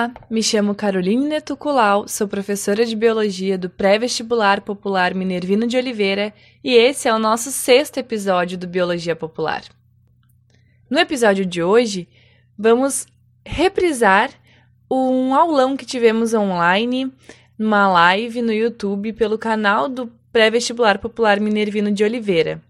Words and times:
Olá, 0.00 0.14
me 0.30 0.42
chamo 0.42 0.74
Caroline 0.74 1.28
Netuculau, 1.28 2.08
sou 2.08 2.26
professora 2.26 2.86
de 2.86 2.96
Biologia 2.96 3.58
do 3.58 3.68
Pré-Vestibular 3.68 4.62
Popular 4.62 5.14
Minervino 5.14 5.66
de 5.66 5.76
Oliveira 5.76 6.32
e 6.64 6.74
esse 6.74 7.06
é 7.06 7.12
o 7.12 7.18
nosso 7.18 7.50
sexto 7.52 7.98
episódio 7.98 8.56
do 8.56 8.66
Biologia 8.66 9.14
Popular. 9.14 9.62
No 10.88 10.98
episódio 10.98 11.44
de 11.44 11.62
hoje, 11.62 12.08
vamos 12.56 13.06
reprisar 13.44 14.30
um 14.90 15.34
aulão 15.34 15.76
que 15.76 15.84
tivemos 15.84 16.32
online, 16.32 17.12
numa 17.58 17.86
live 17.86 18.40
no 18.40 18.54
YouTube 18.54 19.12
pelo 19.12 19.36
canal 19.36 19.86
do 19.86 20.10
Pré-Vestibular 20.32 20.98
Popular 20.98 21.38
Minervino 21.38 21.92
de 21.92 22.02
Oliveira. 22.04 22.62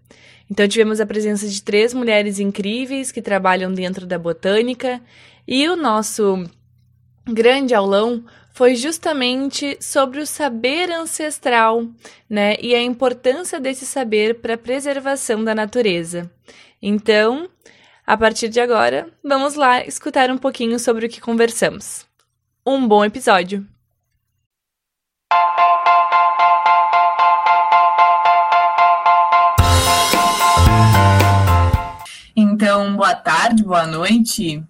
Então, 0.49 0.67
tivemos 0.67 0.99
a 0.99 1.05
presença 1.05 1.47
de 1.47 1.63
três 1.63 1.93
mulheres 1.93 2.39
incríveis 2.39 3.09
que 3.09 3.21
trabalham 3.21 3.73
dentro 3.73 4.05
da 4.05 4.19
botânica 4.19 4.99
e 5.47 5.69
o 5.69 5.77
nosso 5.77 6.45
grande 7.33 7.73
aulão 7.73 8.23
foi 8.53 8.75
justamente 8.75 9.77
sobre 9.79 10.19
o 10.19 10.27
saber 10.27 10.91
ancestral, 10.91 11.85
né? 12.29 12.55
E 12.61 12.75
a 12.75 12.81
importância 12.81 13.59
desse 13.59 13.85
saber 13.85 14.41
para 14.41 14.55
a 14.55 14.57
preservação 14.57 15.43
da 15.43 15.55
natureza. 15.55 16.29
Então, 16.81 17.49
a 18.05 18.17
partir 18.17 18.49
de 18.49 18.59
agora, 18.59 19.09
vamos 19.23 19.55
lá 19.55 19.85
escutar 19.85 20.29
um 20.29 20.37
pouquinho 20.37 20.77
sobre 20.79 21.05
o 21.05 21.09
que 21.09 21.21
conversamos. 21.21 22.05
Um 22.65 22.87
bom 22.87 23.05
episódio! 23.05 23.65
Então, 32.35 32.95
boa 32.95 33.15
tarde, 33.15 33.63
boa 33.63 33.87
noite 33.87 34.63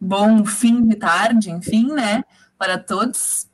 bom 0.00 0.44
fim 0.44 0.86
de 0.86 0.96
tarde, 0.96 1.50
enfim, 1.50 1.92
né, 1.92 2.24
para 2.58 2.78
todos. 2.78 3.46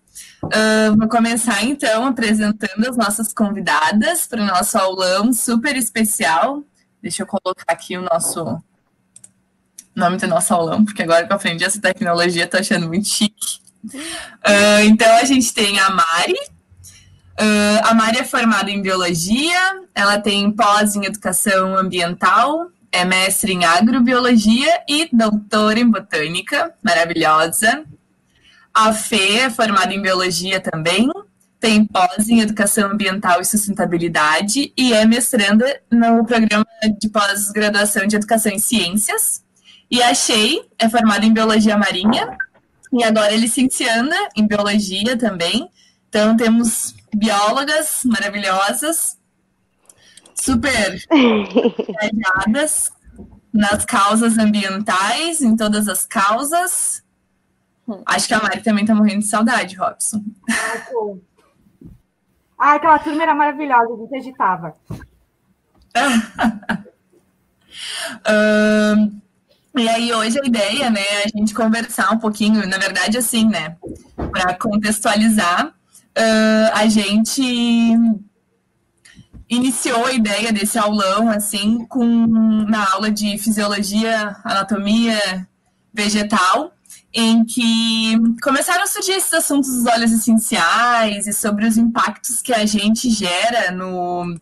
Uh, 0.45 0.97
vou 0.97 1.09
começar 1.09 1.65
então 1.65 2.07
apresentando 2.07 2.89
as 2.89 2.97
nossas 2.97 3.33
convidadas 3.33 4.27
para 4.27 4.43
o 4.43 4.47
nosso 4.47 4.77
aulão 4.79 5.33
super 5.33 5.77
especial. 5.77 6.63
Deixa 7.03 7.23
eu 7.23 7.27
colocar 7.27 7.65
aqui 7.69 7.97
o 7.97 8.03
nosso 8.03 8.63
nome 9.95 10.17
do 10.17 10.27
nosso 10.27 10.53
aulão, 10.53 10.85
porque 10.85 11.03
agora 11.03 11.27
que 11.27 11.33
eu 11.33 11.37
aprendi 11.37 11.65
essa 11.65 11.81
tecnologia, 11.81 12.45
estou 12.45 12.61
achando 12.61 12.87
muito 12.87 13.09
chique. 13.09 13.61
Uh, 13.85 14.85
então 14.87 15.13
a 15.17 15.25
gente 15.25 15.53
tem 15.53 15.79
a 15.79 15.91
Mari. 15.91 16.35
Uh, 17.41 17.81
a 17.85 17.95
Mari 17.95 18.19
é 18.19 18.25
formada 18.25 18.71
em 18.71 18.81
biologia, 18.81 19.59
ela 19.95 20.19
tem 20.19 20.51
pós 20.51 20.95
em 20.95 21.05
educação 21.05 21.77
ambiental, 21.77 22.71
é 22.95 23.05
mestre 23.05 23.53
em 23.53 23.65
agrobiologia 23.65 24.83
e 24.89 25.09
doutora 25.13 25.81
em 25.81 25.91
botânica, 25.91 26.73
maravilhosa. 26.81 27.85
A 28.73 28.93
Fê 28.93 29.39
é 29.39 29.51
formada 29.51 29.93
em 29.93 30.01
biologia 30.01 30.61
também, 30.61 31.11
tem 31.59 31.85
pós 31.85 32.29
em 32.29 32.41
educação 32.41 32.93
ambiental 32.93 33.41
e 33.41 33.45
sustentabilidade 33.45 34.73
e 34.77 34.93
é 34.93 35.05
mestranda 35.05 35.81
no 35.91 36.25
programa 36.25 36.65
de 37.01 37.09
pós-graduação 37.09 38.07
de 38.07 38.15
educação 38.15 38.53
em 38.53 38.61
ciências. 38.61 39.43
E 39.91 40.01
a 40.01 40.15
Shei 40.15 40.63
é 40.79 40.89
formada 40.89 41.27
em 41.27 41.33
biologia 41.33 41.77
marinha 41.77 42.37
e 42.93 43.03
agora 43.03 43.35
é 43.35 43.37
licencianda 43.37 44.17
em 44.37 44.47
biologia 44.47 45.17
também. 45.19 45.69
Então 46.09 46.37
temos 46.37 46.95
biólogas 47.13 48.03
maravilhosas 48.05 49.17
super 50.35 51.03
engajadas 51.11 52.93
nas 53.53 53.85
causas 53.85 54.37
ambientais, 54.37 55.41
em 55.41 55.57
todas 55.57 55.89
as 55.89 56.05
causas. 56.05 57.05
Acho 58.07 58.27
que 58.27 58.35
a 58.35 58.43
Mari 58.43 58.63
também 58.63 58.85
tá 58.85 58.95
morrendo 58.95 59.21
de 59.21 59.27
saudade, 59.27 59.77
Robson. 59.77 60.25
Ah, 62.59 62.75
aquela 62.75 62.99
turma 62.99 63.23
era 63.23 63.35
maravilhosa, 63.35 63.93
a 63.93 63.97
gente 63.97 64.17
agitava. 64.17 64.77
um, 68.97 69.21
e 69.77 69.89
aí, 69.89 70.13
hoje 70.13 70.39
a 70.41 70.47
ideia, 70.47 70.91
né, 70.91 71.01
é 71.01 71.25
a 71.25 71.29
gente 71.29 71.53
conversar 71.53 72.13
um 72.13 72.19
pouquinho, 72.19 72.67
na 72.67 72.79
verdade, 72.79 73.19
assim, 73.19 73.47
né, 73.49 73.77
para 74.33 74.55
contextualizar, 74.55 75.67
uh, 75.67 76.71
a 76.73 76.87
gente 76.87 77.97
iniciou 79.57 80.07
a 80.07 80.13
ideia 80.13 80.53
desse 80.53 80.79
aulão, 80.79 81.29
assim, 81.29 81.85
com 81.87 82.05
na 82.69 82.93
aula 82.93 83.11
de 83.11 83.37
fisiologia, 83.39 84.37
anatomia 84.45 85.47
vegetal, 85.93 86.73
em 87.13 87.45
que 87.45 88.17
começaram 88.43 88.83
a 88.83 88.87
surgir 88.87 89.13
esses 89.13 89.33
assuntos 89.33 89.71
dos 89.71 89.87
óleos 89.87 90.11
essenciais 90.11 91.27
e 91.27 91.33
sobre 91.33 91.67
os 91.67 91.77
impactos 91.79 92.43
que 92.43 92.53
a 92.53 92.67
gente 92.67 93.09
gera 93.09 93.71
no, 93.71 94.37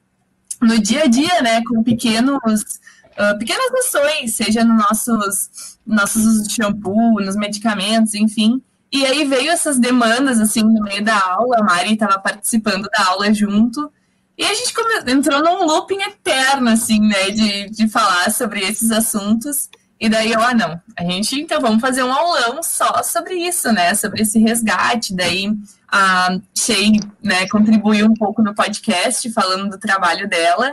no 0.60 0.78
dia 0.78 1.04
a 1.04 1.06
dia, 1.06 1.42
né, 1.42 1.62
com 1.68 1.82
pequenos, 1.82 2.38
uh, 2.38 3.38
pequenas 3.38 3.70
ações, 3.86 4.34
seja 4.34 4.64
nos 4.64 4.78
nossos, 4.78 5.78
nossos 5.86 6.24
usos 6.24 6.48
de 6.48 6.54
shampoo, 6.54 7.20
nos 7.20 7.36
medicamentos, 7.36 8.14
enfim. 8.14 8.62
E 8.90 9.04
aí 9.04 9.24
veio 9.24 9.50
essas 9.50 9.78
demandas, 9.78 10.40
assim, 10.40 10.62
no 10.62 10.82
meio 10.82 11.04
da 11.04 11.18
aula, 11.18 11.58
a 11.58 11.62
Mari 11.62 11.94
estava 11.94 12.18
participando 12.18 12.88
da 12.90 13.06
aula 13.06 13.32
junto, 13.32 13.92
e 14.36 14.44
a 14.44 14.54
gente 14.54 14.72
entrou 15.06 15.42
num 15.42 15.66
looping 15.66 16.00
eterno, 16.02 16.70
assim, 16.70 17.00
né, 17.00 17.30
de, 17.30 17.70
de 17.70 17.88
falar 17.88 18.30
sobre 18.30 18.60
esses 18.60 18.90
assuntos. 18.90 19.68
E 20.00 20.08
daí 20.08 20.32
eu, 20.32 20.40
ah, 20.40 20.54
não, 20.54 20.80
a 20.96 21.04
gente, 21.04 21.40
então, 21.40 21.60
vamos 21.60 21.80
fazer 21.80 22.02
um 22.02 22.12
aulão 22.12 22.62
só 22.62 23.02
sobre 23.02 23.34
isso, 23.34 23.70
né, 23.72 23.94
sobre 23.94 24.22
esse 24.22 24.38
resgate. 24.38 25.14
Daí 25.14 25.52
a 25.86 26.38
Shei, 26.56 26.98
né, 27.22 27.46
contribuiu 27.48 28.06
um 28.06 28.14
pouco 28.14 28.42
no 28.42 28.54
podcast, 28.54 29.30
falando 29.32 29.70
do 29.70 29.78
trabalho 29.78 30.28
dela. 30.28 30.72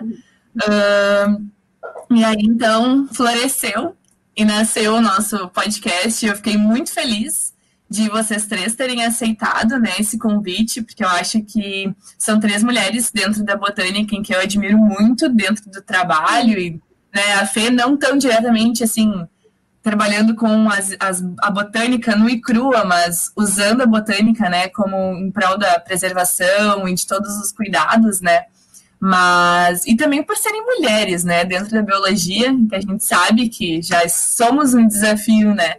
Uh, 0.55 1.45
e 2.15 2.23
aí, 2.23 2.41
então, 2.41 3.07
floresceu 3.13 3.95
e 4.35 4.45
nasceu 4.45 4.95
o 4.95 5.01
nosso 5.01 5.49
podcast. 5.49 6.25
Eu 6.25 6.35
fiquei 6.37 6.57
muito 6.57 6.91
feliz 6.91 7.48
de 7.89 8.07
vocês 8.07 8.45
três 8.45 8.75
terem 8.75 9.03
aceitado 9.03 9.79
né, 9.79 9.93
esse 9.99 10.17
convite, 10.17 10.81
porque 10.81 11.03
eu 11.03 11.09
acho 11.09 11.41
que 11.41 11.91
são 12.17 12.39
três 12.39 12.63
mulheres 12.63 13.11
dentro 13.11 13.43
da 13.43 13.55
botânica 13.55 14.15
em 14.15 14.21
que 14.21 14.33
eu 14.33 14.39
admiro 14.39 14.77
muito 14.77 15.27
dentro 15.27 15.69
do 15.71 15.81
trabalho, 15.81 16.59
e 16.59 16.79
né, 17.13 17.33
a 17.41 17.47
Fê 17.47 17.71
não 17.71 17.97
tão 17.97 18.15
diretamente 18.17 18.83
assim, 18.83 19.25
trabalhando 19.81 20.35
com 20.35 20.69
as, 20.69 20.95
as, 20.99 21.23
a 21.39 21.49
botânica 21.49 22.15
nua 22.15 22.31
e 22.31 22.39
crua, 22.39 22.85
mas 22.85 23.31
usando 23.35 23.81
a 23.81 23.87
botânica 23.87 24.47
né, 24.49 24.67
como 24.67 24.95
em 25.15 25.31
prol 25.31 25.57
da 25.57 25.79
preservação 25.79 26.87
e 26.87 26.93
de 26.93 27.07
todos 27.07 27.37
os 27.37 27.51
cuidados, 27.51 28.21
né? 28.21 28.43
Mas, 28.99 29.85
e 29.87 29.95
também 29.95 30.21
por 30.21 30.35
serem 30.35 30.63
mulheres, 30.63 31.23
né, 31.23 31.45
dentro 31.45 31.71
da 31.71 31.81
biologia, 31.81 32.53
que 32.69 32.75
a 32.75 32.81
gente 32.81 33.03
sabe 33.03 33.47
que 33.47 33.81
já 33.81 34.07
somos 34.09 34.73
um 34.73 34.85
desafio, 34.85 35.55
né? 35.55 35.77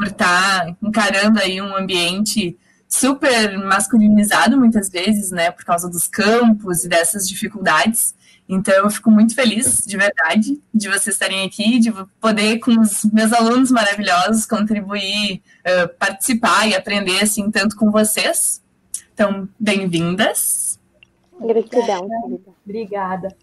Por 0.00 0.06
estar 0.06 0.64
tá 0.64 0.76
encarando 0.82 1.38
aí 1.38 1.60
um 1.60 1.76
ambiente 1.76 2.58
super 2.88 3.58
masculinizado 3.58 4.56
muitas 4.56 4.88
vezes, 4.88 5.30
né, 5.30 5.50
por 5.50 5.62
causa 5.62 5.90
dos 5.90 6.08
campos 6.08 6.84
e 6.84 6.88
dessas 6.88 7.28
dificuldades. 7.28 8.14
Então, 8.48 8.74
eu 8.74 8.90
fico 8.90 9.10
muito 9.10 9.34
feliz, 9.34 9.84
de 9.86 9.96
verdade, 9.98 10.58
de 10.74 10.88
vocês 10.88 11.14
estarem 11.14 11.46
aqui, 11.46 11.78
de 11.78 11.92
poder, 12.18 12.58
com 12.60 12.80
os 12.80 13.04
meus 13.12 13.30
alunos 13.32 13.70
maravilhosos, 13.70 14.46
contribuir, 14.46 15.42
uh, 15.60 15.88
participar 15.98 16.66
e 16.66 16.74
aprender, 16.74 17.22
assim, 17.22 17.48
tanto 17.50 17.76
com 17.76 17.90
vocês. 17.92 18.60
Então, 19.12 19.46
bem-vindas. 19.58 20.80
Gratidão, 21.38 22.08
Obrigada. 22.64 23.36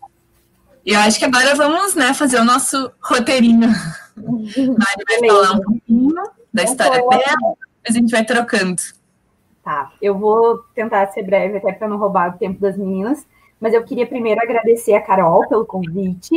E 0.84 0.92
eu 0.92 1.00
acho 1.02 1.20
que 1.20 1.26
agora 1.26 1.54
vamos, 1.54 1.94
né, 1.94 2.14
fazer 2.16 2.40
o 2.40 2.44
nosso 2.44 2.92
roteirinho. 3.00 3.70
Mari 4.18 5.04
vai 5.08 5.30
falar 5.30 5.52
um 5.54 5.62
pouquinho 5.62 6.37
da 6.58 6.64
história 6.64 7.00
dela, 7.00 7.56
depois 7.84 7.90
a 7.90 7.92
gente 7.92 8.12
vai 8.12 8.26
trocando. 8.26 8.82
Tá, 9.64 9.92
eu 10.02 10.18
vou 10.18 10.60
tentar 10.74 11.08
ser 11.08 11.24
breve 11.24 11.58
até 11.58 11.74
para 11.74 11.88
não 11.88 11.98
roubar 11.98 12.34
o 12.34 12.38
tempo 12.38 12.60
das 12.60 12.78
meninas, 12.78 13.28
mas 13.60 13.74
eu 13.74 13.84
queria 13.84 14.08
primeiro 14.08 14.42
agradecer 14.42 14.94
a 14.94 15.02
Carol 15.02 15.48
pelo 15.48 15.66
convite. 15.66 16.34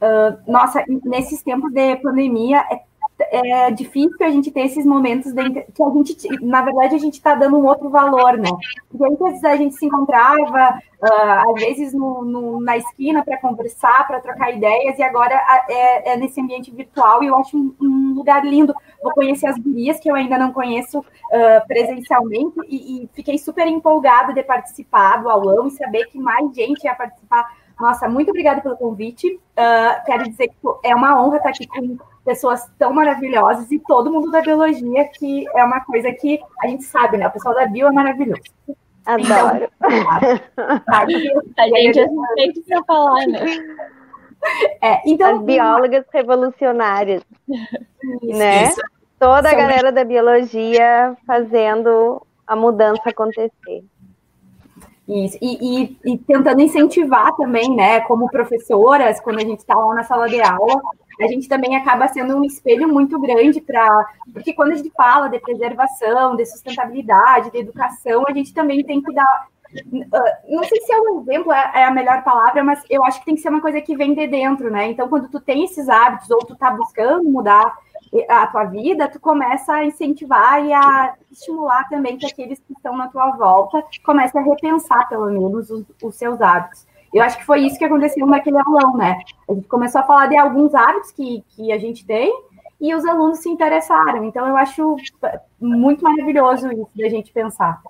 Uh, 0.00 0.50
nossa, 0.50 0.84
nesses 1.04 1.42
tempos 1.42 1.72
de 1.72 1.96
pandemia 1.96 2.64
é 2.70 2.80
é 3.30 3.70
difícil 3.70 4.16
a 4.20 4.30
gente 4.30 4.50
ter 4.50 4.62
esses 4.62 4.84
momentos 4.84 5.32
de, 5.32 5.50
que 5.50 5.82
a 5.82 5.90
gente, 5.90 6.44
na 6.44 6.62
verdade, 6.62 6.94
a 6.94 6.98
gente 6.98 7.14
está 7.14 7.34
dando 7.34 7.56
um 7.56 7.66
outro 7.66 7.90
valor, 7.90 8.36
né? 8.36 8.50
Porque 8.90 9.24
antes 9.24 9.44
a 9.44 9.56
gente 9.56 9.74
se 9.74 9.86
encontrava, 9.86 10.78
uh, 11.02 11.50
às 11.50 11.60
vezes, 11.60 11.92
no, 11.92 12.24
no, 12.24 12.60
na 12.60 12.76
esquina 12.76 13.24
para 13.24 13.38
conversar, 13.38 14.06
para 14.06 14.20
trocar 14.20 14.54
ideias, 14.54 14.98
e 14.98 15.02
agora 15.02 15.34
é, 15.68 16.12
é, 16.12 16.16
nesse 16.16 16.40
ambiente 16.40 16.70
virtual, 16.70 17.22
e 17.22 17.26
eu 17.26 17.36
acho 17.36 17.56
um, 17.56 17.74
um, 17.80 18.14
lugar 18.14 18.44
lindo. 18.44 18.74
Vou 19.02 19.12
conhecer 19.12 19.46
as 19.46 19.58
gurias 19.58 19.98
que 19.98 20.10
eu 20.10 20.14
ainda 20.14 20.38
não 20.38 20.52
conheço 20.52 21.00
uh, 21.00 21.66
presencialmente, 21.66 22.54
e, 22.68 23.04
e, 23.04 23.08
fiquei 23.14 23.38
super 23.38 23.66
empolgada 23.66 24.32
de 24.32 24.42
participar 24.42 25.22
do 25.22 25.28
aulão 25.28 25.66
e 25.66 25.70
saber 25.70 26.06
que 26.06 26.18
mais 26.18 26.54
gente 26.54 26.84
ia 26.84 26.94
participar 26.94 27.61
Nossa, 27.82 28.08
muito 28.08 28.28
obrigada 28.30 28.60
pelo 28.60 28.76
convite. 28.76 29.40
Uh, 29.58 30.04
quero 30.06 30.22
dizer 30.22 30.46
que 30.46 30.54
é 30.84 30.94
uma 30.94 31.20
honra 31.20 31.38
estar 31.38 31.48
aqui 31.48 31.66
com 31.66 31.98
pessoas 32.24 32.70
tão 32.78 32.92
maravilhosas 32.92 33.72
e 33.72 33.78
todo 33.80 34.12
mundo 34.12 34.30
da 34.30 34.40
biologia, 34.40 35.04
que 35.08 35.44
é 35.52 35.64
uma 35.64 35.80
coisa 35.80 36.12
que 36.12 36.38
a 36.62 36.68
gente 36.68 36.84
sabe, 36.84 37.16
né? 37.16 37.26
O 37.26 37.32
pessoal 37.32 37.56
da 37.56 37.66
bio 37.66 37.88
é 37.88 37.90
maravilhoso. 37.90 38.40
Adoro. 39.04 39.68
Então, 41.50 41.64
a 41.64 41.80
gente 41.80 41.98
é 41.98 42.08
suspeito 42.08 42.62
para 42.68 42.84
falar, 42.84 43.26
né? 43.26 43.46
É, 44.80 45.02
então, 45.04 45.38
As 45.38 45.42
biólogas 45.42 46.04
revolucionárias, 46.12 47.22
isso, 47.48 48.38
né? 48.38 48.64
Isso. 48.64 48.80
Toda 49.18 49.50
a 49.50 49.54
galera 49.54 49.90
da 49.90 50.04
biologia 50.04 51.16
fazendo 51.26 52.24
a 52.46 52.54
mudança 52.54 53.02
acontecer. 53.06 53.84
Isso, 55.08 55.36
e, 55.42 55.58
e, 55.60 55.98
e, 56.12 56.18
tentando 56.18 56.60
incentivar 56.60 57.34
também, 57.34 57.74
né, 57.74 58.00
como 58.02 58.30
professoras, 58.30 59.20
quando 59.20 59.38
a 59.38 59.44
gente 59.44 59.58
está 59.58 59.74
lá 59.74 59.94
na 59.94 60.04
sala 60.04 60.28
de 60.28 60.40
aula, 60.40 60.80
a 61.20 61.26
gente 61.26 61.48
também 61.48 61.76
acaba 61.76 62.06
sendo 62.08 62.36
um 62.36 62.44
espelho 62.44 62.88
muito 62.88 63.18
grande 63.18 63.60
para. 63.60 64.06
Porque 64.32 64.52
quando 64.52 64.72
a 64.72 64.76
gente 64.76 64.90
fala 64.90 65.28
de 65.28 65.40
preservação, 65.40 66.36
de 66.36 66.46
sustentabilidade, 66.46 67.50
de 67.50 67.58
educação, 67.58 68.24
a 68.28 68.32
gente 68.32 68.54
também 68.54 68.84
tem 68.84 69.02
que 69.02 69.12
dar. 69.12 69.48
Uh, 69.74 70.54
não 70.54 70.64
sei 70.64 70.80
se 70.82 70.92
é 70.92 71.00
um 71.00 71.20
exemplo, 71.20 71.52
é, 71.52 71.72
é 71.76 71.84
a 71.84 71.90
melhor 71.90 72.22
palavra, 72.22 72.62
mas 72.62 72.82
eu 72.88 73.04
acho 73.04 73.18
que 73.20 73.26
tem 73.26 73.34
que 73.34 73.40
ser 73.40 73.48
uma 73.48 73.60
coisa 73.60 73.80
que 73.80 73.96
vem 73.96 74.14
de 74.14 74.26
dentro, 74.26 74.70
né? 74.70 74.86
Então, 74.86 75.08
quando 75.08 75.28
tu 75.28 75.40
tem 75.40 75.64
esses 75.64 75.88
hábitos, 75.88 76.30
ou 76.30 76.38
tu 76.38 76.52
está 76.52 76.70
buscando 76.70 77.28
mudar 77.28 77.74
a 78.28 78.46
tua 78.46 78.64
vida, 78.64 79.08
tu 79.08 79.18
começa 79.18 79.72
a 79.72 79.84
incentivar 79.84 80.64
e 80.64 80.72
a 80.72 81.14
estimular 81.30 81.88
também 81.88 82.18
que 82.18 82.26
aqueles 82.26 82.58
que 82.58 82.72
estão 82.74 82.96
na 82.96 83.08
tua 83.08 83.30
volta 83.30 83.82
comecem 84.04 84.40
a 84.40 84.44
repensar, 84.44 85.08
pelo 85.08 85.26
menos, 85.26 85.70
os, 85.70 85.84
os 86.02 86.14
seus 86.14 86.40
hábitos. 86.40 86.86
Eu 87.12 87.22
acho 87.22 87.38
que 87.38 87.44
foi 87.44 87.60
isso 87.60 87.78
que 87.78 87.84
aconteceu 87.84 88.26
naquele 88.26 88.58
aulão, 88.58 88.96
né? 88.96 89.18
A 89.48 89.54
gente 89.54 89.68
começou 89.68 90.00
a 90.00 90.04
falar 90.04 90.26
de 90.26 90.36
alguns 90.36 90.74
hábitos 90.74 91.10
que, 91.10 91.42
que 91.50 91.72
a 91.72 91.78
gente 91.78 92.04
tem 92.06 92.32
e 92.80 92.94
os 92.94 93.04
alunos 93.04 93.38
se 93.38 93.48
interessaram. 93.48 94.24
Então, 94.24 94.46
eu 94.46 94.56
acho 94.56 94.96
muito 95.60 96.02
maravilhoso 96.02 96.70
isso 96.72 96.90
da 96.94 97.08
gente 97.08 97.32
pensar. 97.32 97.80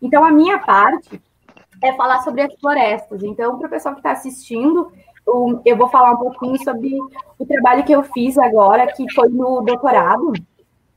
Então, 0.00 0.24
a 0.24 0.30
minha 0.30 0.58
parte 0.58 1.20
é 1.82 1.92
falar 1.94 2.20
sobre 2.22 2.42
as 2.42 2.54
florestas. 2.54 3.22
Então, 3.22 3.58
para 3.58 3.66
o 3.66 3.70
pessoal 3.70 3.94
que 3.94 4.00
está 4.00 4.12
assistindo, 4.12 4.92
eu 5.64 5.76
vou 5.76 5.88
falar 5.88 6.12
um 6.12 6.16
pouquinho 6.16 6.62
sobre 6.62 6.96
o 7.38 7.46
trabalho 7.46 7.84
que 7.84 7.92
eu 7.92 8.02
fiz 8.02 8.36
agora, 8.38 8.86
que 8.92 9.10
foi 9.12 9.28
no 9.28 9.60
doutorado. 9.60 10.32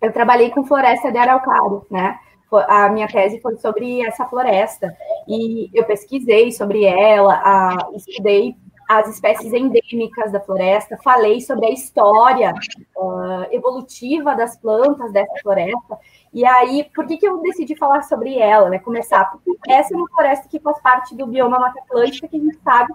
Eu 0.02 0.12
trabalhei 0.12 0.50
com 0.50 0.66
floresta 0.66 1.12
de 1.12 1.18
araucário, 1.18 1.86
né? 1.90 2.20
A 2.68 2.90
minha 2.90 3.08
tese 3.08 3.40
foi 3.42 3.58
sobre 3.58 4.02
essa 4.06 4.26
floresta 4.26 4.96
e 5.28 5.70
eu 5.74 5.84
pesquisei 5.86 6.52
sobre 6.52 6.84
ela, 6.84 7.34
a, 7.34 7.90
estudei 7.96 8.56
as 8.88 9.08
espécies 9.08 9.52
endêmicas 9.54 10.32
da 10.32 10.40
floresta, 10.40 11.00
falei 11.04 11.42
sobre 11.42 11.68
a 11.68 11.72
história 11.72 12.54
uh, 12.96 13.46
evolutiva 13.52 14.36
das 14.36 14.58
plantas 14.58 15.12
dessa 15.12 15.34
floresta. 15.42 15.98
E 16.34 16.46
aí, 16.46 16.86
por 16.94 17.08
que, 17.08 17.18
que 17.18 17.28
eu 17.28 17.42
decidi 17.42 17.76
falar 17.76 18.04
sobre 18.04 18.38
ela, 18.38 18.70
né? 18.70 18.78
Começar, 18.78 19.32
porque 19.32 19.72
essa 19.72 19.94
é 19.94 19.98
uma 19.98 20.10
floresta 20.10 20.48
que 20.48 20.60
faz 20.60 20.80
parte 20.82 21.16
do 21.16 21.26
bioma 21.26 21.60
Mata 21.60 21.80
Atlântica, 21.80 22.28
que 22.28 22.38
a 22.38 22.40
gente 22.40 22.60
sabe 22.64 22.94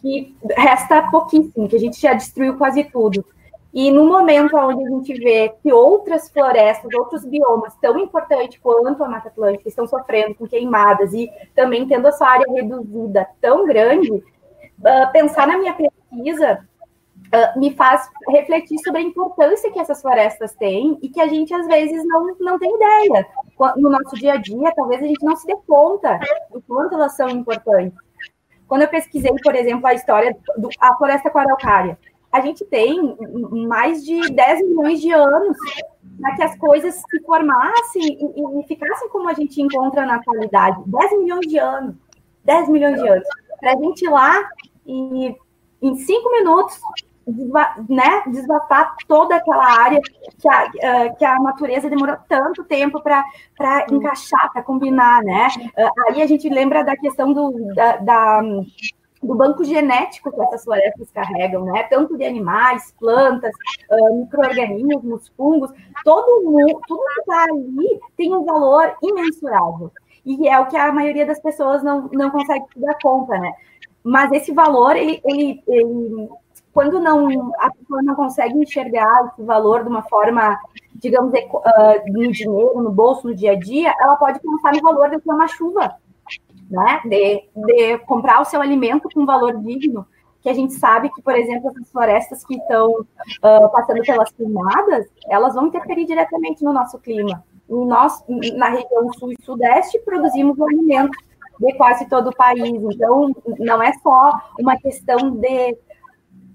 que 0.00 0.34
resta 0.56 1.08
pouquíssimo, 1.10 1.68
que 1.68 1.76
a 1.76 1.80
gente 1.80 2.00
já 2.00 2.14
destruiu 2.14 2.56
quase 2.56 2.84
tudo. 2.84 3.24
E 3.72 3.90
no 3.90 4.04
momento 4.04 4.56
onde 4.56 4.84
a 4.84 4.90
gente 4.90 5.14
vê 5.14 5.48
que 5.62 5.72
outras 5.72 6.28
florestas, 6.28 6.92
outros 6.92 7.24
biomas 7.24 7.74
tão 7.80 7.98
importantes 7.98 8.58
quanto 8.60 9.04
a 9.04 9.08
Mata 9.08 9.28
Atlântica 9.28 9.68
estão 9.68 9.86
sofrendo 9.86 10.34
com 10.34 10.46
queimadas 10.46 11.12
e 11.12 11.30
também 11.54 11.86
tendo 11.86 12.08
a 12.08 12.12
sua 12.12 12.30
área 12.30 12.52
reduzida 12.52 13.28
tão 13.40 13.64
grande, 13.66 14.10
uh, 14.10 15.12
pensar 15.12 15.46
na 15.46 15.56
minha 15.56 15.72
pesquisa 15.72 16.66
uh, 17.26 17.58
me 17.58 17.72
faz 17.74 18.08
refletir 18.28 18.78
sobre 18.80 19.02
a 19.02 19.04
importância 19.04 19.70
que 19.70 19.78
essas 19.78 20.02
florestas 20.02 20.52
têm 20.54 20.98
e 21.00 21.08
que 21.08 21.20
a 21.20 21.28
gente 21.28 21.54
às 21.54 21.66
vezes 21.66 22.04
não, 22.06 22.34
não 22.40 22.58
tem 22.58 22.74
ideia. 22.74 23.26
No 23.76 23.90
nosso 23.90 24.16
dia 24.16 24.32
a 24.32 24.36
dia, 24.36 24.72
talvez 24.74 25.02
a 25.02 25.06
gente 25.06 25.24
não 25.24 25.36
se 25.36 25.46
dê 25.46 25.56
conta 25.66 26.18
do 26.50 26.60
quanto 26.62 26.94
elas 26.94 27.14
são 27.14 27.28
importantes. 27.28 27.96
Quando 28.70 28.82
eu 28.82 28.88
pesquisei, 28.88 29.32
por 29.42 29.56
exemplo, 29.56 29.84
a 29.84 29.94
história 29.94 30.36
da 30.56 30.96
floresta 30.96 31.28
araucária, 31.34 31.98
a 32.30 32.40
gente 32.40 32.64
tem 32.64 33.16
mais 33.66 34.04
de 34.04 34.32
10 34.32 34.68
milhões 34.68 35.00
de 35.00 35.10
anos 35.10 35.56
para 36.20 36.36
que 36.36 36.42
as 36.44 36.56
coisas 36.56 36.94
se 36.94 37.20
formassem 37.24 38.00
e, 38.00 38.60
e, 38.60 38.66
ficassem 38.68 39.08
como 39.08 39.28
a 39.28 39.34
gente 39.34 39.60
encontra 39.60 40.06
na 40.06 40.14
atualidade. 40.14 40.80
10 40.86 41.18
milhões 41.18 41.48
de 41.48 41.58
anos. 41.58 41.96
10 42.44 42.68
milhões 42.68 43.02
de 43.02 43.08
anos. 43.08 43.24
Para 43.58 43.72
a 43.72 43.76
gente 43.76 44.04
ir 44.04 44.08
lá 44.08 44.48
e 44.86 45.34
em 45.82 45.96
cinco 45.96 46.30
minutos 46.30 46.78
né, 47.88 48.22
toda 49.06 49.36
aquela 49.36 49.80
área 49.82 50.00
que 50.38 50.48
a, 50.48 50.64
uh, 50.64 51.16
que 51.16 51.24
a 51.24 51.38
natureza 51.40 51.88
demorou 51.88 52.16
tanto 52.28 52.64
tempo 52.64 53.00
para 53.02 53.24
encaixar, 53.90 54.52
para 54.52 54.62
combinar, 54.62 55.22
né? 55.22 55.48
Uh, 55.76 55.90
aí 56.08 56.22
a 56.22 56.26
gente 56.26 56.48
lembra 56.48 56.84
da 56.84 56.96
questão 56.96 57.32
do, 57.32 57.74
da, 57.74 57.96
da, 57.98 58.40
do 59.22 59.34
banco 59.34 59.64
genético 59.64 60.32
que 60.32 60.40
essas 60.40 60.64
florestas 60.64 61.10
carregam, 61.10 61.64
né? 61.64 61.82
Tanto 61.84 62.16
de 62.16 62.24
animais, 62.24 62.94
plantas, 62.98 63.52
uh, 63.90 64.20
micro-organismos, 64.20 65.28
fungos, 65.36 65.70
todo 66.04 66.44
mundo, 66.44 66.80
tudo 66.86 67.02
que 67.14 67.20
está 67.20 67.44
ali 67.44 68.00
tem 68.16 68.34
um 68.34 68.44
valor 68.44 68.94
imensurável. 69.02 69.92
E 70.24 70.48
é 70.48 70.58
o 70.58 70.66
que 70.66 70.76
a 70.76 70.92
maioria 70.92 71.26
das 71.26 71.40
pessoas 71.40 71.82
não, 71.82 72.08
não 72.12 72.30
consegue 72.30 72.64
se 72.72 72.80
dar 72.80 72.96
conta, 73.02 73.38
né? 73.38 73.52
Mas 74.02 74.32
esse 74.32 74.52
valor, 74.52 74.96
ele, 74.96 75.20
ele, 75.24 75.62
ele 75.66 76.28
quando 76.72 77.00
não 77.00 77.52
a 77.58 77.70
pessoa 77.70 78.02
não 78.02 78.14
consegue 78.14 78.58
enxergar 78.58 79.32
esse 79.32 79.42
valor 79.42 79.82
de 79.82 79.88
uma 79.88 80.02
forma, 80.02 80.58
digamos, 80.94 81.32
uh, 81.32 82.12
no 82.12 82.30
dinheiro, 82.30 82.82
no 82.82 82.90
bolso, 82.90 83.28
no 83.28 83.34
dia 83.34 83.52
a 83.52 83.58
dia, 83.58 83.94
ela 84.00 84.16
pode 84.16 84.40
pensar 84.40 84.72
no 84.72 84.80
valor 84.80 85.10
de 85.10 85.20
ter 85.20 85.30
uma 85.30 85.48
chuva, 85.48 85.96
né? 86.70 87.00
De, 87.04 87.44
de 87.54 87.98
comprar 88.06 88.40
o 88.40 88.44
seu 88.44 88.60
alimento 88.60 89.08
com 89.12 89.26
valor 89.26 89.56
digno. 89.58 90.06
Que 90.42 90.48
a 90.48 90.54
gente 90.54 90.72
sabe 90.72 91.10
que, 91.10 91.20
por 91.20 91.34
exemplo, 91.34 91.70
as 91.78 91.90
florestas 91.90 92.44
que 92.44 92.54
estão 92.54 92.88
uh, 92.88 93.68
passando 93.72 94.00
pelas 94.02 94.30
queimadas, 94.30 95.06
elas 95.28 95.54
vão 95.54 95.66
interferir 95.66 96.06
diretamente 96.06 96.64
no 96.64 96.72
nosso 96.72 96.98
clima. 96.98 97.44
Nós, 97.68 98.24
na 98.56 98.70
região 98.70 99.12
sul 99.12 99.32
e 99.32 99.42
sudeste, 99.42 99.98
produzimos 100.00 100.58
o 100.58 100.64
alimento 100.64 101.16
de 101.60 101.74
quase 101.74 102.08
todo 102.08 102.30
o 102.30 102.36
país. 102.36 102.64
Então, 102.64 103.32
não 103.58 103.82
é 103.82 103.92
só 104.02 104.32
uma 104.58 104.78
questão 104.78 105.30
de 105.32 105.76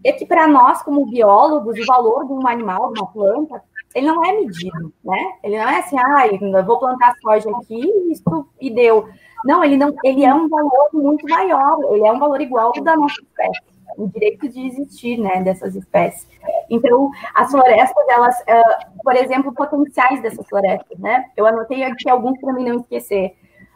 é 0.09 0.11
que 0.11 0.25
para 0.25 0.47
nós, 0.47 0.81
como 0.83 1.05
biólogos, 1.05 1.77
o 1.79 1.85
valor 1.85 2.25
de 2.25 2.33
um 2.33 2.47
animal, 2.47 2.93
de 2.93 2.99
uma 2.99 3.11
planta, 3.11 3.61
ele 3.93 4.07
não 4.07 4.23
é 4.23 4.33
medido, 4.33 4.93
né? 5.03 5.33
Ele 5.43 5.57
não 5.57 5.69
é 5.69 5.79
assim, 5.79 5.97
ah, 5.97 6.27
eu 6.27 6.65
vou 6.65 6.79
plantar 6.79 7.15
soja 7.21 7.49
aqui 7.49 7.79
isso 8.11 8.47
e 8.59 8.69
deu. 8.69 9.07
Não, 9.45 9.63
ele 9.63 9.77
não, 9.77 9.95
ele 10.03 10.25
é 10.25 10.33
um 10.33 10.49
valor 10.49 10.89
muito 10.93 11.27
maior, 11.27 11.77
ele 11.91 12.05
é 12.05 12.11
um 12.11 12.19
valor 12.19 12.41
igual 12.41 12.73
ao 12.75 12.83
da 12.83 12.95
nossa 12.95 13.21
espécie, 13.21 13.61
o 13.97 14.07
direito 14.07 14.49
de 14.49 14.67
existir, 14.67 15.17
né, 15.17 15.41
dessas 15.41 15.75
espécies. 15.75 16.27
Então, 16.69 17.09
as 17.33 17.49
florestas, 17.49 18.05
elas, 18.09 18.39
uh, 18.41 19.01
por 19.03 19.15
exemplo, 19.15 19.53
potenciais 19.53 20.21
dessas 20.21 20.45
florestas, 20.47 20.99
né? 20.99 21.25
Eu 21.37 21.45
anotei 21.45 21.83
aqui 21.83 22.09
alguns 22.09 22.39
para 22.39 22.53
mim 22.53 22.65
não 22.65 22.79
esquecer. 22.81 23.35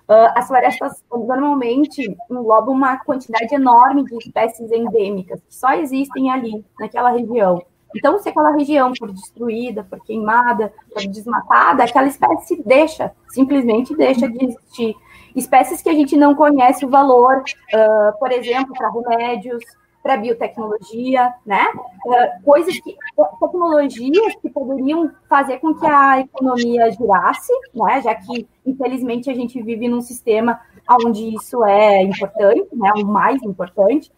Uh, 0.10 0.34
as 0.34 0.48
florestas 0.48 1.04
normalmente 1.12 2.18
englobam 2.32 2.74
uma 2.74 2.98
quantidade 2.98 3.54
enorme 3.54 4.04
de 4.04 4.18
espécies 4.18 4.72
endêmicas 4.72 5.40
que 5.40 5.54
só 5.54 5.74
existem 5.74 6.32
ali, 6.32 6.66
naquela 6.80 7.12
região. 7.12 7.62
Então, 7.96 8.18
se 8.18 8.30
aquela 8.30 8.52
região 8.52 8.92
for 8.98 9.12
destruída, 9.12 9.84
for 9.84 10.00
queimada, 10.04 10.74
for 10.92 11.06
desmatada, 11.08 11.84
aquela 11.84 12.08
espécie 12.08 12.60
deixa, 12.64 13.12
simplesmente 13.30 13.96
deixa 13.96 14.28
de 14.28 14.46
existir. 14.46 14.96
Espécies 15.36 15.82
que 15.82 15.90
a 15.90 15.94
gente 15.94 16.18
não 16.18 16.34
conhece 16.34 16.84
o 16.84 16.90
valor, 16.90 17.44
uh, 17.44 18.20
por 18.20 18.32
exemplo, 18.32 18.74
para 18.76 18.90
remédios, 18.90 19.64
para 20.02 20.18
biotecnologia, 20.18 21.34
né? 21.46 21.66
Uh, 22.06 22.44
coisas 22.44 22.80
que 22.80 22.96
tecnologias 23.40 24.36
que 24.42 24.50
poderiam 24.50 25.12
fazer 25.28 25.60
com 25.60 25.74
que 25.74 25.86
a 25.86 26.22
economia 26.22 26.90
girasse, 26.92 27.52
né? 27.74 28.02
Já 28.02 28.16
que 28.16 28.48
infelizmente 28.66 29.30
a 29.30 29.34
gente 29.34 29.62
vive 29.62 29.88
num 29.88 30.02
sistema 30.02 30.60
onde 31.06 31.36
isso 31.36 31.64
é 31.66 32.02
importante, 32.04 32.68
né? 32.74 32.92
O 32.96 33.06
mais 33.06 33.42
importante 33.44 34.12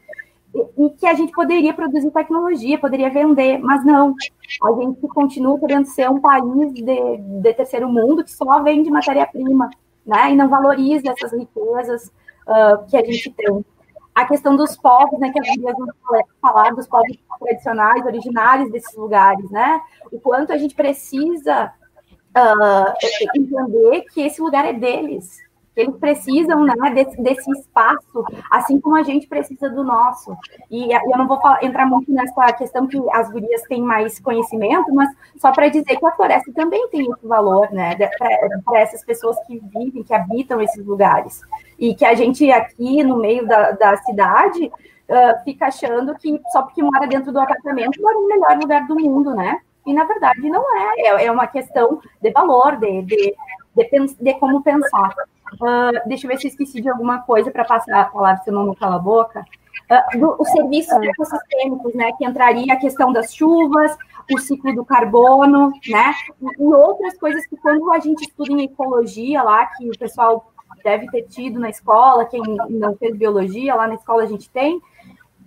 e, 0.54 0.86
e 0.86 0.90
que 0.92 1.06
a 1.06 1.14
gente 1.14 1.32
poderia 1.32 1.74
produzir 1.74 2.12
tecnologia, 2.12 2.78
poderia 2.78 3.10
vender, 3.10 3.58
mas 3.60 3.86
não. 3.86 4.14
A 4.64 4.72
gente 4.82 5.08
continua 5.08 5.60
querendo 5.60 5.86
ser 5.86 6.10
um 6.10 6.20
país 6.20 6.74
de, 6.74 7.18
de 7.18 7.54
terceiro 7.54 7.90
mundo 7.90 8.24
que 8.24 8.32
só 8.32 8.62
vende 8.62 8.90
matéria-prima, 8.92 9.70
né? 10.06 10.32
E 10.32 10.36
não 10.36 10.50
valoriza 10.50 11.12
essas 11.12 11.32
riquezas 11.32 12.08
uh, 12.48 12.86
que 12.90 12.98
a 12.98 13.04
gente 13.04 13.32
tem 13.32 13.66
a 14.22 14.28
questão 14.28 14.56
dos 14.56 14.78
povos, 14.78 15.20
né, 15.20 15.32
que 15.32 15.40
as 15.40 15.56
gurias 15.56 15.76
vão 15.78 15.88
falar, 16.42 16.74
dos 16.74 16.88
povos 16.88 17.18
tradicionais, 17.40 18.06
originários 18.06 18.72
desses 18.72 18.96
lugares, 18.96 19.50
né? 19.50 19.82
O 20.12 20.20
quanto 20.20 20.54
a 20.54 20.58
gente 20.58 20.76
precisa 20.76 21.74
uh, 22.36 22.94
entender 23.36 24.06
que 24.14 24.22
esse 24.22 24.42
lugar 24.42 24.66
é 24.66 24.74
deles, 24.74 25.40
eles 25.76 25.96
precisam 25.98 26.66
né, 26.66 26.92
desse, 26.94 27.22
desse, 27.22 27.50
espaço, 27.52 28.26
assim 28.50 28.80
como 28.80 28.96
a 28.96 29.04
gente 29.04 29.26
precisa 29.28 29.70
do 29.70 29.84
nosso. 29.84 30.36
E 30.70 30.94
eu 30.94 31.18
não 31.18 31.28
vou 31.28 31.40
falar, 31.40 31.64
entrar 31.64 31.86
muito 31.86 32.12
nessa 32.12 32.52
questão 32.54 32.88
que 32.88 33.00
as 33.12 33.32
gurias 33.32 33.62
têm 33.64 33.82
mais 33.82 34.20
conhecimento, 34.20 34.94
mas 34.94 35.10
só 35.38 35.52
para 35.52 35.70
dizer 35.70 35.98
que 35.98 36.06
a 36.06 36.12
floresta 36.12 36.52
também 36.54 36.90
tem 36.90 37.10
esse 37.10 37.26
valor, 37.26 37.72
né, 37.72 37.96
para 38.66 38.80
essas 38.80 39.04
pessoas 39.06 39.38
que 39.48 39.60
vivem, 39.60 40.04
que 40.04 40.14
habitam 40.14 40.62
esses 40.62 40.86
lugares. 40.86 41.42
E 41.82 41.96
que 41.96 42.06
a 42.06 42.14
gente 42.14 42.50
aqui 42.52 43.04
no 43.04 43.18
meio 43.18 43.48
da, 43.48 43.72
da 43.72 43.98
cidade 43.98 44.68
uh, 44.68 45.44
fica 45.44 45.66
achando 45.66 46.14
que 46.14 46.40
só 46.52 46.62
porque 46.62 46.84
mora 46.84 47.08
dentro 47.08 47.32
do 47.32 47.40
apartamento 47.40 48.00
mora 48.00 48.14
no 48.14 48.28
melhor 48.28 48.58
lugar 48.60 48.86
do 48.86 48.96
mundo, 48.96 49.34
né? 49.34 49.60
E 49.88 49.92
na 49.92 50.04
verdade 50.04 50.48
não 50.48 50.64
é, 50.78 50.94
é, 51.00 51.26
é 51.26 51.32
uma 51.32 51.48
questão 51.48 52.00
de 52.22 52.30
valor, 52.30 52.78
de, 52.78 53.02
de, 53.02 53.36
de, 53.76 54.16
de 54.20 54.34
como 54.36 54.62
pensar. 54.62 55.10
Uh, 55.56 56.08
deixa 56.08 56.28
eu 56.28 56.30
ver 56.30 56.38
se 56.38 56.46
eu 56.46 56.50
esqueci 56.52 56.82
de 56.82 56.90
alguma 56.90 57.24
coisa 57.24 57.50
para 57.50 57.66
passar 57.66 58.00
a 58.00 58.06
palavra, 58.06 58.44
senão 58.44 58.64
não 58.64 58.76
cala 58.76 58.98
a 58.98 59.00
boca. 59.00 59.44
Uh, 59.90 60.20
do, 60.20 60.36
os 60.40 60.50
serviços 60.52 61.02
ecossistêmicos, 61.02 61.96
né, 61.96 62.12
que 62.16 62.24
entraria 62.24 62.74
a 62.74 62.78
questão 62.80 63.12
das 63.12 63.34
chuvas, 63.34 63.98
o 64.32 64.38
ciclo 64.38 64.74
do 64.76 64.86
carbono, 64.86 65.72
né, 65.90 66.14
e 66.60 66.64
outras 66.64 67.18
coisas 67.18 67.44
que 67.48 67.58
quando 67.58 67.92
a 67.92 68.00
gente 68.00 68.22
estuda 68.22 68.52
em 68.54 68.66
ecologia 68.66 69.42
lá, 69.42 69.66
que 69.66 69.90
o 69.90 69.98
pessoal 69.98 70.52
deve 70.84 71.10
ter 71.12 71.24
tido 71.24 71.60
na 71.60 71.70
escola, 71.70 72.26
quem 72.26 72.42
não 72.70 72.96
fez 72.96 73.16
biologia, 73.16 73.76
lá 73.76 73.88
na 73.88 73.96
escola 73.96 74.24
a 74.24 74.28
gente 74.28 74.50
tem, 74.50 74.82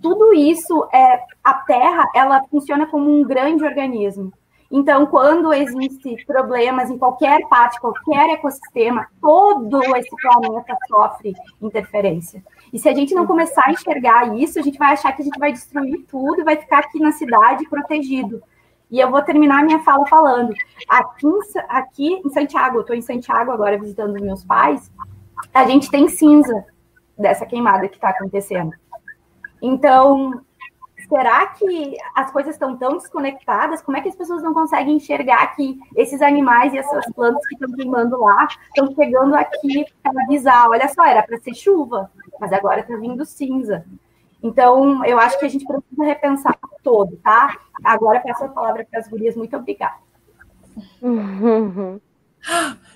tudo 0.01 0.33
isso, 0.33 0.87
é, 0.93 1.19
a 1.43 1.53
Terra, 1.53 2.09
ela 2.13 2.43
funciona 2.49 2.85
como 2.85 3.09
um 3.09 3.23
grande 3.23 3.63
organismo. 3.63 4.31
Então, 4.71 5.05
quando 5.05 5.53
existem 5.53 6.17
problemas 6.25 6.89
em 6.89 6.97
qualquer 6.97 7.47
parte, 7.47 7.79
qualquer 7.79 8.31
ecossistema, 8.31 9.07
todo 9.21 9.81
esse 9.95 10.09
planeta 10.21 10.75
sofre 10.87 11.33
interferência. 11.61 12.43
E 12.73 12.79
se 12.79 12.89
a 12.89 12.93
gente 12.93 13.13
não 13.13 13.25
começar 13.25 13.63
a 13.67 13.71
enxergar 13.71 14.35
isso, 14.35 14.59
a 14.59 14.61
gente 14.61 14.77
vai 14.77 14.93
achar 14.93 15.13
que 15.13 15.21
a 15.21 15.25
gente 15.25 15.39
vai 15.39 15.51
destruir 15.51 16.05
tudo 16.07 16.41
e 16.41 16.43
vai 16.43 16.57
ficar 16.57 16.79
aqui 16.79 16.99
na 16.99 17.11
cidade 17.11 17.67
protegido. 17.69 18.41
E 18.91 18.99
eu 18.99 19.09
vou 19.09 19.21
terminar 19.21 19.63
minha 19.63 19.79
fala 19.79 20.05
falando. 20.07 20.53
Aqui 20.87 21.27
aqui 21.69 22.21
em 22.25 22.29
Santiago, 22.29 22.77
eu 22.77 22.81
estou 22.81 22.95
em 22.95 23.01
Santiago 23.01 23.51
agora 23.51 23.77
visitando 23.77 24.21
meus 24.21 24.43
pais, 24.43 24.91
a 25.53 25.65
gente 25.65 25.89
tem 25.89 26.07
cinza 26.07 26.65
dessa 27.17 27.45
queimada 27.45 27.87
que 27.87 27.95
está 27.95 28.09
acontecendo. 28.09 28.71
Então, 29.61 30.41
será 31.07 31.47
que 31.47 31.97
as 32.13 32.31
coisas 32.31 32.55
estão 32.55 32.75
tão 32.77 32.97
desconectadas? 32.97 33.81
Como 33.81 33.97
é 33.97 34.01
que 34.01 34.09
as 34.09 34.15
pessoas 34.15 34.43
não 34.43 34.53
conseguem 34.53 34.97
enxergar 34.97 35.55
que 35.55 35.79
esses 35.95 36.21
animais 36.21 36.73
e 36.73 36.77
essas 36.77 37.05
plantas 37.13 37.45
que 37.47 37.55
estão 37.55 37.71
queimando 37.71 38.19
lá 38.19 38.47
estão 38.67 38.93
chegando 38.93 39.35
aqui 39.35 39.85
para 40.03 40.23
avisar? 40.23 40.69
Olha 40.69 40.87
só, 40.89 41.05
era 41.05 41.23
para 41.23 41.37
ser 41.39 41.53
chuva, 41.53 42.11
mas 42.39 42.51
agora 42.51 42.81
está 42.81 42.95
vindo 42.97 43.25
cinza. 43.25 43.85
Então, 44.43 45.03
eu 45.05 45.19
acho 45.19 45.39
que 45.39 45.45
a 45.45 45.49
gente 45.49 45.65
precisa 45.65 46.03
repensar 46.03 46.57
todo, 46.83 47.17
tá? 47.17 47.57
Agora 47.83 48.19
peço 48.19 48.43
a 48.43 48.49
palavra 48.49 48.85
para 48.89 48.99
as 48.99 49.07
gurias. 49.07 49.35
Muito 49.35 49.55
obrigada. 49.57 49.95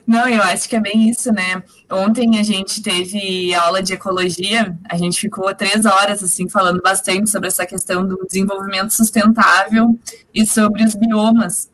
Não, 0.09 0.27
eu 0.27 0.41
acho 0.41 0.67
que 0.67 0.75
é 0.75 0.79
bem 0.79 1.07
isso, 1.07 1.31
né? 1.31 1.61
Ontem 1.87 2.39
a 2.39 2.41
gente 2.41 2.81
teve 2.81 3.53
aula 3.53 3.79
de 3.79 3.93
ecologia, 3.93 4.75
a 4.89 4.97
gente 4.97 5.19
ficou 5.19 5.53
três 5.53 5.85
horas, 5.85 6.23
assim, 6.23 6.49
falando 6.49 6.81
bastante 6.81 7.29
sobre 7.29 7.47
essa 7.47 7.63
questão 7.63 8.03
do 8.03 8.25
desenvolvimento 8.25 8.89
sustentável 8.89 9.99
e 10.33 10.47
sobre 10.47 10.83
os 10.83 10.95
biomas. 10.95 11.69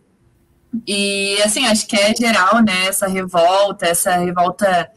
E, 0.85 1.41
assim, 1.43 1.65
acho 1.65 1.87
que 1.87 1.95
é 1.95 2.13
geral, 2.13 2.61
né, 2.61 2.87
essa 2.87 3.07
revolta, 3.07 3.85
essa 3.85 4.17
revolta 4.17 4.91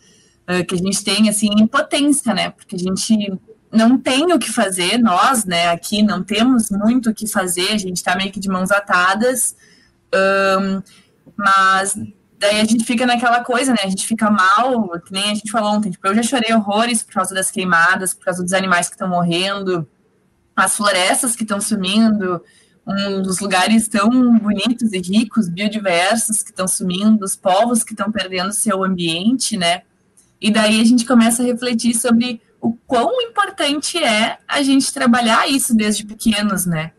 uh, 0.51 0.67
que 0.67 0.75
a 0.75 0.79
gente 0.79 1.05
tem, 1.05 1.29
assim, 1.29 1.51
em 1.61 1.67
potência, 1.69 2.35
né? 2.35 2.51
Porque 2.51 2.75
a 2.75 2.79
gente 2.81 3.39
não 3.71 3.97
tem 3.97 4.33
o 4.33 4.39
que 4.41 4.51
fazer, 4.51 4.99
nós, 4.99 5.45
né, 5.45 5.69
aqui 5.69 6.03
não 6.03 6.25
temos 6.25 6.71
muito 6.71 7.11
o 7.11 7.15
que 7.15 7.29
fazer, 7.29 7.71
a 7.71 7.79
gente 7.79 7.99
está 7.99 8.17
meio 8.17 8.33
que 8.33 8.41
de 8.41 8.49
mãos 8.49 8.73
atadas, 8.73 9.55
um, 10.13 10.83
mas 11.37 11.95
daí 12.39 12.61
a 12.61 12.65
gente 12.65 12.85
fica 12.85 13.05
naquela 13.05 13.43
coisa, 13.43 13.73
né? 13.73 13.81
A 13.85 13.89
gente 13.89 14.07
fica 14.07 14.31
mal, 14.31 14.89
que 15.01 15.13
nem 15.13 15.31
a 15.31 15.35
gente 15.35 15.51
falou 15.51 15.73
ontem. 15.73 15.91
Tipo, 15.91 16.07
eu 16.09 16.15
já 16.15 16.23
chorei 16.23 16.55
horrores 16.55 17.03
por 17.03 17.15
causa 17.15 17.35
das 17.35 17.51
queimadas, 17.51 18.15
por 18.15 18.25
causa 18.25 18.43
dos 18.43 18.53
animais 18.53 18.89
que 18.89 18.95
estão 18.95 19.09
morrendo, 19.09 19.87
as 20.55 20.77
florestas 20.77 21.37
que 21.37 21.43
estão 21.43 21.61
sumindo, 21.61 22.43
um 22.87 23.23
dos 23.23 23.39
lugares 23.39 23.87
tão 23.87 24.39
bonitos 24.39 24.93
e 24.93 24.99
ricos, 24.99 25.49
biodiversos 25.49 26.43
que 26.43 26.51
estão 26.51 26.67
sumindo, 26.67 27.25
os 27.25 27.37
povos 27.37 27.85
que 27.85 27.93
estão 27.93 28.11
perdendo 28.11 28.53
seu 28.53 28.83
ambiente, 28.83 29.57
né? 29.57 29.83
E 30.41 30.51
daí 30.51 30.81
a 30.81 30.85
gente 30.85 31.05
começa 31.05 31.43
a 31.43 31.47
refletir 31.47 31.95
sobre 31.95 32.41
o 32.61 32.73
quão 32.87 33.21
importante 33.21 34.03
é 34.03 34.39
a 34.47 34.63
gente 34.63 34.93
trabalhar 34.93 35.49
isso 35.49 35.75
desde 35.75 36.05
pequenos, 36.05 36.65
né? 36.67 36.93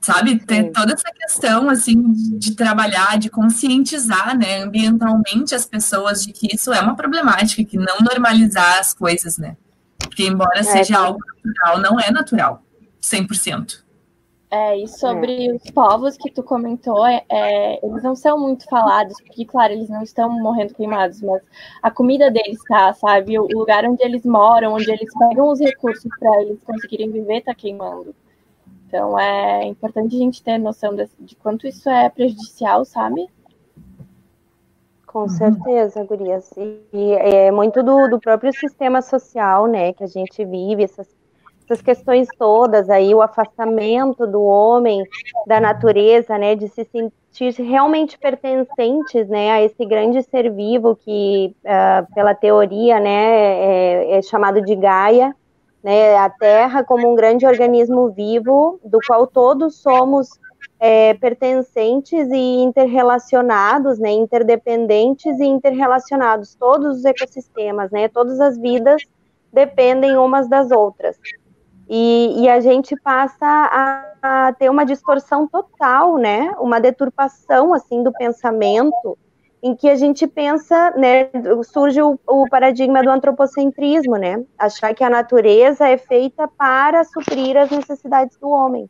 Sabe, 0.00 0.38
tem 0.40 0.72
toda 0.72 0.92
essa 0.92 1.10
questão, 1.12 1.68
assim, 1.70 2.00
de, 2.38 2.54
trabalhar, 2.54 3.18
de 3.18 3.30
conscientizar, 3.30 4.36
né, 4.36 4.62
ambientalmente 4.62 5.54
as 5.54 5.64
pessoas 5.64 6.24
de 6.24 6.32
que 6.32 6.54
isso 6.54 6.72
é 6.72 6.80
uma 6.80 6.96
problemática, 6.96 7.64
que 7.64 7.76
não 7.76 7.98
normalizar 8.00 8.78
as 8.78 8.92
coisas, 8.92 9.38
né, 9.38 9.56
porque 9.98 10.26
embora 10.26 10.60
é, 10.60 10.62
seja 10.62 10.98
algo 10.98 11.20
natural, 11.44 11.78
não 11.80 12.00
é 12.00 12.10
natural, 12.10 12.62
100%. 13.00 13.84
É, 14.50 14.78
e 14.78 14.88
sobre 14.88 15.46
é. 15.46 15.52
os 15.52 15.70
povos 15.72 16.16
que 16.16 16.30
tu 16.30 16.42
comentou, 16.42 17.06
é, 17.06 17.22
é, 17.28 17.86
eles 17.86 18.02
não 18.02 18.16
são 18.16 18.38
muito 18.40 18.64
falados, 18.64 19.14
porque, 19.20 19.44
claro, 19.44 19.74
eles 19.74 19.90
não 19.90 20.02
estão 20.02 20.30
morrendo 20.30 20.74
queimados, 20.74 21.20
mas 21.20 21.42
a 21.82 21.90
comida 21.90 22.30
deles 22.30 22.58
tá, 22.66 22.94
sabe? 22.94 23.38
O 23.38 23.46
lugar 23.46 23.84
onde 23.84 24.02
eles 24.02 24.24
moram, 24.24 24.72
onde 24.72 24.90
eles 24.90 25.12
pegam 25.18 25.50
os 25.50 25.60
recursos 25.60 26.10
para 26.18 26.40
eles 26.40 26.58
conseguirem 26.64 27.10
viver, 27.10 27.42
tá 27.42 27.54
queimando. 27.54 28.14
Então 28.88 29.18
é 29.20 29.64
importante 29.66 30.16
a 30.16 30.18
gente 30.18 30.42
ter 30.42 30.56
noção 30.56 30.96
de, 30.96 31.06
de 31.20 31.36
quanto 31.36 31.66
isso 31.66 31.90
é 31.90 32.08
prejudicial, 32.08 32.86
sabe? 32.86 33.28
Com 35.06 35.28
certeza, 35.28 36.04
Gurias. 36.04 36.50
E 36.56 37.12
é 37.12 37.50
muito 37.50 37.82
do, 37.82 38.08
do 38.08 38.18
próprio 38.18 38.52
sistema 38.52 39.02
social, 39.02 39.66
né, 39.66 39.92
que 39.92 40.02
a 40.02 40.06
gente 40.06 40.42
vive, 40.44 40.84
essas, 40.84 41.06
essas 41.64 41.82
questões 41.82 42.28
todas 42.38 42.88
aí, 42.88 43.14
o 43.14 43.20
afastamento 43.20 44.26
do 44.26 44.42
homem, 44.42 45.02
da 45.46 45.60
natureza, 45.60 46.38
né, 46.38 46.54
de 46.54 46.68
se 46.68 46.84
sentir 46.84 47.62
realmente 47.62 48.18
pertencentes, 48.18 49.28
né, 49.28 49.50
a 49.50 49.62
esse 49.62 49.84
grande 49.84 50.22
ser 50.22 50.50
vivo 50.50 50.96
que, 50.96 51.54
uh, 51.62 52.14
pela 52.14 52.34
teoria, 52.34 53.00
né, 53.00 53.10
é, 53.10 54.18
é 54.18 54.22
chamado 54.22 54.62
de 54.62 54.74
Gaia, 54.76 55.34
né, 55.82 56.16
a 56.16 56.28
Terra 56.28 56.84
como 56.84 57.10
um 57.10 57.14
grande 57.14 57.46
organismo 57.46 58.10
vivo, 58.10 58.80
do 58.84 58.98
qual 59.06 59.26
todos 59.26 59.76
somos 59.76 60.28
é, 60.80 61.14
pertencentes 61.14 62.28
e 62.30 62.62
interrelacionados, 62.62 63.98
né, 63.98 64.10
interdependentes 64.10 65.38
e 65.38 65.44
interrelacionados, 65.44 66.54
todos 66.54 66.98
os 66.98 67.04
ecossistemas, 67.04 67.90
né, 67.90 68.08
todas 68.08 68.40
as 68.40 68.56
vidas 68.58 69.02
dependem 69.52 70.16
umas 70.16 70.48
das 70.48 70.70
outras. 70.70 71.16
E, 71.88 72.42
e 72.42 72.48
a 72.48 72.60
gente 72.60 72.94
passa 73.00 73.46
a, 73.46 74.12
a, 74.22 74.52
ter 74.52 74.68
uma 74.68 74.84
distorção 74.84 75.48
total, 75.48 76.18
né, 76.18 76.54
uma 76.60 76.78
deturpação, 76.78 77.72
assim, 77.72 78.02
do 78.02 78.12
pensamento, 78.12 79.16
em 79.62 79.74
que 79.74 79.88
a 79.88 79.96
gente 79.96 80.26
pensa, 80.26 80.92
né, 80.92 81.28
surge 81.64 82.00
o, 82.00 82.18
o, 82.26 82.48
paradigma 82.48 83.02
do 83.02 83.10
antropocentrismo, 83.10 84.16
né, 84.16 84.44
achar 84.56 84.94
que 84.94 85.02
a 85.02 85.10
natureza 85.10 85.88
é 85.88 85.96
feita 85.96 86.46
para 86.46 87.02
suprir 87.04 87.56
as 87.56 87.70
necessidades 87.70 88.36
do 88.38 88.48
homem. 88.48 88.88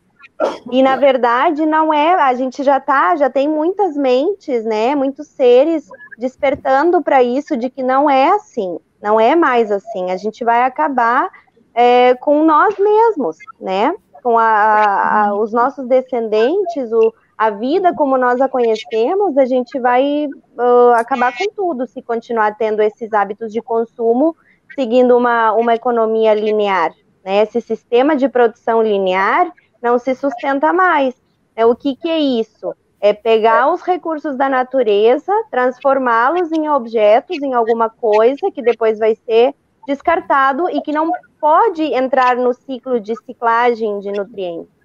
E 0.70 0.82
na 0.82 0.94
verdade 0.96 1.66
não 1.66 1.92
é, 1.92 2.14
a 2.14 2.34
gente 2.34 2.62
já 2.62 2.78
tá, 2.78 3.16
já 3.16 3.28
tem 3.28 3.48
muitas 3.48 3.96
mentes, 3.96 4.64
né, 4.64 4.94
muitos 4.94 5.26
seres 5.28 5.88
despertando 6.18 7.02
para 7.02 7.22
isso 7.22 7.56
de 7.56 7.70
que 7.70 7.82
não 7.82 8.08
é 8.08 8.28
assim, 8.28 8.78
não 9.02 9.18
é 9.18 9.34
mais 9.34 9.72
assim. 9.72 10.10
A 10.10 10.16
gente 10.16 10.44
vai 10.44 10.62
acabar 10.62 11.28
é, 11.74 12.14
com 12.14 12.44
nós 12.44 12.76
mesmos, 12.78 13.36
né, 13.60 13.94
com 14.22 14.38
a, 14.38 15.26
a, 15.26 15.34
os 15.34 15.52
nossos 15.52 15.86
descendentes, 15.86 16.92
o 16.92 17.12
a 17.38 17.50
vida 17.50 17.94
como 17.94 18.18
nós 18.18 18.40
a 18.40 18.48
conhecemos, 18.48 19.38
a 19.38 19.44
gente 19.44 19.78
vai 19.78 20.26
uh, 20.26 20.92
acabar 20.96 21.32
com 21.38 21.48
tudo 21.54 21.86
se 21.86 22.02
continuar 22.02 22.56
tendo 22.56 22.82
esses 22.82 23.12
hábitos 23.12 23.52
de 23.52 23.62
consumo, 23.62 24.34
seguindo 24.74 25.16
uma, 25.16 25.52
uma 25.52 25.72
economia 25.72 26.34
linear. 26.34 26.92
Né? 27.24 27.42
Esse 27.42 27.60
sistema 27.60 28.16
de 28.16 28.28
produção 28.28 28.82
linear 28.82 29.52
não 29.80 30.00
se 30.00 30.16
sustenta 30.16 30.72
mais. 30.72 31.14
É, 31.54 31.64
o 31.64 31.76
que, 31.76 31.94
que 31.94 32.08
é 32.08 32.18
isso? 32.18 32.74
É 33.00 33.12
pegar 33.12 33.72
os 33.72 33.82
recursos 33.82 34.36
da 34.36 34.48
natureza, 34.48 35.32
transformá-los 35.48 36.50
em 36.50 36.68
objetos, 36.68 37.40
em 37.40 37.54
alguma 37.54 37.88
coisa 37.88 38.50
que 38.52 38.60
depois 38.60 38.98
vai 38.98 39.14
ser 39.14 39.54
descartado 39.86 40.68
e 40.70 40.80
que 40.80 40.90
não 40.90 41.12
pode 41.40 41.84
entrar 41.84 42.34
no 42.34 42.52
ciclo 42.52 42.98
de 42.98 43.14
ciclagem 43.24 44.00
de 44.00 44.10
nutrientes 44.10 44.77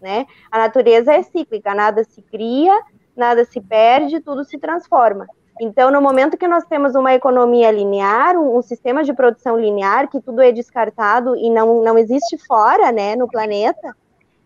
né? 0.00 0.26
A 0.50 0.58
natureza 0.58 1.12
é 1.12 1.22
cíclica, 1.22 1.74
nada 1.74 2.04
se 2.04 2.22
cria, 2.22 2.78
nada 3.16 3.44
se 3.44 3.60
perde, 3.60 4.20
tudo 4.20 4.44
se 4.44 4.58
transforma. 4.58 5.26
Então, 5.60 5.90
no 5.90 6.00
momento 6.00 6.36
que 6.36 6.48
nós 6.48 6.64
temos 6.64 6.94
uma 6.94 7.14
economia 7.14 7.70
linear, 7.70 8.36
um, 8.36 8.58
um, 8.58 8.62
sistema 8.62 9.04
de 9.04 9.12
produção 9.12 9.58
linear, 9.58 10.08
que 10.08 10.20
tudo 10.20 10.42
é 10.42 10.50
descartado 10.50 11.36
e 11.36 11.48
não, 11.48 11.82
não 11.82 11.96
existe 11.96 12.36
fora, 12.38 12.90
né, 12.90 13.14
no 13.14 13.28
planeta, 13.28 13.94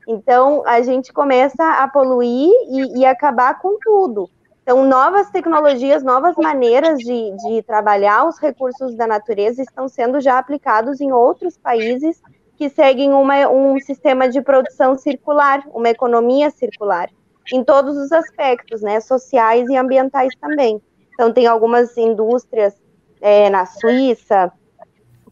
então 0.07 0.62
a 0.66 0.83
gente 0.83 1.12
começa 1.12 1.83
a 1.83 1.88
poluir 1.88 2.50
e, 2.68 3.00
e 3.00 3.07
acabar 3.07 3.59
com 3.59 3.78
tudo. 3.78 4.28
Então, 4.62 4.85
novas 4.85 5.30
tecnologias, 5.30 6.02
novas 6.02 6.37
maneiras 6.37 6.99
de, 6.99 7.35
de 7.37 7.62
trabalhar 7.62 8.28
os 8.28 8.38
recursos 8.38 8.95
da 8.95 9.07
natureza 9.07 9.62
estão 9.62 9.88
sendo 9.88 10.21
já 10.21 10.38
aplicados 10.38 11.00
em 11.00 11.11
outros 11.11 11.57
países 11.57 12.21
que 12.59 12.69
seguem 12.69 13.12
uma, 13.12 13.49
um 13.49 13.79
sistema 13.79 14.29
de 14.29 14.43
produção 14.43 14.99
circular, 14.99 15.62
uma 15.73 15.88
economia 15.88 16.50
circular, 16.50 17.09
em 17.53 17.62
todos 17.62 17.97
os 17.97 18.11
aspectos, 18.11 18.83
né, 18.83 18.99
sociais 18.99 19.71
e 19.71 19.77
ambientais 19.77 20.35
também. 20.41 20.83
Então, 21.15 21.33
tem 21.33 21.47
algumas 21.47 21.97
indústrias 21.97 22.75
é, 23.21 23.49
na 23.49 23.65
Suíça, 23.65 24.53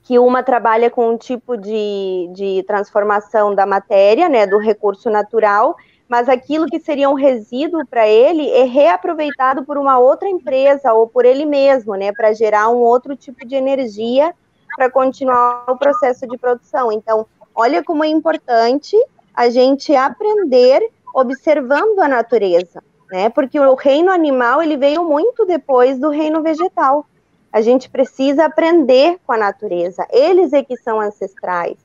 que 0.05 0.21
uma 0.21 0.41
trabalha 0.41 0.89
com 0.89 1.11
um 1.11 1.19
tipo 1.19 1.57
de, 1.57 2.31
de 2.33 2.63
transformação 2.63 3.53
da 3.57 3.67
matéria, 3.67 4.29
né, 4.29 4.47
do 4.47 4.57
recurso 4.57 5.11
natural, 5.11 5.75
mas 6.09 6.29
aquilo 6.29 6.67
que 6.67 6.79
seria 6.79 7.11
um 7.11 7.15
resíduo 7.15 7.85
para 7.85 8.07
ele 8.07 8.49
é 8.51 8.63
reaproveitado 8.63 9.65
por 9.65 9.77
uma 9.77 9.99
outra 9.99 10.29
empresa 10.29 10.93
ou 10.93 11.09
por 11.09 11.25
ele 11.25 11.45
mesmo, 11.45 11.97
né, 11.97 12.13
para 12.13 12.33
gerar 12.33 12.69
um 12.69 12.77
outro 12.77 13.17
tipo 13.17 13.45
de 13.45 13.57
energia 13.57 14.33
para 14.75 14.91
continuar 14.91 15.65
o 15.69 15.77
processo 15.77 16.27
de 16.27 16.37
produção. 16.37 16.91
Então, 16.91 17.27
olha 17.55 17.83
como 17.83 18.05
é 18.05 18.09
importante 18.09 18.97
a 19.35 19.49
gente 19.51 19.95
aprender 19.95 20.91
observando 21.15 21.99
a 22.01 22.09
natureza 22.09 22.83
né? 23.11 23.29
Porque 23.29 23.59
o 23.59 23.75
reino 23.75 24.11
animal 24.11 24.63
ele 24.63 24.77
veio 24.77 25.05
muito 25.05 25.45
depois 25.47 25.99
do 25.99 26.11
reino 26.11 26.43
vegetal. 26.43 27.07
A 27.53 27.61
gente 27.61 27.89
precisa 27.89 28.45
aprender 28.45 29.19
com 29.27 29.33
a 29.33 29.39
natureza. 29.39 30.07
Eles 30.11 30.53
é 30.53 30.63
que 30.63 30.77
são 30.77 31.01
ancestrais. 31.01 31.77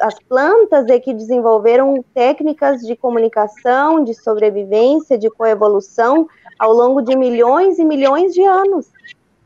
As 0.00 0.18
plantas 0.20 0.86
é 0.88 0.98
que 0.98 1.12
desenvolveram 1.12 2.02
técnicas 2.14 2.80
de 2.80 2.96
comunicação, 2.96 4.02
de 4.02 4.14
sobrevivência, 4.14 5.18
de 5.18 5.28
coevolução 5.28 6.26
ao 6.58 6.72
longo 6.72 7.02
de 7.02 7.14
milhões 7.14 7.78
e 7.78 7.84
milhões 7.84 8.32
de 8.32 8.42
anos. 8.42 8.90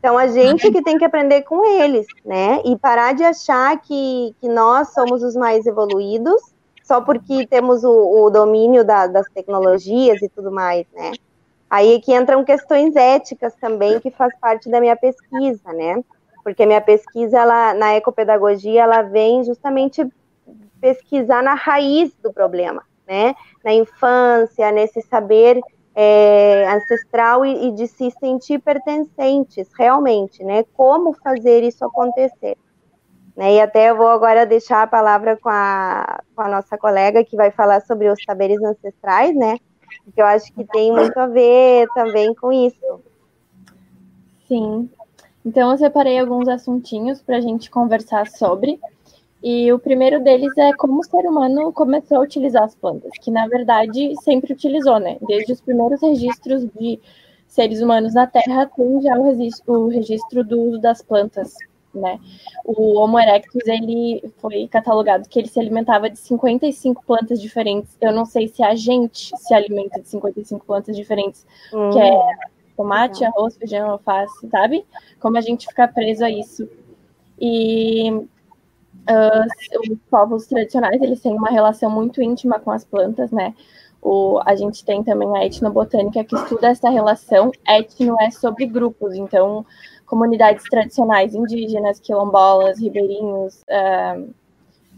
Então 0.05 0.19
a 0.19 0.27
gente 0.27 0.71
que 0.71 0.83
tem 0.83 0.99
que 0.99 1.03
aprender 1.03 1.41
com 1.41 1.65
eles, 1.65 2.05
né? 2.23 2.61
E 2.63 2.77
parar 2.77 3.15
de 3.15 3.23
achar 3.23 3.81
que, 3.81 4.35
que 4.39 4.47
nós 4.47 4.93
somos 4.93 5.23
os 5.23 5.35
mais 5.35 5.65
evoluídos 5.65 6.39
só 6.83 7.01
porque 7.01 7.47
temos 7.47 7.83
o, 7.83 7.89
o 7.89 8.29
domínio 8.29 8.85
da, 8.85 9.07
das 9.07 9.27
tecnologias 9.31 10.21
e 10.21 10.29
tudo 10.29 10.51
mais, 10.51 10.85
né? 10.93 11.13
Aí 11.67 11.95
é 11.95 11.99
que 11.99 12.13
entram 12.13 12.43
questões 12.43 12.95
éticas 12.95 13.55
também, 13.55 13.99
que 13.99 14.11
faz 14.11 14.31
parte 14.39 14.69
da 14.69 14.79
minha 14.79 14.95
pesquisa, 14.95 15.73
né? 15.73 16.03
Porque 16.43 16.61
a 16.61 16.67
minha 16.67 16.81
pesquisa, 16.81 17.39
ela, 17.39 17.73
na 17.73 17.95
ecopedagogia, 17.95 18.83
ela 18.83 19.01
vem 19.01 19.43
justamente 19.43 20.07
pesquisar 20.79 21.41
na 21.41 21.55
raiz 21.55 22.13
do 22.21 22.31
problema, 22.31 22.83
né? 23.07 23.33
Na 23.63 23.73
infância, 23.73 24.71
nesse 24.71 25.01
saber 25.01 25.59
é, 25.95 26.69
ancestral 26.73 27.45
e, 27.45 27.67
e, 27.67 27.71
de 27.71 27.87
se 27.87 28.11
sentir 28.19 28.59
pertencentes, 28.59 29.69
realmente, 29.77 30.43
né? 30.43 30.65
Como 30.75 31.13
fazer 31.13 31.63
isso 31.63 31.85
acontecer. 31.85 32.57
Né? 33.35 33.55
E 33.55 33.61
até 33.61 33.89
eu 33.89 33.97
vou 33.97 34.07
agora 34.07 34.45
deixar 34.45 34.83
a 34.83 34.87
palavra 34.87 35.37
com 35.37 35.49
a, 35.49 36.21
com 36.35 36.41
a 36.41 36.49
nossa 36.49 36.77
colega 36.77 37.23
que 37.23 37.35
vai 37.35 37.49
falar 37.49 37.81
sobre 37.81 38.09
os 38.09 38.21
saberes 38.23 38.61
ancestrais, 38.61 39.33
né? 39.35 39.57
Que 40.13 40.21
eu 40.21 40.25
acho 40.25 40.53
que 40.53 40.65
tem 40.65 40.91
muito 40.91 41.17
a 41.17 41.27
ver 41.27 41.87
também 41.95 42.33
com 42.35 42.51
isso. 42.51 43.01
Sim. 44.47 44.89
Então 45.45 45.71
eu 45.71 45.77
separei 45.77 46.19
alguns 46.19 46.47
assuntinhos 46.47 47.21
para 47.21 47.37
a 47.37 47.41
gente 47.41 47.69
conversar 47.69 48.27
sobre. 48.27 48.79
E 49.47 49.71
o 49.71 49.77
primeiro 49.77 50.23
deles 50.23 50.51
é 50.57 50.73
como 50.73 51.01
o 51.01 51.03
ser 51.03 51.23
humano 51.27 51.71
começou 51.71 52.17
a 52.17 52.21
utilizar 52.21 52.63
as 52.63 52.73
plantas, 52.73 53.11
que 53.21 53.29
na 53.29 53.47
verdade 53.47 54.15
sempre 54.23 54.51
utilizou, 54.51 54.99
né? 54.99 55.17
Desde 55.21 55.53
os 55.53 55.61
primeiros 55.61 56.01
registros 56.01 56.65
de 56.75 56.99
seres 57.47 57.79
humanos 57.79 58.15
na 58.15 58.25
Terra 58.25 58.65
tem 58.65 58.99
já 59.03 59.15
o 59.15 59.23
registro, 59.23 59.81
o 59.81 59.87
registro 59.87 60.43
do 60.43 60.59
uso 60.59 60.81
das 60.81 61.03
plantas 61.03 61.53
né? 61.93 62.19
O 62.65 62.97
Homo 62.97 63.19
erectus, 63.19 63.61
ele 63.67 64.21
foi 64.39 64.67
catalogado 64.67 65.29
que 65.29 65.39
ele 65.39 65.47
se 65.47 65.59
alimentava 65.59 66.09
de 66.09 66.17
55 66.17 67.05
plantas 67.05 67.39
diferentes. 67.39 67.95
Eu 68.01 68.11
não 68.11 68.25
sei 68.25 68.47
se 68.47 68.63
a 68.63 68.73
gente 68.73 69.31
se 69.37 69.53
alimenta 69.53 70.01
de 70.01 70.09
55 70.09 70.65
plantas 70.65 70.95
diferentes, 70.95 71.45
hum. 71.71 71.91
que 71.91 71.99
é 71.99 72.11
tomate, 72.75 73.23
arroz, 73.23 73.55
feijão, 73.55 73.91
alface, 73.91 74.49
sabe? 74.49 74.83
Como 75.19 75.37
a 75.37 75.41
gente 75.41 75.67
fica 75.67 75.87
preso 75.87 76.25
a 76.25 76.31
isso. 76.31 76.67
E 77.39 78.27
uh, 79.09 79.91
os 79.91 79.99
povos 80.09 80.47
tradicionais, 80.47 81.01
eles 81.01 81.21
têm 81.21 81.33
uma 81.33 81.49
relação 81.49 81.89
muito 81.89 82.21
íntima 82.21 82.59
com 82.59 82.71
as 82.71 82.83
plantas, 82.83 83.31
né? 83.31 83.53
O, 84.01 84.39
a 84.45 84.55
gente 84.55 84.85
tem 84.85 85.03
também 85.03 85.35
a 85.35 85.45
etnobotânica 85.45 86.23
que 86.23 86.35
estuda 86.35 86.67
essa 86.69 86.89
relação. 86.89 87.51
Etno 87.67 88.15
é 88.21 88.29
sobre 88.29 88.65
grupos, 88.67 89.15
então 89.15 89.65
comunidades 90.05 90.63
tradicionais 90.69 91.33
indígenas, 91.33 91.99
quilombolas, 91.99 92.79
ribeirinhos, 92.79 93.61
uh, 93.63 94.33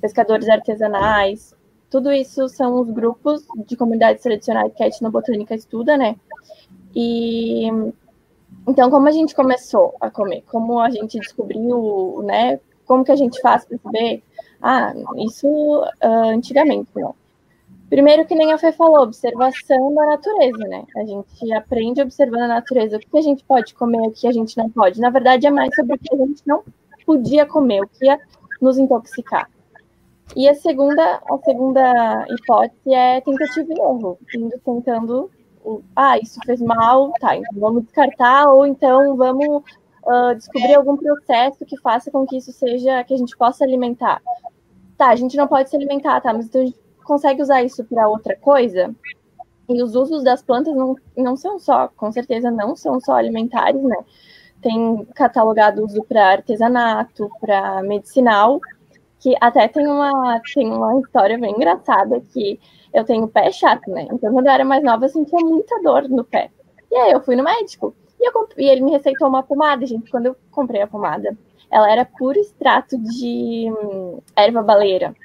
pescadores 0.02 0.50
artesanais, 0.50 1.56
tudo 1.90 2.12
isso 2.12 2.50
são 2.50 2.82
os 2.82 2.90
grupos 2.90 3.46
de 3.66 3.78
comunidades 3.78 4.22
tradicionais 4.22 4.74
que 4.74 4.84
a 4.84 4.88
etnobotânica 4.88 5.56
estuda, 5.56 5.98
né? 5.98 6.18
E 6.94 7.70
então, 8.68 8.90
como 8.90 9.08
a 9.08 9.12
gente 9.12 9.34
começou 9.34 9.96
a 10.02 10.10
comer, 10.10 10.44
como 10.48 10.80
a 10.80 10.90
gente 10.90 11.18
descobriu, 11.20 12.22
né? 12.24 12.60
Como 12.88 13.04
que 13.04 13.12
a 13.12 13.16
gente 13.16 13.40
faz 13.42 13.66
para 13.66 13.78
saber? 13.78 14.24
Ah, 14.62 14.94
isso 15.18 15.48
uh, 15.48 16.30
antigamente, 16.30 16.90
não. 16.96 17.14
Primeiro, 17.90 18.26
que 18.26 18.36
nem 18.36 18.52
a 18.52 18.58
Fê 18.58 18.72
falou, 18.72 19.04
observação 19.04 19.94
da 19.96 20.06
natureza, 20.08 20.58
né? 20.58 20.84
A 20.98 21.06
gente 21.06 21.54
aprende 21.54 22.02
observando 22.02 22.42
a 22.42 22.48
natureza 22.48 22.98
o 22.98 23.00
que 23.00 23.18
a 23.18 23.22
gente 23.22 23.44
pode 23.46 23.74
comer, 23.74 24.02
o 24.02 24.12
que 24.12 24.28
a 24.28 24.32
gente 24.32 24.58
não 24.58 24.70
pode. 24.70 25.00
Na 25.00 25.10
verdade, 25.10 25.48
é 25.48 25.50
mais 25.50 25.74
sobre 25.74 25.96
o 25.96 26.00
que 26.00 26.14
a 26.14 26.18
gente 26.18 26.42
não 26.46 26.64
podia 27.06 27.46
comer, 27.46 27.82
o 27.82 27.88
que 27.88 28.06
ia 28.06 28.20
nos 28.62 28.78
intoxicar. 28.78 29.50
E 30.36 30.50
a 30.50 30.54
segunda, 30.54 31.22
a 31.26 31.38
segunda 31.46 32.26
hipótese 32.30 32.94
é 32.94 33.22
tentativa 33.22 33.74
e 33.74 33.80
erro, 33.80 34.20
indo 34.36 34.60
tentando, 34.66 35.32
ah, 35.96 36.18
isso 36.18 36.40
fez 36.46 36.60
mal, 36.62 37.14
tá, 37.22 37.38
então 37.38 37.58
vamos 37.58 37.86
descartar, 37.86 38.50
ou 38.52 38.66
então 38.66 39.16
vamos 39.16 39.64
uh, 40.08 40.36
descobrir 40.36 40.76
algum 40.76 40.96
processo 40.96 41.66
que 41.66 41.78
faça 41.78 42.10
com 42.10 42.26
que 42.26 42.38
isso 42.38 42.52
seja, 42.52 43.04
que 43.04 43.14
a 43.14 43.18
gente 43.18 43.36
possa 43.38 43.64
alimentar. 43.64 44.22
Tá, 44.98 45.10
a 45.10 45.16
gente 45.16 45.38
não 45.38 45.48
pode 45.48 45.70
se 45.70 45.76
alimentar, 45.76 46.22
tá, 46.22 46.34
mas 46.34 46.46
então 46.46 46.62
a 46.62 46.66
gente 46.66 46.80
consegue 47.04 47.42
usar 47.42 47.62
isso 47.62 47.84
para 47.84 48.08
outra 48.08 48.36
coisa. 48.36 48.96
E 49.70 49.84
os 49.84 49.96
usos 49.96 50.24
das 50.24 50.42
plantas 50.42 50.74
não, 50.74 50.96
não 51.16 51.36
são 51.36 51.60
só, 51.60 51.90
com 51.90 52.12
certeza 52.12 52.50
não 52.50 52.76
são 52.76 53.00
só 53.02 53.14
alimentares, 53.14 53.84
né? 53.84 53.98
Tem 54.62 55.06
catalogado 55.14 55.84
uso 55.86 56.04
para 56.04 56.32
artesanato, 56.32 57.30
para 57.40 57.84
medicinal, 57.84 58.60
que 59.20 59.36
até 59.42 59.68
tem 59.68 59.86
uma, 59.86 60.42
tem 60.54 60.72
uma 60.72 61.00
história 61.00 61.38
bem 61.38 61.54
engraçada 61.54 62.22
que 62.34 62.60
eu 62.94 63.04
tenho 63.04 63.28
pé 63.28 63.52
chato, 63.52 63.92
né? 63.92 64.08
Então, 64.12 64.32
quando 64.32 64.48
eu 64.48 64.54
era 64.54 64.66
mais 64.66 64.84
nova, 64.84 65.06
eu 65.06 65.10
sentia 65.10 65.40
muita 65.40 65.82
dor 65.84 66.08
no 66.10 66.24
pé. 66.24 66.50
E 66.90 66.96
aí 66.96 67.12
eu 67.12 67.22
fui 67.22 67.36
no 67.36 67.44
médico. 67.44 67.94
E, 68.20 68.28
eu, 68.28 68.50
e 68.58 68.70
ele 68.70 68.82
me 68.82 68.92
receitou 68.92 69.28
uma 69.28 69.44
pomada, 69.44 69.86
gente. 69.86 70.10
Quando 70.10 70.28
eu 70.28 70.36
comprei 70.52 70.82
a 70.82 70.88
pomada, 70.88 71.38
ela 71.72 71.92
era 71.92 72.06
puro 72.06 72.40
extrato 72.40 72.98
de 72.98 73.72
hum, 73.72 74.20
erva 74.36 74.62
baleira. 74.62 75.16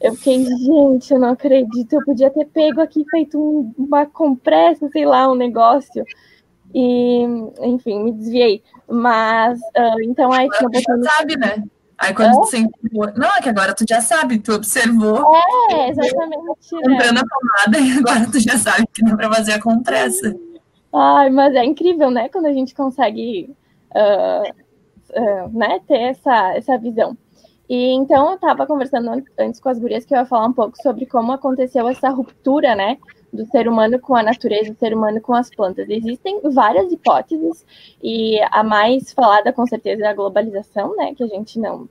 Eu 0.00 0.14
fiquei, 0.14 0.44
gente, 0.44 1.12
eu 1.12 1.18
não 1.18 1.30
acredito. 1.30 1.92
Eu 1.92 2.04
podia 2.04 2.30
ter 2.30 2.46
pego 2.46 2.80
aqui, 2.80 3.04
feito 3.10 3.38
um, 3.38 3.72
uma 3.76 4.06
compressa, 4.06 4.88
sei 4.88 5.04
lá, 5.04 5.30
um 5.30 5.34
negócio. 5.34 6.04
E, 6.74 7.24
enfim, 7.62 8.04
me 8.04 8.12
desviei. 8.12 8.62
Mas, 8.88 9.58
uh, 9.58 10.02
então 10.02 10.32
aí 10.32 10.48
tinha 10.50 10.68
botando... 10.68 11.04
sabe, 11.04 11.36
né? 11.36 11.64
Aí 11.98 12.14
quando 12.14 12.30
é? 12.30 12.34
você 12.34 12.60
Não, 13.16 13.28
é 13.36 13.42
que 13.42 13.48
agora 13.48 13.74
tu 13.74 13.84
já 13.88 14.00
sabe, 14.00 14.38
tu 14.38 14.52
observou. 14.52 15.20
É, 15.72 15.90
exatamente. 15.90 16.70
Comprando 16.70 17.16
né? 17.16 17.20
a 17.20 17.68
pomada 17.68 17.78
e 17.84 17.98
agora 17.98 18.30
tu 18.30 18.38
já 18.38 18.56
sabe 18.56 18.86
que 18.92 19.04
dá 19.04 19.16
pra 19.16 19.34
fazer 19.34 19.54
a 19.54 19.60
compressa. 19.60 20.32
Ai, 20.92 21.30
mas 21.30 21.54
é 21.54 21.64
incrível, 21.64 22.10
né? 22.10 22.28
Quando 22.28 22.46
a 22.46 22.52
gente 22.52 22.74
consegue 22.74 23.54
uh, 23.94 24.50
uh, 25.10 25.58
né, 25.58 25.80
ter 25.86 25.98
essa, 25.98 26.54
essa 26.56 26.78
visão. 26.78 27.16
E 27.68 27.92
então 27.92 28.30
eu 28.30 28.34
estava 28.36 28.66
conversando 28.66 29.22
antes 29.38 29.60
com 29.60 29.68
as 29.68 29.78
gurias 29.78 30.04
que 30.04 30.14
eu 30.14 30.18
ia 30.18 30.24
falar 30.24 30.46
um 30.46 30.52
pouco 30.52 30.80
sobre 30.82 31.04
como 31.04 31.32
aconteceu 31.32 31.86
essa 31.88 32.08
ruptura, 32.08 32.74
né, 32.74 32.96
do 33.30 33.44
ser 33.46 33.68
humano 33.68 34.00
com 34.00 34.16
a 34.16 34.22
natureza, 34.22 34.72
do 34.72 34.78
ser 34.78 34.94
humano 34.94 35.20
com 35.20 35.34
as 35.34 35.50
plantas. 35.50 35.86
Existem 35.90 36.40
várias 36.50 36.90
hipóteses 36.90 37.66
e 38.02 38.40
a 38.50 38.62
mais 38.62 39.12
falada 39.12 39.52
com 39.52 39.66
certeza 39.66 40.04
é 40.04 40.08
a 40.08 40.14
globalização, 40.14 40.96
né, 40.96 41.14
que 41.14 41.22
a 41.22 41.26
gente 41.26 41.58
não 41.58 41.86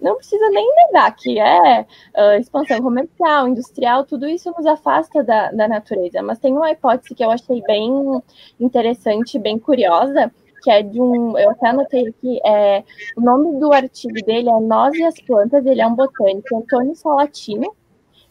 não 0.00 0.16
precisa 0.16 0.48
nem 0.50 0.66
negar 0.74 1.14
que 1.14 1.38
é 1.38 1.86
uh, 2.16 2.40
expansão 2.40 2.80
comercial, 2.80 3.46
industrial, 3.48 4.04
tudo 4.04 4.26
isso 4.26 4.52
nos 4.56 4.66
afasta 4.66 5.22
da, 5.22 5.50
da 5.52 5.68
natureza. 5.68 6.22
Mas 6.22 6.38
tem 6.38 6.52
uma 6.52 6.70
hipótese 6.70 7.14
que 7.14 7.24
eu 7.24 7.30
achei 7.30 7.60
bem 7.62 8.22
interessante, 8.58 9.38
bem 9.38 9.58
curiosa, 9.58 10.32
que 10.62 10.70
é 10.70 10.82
de 10.82 11.00
um. 11.00 11.36
Eu 11.38 11.50
até 11.50 11.68
anotei 11.68 12.08
aqui, 12.08 12.40
é, 12.44 12.82
o 13.16 13.20
nome 13.20 13.58
do 13.58 13.72
artigo 13.72 14.14
dele 14.24 14.48
é 14.48 14.60
Nós 14.60 14.94
e 14.94 15.04
as 15.04 15.20
Plantas, 15.20 15.64
ele 15.66 15.80
é 15.80 15.86
um 15.86 15.94
botânico, 15.94 16.56
Antônio 16.56 16.94
Salatino, 16.94 17.74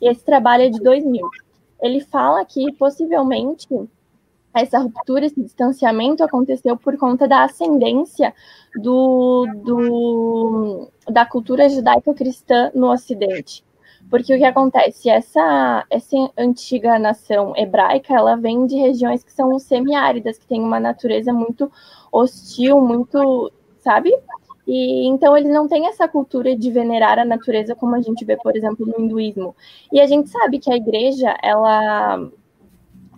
e 0.01 0.07
esse 0.07 0.23
trabalho 0.23 0.63
é 0.63 0.69
de 0.69 0.79
2000. 0.79 1.27
Ele 1.81 2.01
fala 2.01 2.43
que 2.45 2.73
possivelmente 2.73 3.67
essa 4.53 4.79
ruptura, 4.79 5.25
esse 5.25 5.41
distanciamento 5.41 6.23
aconteceu 6.23 6.75
por 6.75 6.97
conta 6.97 7.27
da 7.27 7.43
ascendência 7.43 8.33
do, 8.75 9.45
do, 9.63 10.91
da 11.07 11.25
cultura 11.25 11.69
judaico-cristã 11.69 12.71
no 12.73 12.91
Ocidente. 12.91 13.63
Porque 14.09 14.33
o 14.33 14.37
que 14.37 14.43
acontece? 14.45 15.09
Essa, 15.09 15.85
essa 15.89 16.15
antiga 16.37 16.97
nação 16.97 17.53
hebraica, 17.55 18.13
ela 18.13 18.35
vem 18.35 18.65
de 18.65 18.75
regiões 18.75 19.23
que 19.23 19.31
são 19.31 19.59
semiáridas, 19.59 20.39
que 20.39 20.47
têm 20.47 20.61
uma 20.61 20.79
natureza 20.79 21.31
muito 21.31 21.71
hostil, 22.11 22.81
muito, 22.81 23.51
sabe? 23.79 24.11
E 24.65 25.07
então 25.07 25.35
eles 25.37 25.51
não 25.51 25.67
têm 25.67 25.87
essa 25.87 26.07
cultura 26.07 26.55
de 26.55 26.71
venerar 26.71 27.19
a 27.19 27.25
natureza 27.25 27.75
como 27.75 27.95
a 27.95 28.01
gente 28.01 28.25
vê, 28.25 28.35
por 28.37 28.55
exemplo, 28.55 28.85
no 28.85 29.03
hinduísmo. 29.03 29.55
E 29.91 29.99
a 29.99 30.07
gente 30.07 30.29
sabe 30.29 30.59
que 30.59 30.71
a 30.71 30.75
igreja, 30.75 31.35
ela 31.43 32.29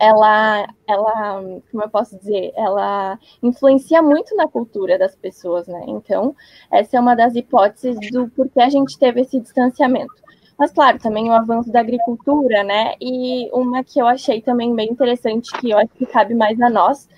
ela, 0.02 0.66
ela, 0.84 1.40
como 1.70 1.84
eu 1.84 1.88
posso 1.88 2.18
dizer, 2.18 2.52
ela 2.56 3.16
influencia 3.40 4.02
muito 4.02 4.34
na 4.34 4.48
cultura 4.48 4.98
das 4.98 5.14
pessoas, 5.14 5.68
né? 5.68 5.84
Então, 5.86 6.34
essa 6.72 6.96
é 6.96 7.00
uma 7.00 7.14
das 7.14 7.36
hipóteses 7.36 8.10
do 8.10 8.28
porquê 8.28 8.60
a 8.60 8.68
gente 8.68 8.98
teve 8.98 9.20
esse 9.20 9.38
distanciamento. 9.38 10.12
Mas, 10.58 10.72
claro, 10.72 10.98
também 10.98 11.30
o 11.30 11.32
avanço 11.32 11.70
da 11.70 11.78
agricultura, 11.78 12.64
né? 12.64 12.94
E 13.00 13.48
uma 13.52 13.84
que 13.84 14.00
eu 14.00 14.08
achei 14.08 14.42
também 14.42 14.74
bem 14.74 14.90
interessante, 14.90 15.52
que 15.60 15.70
eu 15.70 15.78
acho 15.78 15.92
que 15.94 16.04
cabe 16.04 16.34
mais 16.34 16.60
a 16.60 16.68
nós, 16.68 17.08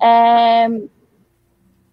é 0.00 0.66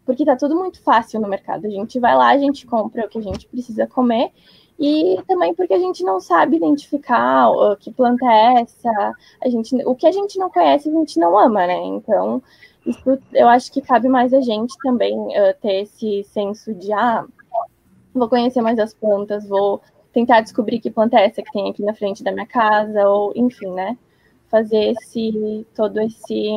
porque 0.05 0.23
tá 0.23 0.37
tudo 0.37 0.55
muito 0.55 0.81
fácil 0.81 1.19
no 1.19 1.27
mercado. 1.27 1.67
A 1.67 1.69
gente 1.69 1.99
vai 1.99 2.15
lá, 2.15 2.29
a 2.29 2.37
gente 2.37 2.65
compra 2.65 3.05
o 3.05 3.09
que 3.09 3.17
a 3.17 3.21
gente 3.21 3.45
precisa 3.49 3.85
comer 3.85 4.31
e 4.79 5.19
também 5.27 5.55
porque 5.55 5.73
a 5.73 5.79
gente 5.79 6.03
não 6.03 6.19
sabe 6.19 6.57
identificar 6.57 7.47
que 7.79 7.91
planta 7.91 8.25
é 8.25 8.61
essa, 8.61 9.13
a 9.43 9.49
gente, 9.49 9.75
o 9.85 9.95
que 9.95 10.05
a 10.05 10.11
gente 10.11 10.37
não 10.37 10.49
conhece, 10.49 10.89
a 10.89 10.91
gente 10.91 11.19
não 11.19 11.37
ama, 11.37 11.65
né? 11.65 11.77
Então, 11.83 12.41
isso 12.85 13.19
eu 13.33 13.47
acho 13.47 13.71
que 13.71 13.81
cabe 13.81 14.07
mais 14.07 14.33
a 14.33 14.41
gente 14.41 14.75
também 14.83 15.17
uh, 15.17 15.55
ter 15.61 15.81
esse 15.81 16.23
senso 16.25 16.73
de, 16.75 16.93
ah, 16.93 17.25
vou 18.13 18.29
conhecer 18.29 18.61
mais 18.61 18.77
as 18.77 18.93
plantas, 18.93 19.47
vou 19.47 19.81
tentar 20.13 20.41
descobrir 20.41 20.79
que 20.79 20.91
planta 20.91 21.17
é 21.19 21.25
essa 21.25 21.41
que 21.41 21.51
tem 21.51 21.69
aqui 21.69 21.83
na 21.83 21.93
frente 21.93 22.23
da 22.23 22.31
minha 22.31 22.47
casa, 22.47 23.07
ou 23.09 23.33
enfim, 23.35 23.71
né? 23.71 23.97
Fazer 24.49 24.91
esse, 24.91 25.65
todo 25.75 25.99
esse... 25.99 26.55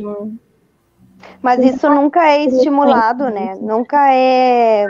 Mas 1.43 1.59
isso 1.61 1.89
nunca 1.91 2.25
é 2.25 2.45
estimulado, 2.45 3.29
né? 3.31 3.57
Nunca 3.61 4.15
é 4.15 4.87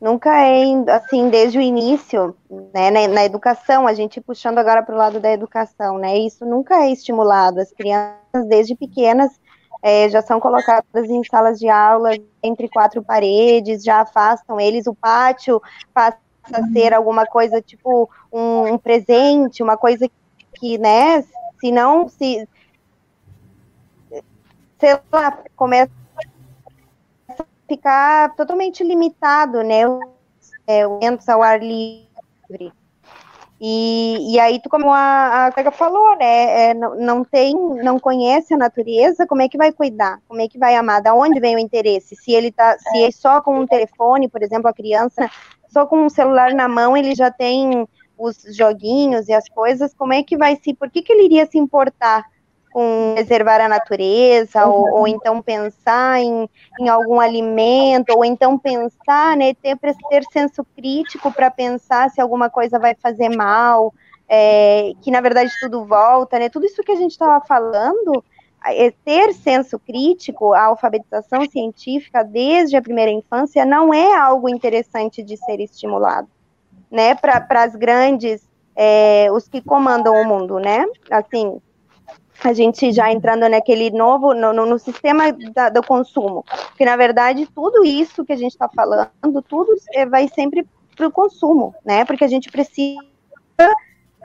nunca 0.00 0.30
é 0.42 0.64
assim 0.90 1.28
desde 1.30 1.58
o 1.58 1.60
início, 1.60 2.36
né, 2.74 2.90
na, 2.90 3.08
na 3.08 3.24
educação, 3.24 3.86
a 3.86 3.94
gente 3.94 4.20
puxando 4.20 4.58
agora 4.58 4.82
para 4.82 4.94
o 4.94 4.98
lado 4.98 5.20
da 5.20 5.32
educação, 5.32 5.98
né, 5.98 6.18
isso 6.18 6.44
nunca 6.44 6.84
é 6.84 6.90
estimulado, 6.90 7.60
as 7.60 7.72
crianças 7.72 8.46
desde 8.48 8.74
pequenas 8.74 9.30
é, 9.82 10.08
já 10.08 10.22
são 10.22 10.40
colocadas 10.40 11.08
em 11.08 11.22
salas 11.24 11.58
de 11.58 11.68
aula 11.68 12.10
entre 12.42 12.68
quatro 12.68 13.02
paredes, 13.02 13.82
já 13.82 14.00
afastam 14.00 14.60
eles, 14.60 14.86
o 14.86 14.94
pátio 14.94 15.60
passa 15.92 16.18
a 16.52 16.62
ser 16.72 16.94
alguma 16.94 17.26
coisa 17.26 17.60
tipo 17.60 18.08
um, 18.32 18.74
um 18.74 18.78
presente, 18.78 19.62
uma 19.62 19.76
coisa 19.76 20.08
que, 20.54 20.78
né, 20.78 21.22
se 21.60 21.72
não, 21.72 22.08
se, 22.08 22.48
sei 24.78 24.98
lá, 25.10 25.38
começa 25.54 25.90
ficar 27.68 28.34
totalmente 28.36 28.82
limitado, 28.82 29.62
né? 29.62 29.86
Os 29.88 30.00
é, 30.66 30.80
eventos 30.80 31.28
ao 31.28 31.42
ar 31.42 31.60
livre. 31.60 32.72
E, 33.58 34.34
e 34.34 34.38
aí, 34.38 34.60
tu, 34.60 34.68
como 34.68 34.92
a, 34.92 35.46
a 35.46 35.52
colega 35.52 35.70
falou, 35.70 36.14
né, 36.16 36.70
é, 36.70 36.74
não, 36.74 36.94
não, 36.94 37.24
tem, 37.24 37.54
não 37.54 37.98
conhece 37.98 38.52
a 38.52 38.56
natureza, 38.58 39.26
como 39.26 39.40
é 39.40 39.48
que 39.48 39.56
vai 39.56 39.72
cuidar? 39.72 40.20
Como 40.28 40.42
é 40.42 40.48
que 40.48 40.58
vai 40.58 40.76
amar? 40.76 41.00
Da 41.00 41.14
onde 41.14 41.40
vem 41.40 41.56
o 41.56 41.58
interesse? 41.58 42.14
Se 42.16 42.32
ele 42.32 42.52
tá, 42.52 42.76
se 42.78 43.04
é 43.04 43.10
só 43.10 43.40
com 43.40 43.58
um 43.58 43.66
telefone, 43.66 44.28
por 44.28 44.42
exemplo, 44.42 44.68
a 44.68 44.74
criança, 44.74 45.30
só 45.68 45.86
com 45.86 46.04
um 46.04 46.10
celular 46.10 46.52
na 46.52 46.68
mão, 46.68 46.94
ele 46.94 47.14
já 47.14 47.30
tem 47.30 47.88
os 48.18 48.42
joguinhos 48.54 49.28
e 49.28 49.32
as 49.32 49.48
coisas, 49.48 49.94
como 49.94 50.12
é 50.12 50.22
que 50.22 50.36
vai 50.36 50.56
se, 50.56 50.74
por 50.74 50.90
que, 50.90 51.00
que 51.00 51.12
ele 51.12 51.24
iria 51.24 51.46
se 51.46 51.58
importar 51.58 52.24
com 52.76 53.14
preservar 53.14 53.58
a 53.62 53.68
natureza, 53.70 54.66
ou, 54.66 54.98
ou, 54.98 55.08
então 55.08 55.40
pensar 55.40 56.20
em, 56.20 56.46
em 56.78 56.90
algum 56.90 57.18
alimento, 57.18 58.10
ou 58.14 58.22
então 58.22 58.58
pensar, 58.58 59.34
né, 59.34 59.54
ter, 59.54 59.78
ter 59.78 60.22
senso 60.30 60.62
crítico 60.76 61.32
para 61.32 61.50
pensar 61.50 62.10
se 62.10 62.20
alguma 62.20 62.50
coisa 62.50 62.78
vai 62.78 62.94
fazer 62.94 63.30
mal, 63.30 63.94
é, 64.28 64.92
que 65.00 65.10
na 65.10 65.22
verdade 65.22 65.50
tudo 65.58 65.86
volta, 65.86 66.38
né, 66.38 66.50
tudo 66.50 66.66
isso 66.66 66.82
que 66.82 66.92
a 66.92 66.96
gente 66.96 67.12
estava 67.12 67.42
falando, 67.46 68.22
é, 68.66 68.90
ter 68.90 69.32
senso 69.32 69.78
crítico, 69.78 70.52
a 70.52 70.64
alfabetização 70.64 71.48
científica 71.50 72.22
desde 72.22 72.76
a 72.76 72.82
primeira 72.82 73.10
infância 73.10 73.64
não 73.64 73.94
é 73.94 74.14
algo 74.14 74.50
interessante 74.50 75.22
de 75.22 75.38
ser 75.38 75.60
estimulado, 75.60 76.28
né, 76.90 77.14
para 77.14 77.46
as 77.62 77.74
grandes, 77.74 78.46
é, 78.76 79.28
os 79.32 79.48
que 79.48 79.62
comandam 79.62 80.14
o 80.14 80.26
mundo, 80.26 80.58
né, 80.58 80.84
assim, 81.10 81.58
a 82.42 82.52
gente 82.52 82.92
já 82.92 83.10
entrando 83.10 83.48
naquele 83.48 83.90
novo, 83.90 84.34
no, 84.34 84.52
no 84.52 84.78
sistema 84.78 85.32
da, 85.32 85.68
do 85.68 85.82
consumo. 85.82 86.44
Porque, 86.68 86.84
na 86.84 86.96
verdade, 86.96 87.46
tudo 87.54 87.84
isso 87.84 88.24
que 88.24 88.32
a 88.32 88.36
gente 88.36 88.52
está 88.52 88.68
falando, 88.68 89.42
tudo 89.48 89.74
é, 89.94 90.06
vai 90.06 90.28
sempre 90.28 90.66
para 90.96 91.06
o 91.06 91.12
consumo, 91.12 91.74
né? 91.84 92.04
Porque 92.04 92.24
a 92.24 92.28
gente 92.28 92.50
precisa 92.50 93.00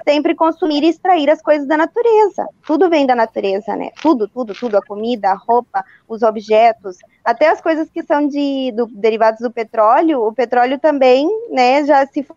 sempre 0.08 0.34
consumir 0.34 0.84
e 0.84 0.90
extrair 0.90 1.30
as 1.30 1.42
coisas 1.42 1.68
da 1.68 1.78
natureza. 1.78 2.48
Tudo 2.66 2.90
vem 2.90 3.06
da 3.06 3.16
natureza, 3.16 3.76
né? 3.76 3.92
Tudo, 4.02 4.28
tudo, 4.28 4.54
tudo. 4.54 4.78
A 4.78 4.86
comida, 4.86 5.30
a 5.30 5.36
roupa, 5.36 5.84
os 6.08 6.24
objetos, 6.24 6.98
até 7.24 7.50
as 7.50 7.62
coisas 7.62 7.90
que 7.90 8.04
são 8.04 8.28
de 8.28 8.72
do, 8.72 8.88
derivados 8.88 9.42
do 9.42 9.52
petróleo. 9.52 10.26
O 10.26 10.34
petróleo 10.34 10.80
também, 10.80 11.28
né? 11.50 11.86
Já 11.86 12.06
se 12.08 12.24
for 12.24 12.36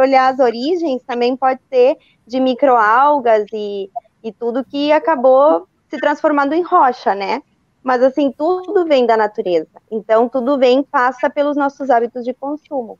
olhar 0.00 0.32
as 0.32 0.38
origens, 0.40 1.02
também 1.04 1.36
pode 1.36 1.60
ser 1.68 1.96
de 2.26 2.40
microalgas 2.40 3.46
e 3.52 3.90
e 4.22 4.32
tudo 4.32 4.64
que 4.64 4.92
acabou 4.92 5.66
se 5.88 5.98
transformando 5.98 6.54
em 6.54 6.62
rocha, 6.62 7.14
né? 7.14 7.42
Mas 7.82 8.02
assim, 8.02 8.32
tudo 8.36 8.84
vem 8.84 9.06
da 9.06 9.16
natureza. 9.16 9.80
Então, 9.90 10.28
tudo 10.28 10.58
vem 10.58 10.82
passa 10.82 11.30
pelos 11.30 11.56
nossos 11.56 11.88
hábitos 11.90 12.24
de 12.24 12.34
consumo. 12.34 12.98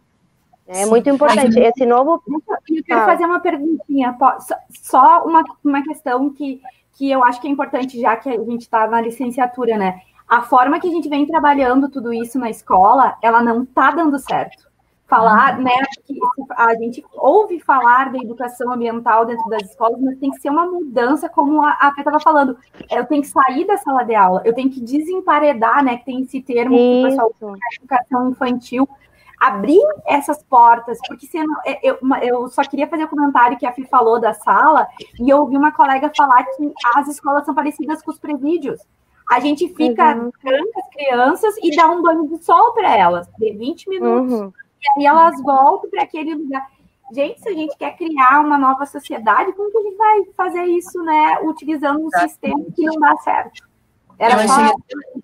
É 0.66 0.84
Sim, 0.84 0.90
muito 0.90 1.08
importante. 1.08 1.58
Esse 1.58 1.84
novo. 1.84 2.22
Eu 2.28 2.84
quero 2.84 3.04
fazer 3.04 3.24
uma 3.24 3.40
perguntinha, 3.40 4.16
só 4.82 5.24
uma, 5.24 5.42
uma 5.64 5.82
questão 5.82 6.30
que, 6.30 6.60
que 6.94 7.10
eu 7.10 7.24
acho 7.24 7.40
que 7.40 7.48
é 7.48 7.50
importante, 7.50 8.00
já 8.00 8.16
que 8.16 8.28
a 8.28 8.44
gente 8.44 8.62
está 8.62 8.86
na 8.86 9.00
licenciatura, 9.00 9.76
né? 9.76 10.00
A 10.28 10.42
forma 10.42 10.78
que 10.78 10.86
a 10.86 10.90
gente 10.90 11.08
vem 11.08 11.26
trabalhando 11.26 11.88
tudo 11.88 12.12
isso 12.12 12.38
na 12.38 12.50
escola, 12.50 13.16
ela 13.22 13.42
não 13.42 13.62
está 13.62 13.90
dando 13.90 14.18
certo 14.18 14.67
falar, 15.08 15.58
né, 15.58 15.72
a 16.54 16.74
gente 16.74 17.02
ouve 17.14 17.58
falar 17.60 18.12
da 18.12 18.18
educação 18.18 18.70
ambiental 18.70 19.24
dentro 19.24 19.48
das 19.48 19.62
escolas, 19.62 19.98
mas 20.00 20.18
tem 20.18 20.30
que 20.30 20.38
ser 20.38 20.50
uma 20.50 20.66
mudança, 20.66 21.30
como 21.30 21.64
a 21.64 21.92
Fê 21.94 22.02
estava 22.02 22.20
falando. 22.20 22.56
Eu 22.90 23.06
tenho 23.06 23.22
que 23.22 23.28
sair 23.28 23.66
da 23.66 23.78
sala 23.78 24.04
de 24.04 24.14
aula, 24.14 24.42
eu 24.44 24.54
tenho 24.54 24.70
que 24.70 24.80
desemparedar, 24.80 25.82
né, 25.82 25.96
que 25.96 26.04
tem 26.04 26.20
esse 26.22 26.42
termo 26.42 26.76
que 26.76 27.00
o 27.00 27.08
pessoal 27.08 27.56
educação 27.80 28.30
infantil, 28.30 28.86
abrir 29.40 29.80
essas 30.06 30.42
portas, 30.42 30.98
porque 31.08 31.26
senão, 31.26 31.54
é, 31.64 31.78
eu, 31.82 31.98
eu 32.22 32.48
só 32.48 32.62
queria 32.62 32.86
fazer 32.86 33.04
o 33.04 33.06
um 33.06 33.10
comentário 33.10 33.56
que 33.56 33.66
a 33.66 33.72
Fê 33.72 33.84
falou 33.86 34.20
da 34.20 34.34
sala, 34.34 34.86
e 35.18 35.30
eu 35.30 35.38
ouvi 35.38 35.56
uma 35.56 35.72
colega 35.72 36.12
falar 36.14 36.44
que 36.44 36.70
as 36.96 37.08
escolas 37.08 37.46
são 37.46 37.54
parecidas 37.54 38.02
com 38.02 38.10
os 38.10 38.18
presídios. 38.18 38.78
A 39.30 39.40
gente 39.40 39.68
fica, 39.74 40.16
uhum. 40.16 40.30
as 40.76 40.88
crianças 40.90 41.54
e 41.62 41.74
dá 41.74 41.90
um 41.90 42.02
banho 42.02 42.28
de 42.28 42.44
sol 42.44 42.72
para 42.72 42.94
elas, 42.94 43.26
de 43.38 43.52
20 43.52 43.88
minutos. 43.88 44.32
Uhum 44.32 44.52
e 44.82 45.00
aí 45.00 45.06
elas 45.06 45.40
voltam 45.42 45.90
para 45.90 46.02
aquele 46.02 46.34
lugar. 46.34 46.66
Gente, 47.12 47.40
se 47.40 47.48
a 47.48 47.52
gente 47.52 47.76
quer 47.76 47.96
criar 47.96 48.40
uma 48.40 48.58
nova 48.58 48.84
sociedade, 48.84 49.52
como 49.52 49.70
que 49.70 49.78
a 49.78 49.82
gente 49.82 49.96
vai 49.96 50.24
fazer 50.36 50.64
isso, 50.64 51.02
né? 51.02 51.38
Utilizando 51.42 52.04
um 52.04 52.10
sistema 52.10 52.64
que 52.74 52.84
não 52.84 53.00
dá 53.00 53.16
certo. 53.16 53.66
Era 54.18 54.34
eu 54.34 54.50
achei 54.50 54.74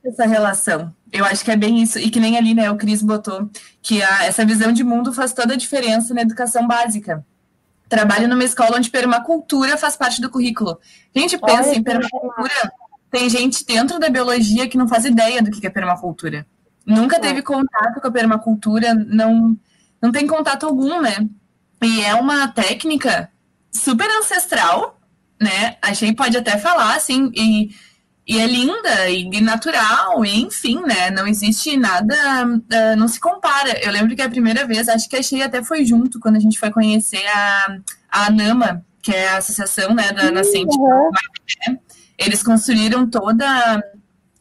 essa 0.07 0.25
relação. 0.25 0.95
Eu 1.13 1.25
acho 1.25 1.45
que 1.45 1.51
é 1.51 1.57
bem 1.57 1.83
isso. 1.83 1.99
E 1.99 2.11
que 2.11 2.21
nem 2.21 2.39
ali, 2.39 2.55
né, 2.55 2.71
o 2.71 2.77
Cris 2.77 3.03
botou, 3.03 3.51
que 3.83 4.03
a, 4.03 4.25
essa 4.25 4.45
visão 4.45 4.73
de 4.73 4.83
mundo 4.83 5.13
faz 5.13 5.33
toda 5.33 5.55
a 5.55 5.57
diferença 5.57 6.15
na 6.15 6.23
educação 6.23 6.67
básica. 6.67 7.25
Trabalho 7.89 8.29
numa 8.29 8.45
escola 8.45 8.79
onde 8.79 8.91
permacultura 8.91 9.77
faz 9.77 9.97
parte 9.97 10.21
do 10.21 10.31
currículo. 10.31 10.79
A 11.15 11.19
gente 11.19 11.37
pensa 11.39 11.71
Olha, 11.71 11.79
em 11.79 11.83
permacultura, 11.83 12.73
tem 13.11 13.29
gente 13.29 13.65
dentro 13.65 13.99
da 13.99 14.09
biologia 14.09 14.69
que 14.69 14.79
não 14.79 14.89
faz 14.89 15.05
ideia 15.05 15.43
do 15.43 15.51
que 15.51 15.67
é 15.67 15.71
permacultura 15.71 16.47
nunca 16.87 17.19
teve 17.19 17.43
contato 17.43 18.01
com 18.01 18.07
a 18.07 18.11
permacultura, 18.11 18.95
não, 18.95 19.57
não 20.01 20.13
tem 20.13 20.27
contato 20.27 20.67
algum, 20.67 21.01
né? 21.01 21.27
E 21.83 22.01
é 22.03 22.15
uma 22.15 22.49
técnica 22.49 23.31
super 23.73 24.09
ancestral, 24.19 25.01
né? 25.41 25.77
A 25.83 25.93
gente 25.93 26.17
pode 26.17 26.37
até 26.37 26.59
falar, 26.59 26.95
assim, 26.95 27.31
e, 27.35 27.71
e 28.27 28.39
é 28.39 28.47
linda 28.47 29.11
e 29.11 29.41
natural, 29.41 30.25
e 30.25 30.43
enfim, 30.43 30.81
né? 30.83 31.11
Não 31.11 31.27
existe 31.27 31.77
nada, 31.77 32.15
uh, 32.47 32.97
não 32.97 33.09
se 33.09 33.19
compara. 33.19 33.79
Eu 33.85 33.93
lembro 33.93 34.15
que 34.15 34.23
a 34.23 34.31
primeira 34.31 34.67
vez, 34.67 34.89
acho 34.89 35.09
que 35.09 35.17
a 35.17 35.23
Shea 35.23 35.45
até 35.45 35.63
foi 35.63 35.85
junto 35.85 36.21
quando 36.21 36.37
a 36.37 36.41
gente 36.41 36.59
foi 36.59 36.71
conhecer 36.71 37.27
a, 37.27 37.79
a 38.11 38.27
ANAMA, 38.27 38.85
que 39.03 39.13
é 39.13 39.29
a 39.29 39.39
associação 39.39 39.95
né, 39.95 40.13
da 40.13 40.31
Nascente. 40.31 40.77
Uhum. 40.77 41.11
Eles 42.17 42.43
construíram 42.43 43.09
toda 43.09 43.83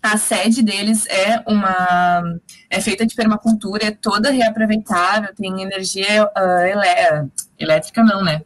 a 0.04 0.18
sede 0.18 0.62
deles 0.62 1.08
é 1.08 1.42
uma 1.48 2.22
é 2.70 2.82
feita 2.82 3.06
de 3.06 3.16
permacultura, 3.16 3.86
é 3.86 3.92
toda 3.92 4.32
reaproveitável, 4.32 5.34
tem 5.34 5.62
energia 5.62 6.26
uh, 6.26 6.66
elé 6.66 7.26
elétrica 7.58 8.04
não, 8.04 8.22
né? 8.22 8.42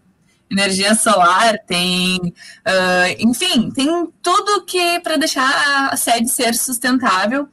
Energia 0.49 0.93
solar, 0.93 1.57
tem, 1.65 2.19
uh, 2.19 3.15
enfim, 3.19 3.71
tem 3.71 3.87
tudo 4.21 4.65
que 4.65 4.99
para 4.99 5.17
deixar 5.17 5.89
a 5.91 5.97
sede 5.97 6.29
ser 6.29 6.53
sustentável. 6.53 7.49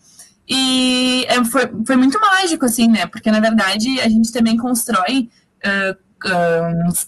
E 0.46 1.24
é, 1.26 1.42
foi, 1.46 1.62
foi 1.86 1.96
muito 1.96 2.20
mágico, 2.20 2.66
assim, 2.66 2.86
né? 2.88 3.06
Porque 3.06 3.30
na 3.30 3.40
verdade 3.40 4.00
a 4.00 4.08
gente 4.08 4.30
também 4.30 4.58
constrói 4.58 5.30
uh, 5.64 5.96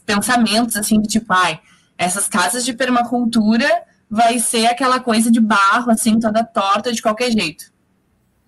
pensamentos 0.07 0.77
assim 0.77 1.01
de 1.01 1.09
tipo, 1.09 1.31
ai, 1.33 1.61
essas 1.99 2.27
casas 2.27 2.65
de 2.65 2.73
permacultura 2.73 3.69
vai 4.11 4.39
ser 4.39 4.67
aquela 4.67 5.01
coisa 5.01 5.31
de 5.31 5.41
barro, 5.41 5.91
assim, 5.91 6.19
toda 6.19 6.45
torta 6.45 6.93
de 6.93 7.03
qualquer 7.03 7.31
jeito. 7.31 7.73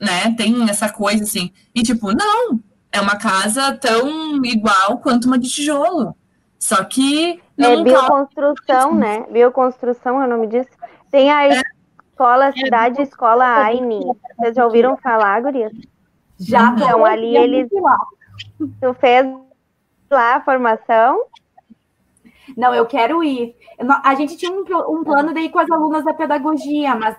Né? 0.01 0.35
Tem 0.37 0.69
essa 0.69 0.89
coisa 0.89 1.25
assim. 1.25 1.53
E 1.75 1.83
tipo, 1.83 2.13
não, 2.13 2.61
é 2.93 3.01
uma 3.01 3.17
casa 3.17 3.73
tão 3.77 4.45
igual 4.45 4.99
quanto 4.99 5.27
uma 5.27 5.39
de 5.39 5.49
tijolo. 5.49 6.15
Só 6.59 6.83
que. 6.85 7.41
é 7.59 7.83
bioconstrução, 7.83 8.95
né? 8.95 9.25
Bioconstrução 9.31 10.23
é 10.23 10.27
o 10.27 10.31
nome 10.31 10.49
disso. 10.49 10.71
Tem 11.11 11.31
a 11.31 11.49
é. 11.49 11.63
escola, 12.11 12.53
cidade, 12.53 13.03
escola 13.03 13.45
Aine. 13.45 14.01
Vocês 14.37 14.57
já 14.57 14.65
ouviram 14.65 14.97
falar, 14.97 15.41
Guria? 15.41 15.71
Já. 16.39 16.73
Então, 16.73 17.05
ali 17.05 17.37
eles. 17.37 17.69
Tu 18.81 18.95
fez 18.95 19.27
lá 20.11 20.37
a 20.37 20.41
formação? 20.41 21.25
Não, 22.57 22.75
eu 22.75 22.87
quero 22.87 23.23
ir. 23.23 23.55
A 24.03 24.15
gente 24.15 24.37
tinha 24.37 24.53
um, 24.53 24.65
um 24.91 25.05
plano 25.05 25.33
de 25.33 25.41
ir 25.41 25.51
com 25.51 25.59
as 25.59 25.71
alunas 25.71 26.05
da 26.05 26.13
pedagogia, 26.15 26.95
mas 26.95 27.17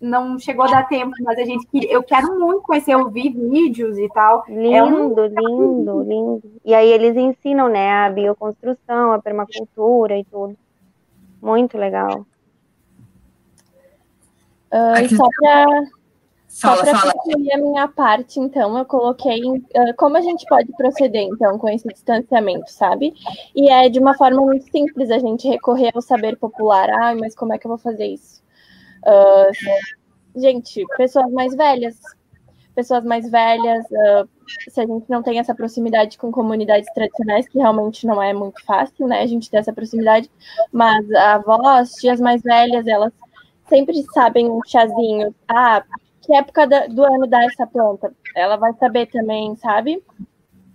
não 0.00 0.38
chegou 0.38 0.64
a 0.64 0.68
dar 0.70 0.88
tempo. 0.88 1.12
Mas 1.20 1.38
a 1.38 1.44
gente 1.44 1.66
eu 1.88 2.02
quero 2.02 2.38
muito 2.38 2.62
conhecer, 2.62 2.96
ouvir 2.96 3.30
vídeos 3.30 3.98
e 3.98 4.08
tal. 4.08 4.44
Lindo, 4.48 4.70
é 4.70 4.82
um... 4.82 5.08
lindo, 5.08 6.02
lindo. 6.02 6.42
E 6.64 6.74
aí 6.74 6.88
eles 6.90 7.16
ensinam, 7.16 7.68
né, 7.68 8.06
a 8.06 8.10
bioconstrução, 8.10 9.12
a 9.12 9.20
permacultura 9.20 10.16
e 10.18 10.24
tudo. 10.24 10.56
Muito 11.40 11.76
legal. 11.76 12.26
Uh, 14.72 15.16
só 15.16 15.28
para 15.40 15.84
só 16.54 16.76
para 16.76 17.12
concluir 17.12 17.52
a 17.52 17.58
minha 17.58 17.88
parte, 17.88 18.38
então, 18.38 18.78
eu 18.78 18.84
coloquei 18.84 19.42
uh, 19.42 19.92
como 19.96 20.16
a 20.16 20.20
gente 20.20 20.46
pode 20.46 20.70
proceder, 20.76 21.22
então, 21.22 21.58
com 21.58 21.68
esse 21.68 21.88
distanciamento, 21.88 22.70
sabe? 22.70 23.12
E 23.56 23.68
é 23.68 23.88
de 23.88 23.98
uma 23.98 24.16
forma 24.16 24.40
muito 24.40 24.70
simples 24.70 25.10
a 25.10 25.18
gente 25.18 25.48
recorrer 25.48 25.90
ao 25.92 26.00
saber 26.00 26.36
popular. 26.36 26.88
Ah, 26.90 27.12
mas 27.16 27.34
como 27.34 27.52
é 27.52 27.58
que 27.58 27.66
eu 27.66 27.70
vou 27.70 27.78
fazer 27.78 28.06
isso? 28.06 28.40
Uh, 29.02 30.40
gente, 30.40 30.84
pessoas 30.96 31.28
mais 31.32 31.56
velhas. 31.56 31.98
Pessoas 32.72 33.04
mais 33.04 33.28
velhas, 33.28 33.84
uh, 33.86 34.28
se 34.70 34.80
a 34.80 34.86
gente 34.86 35.10
não 35.10 35.24
tem 35.24 35.40
essa 35.40 35.56
proximidade 35.56 36.16
com 36.16 36.30
comunidades 36.30 36.88
tradicionais, 36.94 37.48
que 37.48 37.58
realmente 37.58 38.06
não 38.06 38.22
é 38.22 38.32
muito 38.32 38.64
fácil, 38.64 39.08
né? 39.08 39.22
A 39.22 39.26
gente 39.26 39.50
ter 39.50 39.56
essa 39.56 39.72
proximidade, 39.72 40.30
mas 40.72 41.04
avós, 41.14 41.94
tias 41.94 42.20
mais 42.20 42.42
velhas, 42.42 42.86
elas 42.86 43.12
sempre 43.68 44.00
sabem 44.14 44.48
um 44.48 44.60
chazinho. 44.64 45.34
Ah, 45.48 45.82
que 46.24 46.34
época 46.34 46.66
do 46.88 47.04
ano 47.04 47.26
dá 47.26 47.44
essa 47.44 47.66
planta. 47.66 48.12
Ela 48.34 48.56
vai 48.56 48.72
saber 48.74 49.06
também, 49.06 49.54
sabe? 49.56 50.02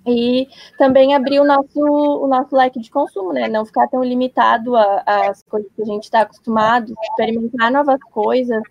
E 0.07 0.47
também 0.77 1.13
abrir 1.13 1.39
o 1.39 1.45
nosso, 1.45 1.79
o 1.79 2.27
nosso 2.27 2.55
leque 2.55 2.79
de 2.79 2.89
consumo, 2.89 3.33
né? 3.33 3.47
Não 3.47 3.65
ficar 3.65 3.87
tão 3.87 4.03
limitado 4.03 4.75
às 5.05 5.43
coisas 5.43 5.71
que 5.75 5.81
a 5.81 5.85
gente 5.85 6.03
está 6.03 6.21
acostumado, 6.21 6.93
experimentar 7.03 7.71
novas 7.71 8.01
coisas, 8.11 8.61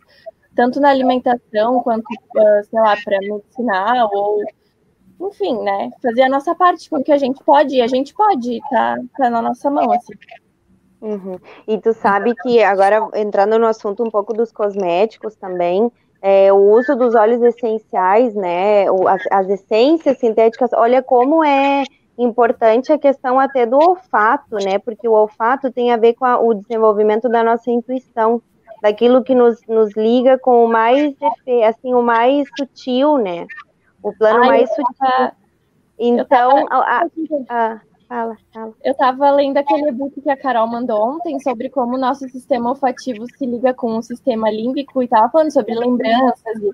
tanto 0.55 0.81
na 0.81 0.91
alimentação 0.91 1.83
quanto, 1.83 2.07
ah, 2.37 2.63
sei 2.65 2.81
lá, 2.81 2.97
para 3.05 3.19
medicinal 3.21 4.09
ou 4.13 4.43
enfim, 5.21 5.61
né? 5.63 5.91
Fazer 6.01 6.23
a 6.23 6.29
nossa 6.29 6.55
parte 6.55 6.89
com 6.89 6.99
o 6.99 7.05
que 7.05 7.13
a 7.13 7.19
gente 7.19 7.43
pode, 7.43 7.75
e 7.75 7.83
a 7.83 7.89
gente 7.89 8.15
pode, 8.15 8.61
tá, 8.71 8.97
tá 9.17 9.29
na 9.29 9.43
nossa 9.43 9.69
mão, 9.69 9.91
assim. 9.93 10.15
Uhum. 11.01 11.39
E 11.67 11.79
tu 11.79 11.93
sabe 11.93 12.35
que 12.43 12.63
agora 12.63 13.09
entrando 13.15 13.59
no 13.59 13.67
assunto 13.67 14.03
um 14.05 14.11
pouco 14.11 14.33
dos 14.33 14.53
cosméticos 14.53 15.37
também, 15.37 15.91
é, 16.21 16.53
o 16.53 16.57
uso 16.73 16.97
dos 16.97 17.15
óleos 17.15 17.43
essenciais, 17.43 18.35
né, 18.35 18.87
as, 19.07 19.23
as, 19.31 19.49
essências 19.49 20.19
sintéticas, 20.19 20.71
olha 20.73 21.03
como 21.03 21.45
é 21.45 21.85
importante 22.17 22.93
a 22.93 22.99
questão 22.99 23.39
até 23.39 23.65
do 23.65 23.77
olfato, 23.77 24.57
né, 24.57 24.79
porque 24.79 25.09
o 25.09 25.13
olfato 25.13 25.71
tem 25.71 25.93
a 25.93 25.97
ver 25.97 26.15
com 26.15 26.25
a, 26.25 26.41
o 26.41 26.55
desenvolvimento 26.55 27.29
da 27.29 27.45
nossa 27.45 27.71
intuição, 27.71 28.43
daquilo 28.83 29.23
que 29.23 29.35
nos, 29.35 29.61
nos 29.69 29.97
liga 29.97 30.39
com 30.39 30.65
o 30.65 30.69
mais, 30.69 31.15
assim, 31.67 31.95
o 31.95 32.03
mais 32.03 32.49
sutil, 32.57 33.19
né, 33.19 33.47
o 34.03 34.13
plano 34.13 34.43
Ai, 34.43 34.49
mais 34.49 34.69
sutil. 34.71 34.95
Tava... 34.99 35.33
Então, 36.01 36.67
tava... 36.67 36.85
a, 36.85 37.07
a, 37.49 37.81
Fala, 38.09 38.37
fala. 38.55 38.73
Eu 38.83 38.93
estava 38.93 39.31
lendo 39.31 39.59
aquele 39.59 39.91
e-book 39.91 40.19
que 40.21 40.31
a 40.31 40.37
Carol 40.37 40.67
mandou 40.67 40.99
ontem 41.01 41.39
sobre 41.41 41.69
como 41.69 41.95
o 41.95 42.01
nosso 42.01 42.27
sistema 42.31 42.71
olfativo 42.71 43.27
se 43.37 43.45
liga 43.45 43.75
com 43.75 43.99
o 43.99 44.03
sistema 44.03 44.51
límbico 44.51 45.03
e 45.03 45.05
estava 45.05 45.29
falando 45.29 45.53
sobre 45.53 45.75
lembranças 45.75 46.57
e. 46.63 46.71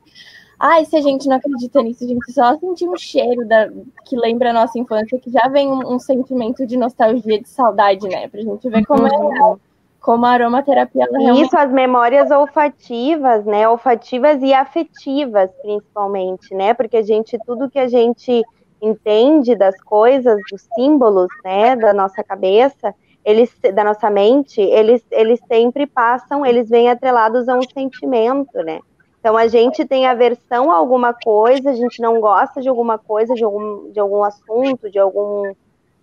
Ai, 0.61 0.85
se 0.85 0.97
a 0.97 1.01
gente 1.01 1.29
não 1.29 1.37
acredita 1.37 1.83
nisso, 1.83 2.05
a 2.05 2.07
gente 2.07 2.33
só 2.33 2.57
sentir 2.57 2.89
um 2.89 2.97
cheiro 2.97 3.47
da, 3.47 3.69
que 4.05 4.17
lembra 4.17 4.51
a 4.51 4.53
nossa 4.53 4.79
infância, 4.79 5.19
que 5.19 5.29
já 5.29 5.49
vem 5.49 5.69
um, 5.69 5.95
um 5.95 5.99
sentimento 5.99 6.65
de 6.65 6.77
nostalgia, 6.77 7.43
de 7.43 7.49
saudade, 7.49 8.09
né? 8.09 8.29
Pra 8.29 8.41
gente 8.41 8.69
ver 8.71 8.87
como 8.87 9.05
é 9.07 9.11
uhum. 9.11 9.55
é 9.55 9.59
como 10.05 10.27
a 10.27 10.31
aromaterapia 10.31 11.07
realmente... 11.11 11.47
Isso, 11.47 11.57
as 11.57 11.73
memórias 11.73 12.31
olfativas, 12.31 13.45
né? 13.47 13.67
Olfativas 13.67 14.41
e 14.43 14.53
afetivas, 14.53 15.51
principalmente, 15.63 16.55
né? 16.55 16.75
Porque 16.75 16.99
a 16.99 17.03
gente, 17.03 17.39
tudo 17.47 17.71
que 17.71 17.79
a 17.79 17.89
gente 17.89 18.43
entende 18.85 19.55
das 19.57 19.81
coisas, 19.83 20.39
dos 20.51 20.63
símbolos, 20.75 21.29
né, 21.45 21.75
da 21.77 21.93
nossa 21.93 22.23
cabeça, 22.23 22.95
eles, 23.25 23.51
da 23.73 23.83
nossa 23.83 24.11
mente, 24.11 24.61
eles, 24.61 25.03
eles 25.11 25.41
sempre 25.49 25.87
passam, 25.87 26.45
eles 26.45 26.69
vêm 26.69 26.91
atrelados 26.91 27.49
a 27.49 27.57
um 27.57 27.63
sentimento, 27.63 28.59
né? 28.63 28.81
Então 29.19 29.39
a 29.39 29.47
gente 29.47 29.87
tem 29.87 30.07
aversão 30.07 30.71
a 30.71 30.75
alguma 30.75 31.15
coisa, 31.15 31.71
a 31.71 31.75
gente 31.75 32.03
não 32.03 32.21
gosta 32.21 32.61
de 32.61 32.69
alguma 32.69 32.99
coisa, 32.99 33.35
de 33.35 33.43
algum, 33.43 33.91
de 33.91 33.99
algum 33.99 34.23
assunto, 34.23 34.91
de 34.91 34.99
algum, 34.99 35.51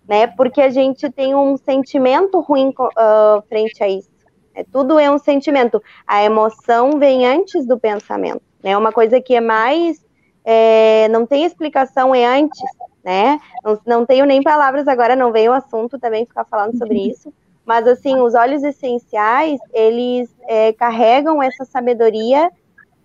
né? 0.08 0.26
Porque 0.26 0.60
a 0.60 0.70
gente 0.70 1.08
tem 1.08 1.32
um 1.32 1.56
sentimento 1.56 2.40
ruim 2.40 2.70
uh, 2.70 3.40
frente 3.48 3.80
a 3.84 3.88
isso. 3.88 4.10
É, 4.52 4.64
tudo 4.64 4.98
é 4.98 5.08
um 5.08 5.18
sentimento. 5.18 5.80
A 6.04 6.24
emoção 6.24 6.98
vem 6.98 7.24
antes 7.24 7.64
do 7.64 7.78
pensamento. 7.78 8.42
É 8.62 8.70
né? 8.70 8.76
uma 8.76 8.90
coisa 8.90 9.20
que 9.20 9.36
é 9.36 9.40
mais 9.40 10.04
é, 10.44 11.08
não 11.08 11.26
tem 11.26 11.44
explicação, 11.44 12.14
é 12.14 12.24
antes, 12.24 12.60
né? 13.04 13.38
Não, 13.64 13.80
não 13.86 14.06
tenho 14.06 14.26
nem 14.26 14.42
palavras 14.42 14.88
agora, 14.88 15.16
não 15.16 15.32
veio 15.32 15.52
o 15.52 15.54
assunto 15.54 15.98
também 15.98 16.26
ficar 16.26 16.44
falando 16.44 16.76
sobre 16.76 16.98
uhum. 16.98 17.10
isso. 17.10 17.34
Mas, 17.64 17.86
assim, 17.86 18.18
os 18.18 18.34
óleos 18.34 18.62
essenciais, 18.64 19.60
eles 19.72 20.34
é, 20.48 20.72
carregam 20.72 21.42
essa 21.42 21.64
sabedoria 21.64 22.50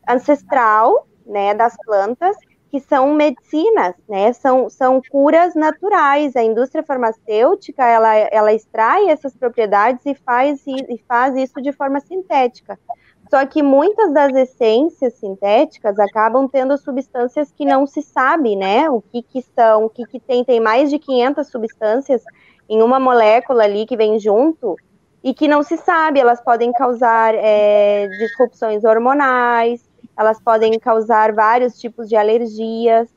ancestral, 0.07 1.07
né, 1.25 1.53
das 1.53 1.75
plantas, 1.85 2.35
que 2.71 2.79
são 2.79 3.13
medicinas, 3.13 3.93
né, 4.09 4.33
são, 4.33 4.69
são 4.69 5.01
curas 5.09 5.53
naturais. 5.53 6.35
A 6.35 6.43
indústria 6.43 6.83
farmacêutica, 6.83 7.85
ela, 7.85 8.15
ela 8.15 8.53
extrai 8.53 9.09
essas 9.09 9.35
propriedades 9.35 10.05
e 10.05 10.15
faz, 10.15 10.65
e 10.65 11.01
faz 11.07 11.35
isso 11.35 11.61
de 11.61 11.71
forma 11.71 11.99
sintética. 11.99 12.79
Só 13.29 13.45
que 13.45 13.61
muitas 13.61 14.13
das 14.13 14.33
essências 14.33 15.13
sintéticas 15.13 15.99
acabam 15.99 16.47
tendo 16.47 16.77
substâncias 16.77 17.51
que 17.51 17.65
não 17.65 17.85
se 17.85 18.01
sabe, 18.01 18.55
né? 18.55 18.89
O 18.89 19.01
que, 19.01 19.21
que 19.21 19.41
são, 19.41 19.85
o 19.85 19.89
que, 19.89 20.05
que 20.05 20.19
tem. 20.19 20.43
Tem 20.43 20.59
mais 20.59 20.89
de 20.89 20.97
500 20.97 21.47
substâncias 21.47 22.23
em 22.69 22.81
uma 22.81 22.99
molécula 22.99 23.63
ali 23.63 23.85
que 23.85 23.97
vem 23.97 24.17
junto 24.19 24.75
e 25.23 25.33
que 25.33 25.47
não 25.47 25.61
se 25.61 25.77
sabe. 25.77 26.19
Elas 26.19 26.39
podem 26.41 26.71
causar 26.71 27.33
é, 27.35 28.07
disrupções 28.07 28.85
hormonais, 28.85 29.87
elas 30.17 30.39
podem 30.39 30.79
causar 30.79 31.33
vários 31.33 31.77
tipos 31.79 32.07
de 32.07 32.15
alergias, 32.15 33.09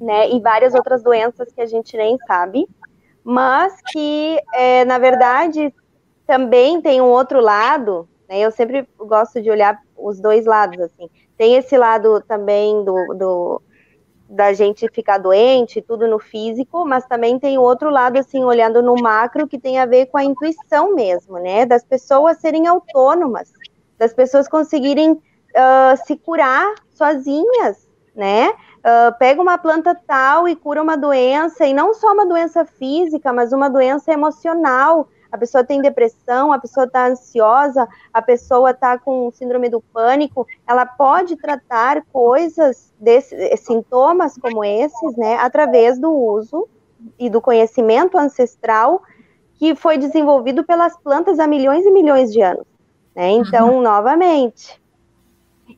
né? 0.00 0.30
E 0.30 0.40
várias 0.40 0.74
outras 0.74 1.02
doenças 1.02 1.52
que 1.52 1.60
a 1.60 1.66
gente 1.66 1.96
nem 1.96 2.18
sabe. 2.26 2.68
Mas 3.22 3.80
que, 3.92 4.38
é, 4.52 4.84
na 4.84 4.98
verdade, 4.98 5.72
também 6.26 6.80
tem 6.80 7.00
um 7.00 7.06
outro 7.06 7.40
lado? 7.40 8.08
Eu 8.40 8.50
sempre 8.50 8.88
gosto 8.98 9.40
de 9.40 9.50
olhar 9.50 9.80
os 9.96 10.20
dois 10.20 10.46
lados, 10.46 10.80
assim. 10.80 11.08
Tem 11.36 11.56
esse 11.56 11.76
lado 11.76 12.20
também 12.22 12.84
do, 12.84 13.14
do 13.14 13.62
da 14.28 14.52
gente 14.52 14.88
ficar 14.88 15.18
doente, 15.18 15.82
tudo 15.82 16.08
no 16.08 16.18
físico, 16.18 16.84
mas 16.84 17.06
também 17.06 17.38
tem 17.38 17.58
o 17.58 17.62
outro 17.62 17.90
lado, 17.90 18.18
assim, 18.18 18.42
olhando 18.42 18.82
no 18.82 18.94
macro, 18.94 19.46
que 19.46 19.58
tem 19.58 19.78
a 19.78 19.86
ver 19.86 20.06
com 20.06 20.18
a 20.18 20.24
intuição 20.24 20.94
mesmo, 20.94 21.38
né? 21.38 21.66
Das 21.66 21.84
pessoas 21.84 22.38
serem 22.38 22.66
autônomas, 22.66 23.52
das 23.98 24.12
pessoas 24.12 24.48
conseguirem 24.48 25.12
uh, 25.12 26.06
se 26.06 26.16
curar 26.16 26.74
sozinhas, 26.90 27.88
né? 28.14 28.50
Uh, 28.50 29.16
pega 29.18 29.40
uma 29.40 29.56
planta 29.56 29.94
tal 29.94 30.48
e 30.48 30.56
cura 30.56 30.82
uma 30.82 30.96
doença, 30.96 31.66
e 31.66 31.74
não 31.74 31.94
só 31.94 32.12
uma 32.12 32.26
doença 32.26 32.64
física, 32.64 33.32
mas 33.32 33.52
uma 33.52 33.68
doença 33.68 34.12
emocional, 34.12 35.08
a 35.34 35.38
pessoa 35.38 35.64
tem 35.64 35.82
depressão, 35.82 36.52
a 36.52 36.60
pessoa 36.60 36.86
está 36.86 37.08
ansiosa, 37.08 37.88
a 38.12 38.22
pessoa 38.22 38.70
está 38.70 38.96
com 38.96 39.32
síndrome 39.32 39.68
do 39.68 39.80
pânico, 39.80 40.46
ela 40.64 40.86
pode 40.86 41.34
tratar 41.34 42.04
coisas, 42.12 42.92
desse, 43.00 43.56
sintomas 43.56 44.38
como 44.38 44.64
esses, 44.64 45.16
né, 45.16 45.34
através 45.40 45.98
do 45.98 46.12
uso 46.12 46.68
e 47.18 47.28
do 47.28 47.40
conhecimento 47.40 48.16
ancestral 48.16 49.02
que 49.54 49.74
foi 49.74 49.98
desenvolvido 49.98 50.62
pelas 50.62 50.96
plantas 50.96 51.40
há 51.40 51.48
milhões 51.48 51.84
e 51.84 51.90
milhões 51.90 52.32
de 52.32 52.40
anos. 52.40 52.66
Né? 53.12 53.30
Então, 53.30 53.74
uhum. 53.74 53.82
novamente, 53.82 54.80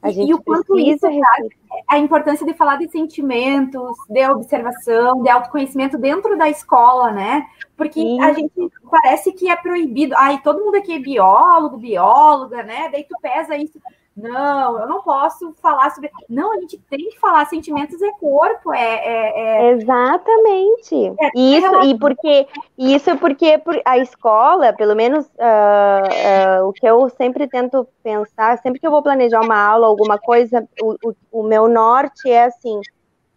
a 0.03 0.11
gente 0.11 0.31
e 0.31 0.35
o 0.35 0.43
quanto 0.43 0.79
isso 0.79 1.07
a 1.89 1.99
importância 1.99 2.45
de 2.45 2.55
falar 2.55 2.77
de 2.77 2.89
sentimentos, 2.91 3.97
de 4.09 4.27
observação, 4.29 5.23
de 5.23 5.29
autoconhecimento 5.29 5.97
dentro 5.99 6.37
da 6.37 6.49
escola, 6.49 7.13
né? 7.13 7.47
Porque 7.77 8.01
Sim. 8.01 8.21
a 8.21 8.33
gente 8.33 8.53
parece 8.91 9.33
que 9.33 9.49
é 9.49 9.57
proibido. 9.57 10.15
Ai, 10.17 10.41
todo 10.43 10.65
mundo 10.65 10.77
aqui 10.77 10.93
é 10.93 10.99
biólogo, 10.99 11.77
bióloga, 11.77 12.63
né? 12.63 12.89
Daí 12.91 13.05
tu 13.05 13.17
pesa 13.21 13.57
isso. 13.57 13.81
Não, 14.17 14.81
eu 14.81 14.89
não 14.89 15.03
posso 15.03 15.53
falar 15.61 15.91
sobre. 15.91 16.11
Não, 16.27 16.55
a 16.55 16.61
gente 16.61 16.79
tem 16.89 17.11
que 17.11 17.21
falar. 17.21 17.45
Sentimentos 17.45 18.01
é 18.01 18.11
corpo, 18.13 18.73
é. 18.73 18.81
é, 18.81 19.41
é... 19.67 19.73
Exatamente. 19.73 21.15
É, 21.21 21.31
isso, 21.39 21.77
é 21.77 21.87
e 21.87 21.99
porque 21.99 22.49
isso 22.79 23.11
é 23.11 23.17
porque 23.17 23.63
a 23.85 23.99
escola, 23.99 24.73
pelo 24.73 24.97
menos 24.97 25.27
uh, 25.27 26.63
uh, 26.63 26.67
o 26.67 26.73
que 26.73 26.87
eu 26.89 27.11
sempre 27.11 27.47
tento 27.47 27.87
pensar, 28.03 28.57
sempre 28.59 28.81
que 28.81 28.87
eu 28.87 28.91
vou 28.91 29.03
planejar 29.03 29.43
uma 29.43 29.59
aula, 29.59 29.87
alguma 29.87 30.19
coisa, 30.19 30.67
o, 30.81 30.97
o, 31.05 31.41
o 31.41 31.43
meu 31.43 31.69
norte 31.69 32.31
é 32.31 32.45
assim: 32.45 32.81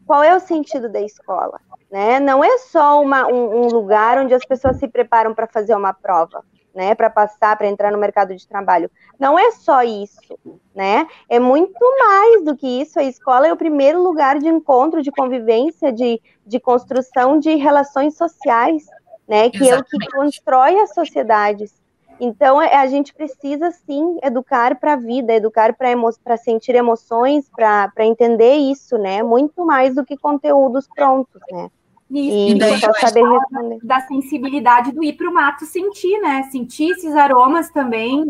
qual 0.07 0.23
é 0.23 0.33
o 0.33 0.39
sentido 0.39 0.87
da 0.87 1.01
escola? 1.01 1.59
Né? 1.91 2.21
Não 2.21 2.41
é 2.41 2.57
só 2.59 3.01
uma, 3.01 3.27
um, 3.27 3.63
um 3.63 3.67
lugar 3.67 4.17
onde 4.17 4.33
as 4.33 4.45
pessoas 4.45 4.77
se 4.77 4.87
preparam 4.87 5.33
para 5.33 5.47
fazer 5.47 5.75
uma 5.75 5.91
prova 5.91 6.41
né, 6.73 6.95
para 6.95 7.09
passar, 7.09 7.57
para 7.57 7.67
entrar 7.67 7.91
no 7.91 7.97
mercado 7.97 8.35
de 8.35 8.47
trabalho. 8.47 8.89
Não 9.19 9.37
é 9.37 9.51
só 9.51 9.81
isso, 9.81 10.37
né? 10.73 11.07
É 11.27 11.39
muito 11.39 11.79
mais 11.99 12.43
do 12.43 12.55
que 12.55 12.81
isso. 12.81 12.99
A 12.99 13.03
escola 13.03 13.47
é 13.47 13.53
o 13.53 13.57
primeiro 13.57 14.01
lugar 14.01 14.39
de 14.39 14.47
encontro, 14.47 15.01
de 15.01 15.11
convivência, 15.11 15.91
de, 15.91 16.21
de 16.45 16.59
construção 16.59 17.39
de 17.39 17.55
relações 17.55 18.15
sociais, 18.15 18.85
né? 19.27 19.49
Que 19.49 19.63
Exatamente. 19.63 19.93
é 19.93 19.97
o 19.97 19.99
que 19.99 20.11
constrói 20.11 20.79
as 20.79 20.93
sociedades. 20.93 21.79
Então, 22.19 22.61
é, 22.61 22.75
a 22.75 22.85
gente 22.87 23.13
precisa 23.13 23.71
sim 23.71 24.19
educar 24.21 24.77
para 24.77 24.93
a 24.93 24.97
vida, 24.97 25.33
educar 25.33 25.73
para 25.73 25.89
emo 25.89 26.09
sentir 26.37 26.75
emoções, 26.75 27.49
para 27.49 28.05
entender 28.05 28.55
isso, 28.55 28.97
né? 28.97 29.23
Muito 29.23 29.65
mais 29.65 29.95
do 29.95 30.03
que 30.03 30.17
conteúdos 30.17 30.85
prontos, 30.93 31.41
né? 31.49 31.69
Isso, 32.11 32.55
e, 32.55 32.57
daí 32.57 32.79
saber 32.79 33.23
responder. 33.23 33.79
Da 33.83 34.01
sensibilidade 34.01 34.91
do 34.91 35.03
ir 35.03 35.13
para 35.13 35.29
o 35.29 35.33
mato 35.33 35.65
sentir, 35.65 36.19
né? 36.19 36.49
Sentir 36.51 36.91
esses 36.91 37.13
aromas 37.15 37.69
também 37.69 38.25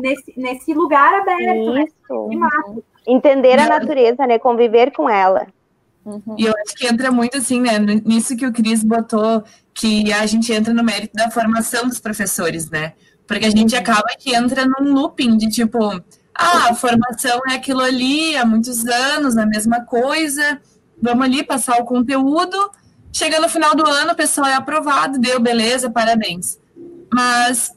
nesse, 0.00 0.32
nesse 0.36 0.72
lugar 0.72 1.20
aberto, 1.20 1.72
né? 1.72 1.84
Isso. 1.84 2.28
né? 2.28 2.36
Mato. 2.36 2.84
Entender 3.06 3.58
a 3.58 3.66
natureza, 3.66 4.26
né? 4.26 4.38
Conviver 4.38 4.92
com 4.92 5.10
ela. 5.10 5.48
Uhum. 6.04 6.36
E 6.38 6.44
eu 6.44 6.52
acho 6.64 6.76
que 6.76 6.86
entra 6.86 7.10
muito 7.10 7.36
assim, 7.36 7.60
né? 7.60 7.78
Nisso 8.04 8.36
que 8.36 8.46
o 8.46 8.52
Cris 8.52 8.84
botou, 8.84 9.42
que 9.74 10.12
a 10.12 10.24
gente 10.26 10.52
entra 10.52 10.72
no 10.72 10.84
mérito 10.84 11.14
da 11.14 11.30
formação 11.30 11.88
dos 11.88 11.98
professores, 11.98 12.70
né? 12.70 12.92
Porque 13.26 13.46
a 13.46 13.50
gente 13.50 13.74
uhum. 13.74 13.80
acaba 13.80 14.08
que 14.16 14.34
entra 14.34 14.64
num 14.64 14.92
looping 14.92 15.36
de 15.36 15.48
tipo, 15.48 15.78
ah, 16.34 16.68
a 16.70 16.74
formação 16.74 17.40
é 17.48 17.54
aquilo 17.54 17.80
ali 17.80 18.36
há 18.36 18.44
muitos 18.44 18.86
anos, 18.86 19.36
a 19.36 19.44
mesma 19.44 19.84
coisa, 19.84 20.60
vamos 21.02 21.24
ali 21.24 21.42
passar 21.42 21.80
o 21.80 21.84
conteúdo 21.84 22.56
Chega 23.14 23.38
no 23.38 23.48
final 23.48 23.76
do 23.76 23.86
ano, 23.86 24.10
o 24.10 24.16
pessoal 24.16 24.48
é 24.48 24.54
aprovado, 24.54 25.20
deu, 25.20 25.38
beleza, 25.38 25.88
parabéns. 25.88 26.58
Mas, 27.12 27.72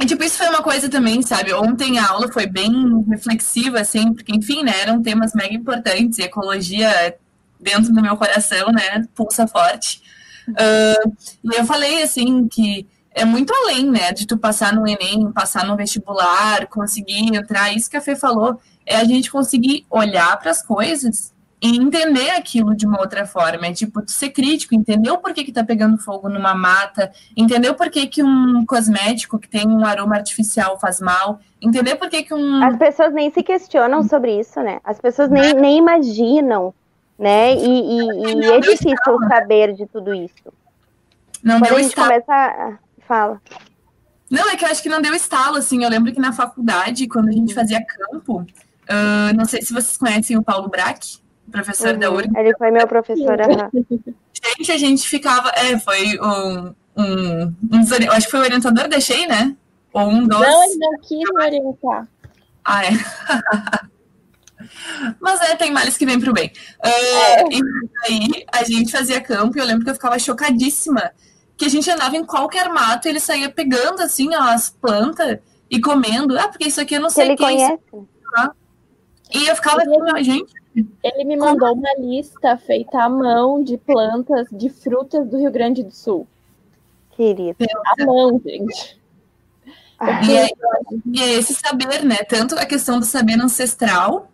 e, 0.00 0.06
tipo, 0.06 0.24
isso 0.24 0.38
foi 0.38 0.48
uma 0.48 0.62
coisa 0.62 0.88
também, 0.88 1.20
sabe? 1.20 1.52
Ontem 1.52 1.98
a 1.98 2.08
aula 2.08 2.32
foi 2.32 2.46
bem 2.46 3.04
reflexiva, 3.06 3.78
assim, 3.78 4.14
porque, 4.14 4.34
enfim, 4.34 4.62
né, 4.64 4.72
eram 4.80 5.02
temas 5.02 5.34
mega 5.34 5.52
importantes, 5.52 6.18
ecologia 6.18 7.14
dentro 7.60 7.92
do 7.92 8.00
meu 8.00 8.16
coração, 8.16 8.72
né, 8.72 9.06
pulsa 9.14 9.46
forte. 9.46 10.00
Uh, 10.48 11.12
e 11.44 11.58
eu 11.58 11.64
falei, 11.66 12.02
assim, 12.02 12.48
que 12.48 12.88
é 13.10 13.22
muito 13.22 13.52
além, 13.52 13.90
né, 13.90 14.12
de 14.12 14.26
tu 14.26 14.38
passar 14.38 14.72
no 14.72 14.88
Enem, 14.88 15.30
passar 15.30 15.66
no 15.66 15.76
vestibular, 15.76 16.66
conseguir 16.68 17.36
entrar, 17.36 17.70
isso 17.76 17.90
que 17.90 17.98
a 17.98 18.00
Fê 18.00 18.16
falou, 18.16 18.58
é 18.86 18.96
a 18.96 19.04
gente 19.04 19.30
conseguir 19.30 19.84
olhar 19.90 20.38
para 20.38 20.50
as 20.50 20.62
coisas 20.62 21.34
entender 21.62 22.30
aquilo 22.30 22.74
de 22.74 22.86
uma 22.86 23.00
outra 23.00 23.26
forma. 23.26 23.66
É 23.66 23.72
tipo, 23.72 24.02
ser 24.06 24.30
crítico, 24.30 24.74
entender 24.74 25.10
o 25.10 25.18
porquê 25.18 25.44
que 25.44 25.52
tá 25.52 25.62
pegando 25.62 25.98
fogo 25.98 26.28
numa 26.28 26.54
mata, 26.54 27.12
entender 27.36 27.68
o 27.68 27.74
porquê 27.74 28.06
que 28.06 28.22
um 28.22 28.64
cosmético 28.64 29.38
que 29.38 29.48
tem 29.48 29.68
um 29.68 29.84
aroma 29.84 30.16
artificial 30.16 30.78
faz 30.78 31.00
mal, 31.00 31.40
entender 31.60 31.96
por 31.96 32.08
que 32.08 32.32
um. 32.32 32.62
As 32.62 32.76
pessoas 32.76 33.12
nem 33.12 33.30
se 33.30 33.42
questionam 33.42 34.02
sobre 34.02 34.38
isso, 34.40 34.60
né? 34.60 34.80
As 34.82 34.98
pessoas 34.98 35.28
nem, 35.28 35.52
nem 35.54 35.78
imaginam, 35.78 36.72
né? 37.18 37.54
E, 37.54 37.58
e, 37.58 38.34
e 38.34 38.44
é 38.46 38.60
difícil 38.60 38.94
estalo. 38.94 39.28
saber 39.28 39.74
de 39.74 39.86
tudo 39.86 40.14
isso. 40.14 40.52
Não 41.42 41.58
Quando 41.58 41.68
deu 41.68 41.76
a 41.76 41.80
gente 41.82 41.88
estalo. 41.90 42.08
começa. 42.08 42.78
Fala. 43.06 43.42
Não, 44.30 44.48
é 44.48 44.56
que 44.56 44.64
eu 44.64 44.68
acho 44.68 44.82
que 44.82 44.88
não 44.88 45.02
deu 45.02 45.12
estalo, 45.14 45.56
assim. 45.56 45.82
Eu 45.82 45.90
lembro 45.90 46.12
que 46.12 46.20
na 46.20 46.32
faculdade, 46.32 47.08
quando 47.08 47.28
a 47.28 47.32
gente 47.32 47.52
fazia 47.52 47.84
campo, 47.84 48.42
uh, 48.42 49.36
não 49.36 49.44
sei 49.44 49.60
se 49.60 49.72
vocês 49.72 49.96
conhecem 49.96 50.38
o 50.38 50.42
Paulo 50.42 50.68
Braque 50.68 51.18
professor 51.50 51.94
uhum. 51.94 51.98
da 51.98 52.10
URG. 52.10 52.30
Ele 52.36 52.56
foi 52.56 52.70
meu 52.70 52.86
professor. 52.86 53.36
Gente, 54.58 54.72
a 54.72 54.76
gente 54.76 55.08
ficava. 55.08 55.50
É, 55.50 55.78
foi 55.78 56.18
um. 56.20 56.74
um, 56.96 57.54
um 57.72 58.12
acho 58.12 58.26
que 58.26 58.30
foi 58.30 58.40
o 58.40 58.44
orientador 58.44 58.88
da 58.88 59.00
Shea, 59.00 59.26
né? 59.26 59.56
Ou 59.92 60.08
um 60.08 60.26
dos. 60.26 60.40
Não, 60.40 60.64
ele 60.64 60.76
não 60.76 61.00
quis 61.00 61.30
orientar. 61.30 62.08
Ah, 62.64 62.84
é. 62.84 62.90
Mas 65.20 65.40
é, 65.40 65.56
tem 65.56 65.72
males 65.72 65.96
que 65.96 66.06
vêm 66.06 66.20
pro 66.20 66.32
bem. 66.32 66.52
Uh, 66.84 66.86
é. 66.86 67.44
E 67.50 67.62
aí 68.06 68.44
a 68.52 68.64
gente 68.64 68.92
fazia 68.92 69.20
campo 69.20 69.56
e 69.56 69.60
eu 69.60 69.66
lembro 69.66 69.84
que 69.84 69.90
eu 69.90 69.94
ficava 69.94 70.18
chocadíssima. 70.18 71.10
Que 71.56 71.66
a 71.66 71.68
gente 71.68 71.90
andava 71.90 72.16
em 72.16 72.24
qualquer 72.24 72.68
mato 72.70 73.06
e 73.06 73.10
ele 73.10 73.20
saía 73.20 73.50
pegando 73.50 74.00
assim 74.00 74.34
as 74.34 74.70
plantas 74.70 75.38
e 75.68 75.80
comendo. 75.80 76.38
Ah, 76.38 76.48
porque 76.48 76.68
isso 76.68 76.80
aqui 76.80 76.94
eu 76.94 77.00
não 77.00 77.10
sei 77.10 77.32
o 77.32 77.36
que 77.36 77.44
ele 77.44 77.60
é 77.60 77.68
conhece. 77.68 77.82
E 79.32 79.46
eu 79.46 79.54
ficava 79.54 79.82
assim, 79.82 80.24
gente, 80.24 80.52
ele 80.74 81.24
me 81.24 81.36
mandou 81.36 81.72
uma 81.72 81.94
lista 81.98 82.56
feita 82.56 83.02
à 83.02 83.08
mão 83.08 83.62
de 83.62 83.76
plantas 83.76 84.48
de 84.52 84.70
frutas 84.70 85.28
do 85.28 85.38
Rio 85.38 85.50
Grande 85.50 85.82
do 85.82 85.92
Sul. 85.92 86.26
Querida. 87.16 87.56
À 87.98 88.04
mão, 88.04 88.40
gente. 88.44 89.00
E 90.26 90.36
é, 90.36 90.48
e 91.12 91.22
é 91.22 91.34
esse 91.34 91.54
saber, 91.54 92.04
né? 92.04 92.18
Tanto 92.28 92.54
a 92.54 92.64
questão 92.64 92.98
do 92.98 93.04
saber 93.04 93.38
ancestral 93.40 94.30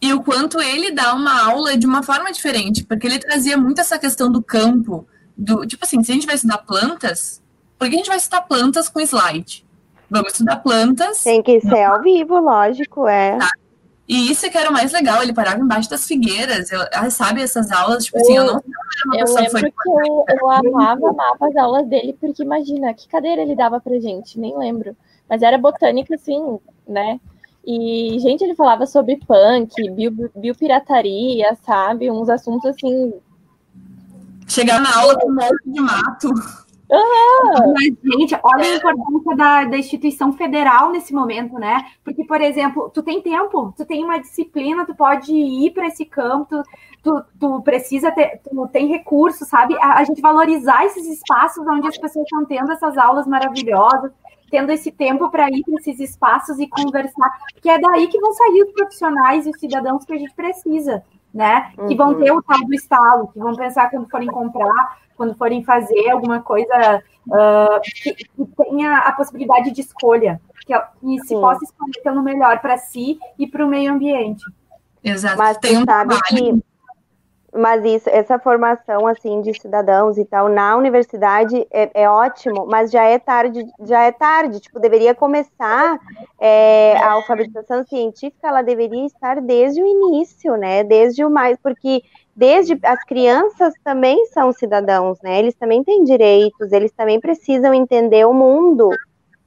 e 0.00 0.12
o 0.12 0.22
quanto 0.22 0.60
ele 0.60 0.90
dá 0.90 1.14
uma 1.14 1.48
aula 1.48 1.76
de 1.76 1.86
uma 1.86 2.02
forma 2.02 2.32
diferente, 2.32 2.84
porque 2.84 3.06
ele 3.06 3.18
trazia 3.18 3.56
muito 3.56 3.80
essa 3.80 3.98
questão 3.98 4.30
do 4.30 4.42
campo, 4.42 5.06
do 5.36 5.64
tipo 5.66 5.84
assim, 5.84 6.02
se 6.02 6.10
a 6.10 6.14
gente 6.14 6.26
vai 6.26 6.34
estudar 6.34 6.58
plantas, 6.58 7.40
por 7.78 7.88
que 7.88 7.94
a 7.94 7.98
gente 7.98 8.08
vai 8.08 8.16
estudar 8.16 8.42
plantas 8.42 8.88
com 8.88 9.00
slide? 9.00 9.64
Vamos 10.10 10.32
estudar 10.32 10.56
plantas. 10.56 11.22
Tem 11.22 11.42
que 11.42 11.60
ser 11.60 11.84
ao 11.84 12.02
vivo, 12.02 12.38
lógico, 12.38 13.06
é. 13.06 13.38
Tá? 13.38 13.50
E 14.06 14.30
isso 14.30 14.50
que 14.50 14.58
era 14.58 14.68
o 14.68 14.72
mais 14.72 14.92
legal, 14.92 15.22
ele 15.22 15.32
parava 15.32 15.60
embaixo 15.60 15.88
das 15.88 16.06
figueiras. 16.06 16.70
Eu, 16.70 16.80
sabe, 17.10 17.40
essas 17.40 17.70
aulas, 17.70 18.04
tipo 18.04 18.18
assim, 18.18 18.36
eu 18.36 18.44
não 18.44 18.62
Eu 19.18 19.34
lembro 19.34 19.62
que 19.62 19.88
eu, 19.88 20.24
eu 20.28 20.50
amava, 20.50 21.08
amava 21.08 21.48
as 21.48 21.56
aulas 21.56 21.86
dele, 21.86 22.14
porque 22.20 22.42
imagina, 22.42 22.92
que 22.92 23.08
cadeira 23.08 23.40
ele 23.40 23.56
dava 23.56 23.80
pra 23.80 23.98
gente, 23.98 24.38
nem 24.38 24.56
lembro. 24.56 24.94
Mas 25.28 25.42
era 25.42 25.56
botânica, 25.56 26.14
assim, 26.14 26.58
né? 26.86 27.18
E, 27.66 28.18
gente, 28.20 28.44
ele 28.44 28.54
falava 28.54 28.84
sobre 28.84 29.16
punk, 29.26 29.90
bio, 29.90 30.30
biopirataria, 30.36 31.56
sabe? 31.64 32.10
Uns 32.10 32.28
assuntos 32.28 32.68
assim. 32.68 33.14
Chegar 34.46 34.80
na 34.80 34.98
aula 34.98 35.18
com 35.18 35.30
um 35.30 35.34
monte 35.34 35.62
de 35.64 35.80
mato. 35.80 36.28
Uhum. 36.90 37.72
Mas, 37.72 38.18
gente, 38.18 38.38
olha 38.42 38.64
a 38.64 38.76
importância 38.76 39.36
da, 39.36 39.64
da 39.64 39.78
instituição 39.78 40.32
federal 40.32 40.90
nesse 40.90 41.14
momento, 41.14 41.54
né? 41.58 41.86
Porque, 42.04 42.24
por 42.24 42.40
exemplo, 42.40 42.90
tu 42.92 43.02
tem 43.02 43.22
tempo, 43.22 43.72
tu 43.76 43.84
tem 43.84 44.04
uma 44.04 44.18
disciplina, 44.18 44.84
tu 44.84 44.94
pode 44.94 45.32
ir 45.32 45.70
para 45.72 45.86
esse 45.86 46.04
campo, 46.04 46.62
tu, 47.02 47.24
tu, 47.40 47.62
precisa 47.62 48.12
ter, 48.12 48.40
tu 48.44 48.68
tem 48.68 48.86
recursos, 48.88 49.48
sabe? 49.48 49.74
A, 49.80 49.98
a 49.98 50.04
gente 50.04 50.20
valorizar 50.20 50.84
esses 50.84 51.06
espaços 51.06 51.66
onde 51.66 51.88
as 51.88 51.96
pessoas 51.96 52.24
estão 52.24 52.44
tendo 52.44 52.70
essas 52.70 52.98
aulas 52.98 53.26
maravilhosas, 53.26 54.12
tendo 54.50 54.70
esse 54.70 54.92
tempo 54.92 55.30
para 55.30 55.48
ir 55.48 55.62
para 55.64 55.80
esses 55.80 55.98
espaços 55.98 56.58
e 56.58 56.68
conversar, 56.68 57.30
porque 57.54 57.68
é 57.68 57.78
daí 57.78 58.06
que 58.08 58.20
vão 58.20 58.32
sair 58.32 58.62
os 58.62 58.72
profissionais 58.72 59.46
e 59.46 59.50
os 59.50 59.58
cidadãos 59.58 60.04
que 60.04 60.12
a 60.12 60.18
gente 60.18 60.34
precisa 60.34 61.02
né? 61.34 61.72
Uhum. 61.76 61.86
Que 61.88 61.96
vão 61.96 62.12
uhum. 62.12 62.18
ter 62.20 62.30
o 62.30 62.42
tal 62.42 62.60
do 62.60 62.72
estalo, 62.72 63.28
que 63.28 63.38
vão 63.40 63.56
pensar 63.56 63.90
quando 63.90 64.08
forem 64.08 64.28
comprar, 64.28 64.98
quando 65.16 65.34
forem 65.34 65.64
fazer 65.64 66.10
alguma 66.10 66.40
coisa 66.40 67.02
uh, 67.26 67.80
que, 67.82 68.14
que, 68.14 68.28
tenha 68.56 68.98
a 68.98 69.12
possibilidade 69.12 69.72
de 69.72 69.80
escolha, 69.80 70.40
que, 70.64 70.72
que 70.78 71.26
se 71.26 71.34
possa 71.34 71.64
escolher 71.64 72.02
pelo 72.04 72.22
melhor 72.22 72.60
para 72.60 72.78
si 72.78 73.18
e 73.36 73.46
para 73.46 73.66
o 73.66 73.68
meio 73.68 73.92
ambiente. 73.92 74.44
Exato. 75.02 75.36
Mas 75.36 75.58
Tem 75.58 75.76
um 75.76 75.84
sabe 75.84 76.14
trabalho. 76.14 76.22
que 76.28 76.73
mas 77.54 77.84
isso, 77.84 78.08
essa 78.10 78.38
formação 78.38 79.06
assim 79.06 79.40
de 79.40 79.54
cidadãos 79.58 80.18
e 80.18 80.24
tal 80.24 80.48
na 80.48 80.76
universidade 80.76 81.66
é, 81.70 81.90
é, 81.94 82.08
ótimo, 82.08 82.66
mas 82.66 82.90
já 82.90 83.04
é 83.04 83.18
tarde, 83.18 83.64
já 83.80 84.02
é 84.02 84.12
tarde. 84.12 84.60
Tipo, 84.60 84.80
deveria 84.80 85.14
começar 85.14 85.98
é, 86.40 86.96
a 86.98 87.12
alfabetização 87.12 87.84
científica, 87.84 88.48
ela 88.48 88.62
deveria 88.62 89.06
estar 89.06 89.40
desde 89.40 89.80
o 89.80 89.86
início, 89.86 90.56
né? 90.56 90.82
Desde 90.82 91.24
o 91.24 91.30
mais, 91.30 91.56
porque 91.62 92.02
desde 92.34 92.78
as 92.82 93.04
crianças 93.04 93.72
também 93.84 94.26
são 94.26 94.52
cidadãos, 94.52 95.18
né? 95.22 95.38
Eles 95.38 95.54
também 95.54 95.84
têm 95.84 96.02
direitos, 96.02 96.72
eles 96.72 96.90
também 96.92 97.20
precisam 97.20 97.72
entender 97.72 98.26
o 98.26 98.34
mundo 98.34 98.90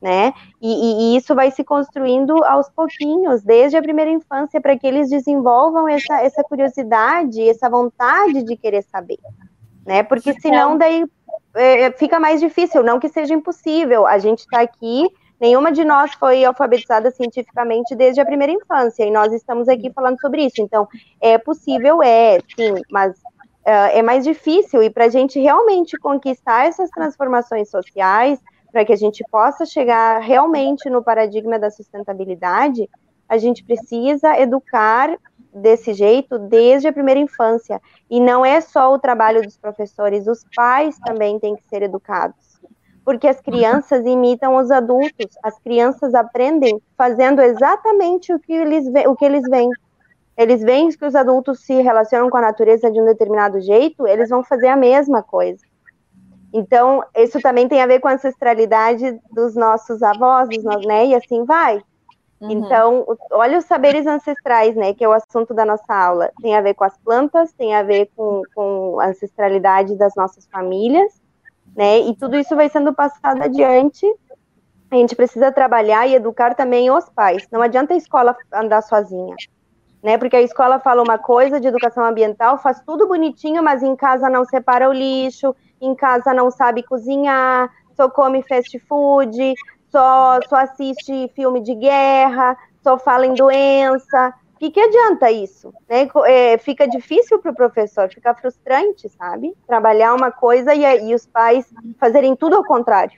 né? 0.01 0.33
E, 0.61 1.13
e, 1.13 1.17
isso 1.17 1.33
vai 1.33 1.49
se 1.51 1.63
construindo 1.63 2.43
aos 2.43 2.69
pouquinhos, 2.69 3.41
desde 3.43 3.77
a 3.77 3.81
primeira 3.81 4.11
infância, 4.11 4.61
para 4.61 4.77
que 4.77 4.85
eles 4.85 5.09
desenvolvam 5.09 5.87
essa, 5.87 6.21
essa 6.21 6.43
curiosidade, 6.43 7.47
essa 7.49 7.69
vontade 7.69 8.43
de 8.43 8.55
querer 8.55 8.83
saber, 8.83 9.17
né? 9.85 10.03
Porque 10.03 10.39
senão 10.39 10.77
daí 10.77 11.03
é, 11.55 11.91
fica 11.91 12.19
mais 12.19 12.39
difícil, 12.39 12.83
não 12.83 12.99
que 12.99 13.09
seja 13.09 13.33
impossível. 13.33 14.05
A 14.05 14.19
gente 14.19 14.39
está 14.39 14.61
aqui, 14.61 15.07
nenhuma 15.39 15.71
de 15.71 15.83
nós 15.83 16.13
foi 16.13 16.45
alfabetizada 16.45 17.09
cientificamente 17.09 17.95
desde 17.95 18.21
a 18.21 18.25
primeira 18.25 18.53
infância, 18.53 19.03
e 19.03 19.11
nós 19.11 19.33
estamos 19.33 19.67
aqui 19.67 19.91
falando 19.91 20.19
sobre 20.21 20.45
isso. 20.45 20.61
Então, 20.61 20.87
é 21.19 21.39
possível, 21.39 22.03
é, 22.03 22.37
sim, 22.55 22.75
mas 22.91 23.13
uh, 23.13 23.89
é 23.93 24.03
mais 24.03 24.23
difícil, 24.23 24.83
e 24.83 24.91
para 24.91 25.05
a 25.05 25.09
gente 25.09 25.39
realmente 25.39 25.97
conquistar 25.97 26.67
essas 26.67 26.91
transformações 26.91 27.69
sociais, 27.71 28.39
para 28.77 28.85
que 28.85 28.93
a 28.93 28.97
gente 28.97 29.23
possa 29.31 29.65
chegar 29.65 30.19
realmente 30.19 30.87
no 30.87 31.03
paradigma 31.03 31.57
da 31.57 31.71
sustentabilidade, 31.71 32.87
a 33.27 33.35
gente 33.35 33.63
precisa 33.63 34.39
educar 34.39 35.17
desse 35.51 35.95
jeito 35.95 36.37
desde 36.37 36.87
a 36.87 36.93
primeira 36.93 37.19
infância. 37.19 37.81
E 38.07 38.19
não 38.19 38.45
é 38.45 38.61
só 38.61 38.93
o 38.93 38.99
trabalho 38.99 39.41
dos 39.41 39.57
professores, 39.57 40.27
os 40.27 40.45
pais 40.55 40.95
também 40.99 41.39
têm 41.39 41.55
que 41.55 41.67
ser 41.67 41.81
educados. 41.81 42.61
Porque 43.03 43.27
as 43.27 43.41
crianças 43.41 44.05
imitam 44.05 44.57
os 44.57 44.69
adultos, 44.69 45.35
as 45.41 45.57
crianças 45.57 46.13
aprendem 46.13 46.79
fazendo 46.95 47.41
exatamente 47.41 48.31
o 48.31 48.39
que 48.39 48.53
eles, 48.53 48.85
o 49.07 49.15
que 49.15 49.25
eles 49.25 49.41
veem. 49.49 49.71
Eles 50.37 50.61
veem 50.61 50.89
que 50.89 51.03
os 51.03 51.15
adultos 51.15 51.61
se 51.61 51.81
relacionam 51.81 52.29
com 52.29 52.37
a 52.37 52.41
natureza 52.41 52.91
de 52.91 53.01
um 53.01 53.05
determinado 53.05 53.59
jeito, 53.59 54.05
eles 54.05 54.29
vão 54.29 54.43
fazer 54.43 54.67
a 54.67 54.75
mesma 54.75 55.23
coisa. 55.23 55.65
Então, 56.53 57.03
isso 57.15 57.41
também 57.41 57.67
tem 57.67 57.81
a 57.81 57.87
ver 57.87 57.99
com 57.99 58.07
a 58.07 58.13
ancestralidade 58.13 59.19
dos 59.31 59.55
nossos 59.55 60.01
avós, 60.01 60.47
dos 60.49 60.63
nossos, 60.63 60.85
né? 60.85 61.07
E 61.07 61.15
assim 61.15 61.43
vai. 61.43 61.81
Uhum. 62.39 62.51
Então, 62.51 63.17
olha 63.31 63.57
os 63.57 63.65
saberes 63.65 64.05
ancestrais, 64.05 64.75
né? 64.75 64.93
Que 64.93 65.03
é 65.03 65.09
o 65.09 65.13
assunto 65.13 65.53
da 65.53 65.65
nossa 65.65 65.93
aula. 65.93 66.31
Tem 66.41 66.55
a 66.55 66.61
ver 66.61 66.73
com 66.73 66.83
as 66.83 66.97
plantas, 66.97 67.51
tem 67.53 67.75
a 67.75 67.83
ver 67.83 68.09
com, 68.15 68.43
com 68.55 68.99
a 68.99 69.07
ancestralidade 69.07 69.95
das 69.95 70.15
nossas 70.15 70.47
famílias, 70.47 71.21
né? 71.75 71.99
E 71.99 72.15
tudo 72.15 72.37
isso 72.37 72.55
vai 72.55 72.69
sendo 72.69 72.93
passado 72.93 73.41
adiante. 73.41 74.05
A 74.89 74.95
gente 74.95 75.15
precisa 75.15 75.51
trabalhar 75.51 76.07
e 76.07 76.15
educar 76.15 76.55
também 76.55 76.89
os 76.89 77.09
pais. 77.09 77.45
Não 77.51 77.61
adianta 77.61 77.93
a 77.93 77.97
escola 77.97 78.35
andar 78.53 78.81
sozinha. 78.81 79.35
Né, 80.01 80.15
porque 80.15 80.35
a 80.35 80.41
escola 80.41 80.79
fala 80.79 81.01
uma 81.01 81.17
coisa 81.17 81.59
de 81.59 81.67
educação 81.67 82.05
ambiental, 82.05 82.59
faz 82.59 82.79
tudo 82.81 83.07
bonitinho, 83.07 83.63
mas 83.63 83.81
em 83.81 83.95
casa 83.95 84.29
não 84.29 84.45
separa 84.45 84.87
o 84.87 84.93
lixo, 84.93 85.55
em 85.81 85.95
casa 85.95 86.33
não 86.33 86.49
sabe 86.51 86.83
cozinhar, 86.83 87.71
só 87.95 88.09
come 88.09 88.43
fast 88.43 88.77
food, 88.79 89.55
só, 89.89 90.39
só 90.47 90.57
assiste 90.57 91.31
filme 91.35 91.61
de 91.61 91.75
guerra, 91.75 92.57
só 92.83 92.97
fala 92.97 93.25
em 93.25 93.33
doença. 93.33 94.33
O 94.55 94.59
que, 94.59 94.71
que 94.71 94.79
adianta 94.79 95.31
isso? 95.31 95.73
Né? 95.87 96.09
É, 96.25 96.57
fica 96.57 96.87
difícil 96.87 97.39
para 97.39 97.51
o 97.51 97.55
professor, 97.55 98.09
fica 98.09 98.33
frustrante, 98.33 99.07
sabe? 99.09 99.55
Trabalhar 99.67 100.13
uma 100.13 100.31
coisa 100.31 100.73
e, 100.73 101.09
e 101.09 101.13
os 101.13 101.25
pais 101.25 101.71
fazerem 101.99 102.35
tudo 102.35 102.55
ao 102.55 102.63
contrário. 102.63 103.15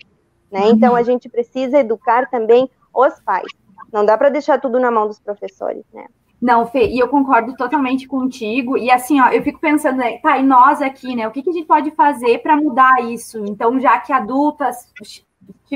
Né? 0.51 0.61
Uhum. 0.61 0.71
Então 0.71 0.95
a 0.95 1.03
gente 1.03 1.29
precisa 1.29 1.79
educar 1.79 2.29
também 2.29 2.69
os 2.93 3.19
pais. 3.21 3.47
Não 3.91 4.05
dá 4.05 4.17
para 4.17 4.29
deixar 4.29 4.59
tudo 4.59 4.79
na 4.79 4.91
mão 4.91 5.07
dos 5.07 5.19
professores, 5.19 5.83
né? 5.93 6.05
Não, 6.41 6.65
Fê, 6.65 6.87
e 6.87 6.99
eu 6.99 7.07
concordo 7.09 7.55
totalmente 7.55 8.07
contigo. 8.07 8.77
E 8.77 8.89
assim, 8.89 9.19
ó, 9.19 9.27
eu 9.27 9.43
fico 9.43 9.59
pensando, 9.59 9.97
né, 9.97 10.17
tá, 10.19 10.37
e 10.37 10.43
nós 10.43 10.81
aqui, 10.81 11.15
né, 11.15 11.27
o 11.27 11.31
que, 11.31 11.41
que 11.41 11.49
a 11.49 11.53
gente 11.53 11.67
pode 11.67 11.91
fazer 11.91 12.41
para 12.41 12.55
mudar 12.55 13.03
isso? 13.03 13.43
Então, 13.45 13.79
já 13.79 13.99
que 13.99 14.13
adultas 14.13 14.91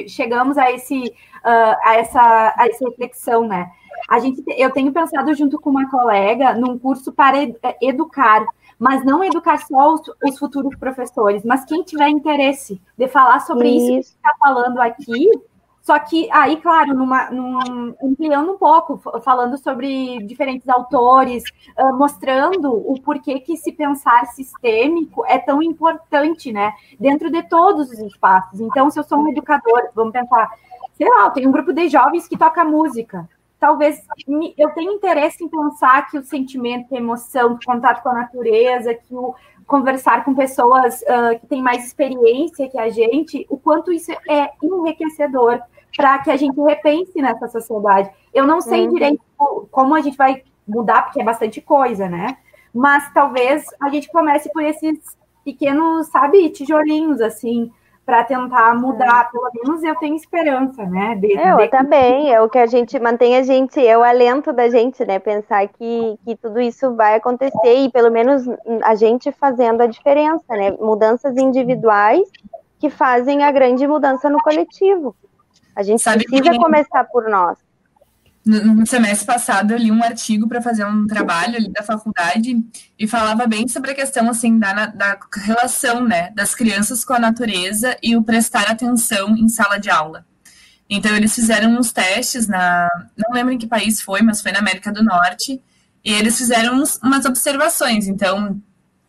chegamos 0.07 0.57
a 0.57 0.71
esse 0.71 0.99
uh, 0.99 1.77
a 1.83 1.95
essa 1.95 2.53
a 2.57 2.67
essa 2.67 2.85
reflexão, 2.89 3.47
né? 3.47 3.69
A 4.09 4.19
gente, 4.19 4.43
eu 4.57 4.71
tenho 4.71 4.91
pensado 4.91 5.33
junto 5.33 5.59
com 5.59 5.69
uma 5.69 5.89
colega 5.89 6.53
num 6.53 6.77
curso 6.77 7.11
para 7.11 7.37
educar, 7.81 8.45
mas 8.77 9.05
não 9.05 9.23
educar 9.23 9.57
só 9.59 9.93
os, 9.93 10.01
os 10.23 10.37
futuros 10.37 10.75
professores, 10.77 11.43
mas 11.45 11.63
quem 11.65 11.83
tiver 11.83 12.09
interesse 12.09 12.81
de 12.97 13.07
falar 13.07 13.39
sobre 13.41 13.69
isso, 13.69 13.91
isso 13.99 14.11
que 14.11 14.17
está 14.17 14.35
falando 14.39 14.79
aqui, 14.79 15.29
só 15.83 15.99
que 15.99 16.29
aí, 16.31 16.55
claro, 16.61 16.93
numa, 16.93 17.29
num, 17.29 17.93
ampliando 18.01 18.53
um 18.53 18.57
pouco, 18.57 18.97
falando 19.19 19.57
sobre 19.57 20.17
diferentes 20.23 20.67
autores, 20.69 21.43
uh, 21.77 21.93
mostrando 21.97 22.71
o 22.73 23.01
porquê 23.01 23.41
que 23.41 23.57
se 23.57 23.73
pensar 23.73 24.25
sistêmico 24.27 25.25
é 25.25 25.37
tão 25.37 25.61
importante, 25.61 26.53
né? 26.53 26.71
Dentro 26.97 27.29
de 27.29 27.43
todos 27.43 27.91
os 27.91 27.99
espaços. 27.99 28.61
Então, 28.61 28.89
se 28.89 28.97
eu 28.97 29.03
sou 29.03 29.17
um 29.17 29.27
educador, 29.27 29.89
vamos 29.93 30.13
pensar, 30.13 30.51
sei 30.93 31.09
lá, 31.09 31.29
tem 31.31 31.45
um 31.45 31.51
grupo 31.51 31.73
de 31.73 31.89
jovens 31.89 32.29
que 32.29 32.37
toca 32.37 32.63
música. 32.63 33.27
Talvez 33.59 34.01
eu 34.57 34.69
tenha 34.71 34.91
interesse 34.91 35.43
em 35.43 35.49
pensar 35.49 36.09
que 36.09 36.17
o 36.17 36.23
sentimento, 36.23 36.95
a 36.95 36.97
emoção, 36.97 37.53
o 37.53 37.59
contato 37.65 38.01
com 38.01 38.09
a 38.09 38.13
natureza, 38.13 38.93
que 38.93 39.13
o 39.13 39.35
conversar 39.65 40.23
com 40.23 40.33
pessoas 40.33 41.01
uh, 41.01 41.39
que 41.39 41.47
têm 41.47 41.61
mais 41.61 41.85
experiência 41.87 42.69
que 42.69 42.77
a 42.77 42.89
gente, 42.89 43.45
o 43.49 43.57
quanto 43.57 43.91
isso 43.91 44.11
é 44.29 44.51
enriquecedor 44.61 45.61
para 45.95 46.19
que 46.19 46.31
a 46.31 46.37
gente 46.37 46.59
repense 46.59 47.21
nessa 47.21 47.47
sociedade. 47.47 48.09
Eu 48.33 48.45
não 48.45 48.61
sei 48.61 48.85
uhum. 48.85 48.93
direito 48.93 49.21
como 49.71 49.95
a 49.95 50.01
gente 50.01 50.17
vai 50.17 50.43
mudar, 50.67 51.03
porque 51.03 51.21
é 51.21 51.23
bastante 51.23 51.61
coisa, 51.61 52.09
né? 52.09 52.37
Mas 52.73 53.11
talvez 53.13 53.65
a 53.81 53.89
gente 53.89 54.11
comece 54.11 54.51
por 54.51 54.63
esses 54.63 54.99
pequenos, 55.43 56.07
sabe, 56.07 56.49
tijolinhos, 56.49 57.21
assim, 57.21 57.71
para 58.05 58.23
tentar 58.23 58.75
mudar. 58.75 59.27
É. 59.27 59.31
Pelo 59.31 59.51
menos 59.53 59.83
eu 59.83 59.95
tenho 59.95 60.15
esperança, 60.15 60.83
né? 60.85 61.15
De, 61.15 61.33
eu 61.33 61.57
de... 61.57 61.67
também, 61.69 62.33
é 62.33 62.41
o 62.41 62.49
que 62.49 62.57
a 62.57 62.65
gente 62.65 62.99
mantém 62.99 63.37
a 63.37 63.43
gente, 63.43 63.85
é 63.85 63.97
o 63.97 64.03
alento 64.03 64.51
da 64.51 64.69
gente, 64.69 65.05
né? 65.05 65.19
Pensar 65.19 65.67
que, 65.67 66.17
que 66.25 66.35
tudo 66.35 66.59
isso 66.59 66.95
vai 66.95 67.15
acontecer 67.15 67.85
e 67.85 67.91
pelo 67.91 68.11
menos 68.11 68.43
a 68.83 68.95
gente 68.95 69.31
fazendo 69.31 69.81
a 69.81 69.87
diferença, 69.87 70.45
né? 70.49 70.71
Mudanças 70.71 71.37
individuais 71.37 72.27
que 72.79 72.89
fazem 72.89 73.43
a 73.43 73.51
grande 73.51 73.87
mudança 73.87 74.29
no 74.29 74.41
coletivo. 74.41 75.15
A 75.75 75.83
gente 75.83 76.01
Sabe 76.01 76.25
precisa 76.25 76.51
que... 76.51 76.57
começar 76.57 77.03
por 77.05 77.29
nós. 77.29 77.57
No 78.45 78.85
semestre 78.85 79.25
passado, 79.25 79.71
eu 79.71 79.77
li 79.77 79.89
um 79.89 80.03
artigo 80.03 80.49
para 80.49 80.61
fazer 80.61 80.83
um 80.83 81.07
trabalho 81.07 81.55
ali 81.55 81.71
da 81.71 81.81
faculdade 81.81 82.61
e 82.99 83.07
falava 83.07 83.47
bem 83.47 83.69
sobre 83.69 83.91
a 83.91 83.95
questão 83.95 84.29
assim 84.29 84.59
da, 84.59 84.87
da 84.87 85.17
relação 85.37 86.03
né, 86.03 86.29
das 86.31 86.53
crianças 86.53 87.05
com 87.05 87.13
a 87.13 87.19
natureza 87.19 87.95
e 88.03 88.17
o 88.17 88.23
prestar 88.23 88.69
atenção 88.69 89.29
em 89.37 89.47
sala 89.47 89.77
de 89.77 89.89
aula. 89.89 90.25
Então, 90.89 91.15
eles 91.15 91.33
fizeram 91.33 91.71
uns 91.77 91.93
testes 91.93 92.47
na. 92.47 92.89
Não 93.17 93.33
lembro 93.33 93.53
em 93.53 93.57
que 93.57 93.65
país 93.65 94.01
foi, 94.01 94.21
mas 94.21 94.41
foi 94.41 94.51
na 94.51 94.59
América 94.59 94.91
do 94.91 95.03
Norte. 95.03 95.61
E 96.03 96.11
eles 96.11 96.37
fizeram 96.37 96.75
uns, 96.75 96.97
umas 96.97 97.25
observações. 97.25 98.07
Então, 98.07 98.61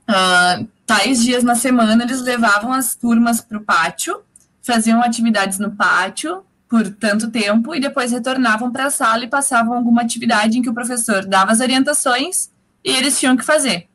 uh, 0.08 0.68
tais 0.86 1.22
dias 1.22 1.42
na 1.42 1.56
semana, 1.56 2.04
eles 2.04 2.22
levavam 2.22 2.72
as 2.72 2.94
turmas 2.94 3.40
para 3.40 3.58
o 3.58 3.64
pátio, 3.64 4.22
faziam 4.62 5.02
atividades 5.02 5.58
no 5.58 5.72
pátio, 5.72 6.44
por 6.74 6.90
tanto 6.90 7.30
tempo 7.30 7.72
e 7.72 7.78
depois 7.78 8.10
retornavam 8.10 8.72
para 8.72 8.86
a 8.86 8.90
sala 8.90 9.22
e 9.22 9.28
passavam 9.28 9.74
alguma 9.74 10.02
atividade 10.02 10.58
em 10.58 10.62
que 10.62 10.68
o 10.68 10.74
professor 10.74 11.24
dava 11.24 11.52
as 11.52 11.60
orientações 11.60 12.50
e 12.84 12.90
eles 12.90 13.16
tinham 13.16 13.36
que 13.36 13.44
fazer. 13.44 13.86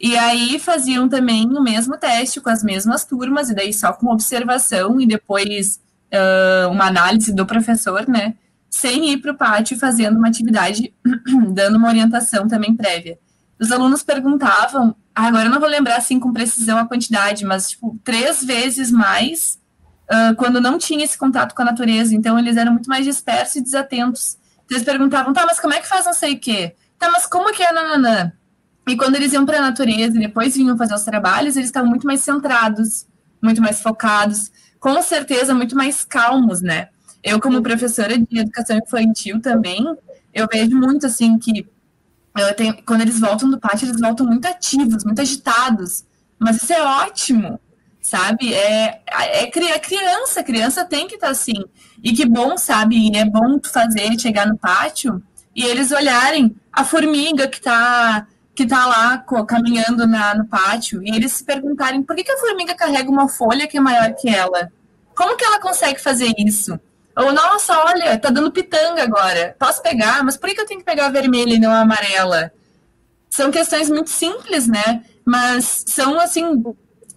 E 0.00 0.16
aí 0.16 0.56
faziam 0.60 1.08
também 1.08 1.48
o 1.48 1.60
mesmo 1.60 1.96
teste 1.96 2.40
com 2.40 2.48
as 2.48 2.62
mesmas 2.62 3.04
turmas, 3.04 3.50
e 3.50 3.56
daí 3.56 3.72
só 3.72 3.92
com 3.92 4.06
observação 4.06 5.00
e 5.00 5.06
depois 5.06 5.80
uh, 6.14 6.70
uma 6.70 6.86
análise 6.86 7.34
do 7.34 7.44
professor, 7.44 8.06
né? 8.06 8.36
Sem 8.70 9.10
ir 9.10 9.16
para 9.16 9.32
o 9.32 9.36
pátio 9.36 9.76
fazendo 9.76 10.16
uma 10.16 10.28
atividade, 10.28 10.94
dando 11.52 11.76
uma 11.76 11.88
orientação 11.88 12.46
também 12.46 12.76
prévia. 12.76 13.18
Os 13.58 13.72
alunos 13.72 14.04
perguntavam, 14.04 14.94
agora 15.12 15.46
eu 15.46 15.50
não 15.50 15.58
vou 15.58 15.68
lembrar 15.68 15.96
assim 15.96 16.20
com 16.20 16.32
precisão 16.32 16.78
a 16.78 16.86
quantidade, 16.86 17.44
mas 17.44 17.70
tipo, 17.70 17.98
três 18.04 18.44
vezes 18.44 18.92
mais 18.92 19.58
uh, 20.10 20.34
quando 20.36 20.60
não 20.60 20.78
tinha 20.78 21.04
esse 21.04 21.16
contato 21.16 21.54
com 21.54 21.62
a 21.62 21.66
natureza. 21.66 22.14
Então, 22.14 22.38
eles 22.38 22.56
eram 22.56 22.72
muito 22.72 22.88
mais 22.88 23.04
dispersos 23.04 23.56
e 23.56 23.60
desatentos. 23.62 24.36
Então, 24.64 24.76
eles 24.76 24.84
perguntavam, 24.84 25.32
tá, 25.32 25.44
mas 25.46 25.60
como 25.60 25.74
é 25.74 25.80
que 25.80 25.88
faz 25.88 26.04
não 26.04 26.12
sei 26.12 26.34
o 26.34 26.40
quê? 26.40 26.74
Tá, 26.98 27.10
mas 27.10 27.26
como 27.26 27.52
que 27.52 27.62
é 27.62 27.72
nananã? 27.72 28.32
E 28.88 28.96
quando 28.96 29.16
eles 29.16 29.32
iam 29.32 29.44
para 29.44 29.58
a 29.58 29.62
natureza 29.62 30.16
e 30.16 30.20
depois 30.20 30.54
vinham 30.54 30.76
fazer 30.76 30.94
os 30.94 31.02
trabalhos, 31.02 31.56
eles 31.56 31.68
estavam 31.68 31.88
muito 31.88 32.06
mais 32.06 32.20
centrados, 32.20 33.06
muito 33.42 33.60
mais 33.60 33.80
focados, 33.80 34.50
com 34.78 35.02
certeza 35.02 35.52
muito 35.54 35.74
mais 35.74 36.04
calmos, 36.04 36.62
né? 36.62 36.88
Eu, 37.22 37.40
como 37.40 37.60
professora 37.60 38.16
de 38.16 38.38
educação 38.38 38.78
infantil 38.78 39.40
também, 39.40 39.84
eu 40.32 40.46
vejo 40.50 40.76
muito 40.76 41.06
assim 41.06 41.36
que 41.38 41.66
tenho, 42.54 42.76
quando 42.84 43.00
eles 43.00 43.18
voltam 43.18 43.50
do 43.50 43.58
pátio, 43.58 43.88
eles 43.88 44.00
voltam 44.00 44.26
muito 44.26 44.46
ativos, 44.46 45.04
muito 45.04 45.20
agitados. 45.20 46.04
Mas 46.38 46.62
isso 46.62 46.72
é 46.72 46.82
ótimo, 46.82 47.58
sabe? 48.06 48.54
É, 48.54 49.00
é, 49.04 49.42
é 49.42 49.78
criança, 49.80 50.44
criança 50.44 50.84
tem 50.84 51.08
que 51.08 51.16
estar 51.16 51.26
tá 51.26 51.32
assim. 51.32 51.64
E 52.04 52.12
que 52.12 52.24
bom, 52.24 52.56
sabe? 52.56 52.96
E 52.96 53.16
é 53.16 53.24
bom 53.24 53.58
fazer 53.64 54.16
chegar 54.16 54.46
no 54.46 54.56
pátio 54.56 55.20
e 55.52 55.64
eles 55.64 55.90
olharem 55.90 56.54
a 56.72 56.84
formiga 56.84 57.48
que 57.48 57.56
está 57.58 58.28
que 58.54 58.64
tá 58.64 58.86
lá 58.86 59.18
caminhando 59.46 60.06
na, 60.06 60.34
no 60.34 60.46
pátio 60.46 61.02
e 61.02 61.14
eles 61.14 61.32
se 61.32 61.44
perguntarem 61.44 62.02
por 62.02 62.16
que, 62.16 62.24
que 62.24 62.32
a 62.32 62.38
formiga 62.38 62.74
carrega 62.74 63.10
uma 63.10 63.28
folha 63.28 63.66
que 63.66 63.76
é 63.76 63.80
maior 63.80 64.14
que 64.14 64.28
ela? 64.28 64.70
Como 65.14 65.36
que 65.36 65.44
ela 65.44 65.60
consegue 65.60 66.00
fazer 66.00 66.32
isso? 66.38 66.78
Ou, 67.16 67.32
nossa, 67.32 67.76
olha, 67.84 68.16
tá 68.18 68.30
dando 68.30 68.52
pitanga 68.52 69.02
agora. 69.02 69.56
Posso 69.58 69.82
pegar? 69.82 70.22
Mas 70.22 70.36
por 70.36 70.48
que 70.48 70.60
eu 70.60 70.66
tenho 70.66 70.80
que 70.80 70.86
pegar 70.86 71.06
a 71.06 71.10
vermelha 71.10 71.54
e 71.54 71.58
não 71.58 71.72
a 71.72 71.80
amarela? 71.80 72.52
São 73.28 73.50
questões 73.50 73.90
muito 73.90 74.10
simples, 74.10 74.68
né? 74.68 75.02
Mas 75.24 75.84
são, 75.86 76.20
assim, 76.20 76.62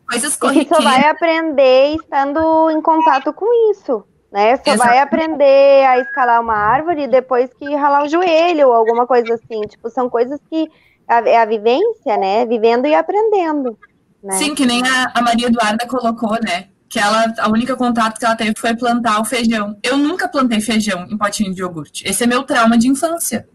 coisas 0.09 0.35
corriqueiras. 0.35 0.79
E 0.79 0.83
só 0.83 0.89
vai 0.89 1.09
aprender 1.09 1.95
estando 1.95 2.69
em 2.71 2.81
contato 2.81 3.31
com 3.31 3.71
isso, 3.71 4.03
né? 4.31 4.57
Só 4.57 4.71
Exatamente. 4.71 4.87
vai 4.87 4.99
aprender 4.99 5.85
a 5.85 5.99
escalar 5.99 6.41
uma 6.41 6.55
árvore 6.55 7.07
depois 7.07 7.49
que 7.53 7.75
ralar 7.75 8.03
o 8.03 8.09
joelho 8.09 8.67
ou 8.67 8.73
alguma 8.73 9.05
coisa 9.05 9.35
assim. 9.35 9.61
Tipo, 9.61 9.89
são 9.89 10.09
coisas 10.09 10.39
que 10.49 10.69
é 11.07 11.37
a 11.37 11.45
vivência, 11.45 12.17
né? 12.17 12.45
Vivendo 12.45 12.87
e 12.87 12.95
aprendendo. 12.95 13.77
Né? 14.23 14.33
Sim, 14.33 14.53
que 14.53 14.65
nem 14.65 14.83
a, 14.85 15.11
a 15.13 15.21
Maria 15.21 15.47
Eduarda 15.47 15.87
colocou, 15.87 16.37
né? 16.43 16.67
Que 16.89 16.99
ela, 16.99 17.33
a 17.37 17.49
única 17.49 17.75
contato 17.75 18.19
que 18.19 18.25
ela 18.25 18.35
teve 18.35 18.53
foi 18.57 18.75
plantar 18.75 19.21
o 19.21 19.25
feijão. 19.25 19.77
Eu 19.83 19.95
nunca 19.97 20.27
plantei 20.27 20.59
feijão 20.59 21.05
em 21.09 21.17
potinho 21.17 21.53
de 21.53 21.61
iogurte. 21.61 22.03
Esse 22.07 22.23
é 22.23 22.27
meu 22.27 22.43
trauma 22.43 22.77
de 22.77 22.87
infância. 22.87 23.47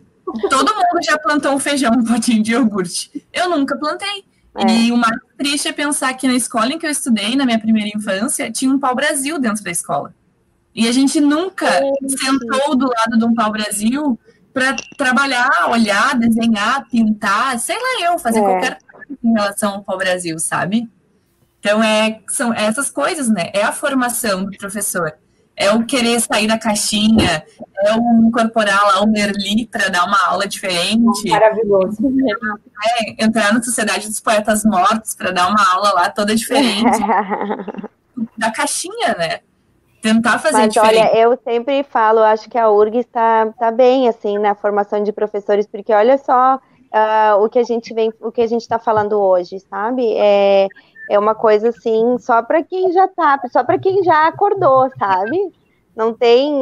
Todo 0.49 0.75
mundo 0.75 1.05
já 1.05 1.19
plantou 1.19 1.53
um 1.53 1.59
feijão 1.59 1.93
em 1.95 2.05
potinho 2.05 2.43
de 2.43 2.53
iogurte. 2.53 3.27
Eu 3.33 3.51
nunca 3.51 3.77
plantei. 3.77 4.25
É. 4.57 4.73
E 4.73 4.93
o 4.93 4.97
mais 4.97 5.17
triste 5.37 5.69
é 5.69 5.73
pensar 5.73 6.15
que 6.15 6.29
na 6.29 6.35
escola 6.35 6.73
em 6.73 6.79
que 6.79 6.87
eu 6.87 6.91
estudei, 6.91 7.35
na 7.35 7.45
minha 7.45 7.59
primeira 7.59 7.91
infância, 7.95 8.51
tinha 8.51 8.71
um 8.71 8.79
pau-brasil 8.79 9.39
dentro 9.39 9.65
da 9.65 9.71
escola. 9.71 10.15
E 10.75 10.89
a 10.89 10.93
gente 10.93 11.21
nunca 11.21 11.67
é. 11.67 11.93
sentou 12.09 12.77
do 12.77 12.87
lado 12.89 13.19
de 13.19 13.25
um 13.25 13.35
pau-brasil 13.35 14.19
para 14.53 14.77
trabalhar, 14.97 15.69
olhar, 15.69 16.17
desenhar, 16.17 16.89
pintar, 16.89 17.59
sei 17.59 17.77
lá 17.77 18.11
eu, 18.11 18.19
fazer 18.19 18.39
é. 18.39 18.43
qualquer 18.43 18.79
coisa 18.91 19.19
em 19.23 19.33
relação 19.33 19.85
ao 19.85 19.99
Brasil, 19.99 20.39
sabe? 20.39 20.89
Então, 21.59 21.83
é, 21.83 22.21
são 22.29 22.55
essas 22.55 22.89
coisas, 22.89 23.29
né? 23.29 23.51
É 23.53 23.63
a 23.65 23.73
formação 23.73 24.45
do 24.45 24.57
professor. 24.57 25.15
É 25.57 25.71
o 25.71 25.87
querer 25.87 26.21
sair 26.21 26.49
da 26.49 26.59
caixinha, 26.59 27.45
é 27.79 27.95
o 27.95 28.27
incorporar 28.27 28.83
lá 28.87 29.01
o 29.03 29.07
Merli 29.07 29.67
para 29.67 29.89
dar 29.89 30.05
uma 30.05 30.19
aula 30.27 30.49
diferente. 30.49 31.31
Maravilhoso. 31.31 31.99
É, 32.85 33.25
entrar 33.25 33.53
na 33.55 33.63
Sociedade 33.63 34.09
dos 34.09 34.19
Poetas 34.19 34.65
Mortos 34.65 35.15
para 35.15 35.31
dar 35.31 35.49
uma 35.49 35.75
aula 35.75 35.93
lá 35.93 36.11
toda 36.11 36.35
diferente. 36.35 36.99
da 38.37 38.51
caixinha, 38.51 39.15
né? 39.17 39.41
tentar 40.05 40.39
fazer 40.39 40.59
Mas, 40.59 40.75
diferente. 40.75 40.99
olha, 40.99 41.19
eu 41.19 41.39
sempre 41.43 41.83
falo, 41.83 42.19
acho 42.19 42.51
que 42.51 42.59
a 42.59 42.71
URG 42.71 42.99
está 42.99 43.47
tá 43.59 43.71
bem, 43.71 44.07
assim, 44.07 44.37
na 44.39 44.55
formação 44.55 45.03
de 45.03 45.11
professores, 45.11 45.67
porque 45.67 45.95
olha 45.95 46.19
só 46.19 46.57
uh, 46.57 47.43
o 47.43 47.49
que 47.49 47.59
a 47.59 47.63
gente 47.63 47.95
vem, 47.95 48.13
o 48.21 48.31
que 48.31 48.43
a 48.43 48.47
gente 48.47 48.61
está 48.61 48.79
falando 48.79 49.19
hoje, 49.19 49.59
sabe? 49.61 50.13
É, 50.15 50.69
é 51.11 51.19
uma 51.19 51.35
coisa, 51.35 51.69
assim, 51.69 52.17
só 52.19 52.43
para 52.43 52.63
quem 52.63 52.93
já 52.93 53.07
tá, 53.09 53.41
só 53.51 53.63
para 53.63 53.79
quem 53.79 54.03
já 54.03 54.27
acordou, 54.27 54.89
sabe? 54.99 55.53
Não 55.95 56.13
tem, 56.13 56.53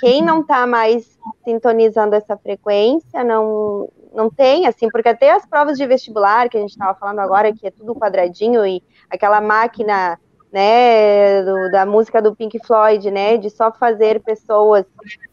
quem 0.00 0.22
não 0.22 0.40
está 0.40 0.66
mais 0.66 1.18
sintonizando 1.44 2.14
essa 2.14 2.36
frequência, 2.36 3.22
não, 3.22 3.90
não 4.14 4.30
tem, 4.30 4.66
assim, 4.66 4.88
porque 4.88 5.08
até 5.08 5.32
as 5.32 5.44
provas 5.44 5.76
de 5.76 5.86
vestibular, 5.86 6.48
que 6.48 6.56
a 6.56 6.60
gente 6.60 6.70
estava 6.70 6.98
falando 6.98 7.18
agora, 7.18 7.52
que 7.52 7.66
é 7.66 7.70
tudo 7.70 7.94
quadradinho 7.94 8.64
e 8.64 8.82
aquela 9.10 9.40
máquina 9.40 10.18
né, 10.52 11.42
do, 11.42 11.70
da 11.70 11.86
música 11.86 12.20
do 12.20 12.34
Pink 12.34 12.58
Floyd, 12.66 13.10
né, 13.10 13.36
de 13.36 13.50
só 13.50 13.70
fazer 13.72 14.20
pessoas 14.20 14.84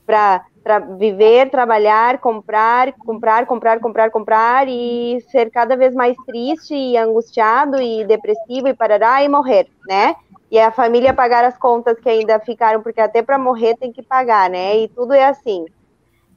para 0.05 0.80
viver, 0.97 1.49
trabalhar, 1.49 2.20
comprar, 2.20 2.93
comprar, 2.93 3.45
comprar, 3.45 3.80
comprar, 3.80 4.11
comprar 4.11 4.68
e 4.68 5.20
ser 5.32 5.49
cada 5.49 5.76
vez 5.76 5.93
mais 5.93 6.15
triste 6.26 6.76
e 6.76 6.97
angustiado 6.97 7.82
e 7.82 8.05
depressivo 8.05 8.68
e 8.68 8.74
parará 8.74 9.24
e 9.24 9.30
morrer, 9.30 9.68
né? 9.88 10.15
E 10.49 10.59
a 10.59 10.72
família 10.72 11.13
pagar 11.13 11.43
as 11.43 11.57
contas 11.57 11.99
que 11.99 12.09
ainda 12.09 12.39
ficaram, 12.39 12.82
porque 12.82 13.01
até 13.01 13.22
para 13.22 13.38
morrer 13.38 13.76
tem 13.76 13.91
que 13.91 14.01
pagar, 14.01 14.49
né? 14.49 14.78
E 14.78 14.88
tudo 14.88 15.13
é 15.13 15.26
assim. 15.26 15.65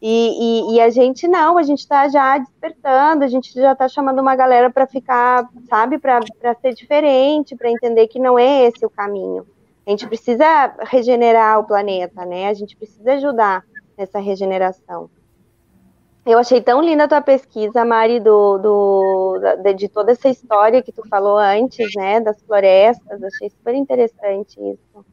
E, 0.02 0.70
e, 0.72 0.74
e, 0.74 0.80
a 0.80 0.88
gente 0.88 1.28
não, 1.28 1.58
a 1.58 1.62
gente 1.62 1.80
está 1.80 2.08
já 2.08 2.38
despertando, 2.38 3.22
a 3.22 3.28
gente 3.28 3.52
já 3.52 3.72
está 3.72 3.86
chamando 3.86 4.20
uma 4.20 4.34
galera 4.34 4.70
para 4.70 4.86
ficar, 4.86 5.46
sabe, 5.68 5.98
para 5.98 6.22
ser 6.62 6.72
diferente, 6.72 7.54
para 7.54 7.70
entender 7.70 8.08
que 8.08 8.18
não 8.18 8.38
é 8.38 8.66
esse 8.66 8.84
o 8.86 8.88
caminho. 8.90 9.46
A 9.86 9.90
gente 9.90 10.06
precisa 10.06 10.74
regenerar 10.80 11.58
o 11.58 11.64
planeta, 11.64 12.24
né? 12.24 12.48
A 12.48 12.54
gente 12.54 12.76
precisa 12.76 13.12
ajudar 13.14 13.62
nessa 13.98 14.18
regeneração. 14.18 15.10
Eu 16.24 16.38
achei 16.38 16.60
tão 16.60 16.80
linda 16.80 17.04
a 17.04 17.08
tua 17.08 17.20
pesquisa, 17.20 17.84
Mari, 17.84 18.20
do, 18.20 18.58
do, 18.58 19.38
de, 19.62 19.74
de 19.74 19.88
toda 19.88 20.12
essa 20.12 20.28
história 20.28 20.82
que 20.82 20.92
tu 20.92 21.06
falou 21.08 21.36
antes, 21.36 21.94
né, 21.94 22.20
das 22.20 22.40
florestas. 22.42 23.22
Achei 23.22 23.50
super 23.50 23.74
interessante 23.74 24.60
isso. 24.60 25.04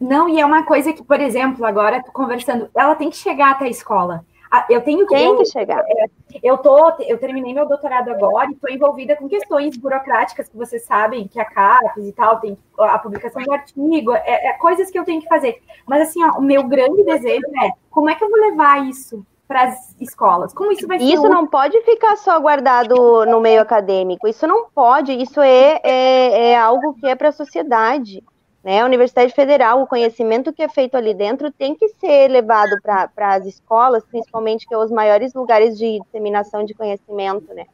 Não, 0.00 0.28
e 0.28 0.40
é 0.40 0.44
uma 0.44 0.64
coisa 0.64 0.92
que, 0.92 1.02
por 1.04 1.20
exemplo, 1.20 1.64
agora 1.64 2.02
conversando, 2.12 2.68
ela 2.74 2.94
tem 2.94 3.10
que 3.10 3.16
chegar 3.16 3.52
até 3.52 3.66
a 3.66 3.70
escola. 3.70 4.24
Eu 4.68 4.80
tenho 4.80 5.06
que. 5.06 5.14
Tem 5.14 5.26
eu, 5.26 5.36
que 5.36 5.44
chegar. 5.44 5.84
É, 5.86 6.06
eu, 6.42 6.56
tô, 6.56 6.94
eu 7.00 7.18
terminei 7.18 7.52
meu 7.52 7.68
doutorado 7.68 8.10
agora 8.10 8.48
e 8.48 8.54
estou 8.54 8.70
envolvida 8.70 9.14
com 9.14 9.28
questões 9.28 9.76
burocráticas 9.76 10.48
que 10.48 10.56
vocês 10.56 10.84
sabem, 10.84 11.28
que 11.28 11.38
a 11.38 11.44
CAPES 11.44 12.06
e 12.06 12.12
tal, 12.12 12.40
tem 12.40 12.56
a 12.78 12.98
publicação 12.98 13.42
do 13.42 13.52
artigo, 13.52 14.12
é, 14.14 14.48
é, 14.48 14.52
coisas 14.54 14.90
que 14.90 14.98
eu 14.98 15.04
tenho 15.04 15.20
que 15.20 15.28
fazer. 15.28 15.60
Mas 15.86 16.08
assim, 16.08 16.24
ó, 16.24 16.38
o 16.38 16.42
meu 16.42 16.64
grande 16.64 17.04
desejo 17.04 17.46
é 17.62 17.70
como 17.90 18.08
é 18.08 18.14
que 18.14 18.24
eu 18.24 18.30
vou 18.30 18.40
levar 18.40 18.86
isso 18.86 19.24
para 19.46 19.64
as 19.64 19.94
escolas? 20.00 20.54
Como 20.54 20.72
isso 20.72 20.86
vai 20.86 20.98
ser? 20.98 21.04
Isso 21.04 21.28
não 21.28 21.46
pode 21.46 21.80
ficar 21.82 22.16
só 22.16 22.40
guardado 22.40 23.26
no 23.26 23.40
meio 23.40 23.60
acadêmico. 23.60 24.26
Isso 24.26 24.46
não 24.46 24.66
pode. 24.70 25.12
Isso 25.12 25.40
é, 25.42 25.80
é, 25.82 26.50
é 26.50 26.58
algo 26.58 26.94
que 26.94 27.06
é 27.06 27.14
para 27.14 27.28
a 27.28 27.32
sociedade. 27.32 28.22
Né? 28.68 28.82
A 28.82 28.84
Universidade 28.84 29.32
Federal, 29.32 29.80
o 29.80 29.86
conhecimento 29.86 30.52
que 30.52 30.62
é 30.62 30.68
feito 30.68 30.94
ali 30.94 31.14
dentro 31.14 31.50
tem 31.50 31.74
que 31.74 31.88
ser 31.88 32.28
levado 32.28 32.76
para 32.82 33.08
as 33.16 33.46
escolas, 33.46 34.04
principalmente 34.04 34.66
que 34.68 34.74
é 34.74 34.76
os 34.76 34.90
maiores 34.90 35.32
lugares 35.32 35.78
de 35.78 35.98
disseminação 36.00 36.62
de 36.62 36.74
conhecimento, 36.74 37.54
né? 37.54 37.64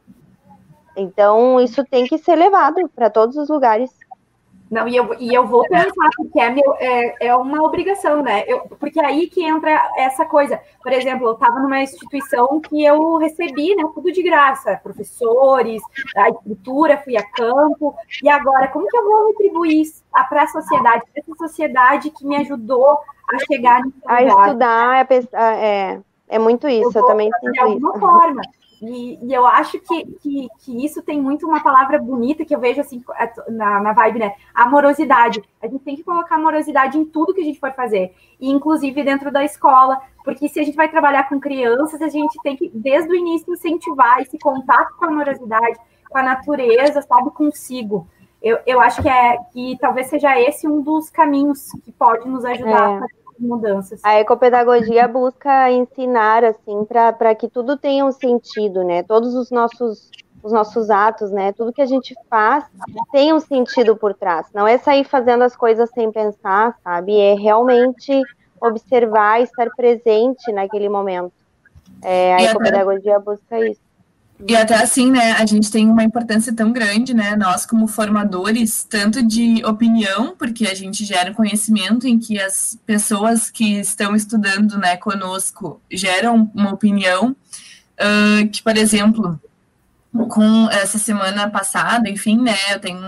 Então, 0.95 1.59
isso 1.59 1.83
tem 1.83 2.07
que 2.07 2.17
ser 2.17 2.37
levado 2.37 2.89
para 2.95 3.09
todos 3.09 3.35
os 3.35 3.49
lugares. 3.49 3.91
Não, 4.75 4.89
e 4.89 4.97
eu, 4.97 5.15
e 5.17 5.33
eu 5.33 5.47
vou 5.47 5.63
pensar, 5.69 6.09
porque 6.17 6.37
é, 6.37 6.49
meu, 6.49 6.75
é, 6.77 7.27
é 7.27 7.35
uma 7.35 7.63
obrigação, 7.63 8.21
né? 8.21 8.43
Eu, 8.45 8.59
porque 8.77 8.99
é 8.99 9.05
aí 9.05 9.29
que 9.29 9.41
entra 9.41 9.71
essa 9.95 10.25
coisa. 10.25 10.59
Por 10.83 10.91
exemplo, 10.91 11.25
eu 11.25 11.31
estava 11.31 11.61
numa 11.61 11.81
instituição 11.81 12.59
que 12.59 12.83
eu 12.83 13.15
recebi 13.15 13.73
né, 13.73 13.83
tudo 13.93 14.11
de 14.11 14.21
graça, 14.21 14.77
professores, 14.83 15.81
a 16.17 16.29
estrutura, 16.29 16.97
fui 16.97 17.15
a 17.15 17.23
campo, 17.23 17.95
e 18.21 18.27
agora, 18.27 18.67
como 18.67 18.85
que 18.85 18.97
eu 18.97 19.05
vou 19.05 19.27
retribuir 19.27 19.79
isso 19.79 20.03
para 20.29 20.43
a 20.43 20.47
sociedade, 20.47 21.03
para 21.13 21.23
essa 21.23 21.47
sociedade 21.47 22.09
que 22.09 22.27
me 22.27 22.35
ajudou 22.35 22.97
a 23.33 23.39
chegar 23.49 23.81
nesse 23.81 23.97
A 24.05 24.19
lugar? 24.19 24.47
estudar, 24.47 25.07
é, 25.09 25.65
é, 25.65 26.01
é 26.27 26.39
muito 26.39 26.67
isso, 26.67 26.97
eu, 26.97 27.01
eu 27.01 27.05
também 27.05 27.31
sinto 27.39 27.53
de 27.53 27.59
alguma 27.61 27.91
isso. 27.91 27.99
forma. 27.99 28.41
E, 28.81 29.19
e, 29.25 29.33
eu 29.33 29.45
acho 29.45 29.79
que, 29.79 30.05
que, 30.21 30.47
que, 30.59 30.85
isso 30.85 31.01
tem 31.01 31.21
muito 31.21 31.47
uma 31.47 31.63
palavra 31.63 31.97
bonita 31.97 32.43
que 32.43 32.53
eu 32.53 32.59
vejo 32.59 32.81
assim 32.81 33.03
é, 33.17 33.31
na, 33.51 33.79
na 33.81 33.93
vibe, 33.93 34.19
né? 34.19 34.33
Amorosidade. 34.53 35.41
A 35.61 35.67
gente 35.67 35.83
tem 35.83 35.95
que 35.95 36.03
colocar 36.03 36.35
amorosidade 36.35 36.97
em 36.97 37.05
tudo 37.05 37.33
que 37.33 37.41
a 37.41 37.43
gente 37.43 37.59
for 37.59 37.71
fazer, 37.73 38.13
e 38.39 38.49
inclusive 38.51 39.03
dentro 39.03 39.31
da 39.31 39.43
escola, 39.43 40.01
porque 40.23 40.47
se 40.49 40.59
a 40.59 40.63
gente 40.63 40.75
vai 40.75 40.89
trabalhar 40.89 41.29
com 41.29 41.39
crianças, 41.39 42.01
a 42.01 42.09
gente 42.09 42.37
tem 42.43 42.55
que, 42.55 42.69
desde 42.73 43.11
o 43.11 43.15
início, 43.15 43.53
incentivar 43.53 44.19
esse 44.19 44.37
contato 44.39 44.95
com 44.97 45.05
a 45.05 45.07
amorosidade, 45.07 45.79
com 46.09 46.17
a 46.17 46.23
natureza, 46.23 47.01
sabe, 47.01 47.31
consigo. 47.31 48.07
Eu, 48.41 48.59
eu 48.65 48.79
acho 48.79 49.01
que 49.01 49.09
é 49.09 49.37
que 49.51 49.77
talvez 49.79 50.07
seja 50.07 50.39
esse 50.39 50.67
um 50.67 50.81
dos 50.81 51.09
caminhos 51.09 51.71
que 51.83 51.91
pode 51.91 52.27
nos 52.27 52.45
ajudar 52.45 52.91
é. 52.91 52.97
a 52.97 52.99
fazer 52.99 53.24
mudanças. 53.39 53.99
A 54.03 54.19
ecopedagogia 54.19 55.07
busca 55.07 55.71
ensinar 55.71 56.43
assim 56.43 56.85
para 56.85 57.35
que 57.35 57.47
tudo 57.47 57.77
tenha 57.77 58.05
um 58.05 58.11
sentido, 58.11 58.83
né? 58.83 59.03
Todos 59.03 59.35
os 59.35 59.51
nossos 59.51 60.09
os 60.45 60.51
nossos 60.51 60.91
atos, 60.91 61.31
né? 61.31 61.51
Tudo 61.53 61.73
que 61.73 61.81
a 61.81 61.87
gente 61.87 62.13
faz 62.29 62.65
tem 63.11 63.33
um 63.33 63.39
sentido 63.39 63.95
por 63.95 64.13
trás. 64.13 64.45
Não 64.53 64.67
é 64.67 64.77
sair 64.77 65.03
fazendo 65.03 65.43
as 65.43 65.55
coisas 65.55 65.89
sem 65.89 66.11
pensar, 66.11 66.77
sabe? 66.83 67.19
É 67.19 67.33
realmente 67.33 68.21
observar, 68.61 69.41
estar 69.41 69.69
presente 69.75 70.51
naquele 70.51 70.87
momento. 70.87 71.33
É, 72.03 72.35
a 72.35 72.43
ecopedagogia 72.43 73.19
busca 73.19 73.59
isso. 73.59 73.81
E 74.47 74.55
até 74.55 74.75
assim, 74.75 75.11
né, 75.11 75.31
a 75.31 75.45
gente 75.45 75.71
tem 75.71 75.89
uma 75.89 76.03
importância 76.03 76.53
tão 76.53 76.73
grande, 76.73 77.13
né, 77.13 77.37
nós 77.37 77.65
como 77.65 77.87
formadores, 77.87 78.83
tanto 78.83 79.23
de 79.23 79.63
opinião, 79.63 80.35
porque 80.37 80.67
a 80.67 80.73
gente 80.73 81.05
gera 81.05 81.33
conhecimento 81.33 82.05
em 82.05 82.19
que 82.19 82.39
as 82.39 82.77
pessoas 82.85 83.49
que 83.49 83.79
estão 83.79 84.13
estudando, 84.13 84.77
né, 84.77 84.97
conosco 84.97 85.79
geram 85.89 86.51
uma 86.53 86.73
opinião, 86.73 87.29
uh, 87.31 88.47
que, 88.49 88.61
por 88.61 88.75
exemplo, 88.75 89.39
com 90.29 90.69
essa 90.69 90.97
semana 90.97 91.49
passada, 91.49 92.09
enfim, 92.09 92.41
né, 92.41 92.57
eu 92.73 92.79
tenho 92.79 92.99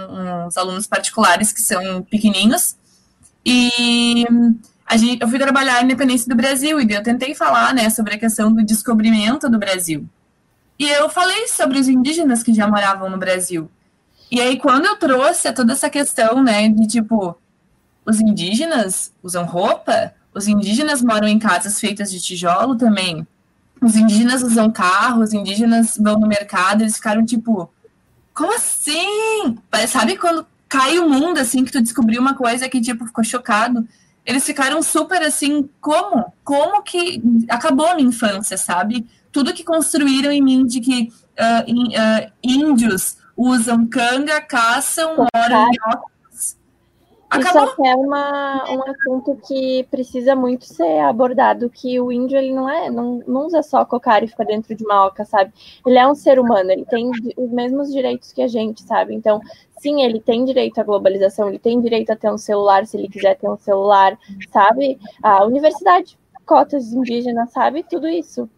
uns 0.48 0.56
alunos 0.56 0.88
particulares 0.88 1.52
que 1.52 1.62
são 1.62 2.04
pequeninos, 2.04 2.78
e 3.46 4.26
a 4.86 4.96
gente, 4.96 5.22
eu 5.22 5.28
fui 5.28 5.40
trabalhar 5.40 5.76
a 5.76 5.84
independência 5.84 6.30
do 6.30 6.36
Brasil, 6.38 6.80
e 6.80 6.94
eu 6.94 7.04
tentei 7.04 7.36
falar, 7.36 7.74
né, 7.74 7.90
sobre 7.90 8.14
a 8.16 8.18
questão 8.18 8.52
do 8.52 8.64
descobrimento 8.64 9.50
do 9.50 9.60
Brasil. 9.60 10.08
E 10.80 10.88
eu 10.88 11.10
falei 11.10 11.48
sobre 11.48 11.80
os 11.80 11.88
indígenas 11.88 12.44
que 12.44 12.54
já 12.54 12.68
moravam 12.68 13.10
no 13.10 13.18
Brasil. 13.18 13.70
E 14.30 14.42
aí, 14.42 14.58
quando 14.58 14.86
eu 14.86 14.98
trouxe 14.98 15.52
toda 15.54 15.74
essa 15.74 15.90
questão, 15.90 16.44
né, 16.44 16.68
de 16.70 16.86
tipo, 16.86 17.36
os 18.06 18.20
indígenas 18.20 19.12
usam 19.24 19.46
roupa, 19.46 20.14
os 20.34 20.48
indígenas 20.48 21.02
moram 21.02 21.28
em 21.28 21.40
casas 21.40 21.80
feitas 21.80 22.12
de 22.12 22.22
tijolo 22.22 22.76
também, 22.76 23.26
os 23.82 23.96
indígenas 23.96 24.44
usam 24.44 24.72
carro, 24.72 25.24
os 25.24 25.34
indígenas 25.34 25.98
vão 25.98 26.20
no 26.20 26.28
mercado, 26.28 26.82
eles 26.82 26.96
ficaram 26.96 27.26
tipo, 27.26 27.72
como 28.34 28.54
assim? 28.54 29.58
Sabe 29.88 30.18
quando 30.18 30.46
cai 30.70 31.00
o 31.00 31.10
mundo, 31.10 31.40
assim, 31.40 31.64
que 31.64 31.72
tu 31.72 31.82
descobriu 31.82 32.22
uma 32.22 32.36
coisa 32.36 32.70
que, 32.70 32.82
tipo, 32.82 33.06
ficou 33.06 33.24
chocado? 33.24 33.88
Eles 34.26 34.46
ficaram 34.46 34.82
super 34.84 35.22
assim, 35.22 35.70
como? 35.80 36.34
Como 36.44 36.84
que 36.84 37.22
acabou 37.50 37.88
a 37.88 37.96
minha 37.96 38.10
infância, 38.10 38.58
sabe? 38.58 39.08
Tudo 39.38 39.54
que 39.54 39.64
construíram 39.64 40.32
em 40.32 40.42
mim 40.42 40.66
de 40.66 40.80
que 40.80 41.10
uh, 41.40 41.64
in, 41.68 41.90
uh, 41.90 42.32
índios 42.44 43.18
usam 43.38 43.86
canga, 43.86 44.42
caçam, 44.42 45.16
moram 45.16 45.72
em 45.72 45.78
óculos. 45.94 46.58
Acabou. 47.30 47.66
Isso 47.66 47.86
é 47.86 47.96
uma, 47.96 48.64
um 48.68 48.82
assunto 48.90 49.40
que 49.48 49.86
precisa 49.92 50.36
muito 50.36 50.66
ser 50.66 51.02
abordado, 51.02 51.70
que 51.70 52.00
o 52.00 52.12
índio 52.12 52.36
ele 52.36 52.52
não 52.52 52.68
é, 52.68 52.90
não, 52.90 53.22
não 53.28 53.46
usa 53.46 53.62
só 53.62 53.86
cocar 53.86 54.24
e 54.24 54.28
fica 54.28 54.44
dentro 54.44 54.74
de 54.74 54.84
uma 54.84 55.06
oca, 55.06 55.24
sabe? 55.24 55.54
Ele 55.86 56.00
é 56.00 56.08
um 56.08 56.16
ser 56.16 56.40
humano, 56.40 56.72
ele 56.72 56.86
tem 56.86 57.12
os 57.38 57.52
mesmos 57.52 57.94
direitos 57.94 58.34
que 58.34 58.42
a 58.42 58.48
gente, 58.48 58.82
sabe? 58.82 59.14
Então, 59.14 59.40
sim, 59.80 60.02
ele 60.02 60.20
tem 60.20 60.46
direito 60.46 60.82
à 60.82 60.84
globalização, 60.84 61.48
ele 61.48 61.60
tem 61.60 61.80
direito 61.80 62.10
a 62.10 62.16
ter 62.16 62.32
um 62.32 62.40
celular 62.40 62.88
se 62.88 62.98
ele 62.98 63.08
quiser 63.08 63.38
ter 63.38 63.48
um 63.48 63.58
celular, 63.58 64.18
sabe? 64.50 65.00
A 65.22 65.46
universidade, 65.46 66.18
cotas 66.44 66.92
indígenas, 66.92 67.52
sabe? 67.52 67.84
Tudo 67.84 68.08
isso. 68.08 68.50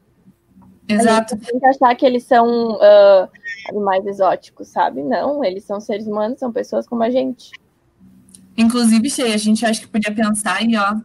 Exato. 0.89 1.37
tem 1.37 1.59
que 1.59 1.65
achar 1.67 1.95
que 1.95 2.05
eles 2.05 2.23
são 2.23 2.73
uh, 2.73 3.29
animais 3.69 4.05
exóticos, 4.07 4.69
sabe? 4.69 5.03
Não, 5.03 5.43
eles 5.43 5.63
são 5.63 5.79
seres 5.79 6.07
humanos, 6.07 6.39
são 6.39 6.51
pessoas 6.51 6.87
como 6.87 7.03
a 7.03 7.09
gente. 7.11 7.51
Inclusive, 8.57 9.09
Cheia, 9.09 9.35
a 9.35 9.37
gente 9.37 9.65
acha 9.65 9.79
que 9.79 9.87
podia 9.87 10.13
pensar 10.13 10.57
aí, 10.57 10.75
ó, 10.75 10.95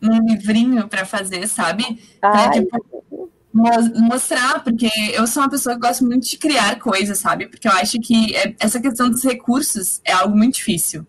num 0.00 0.26
livrinho 0.26 0.88
para 0.88 1.04
fazer, 1.04 1.46
sabe? 1.46 2.02
Pra, 2.20 2.50
tipo, 2.50 3.30
mostrar, 3.52 4.62
porque 4.62 4.90
eu 5.12 5.26
sou 5.26 5.42
uma 5.42 5.50
pessoa 5.50 5.74
que 5.74 5.80
gosta 5.80 6.04
muito 6.04 6.28
de 6.28 6.36
criar 6.36 6.78
coisas, 6.78 7.18
sabe? 7.18 7.46
Porque 7.46 7.66
eu 7.68 7.72
acho 7.72 7.98
que 8.00 8.34
é, 8.34 8.54
essa 8.58 8.80
questão 8.80 9.08
dos 9.08 9.22
recursos 9.22 10.00
é 10.04 10.12
algo 10.12 10.36
muito 10.36 10.56
difícil. 10.56 11.06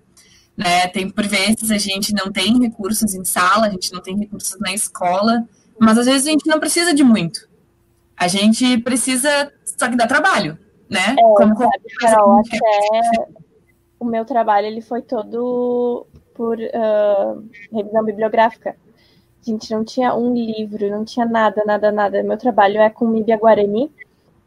Né? 0.56 0.88
Tem, 0.88 1.10
por 1.10 1.26
vezes, 1.26 1.72
a 1.72 1.78
gente 1.78 2.14
não 2.14 2.32
tem 2.32 2.60
recursos 2.60 3.16
em 3.16 3.26
sala, 3.26 3.68
a 3.68 3.70
gente 3.70 3.92
não 3.92 4.02
tem 4.02 4.18
recursos 4.18 4.58
na 4.60 4.74
escola, 4.74 5.48
mas 5.80 5.98
às 5.98 6.06
vezes 6.06 6.28
a 6.28 6.32
gente 6.32 6.48
não 6.48 6.60
precisa 6.60 6.94
de 6.94 7.04
muito. 7.04 7.49
A 8.20 8.28
gente 8.28 8.78
precisa, 8.80 9.52
só 9.64 9.90
que 9.90 9.96
dá 9.96 10.06
trabalho, 10.06 10.58
né? 10.90 11.16
É, 11.18 11.22
Como 11.22 11.56
sabe, 11.56 11.84
Carol, 12.00 12.40
até 12.40 13.40
o 13.98 14.06
meu 14.06 14.26
trabalho 14.26 14.68
ele 14.68 14.82
foi 14.82 15.02
todo 15.02 16.06
por 16.34 16.58
uh, 16.58 17.44
revisão 17.72 18.04
bibliográfica. 18.04 18.76
A 19.42 19.50
gente 19.50 19.72
não 19.72 19.86
tinha 19.86 20.14
um 20.14 20.34
livro, 20.34 20.90
não 20.90 21.06
tinha 21.06 21.26
nada, 21.26 21.64
nada, 21.66 21.92
nada. 21.92 22.22
Meu 22.22 22.38
trabalho 22.38 22.80
é 22.80 22.90
com 22.90 23.08
Míbia 23.08 23.38
Guarani 23.38 23.90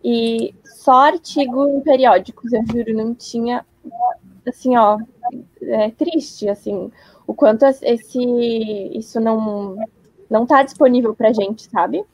e 0.05 0.55
só 0.64 1.07
artigo 1.07 1.66
em 1.68 1.81
periódicos, 1.81 2.53
eu 2.53 2.62
juro, 2.66 2.95
não 2.95 3.14
tinha, 3.14 3.64
assim, 4.47 4.77
ó, 4.77 4.99
é 5.62 5.91
triste, 5.91 6.49
assim, 6.49 6.91
o 7.27 7.33
quanto 7.33 7.64
esse, 7.64 8.20
isso 8.95 9.20
não, 9.20 9.77
não 10.29 10.45
tá 10.45 10.62
disponível 10.62 11.14
pra 11.14 11.33
gente, 11.33 11.70
sabe? 11.70 12.05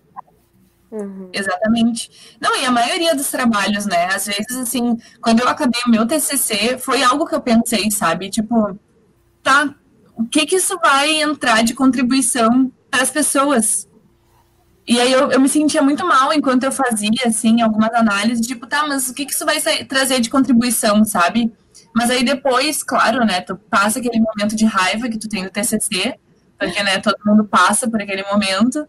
Uhum. 0.90 1.28
Exatamente. 1.32 2.10
Não, 2.40 2.56
e 2.56 2.64
a 2.64 2.70
maioria 2.70 3.14
dos 3.14 3.30
trabalhos, 3.30 3.84
né? 3.86 4.06
Às 4.06 4.26
vezes, 4.26 4.56
assim, 4.56 4.96
quando 5.20 5.40
eu 5.40 5.48
acabei 5.48 5.80
o 5.86 5.90
meu 5.90 6.06
TCC, 6.06 6.78
foi 6.78 7.02
algo 7.02 7.26
que 7.26 7.34
eu 7.34 7.40
pensei, 7.40 7.90
sabe? 7.90 8.30
Tipo, 8.30 8.78
tá, 9.42 9.74
o 10.16 10.24
que 10.24 10.46
que 10.46 10.56
isso 10.56 10.78
vai 10.78 11.22
entrar 11.22 11.62
de 11.62 11.74
contribuição 11.74 12.72
para 12.90 13.02
as 13.02 13.10
pessoas? 13.10 13.86
E 14.86 14.98
aí 14.98 15.12
eu, 15.12 15.30
eu 15.30 15.38
me 15.38 15.48
sentia 15.50 15.82
muito 15.82 16.06
mal 16.06 16.32
enquanto 16.32 16.64
eu 16.64 16.72
fazia, 16.72 17.10
assim, 17.26 17.60
algumas 17.60 17.92
análises, 17.92 18.46
tipo, 18.46 18.66
tá, 18.66 18.86
mas 18.86 19.10
o 19.10 19.14
que 19.14 19.26
que 19.26 19.34
isso 19.34 19.44
vai 19.44 19.60
trazer 19.84 20.18
de 20.20 20.30
contribuição, 20.30 21.04
sabe? 21.04 21.52
Mas 21.94 22.08
aí 22.08 22.24
depois, 22.24 22.82
claro, 22.82 23.24
né, 23.26 23.42
tu 23.42 23.54
passa 23.70 23.98
aquele 23.98 24.18
momento 24.18 24.56
de 24.56 24.64
raiva 24.64 25.08
que 25.08 25.18
tu 25.18 25.28
tem 25.28 25.44
no 25.44 25.50
TCC, 25.50 26.14
porque, 26.58 26.82
né, 26.82 26.98
todo 27.00 27.16
mundo 27.26 27.44
passa 27.44 27.88
por 27.88 28.00
aquele 28.00 28.22
momento, 28.24 28.88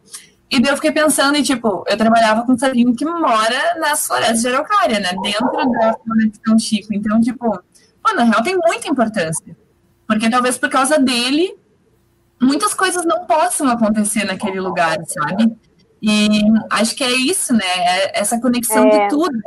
e 0.51 0.59
daí 0.59 0.71
eu 0.71 0.75
fiquei 0.75 0.91
pensando 0.91 1.35
em, 1.35 1.43
tipo, 1.43 1.83
eu 1.87 1.97
trabalhava 1.97 2.43
com 2.43 2.53
um 2.53 2.57
sabinho 2.57 2.95
que 2.95 3.05
mora 3.05 3.75
nas 3.79 4.07
florestas 4.07 4.41
de 4.41 4.47
Araucária, 4.47 4.99
né? 4.99 5.11
Dentro 5.21 5.71
da 5.71 5.93
floresta 5.93 6.39
São 6.45 6.57
Chico. 6.57 6.91
Então, 6.91 7.21
tipo, 7.21 7.61
pô, 8.01 8.13
na 8.15 8.23
real 8.23 8.41
tem 8.41 8.57
muita 8.57 8.87
importância. 8.87 9.55
Porque 10.07 10.27
talvez 10.27 10.57
por 10.57 10.69
causa 10.69 10.97
dele, 10.97 11.55
muitas 12.41 12.73
coisas 12.73 13.05
não 13.05 13.25
possam 13.25 13.69
acontecer 13.69 14.23
naquele 14.23 14.59
lugar, 14.59 14.97
sabe? 15.05 15.55
E 16.01 16.27
acho 16.71 16.95
que 16.95 17.03
é 17.03 17.11
isso, 17.11 17.53
né? 17.53 17.65
É 17.65 18.19
essa 18.19 18.41
conexão 18.41 18.87
é. 18.87 18.89
de 18.89 19.09
tudo. 19.09 19.37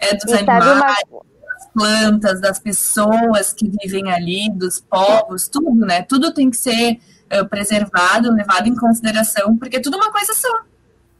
É 0.00 0.14
dos 0.14 0.32
e 0.32 0.38
animais, 0.38 1.04
uma... 1.10 1.20
das 1.20 1.68
plantas, 1.74 2.40
das 2.40 2.58
pessoas 2.58 3.52
que 3.52 3.70
vivem 3.82 4.10
ali, 4.10 4.50
dos 4.54 4.80
povos, 4.80 5.48
tudo, 5.48 5.84
né? 5.84 6.00
Tudo 6.00 6.32
tem 6.32 6.48
que 6.48 6.56
ser 6.56 6.98
uh, 7.32 7.48
preservado, 7.48 8.32
levado 8.32 8.68
em 8.68 8.74
consideração, 8.74 9.56
porque 9.56 9.76
é 9.76 9.80
tudo 9.80 9.96
uma 9.96 10.10
coisa 10.10 10.34
só. 10.34 10.60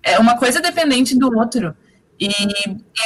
É 0.03 0.19
uma 0.19 0.37
coisa 0.37 0.61
dependente 0.61 1.19
do 1.19 1.37
outro. 1.37 1.75
E 2.19 2.29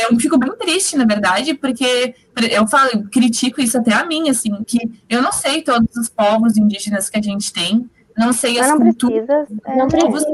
eu 0.03 0.19
fico 0.19 0.37
bem 0.37 0.51
triste, 0.57 0.97
na 0.97 1.05
verdade, 1.05 1.55
porque 1.55 2.15
eu 2.51 2.67
falo, 2.67 3.05
critico 3.11 3.61
isso 3.61 3.79
até 3.79 3.93
a 3.93 4.05
mim, 4.05 4.29
assim, 4.29 4.51
que 4.65 4.79
eu 5.09 5.23
não 5.23 5.31
sei 5.31 5.63
todos 5.63 5.95
os 5.97 6.09
povos 6.09 6.57
indígenas 6.57 7.09
que 7.09 7.19
a 7.19 7.23
gente 7.23 7.53
tem, 7.53 7.89
não 8.17 8.33
sei 8.33 8.59
as 8.59 8.69
não 8.69 8.79
culturas. 8.79 9.25
Precisa, 9.25 9.47
é, 9.67 9.77
não 9.77 9.87
precisa, 9.87 10.27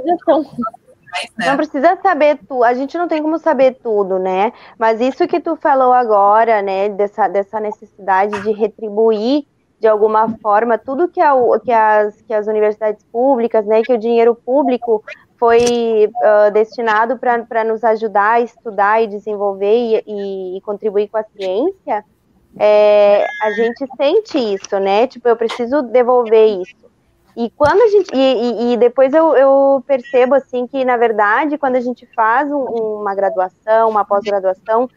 né? 1.39 1.47
Não 1.47 1.57
precisa 1.57 1.99
saber 2.03 2.39
tudo, 2.49 2.65
a 2.65 2.73
gente 2.73 2.97
não 2.97 3.07
tem 3.07 3.23
como 3.23 3.39
saber 3.39 3.79
tudo, 3.83 4.19
né? 4.19 4.53
Mas 4.79 4.99
isso 4.99 5.27
que 5.27 5.41
tu 5.41 5.57
falou 5.57 5.93
agora, 5.93 6.63
né, 6.63 6.89
dessa, 6.89 7.29
dessa 7.29 7.61
necessidade 7.61 8.41
de 8.43 8.53
retribuir 8.53 9.45
de 9.81 9.89
alguma 9.89 10.29
forma, 10.43 10.77
tudo 10.77 11.09
que, 11.09 11.21
a, 11.21 11.33
que, 11.65 11.73
as, 11.73 12.21
que 12.23 12.35
as 12.35 12.47
universidades 12.47 13.03
públicas, 13.11 13.65
né, 13.65 13.83
que 13.83 13.93
o 13.93 13.99
dinheiro 13.99 14.35
público 14.35 15.03
foi 15.39 16.07
uh, 16.07 16.51
destinado 16.53 17.19
para 17.19 17.65
nos 17.65 17.83
ajudar 17.83 18.33
a 18.33 18.41
estudar 18.41 19.03
e 19.03 19.07
desenvolver 19.07 19.75
e, 19.75 20.05
e, 20.07 20.59
e 20.59 20.61
contribuir 20.61 21.09
com 21.09 21.17
a 21.17 21.25
ciência, 21.25 22.05
é, 22.59 23.25
a 23.43 23.51
gente 23.53 23.87
sente 23.97 24.37
isso, 24.37 24.79
né? 24.79 25.07
Tipo, 25.07 25.29
eu 25.29 25.37
preciso 25.37 25.83
devolver 25.83 26.61
isso. 26.61 26.90
E 27.37 27.51
quando 27.51 27.81
a 27.81 27.89
gente. 27.89 28.11
E, 28.15 28.73
e 28.73 28.77
depois 28.77 29.13
eu, 29.15 29.37
eu, 29.37 29.83
percebo 29.87 30.35
assim 30.35 30.67
que, 30.67 30.85
na 30.85 30.97
verdade, 30.97 31.59
quando 31.59 31.77
a 31.77 31.81
gente 31.81 32.07
faz 32.15 32.51
um, 32.51 32.65
uma 33.01 33.15
graduação, 33.15 33.89
uma 33.89 34.05
pós-graduação, 34.05 34.89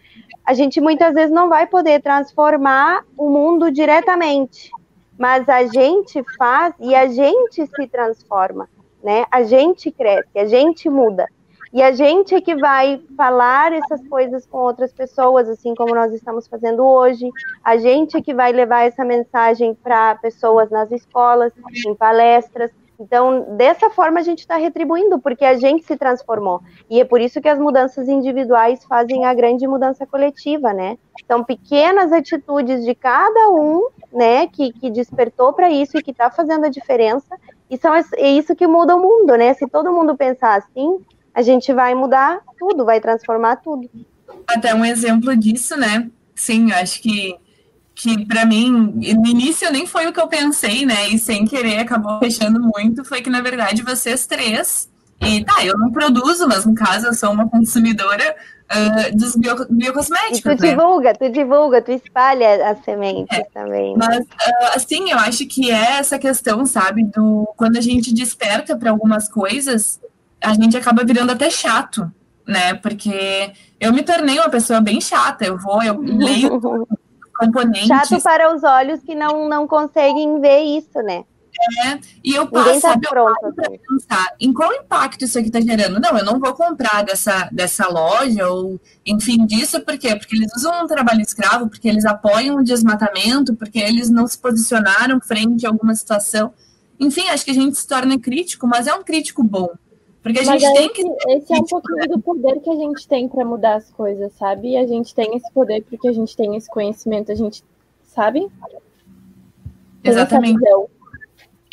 a 0.45 0.53
gente 0.53 0.81
muitas 0.81 1.13
vezes 1.13 1.31
não 1.31 1.49
vai 1.49 1.67
poder 1.67 2.01
transformar 2.01 3.03
o 3.17 3.29
mundo 3.29 3.71
diretamente, 3.71 4.69
mas 5.17 5.47
a 5.47 5.65
gente 5.65 6.23
faz 6.37 6.73
e 6.79 6.95
a 6.95 7.07
gente 7.07 7.65
se 7.65 7.87
transforma, 7.87 8.67
né? 9.03 9.25
A 9.31 9.43
gente 9.43 9.91
cresce, 9.91 10.37
a 10.37 10.45
gente 10.45 10.89
muda. 10.89 11.27
E 11.73 11.81
a 11.81 11.91
gente 11.91 12.35
é 12.35 12.39
que 12.39 12.55
vai 12.55 13.01
falar 13.17 13.73
essas 13.73 14.07
coisas 14.07 14.45
com 14.45 14.59
outras 14.59 14.93
pessoas, 14.93 15.49
assim 15.49 15.73
como 15.73 15.95
nós 15.95 16.13
estamos 16.13 16.47
fazendo 16.47 16.85
hoje. 16.85 17.27
A 17.63 17.77
gente 17.77 18.15
é 18.15 18.21
que 18.21 18.31
vai 18.31 18.51
levar 18.51 18.83
essa 18.83 19.03
mensagem 19.03 19.73
para 19.73 20.13
pessoas 20.15 20.69
nas 20.69 20.91
escolas, 20.91 21.51
em 21.83 21.95
palestras. 21.95 22.69
Então, 22.99 23.57
dessa 23.57 23.89
forma, 23.89 24.19
a 24.19 24.23
gente 24.23 24.41
está 24.41 24.55
retribuindo, 24.55 25.19
porque 25.19 25.43
a 25.43 25.55
gente 25.55 25.83
se 25.83 25.97
transformou. 25.97 26.61
E 26.87 27.01
é 27.01 27.03
por 27.03 27.19
isso 27.19 27.41
que 27.41 27.49
as 27.49 27.57
mudanças 27.57 28.07
individuais 28.07 28.85
fazem 28.85 29.25
a 29.25 29.33
grande 29.33 29.67
mudança 29.67 30.05
coletiva, 30.05 30.71
né? 30.71 30.99
São 31.27 31.43
pequenas 31.43 32.13
atitudes 32.13 32.85
de 32.85 32.93
cada 32.93 33.49
um, 33.49 33.87
né, 34.11 34.45
que, 34.45 34.71
que 34.73 34.91
despertou 34.91 35.53
para 35.53 35.71
isso 35.71 35.97
e 35.97 36.03
que 36.03 36.11
está 36.11 36.29
fazendo 36.29 36.65
a 36.65 36.69
diferença. 36.69 37.35
E 37.67 37.77
são, 37.77 37.95
é 37.95 38.29
isso 38.29 38.55
que 38.55 38.67
muda 38.67 38.95
o 38.95 39.01
mundo, 39.01 39.35
né? 39.35 39.55
Se 39.55 39.67
todo 39.67 39.91
mundo 39.91 40.15
pensar 40.15 40.59
assim, 40.59 41.03
a 41.33 41.41
gente 41.41 41.73
vai 41.73 41.95
mudar 41.95 42.39
tudo, 42.57 42.85
vai 42.85 42.99
transformar 42.99 43.57
tudo. 43.57 43.89
Até 44.47 44.73
um 44.73 44.85
exemplo 44.85 45.35
disso, 45.35 45.75
né? 45.77 46.09
Sim, 46.35 46.71
eu 46.71 46.77
acho 46.77 47.01
que 47.01 47.35
que 47.95 48.25
para 48.25 48.43
mim, 48.43 48.71
no 48.71 49.27
início 49.27 49.71
nem 49.71 49.85
foi 49.85 50.07
o 50.07 50.11
que 50.11 50.19
eu 50.19 50.27
pensei, 50.27 50.83
né? 50.83 51.09
E 51.09 51.19
sem 51.19 51.45
querer 51.45 51.77
acabou 51.77 52.17
fechando 52.19 52.59
muito, 52.59 53.05
foi 53.05 53.21
que 53.21 53.29
na 53.29 53.39
verdade 53.39 53.83
vocês 53.83 54.25
três, 54.25 54.89
e 55.21 55.43
tá, 55.43 55.63
eu 55.65 55.77
não 55.77 55.91
produzo, 55.91 56.47
mas 56.47 56.65
no 56.65 56.73
caso 56.73 57.07
eu 57.07 57.13
sou 57.13 57.31
uma 57.31 57.49
consumidora 57.49 58.35
uh, 58.71 59.17
dos 59.17 59.35
bio, 59.35 59.55
biocosméticos. 59.69 60.53
E 60.53 60.57
tu 60.57 60.61
né? 60.63 60.69
divulga, 60.69 61.13
tu 61.13 61.29
divulga, 61.29 61.81
tu 61.81 61.91
espalha 61.91 62.69
as 62.69 62.83
sementes 62.83 63.37
é, 63.37 63.43
também. 63.53 63.95
Mas 63.95 64.19
uh, 64.19 64.75
assim, 64.75 65.11
eu 65.11 65.17
acho 65.17 65.45
que 65.45 65.71
é 65.71 65.97
essa 65.97 66.19
questão, 66.19 66.65
sabe, 66.65 67.03
do 67.03 67.47
quando 67.55 67.77
a 67.77 67.81
gente 67.81 68.13
desperta 68.13 68.75
para 68.75 68.89
algumas 68.89 69.29
coisas, 69.29 69.99
a 70.43 70.53
gente 70.53 70.75
acaba 70.75 71.03
virando 71.03 71.31
até 71.31 71.49
chato, 71.49 72.11
né? 72.47 72.73
Porque 72.75 73.51
eu 73.79 73.93
me 73.93 74.03
tornei 74.03 74.37
uma 74.37 74.49
pessoa 74.49 74.81
bem 74.81 74.99
chata, 74.99 75.45
eu 75.45 75.57
vou, 75.57 75.81
eu 75.81 75.99
leio 75.99 76.59
componentes. 77.37 77.87
Chato 77.87 78.21
para 78.21 78.53
os 78.53 78.63
olhos 78.63 79.01
que 79.01 79.15
não, 79.15 79.47
não 79.47 79.67
conseguem 79.67 80.39
ver 80.39 80.61
isso, 80.61 80.99
né? 81.01 81.23
É, 81.85 81.99
e 82.23 82.33
eu 82.33 82.47
passo, 82.47 82.81
tá 82.81 82.89
sabe, 82.89 83.07
pronto, 83.07 83.37
eu 83.43 83.53
para 83.53 83.69
pensar 83.69 84.35
em 84.39 84.51
qual 84.51 84.73
impacto 84.73 85.23
isso 85.23 85.37
aqui 85.37 85.47
está 85.47 85.61
gerando. 85.61 85.99
Não, 85.99 86.17
eu 86.17 86.25
não 86.25 86.39
vou 86.39 86.53
comprar 86.53 87.03
dessa, 87.03 87.47
dessa 87.51 87.87
loja, 87.87 88.49
ou 88.49 88.79
enfim, 89.05 89.45
disso, 89.45 89.79
por 89.81 89.97
quê? 89.97 90.15
Porque 90.15 90.35
eles 90.35 90.51
usam 90.57 90.83
um 90.83 90.87
trabalho 90.87 91.21
escravo, 91.21 91.69
porque 91.69 91.87
eles 91.87 92.05
apoiam 92.05 92.57
o 92.57 92.63
desmatamento, 92.63 93.55
porque 93.55 93.79
eles 93.79 94.09
não 94.09 94.27
se 94.27 94.37
posicionaram 94.37 95.21
frente 95.21 95.65
a 95.65 95.69
alguma 95.69 95.95
situação. 95.95 96.53
Enfim, 96.99 97.29
acho 97.29 97.45
que 97.45 97.51
a 97.51 97.55
gente 97.55 97.77
se 97.77 97.87
torna 97.87 98.19
crítico, 98.19 98.67
mas 98.67 98.87
é 98.87 98.93
um 98.93 99.03
crítico 99.03 99.43
bom. 99.43 99.69
Porque 100.23 100.39
a 100.39 100.45
mas 100.45 100.61
gente 100.61 100.73
tem 100.73 100.89
que. 100.89 101.01
Esse 101.33 101.53
é 101.53 101.57
um 101.57 101.65
pouquinho 101.65 102.07
do 102.07 102.21
poder 102.21 102.59
que 102.61 102.69
a 102.69 102.75
gente 102.75 103.05
tem 103.05 103.27
para 103.27 103.43
mudar 103.43 103.75
as 103.75 103.91
coisas, 103.91 104.31
sabe? 104.33 104.69
E 104.71 104.77
a 104.77 104.87
gente 104.87 105.13
tem 105.13 105.35
esse 105.35 105.51
poder 105.51 105.83
porque 105.83 106.07
a 106.07 106.13
gente 106.13 106.35
tem 106.35 106.55
esse 106.55 106.69
conhecimento, 106.69 107.29
a 107.29 107.35
gente 107.35 107.61
sabe? 108.05 108.47
Exatamente. 110.01 110.63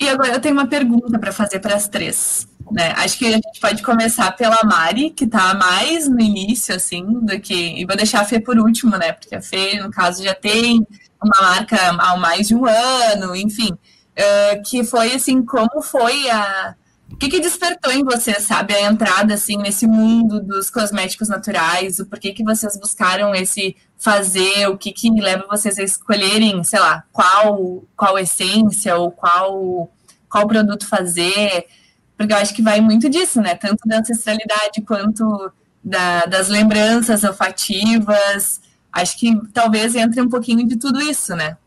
E 0.00 0.08
agora 0.08 0.32
eu 0.32 0.40
tenho 0.40 0.54
uma 0.54 0.66
pergunta 0.66 1.16
para 1.18 1.30
fazer 1.30 1.60
para 1.60 1.76
as 1.76 1.86
três. 1.86 2.48
Né? 2.72 2.92
Acho 2.96 3.18
que 3.18 3.26
a 3.26 3.32
gente 3.32 3.60
pode 3.60 3.82
começar 3.82 4.30
pela 4.32 4.58
Mari, 4.64 5.10
que 5.10 5.24
está 5.24 5.54
mais 5.54 6.08
no 6.08 6.20
início, 6.20 6.74
assim, 6.74 7.04
do 7.04 7.38
que. 7.40 7.80
E 7.80 7.84
vou 7.84 7.96
deixar 7.96 8.20
a 8.20 8.24
Fê 8.24 8.40
por 8.40 8.58
último, 8.58 8.96
né? 8.96 9.12
Porque 9.12 9.34
a 9.34 9.42
Fê, 9.42 9.78
no 9.78 9.90
caso, 9.90 10.24
já 10.24 10.34
tem 10.34 10.86
uma 11.22 11.40
marca 11.40 11.76
há 11.76 12.16
mais 12.16 12.48
de 12.48 12.54
um 12.54 12.64
ano, 12.66 13.36
enfim. 13.36 13.72
Uh, 13.72 14.62
que 14.68 14.82
foi 14.82 15.12
assim, 15.14 15.44
como 15.44 15.82
foi 15.82 16.28
a, 16.30 16.74
que, 17.20 17.28
que 17.28 17.40
despertou 17.40 17.92
em 17.92 18.02
você, 18.02 18.40
sabe, 18.40 18.72
a 18.72 18.90
entrada 18.90 19.34
assim 19.34 19.58
nesse 19.58 19.86
mundo 19.86 20.40
dos 20.40 20.70
cosméticos 20.70 21.28
naturais? 21.28 21.98
O 21.98 22.06
porquê 22.06 22.32
que 22.32 22.42
vocês 22.42 22.78
buscaram 22.80 23.34
esse 23.34 23.76
fazer? 23.98 24.66
O 24.68 24.78
que, 24.78 24.90
que 24.90 25.10
leva 25.10 25.46
vocês 25.46 25.78
a 25.78 25.82
escolherem, 25.82 26.64
sei 26.64 26.80
lá, 26.80 27.04
qual 27.12 27.84
qual 27.94 28.18
essência 28.18 28.96
ou 28.96 29.10
qual 29.10 29.92
qual 30.30 30.48
produto 30.48 30.86
fazer? 30.86 31.66
Porque 32.16 32.32
eu 32.32 32.38
acho 32.38 32.54
que 32.54 32.62
vai 32.62 32.80
muito 32.80 33.10
disso, 33.10 33.42
né? 33.42 33.54
Tanto 33.54 33.86
da 33.86 33.98
ancestralidade 33.98 34.80
quanto 34.86 35.52
da, 35.84 36.24
das 36.24 36.48
lembranças 36.48 37.22
olfativas. 37.22 38.62
Acho 38.90 39.18
que 39.18 39.38
talvez 39.52 39.94
entre 39.94 40.22
um 40.22 40.28
pouquinho 40.30 40.66
de 40.66 40.76
tudo 40.76 40.98
isso, 41.02 41.36
né? 41.36 41.58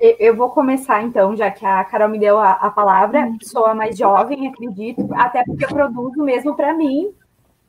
Eu 0.00 0.36
vou 0.36 0.50
começar 0.50 1.02
então, 1.02 1.34
já 1.34 1.50
que 1.50 1.66
a 1.66 1.82
Carol 1.84 2.08
me 2.08 2.18
deu 2.18 2.38
a, 2.38 2.52
a 2.52 2.70
palavra. 2.70 3.32
Sou 3.42 3.66
a 3.66 3.74
mais 3.74 3.96
jovem, 3.98 4.46
acredito, 4.46 5.08
até 5.14 5.42
porque 5.44 5.64
eu 5.64 5.68
produzo 5.68 6.22
mesmo 6.22 6.54
para 6.54 6.72
mim 6.72 7.12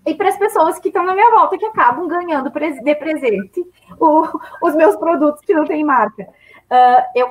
e 0.05 0.13
para 0.13 0.30
as 0.30 0.38
pessoas 0.38 0.80
que 0.80 0.89
estão 0.89 1.03
na 1.03 1.13
minha 1.13 1.30
volta, 1.32 1.57
que 1.57 1.65
acabam 1.65 2.07
ganhando 2.07 2.49
de 2.49 2.95
presente 2.95 3.65
o, 3.99 4.27
os 4.63 4.75
meus 4.75 4.95
produtos 4.95 5.41
que 5.41 5.53
não 5.53 5.65
têm 5.65 5.84
marca. 5.84 6.23
Uh, 6.23 7.03
eu, 7.15 7.30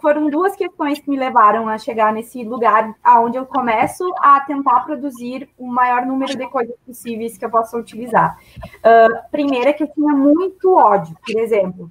foram 0.00 0.28
duas 0.28 0.54
questões 0.56 0.98
que 0.98 1.08
me 1.08 1.16
levaram 1.16 1.68
a 1.68 1.78
chegar 1.78 2.12
nesse 2.12 2.42
lugar 2.44 2.94
aonde 3.02 3.38
eu 3.38 3.46
começo 3.46 4.04
a 4.20 4.40
tentar 4.40 4.80
produzir 4.80 5.48
o 5.56 5.66
maior 5.66 6.04
número 6.04 6.36
de 6.36 6.46
coisas 6.48 6.76
possíveis 6.84 7.38
que 7.38 7.44
eu 7.44 7.50
possa 7.50 7.78
utilizar. 7.78 8.36
Uh, 8.78 9.30
primeira, 9.30 9.72
que 9.72 9.84
eu 9.84 9.88
tinha 9.88 10.12
muito 10.12 10.74
ódio, 10.74 11.16
por 11.24 11.40
exemplo 11.40 11.88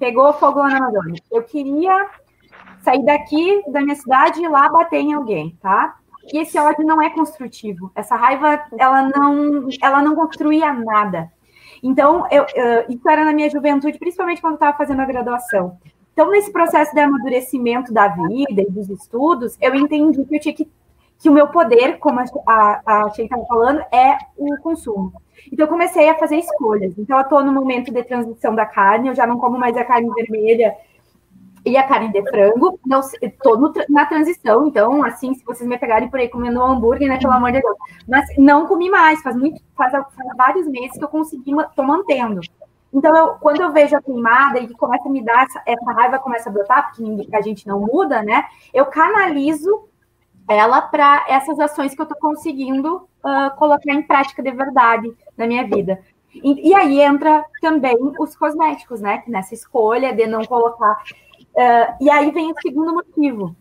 pegou 0.00 0.32
fogo 0.32 0.62
na 0.62 0.78
Amazônia. 0.78 1.22
Eu 1.30 1.42
queria 1.42 2.08
sair 2.80 3.04
daqui 3.04 3.62
da 3.70 3.82
minha 3.82 3.94
cidade 3.94 4.40
e 4.40 4.44
ir 4.44 4.48
lá 4.48 4.68
bater 4.70 4.98
em 4.98 5.12
alguém, 5.12 5.56
tá? 5.60 5.96
E 6.32 6.38
esse 6.38 6.58
ódio 6.58 6.84
não 6.84 7.00
é 7.00 7.10
construtivo. 7.10 7.92
Essa 7.94 8.16
raiva, 8.16 8.64
ela 8.78 9.02
não, 9.02 9.68
ela 9.80 10.02
não 10.02 10.14
construía 10.16 10.72
nada. 10.72 11.30
Então, 11.82 12.26
eu, 12.30 12.44
isso 12.88 13.08
era 13.08 13.24
na 13.24 13.32
minha 13.32 13.48
juventude, 13.48 13.98
principalmente 13.98 14.40
quando 14.40 14.54
eu 14.54 14.56
estava 14.56 14.76
fazendo 14.76 15.00
a 15.00 15.06
graduação. 15.06 15.78
Então, 16.12 16.30
nesse 16.30 16.52
processo 16.52 16.94
de 16.94 17.00
amadurecimento 17.00 17.92
da 17.92 18.08
vida 18.08 18.62
e 18.62 18.70
dos 18.70 18.88
estudos, 18.90 19.56
eu 19.60 19.74
entendi 19.74 20.24
que 20.24 20.36
eu 20.36 20.40
tinha 20.40 20.54
que, 20.54 20.68
que 21.20 21.28
o 21.28 21.32
meu 21.32 21.48
poder, 21.48 21.98
como 21.98 22.18
a, 22.18 22.80
a, 22.86 23.10
Sheila 23.10 23.26
estava 23.26 23.44
falando, 23.44 23.80
é 23.92 24.16
o 24.38 24.56
consumo. 24.62 25.12
Então, 25.52 25.66
eu 25.66 25.68
comecei 25.68 26.08
a 26.08 26.14
fazer 26.18 26.36
escolhas. 26.36 26.96
Então, 26.96 27.18
eu 27.18 27.22
estou 27.22 27.44
no 27.44 27.52
momento 27.52 27.92
de 27.92 28.02
transição 28.02 28.54
da 28.54 28.64
carne, 28.64 29.08
eu 29.08 29.14
já 29.14 29.26
não 29.26 29.36
como 29.36 29.58
mais 29.58 29.76
a 29.76 29.84
carne 29.84 30.10
vermelha 30.14 30.74
e 31.64 31.76
a 31.76 31.86
carne 31.86 32.10
de 32.10 32.22
frango. 32.22 32.80
Não 32.86 33.00
estou 33.20 33.72
na 33.90 34.06
transição, 34.06 34.66
então, 34.66 35.04
assim, 35.04 35.34
se 35.34 35.44
vocês 35.44 35.68
me 35.68 35.76
pegarem 35.76 36.08
por 36.08 36.18
aí 36.18 36.28
comendo 36.28 36.58
um 36.58 36.64
hambúrguer, 36.64 37.06
né, 37.06 37.18
pelo 37.18 37.34
amor 37.34 37.52
de 37.52 37.60
Deus. 37.60 37.76
Mas 38.08 38.24
não 38.38 38.66
comi 38.66 38.88
mais, 38.88 39.20
faz 39.20 39.36
muito, 39.36 39.62
faz, 39.76 39.92
faz 39.92 40.36
vários 40.38 40.66
meses 40.66 40.96
que 40.96 41.04
eu 41.04 41.08
consegui, 41.08 41.52
estou 41.52 41.84
mantendo. 41.84 42.40
Então, 42.94 43.14
eu, 43.14 43.34
quando 43.34 43.60
eu 43.60 43.70
vejo 43.70 43.94
a 43.94 44.02
queimada 44.02 44.58
e 44.58 44.72
começa 44.74 45.06
a 45.06 45.12
me 45.12 45.22
dar 45.22 45.44
essa, 45.44 45.62
essa 45.66 45.92
raiva, 45.92 46.18
começa 46.18 46.48
a 46.48 46.52
brotar, 46.52 46.90
porque 46.90 47.36
a 47.36 47.42
gente 47.42 47.66
não 47.66 47.80
muda, 47.80 48.22
né? 48.22 48.46
Eu 48.72 48.86
canalizo 48.86 49.89
ela 50.50 50.82
para 50.82 51.24
essas 51.28 51.60
ações 51.60 51.94
que 51.94 52.00
eu 52.00 52.04
estou 52.04 52.18
conseguindo 52.18 53.08
uh, 53.24 53.56
colocar 53.56 53.94
em 53.94 54.02
prática 54.02 54.42
de 54.42 54.50
verdade 54.50 55.08
na 55.36 55.46
minha 55.46 55.64
vida. 55.64 56.02
E, 56.34 56.70
e, 56.70 56.74
aí 56.74 57.00
entra 57.00 57.44
também 57.60 57.96
os 58.18 58.36
cosméticos, 58.36 59.00
né? 59.00 59.22
Nessa 59.28 59.54
escolha 59.54 60.12
de 60.12 60.26
não 60.26 60.44
colocar. 60.44 61.02
Uh, 61.54 62.04
e 62.04 62.10
aí 62.10 62.32
vem 62.32 62.50
o 62.50 62.60
segundo 62.60 62.92
motivo, 62.92 63.54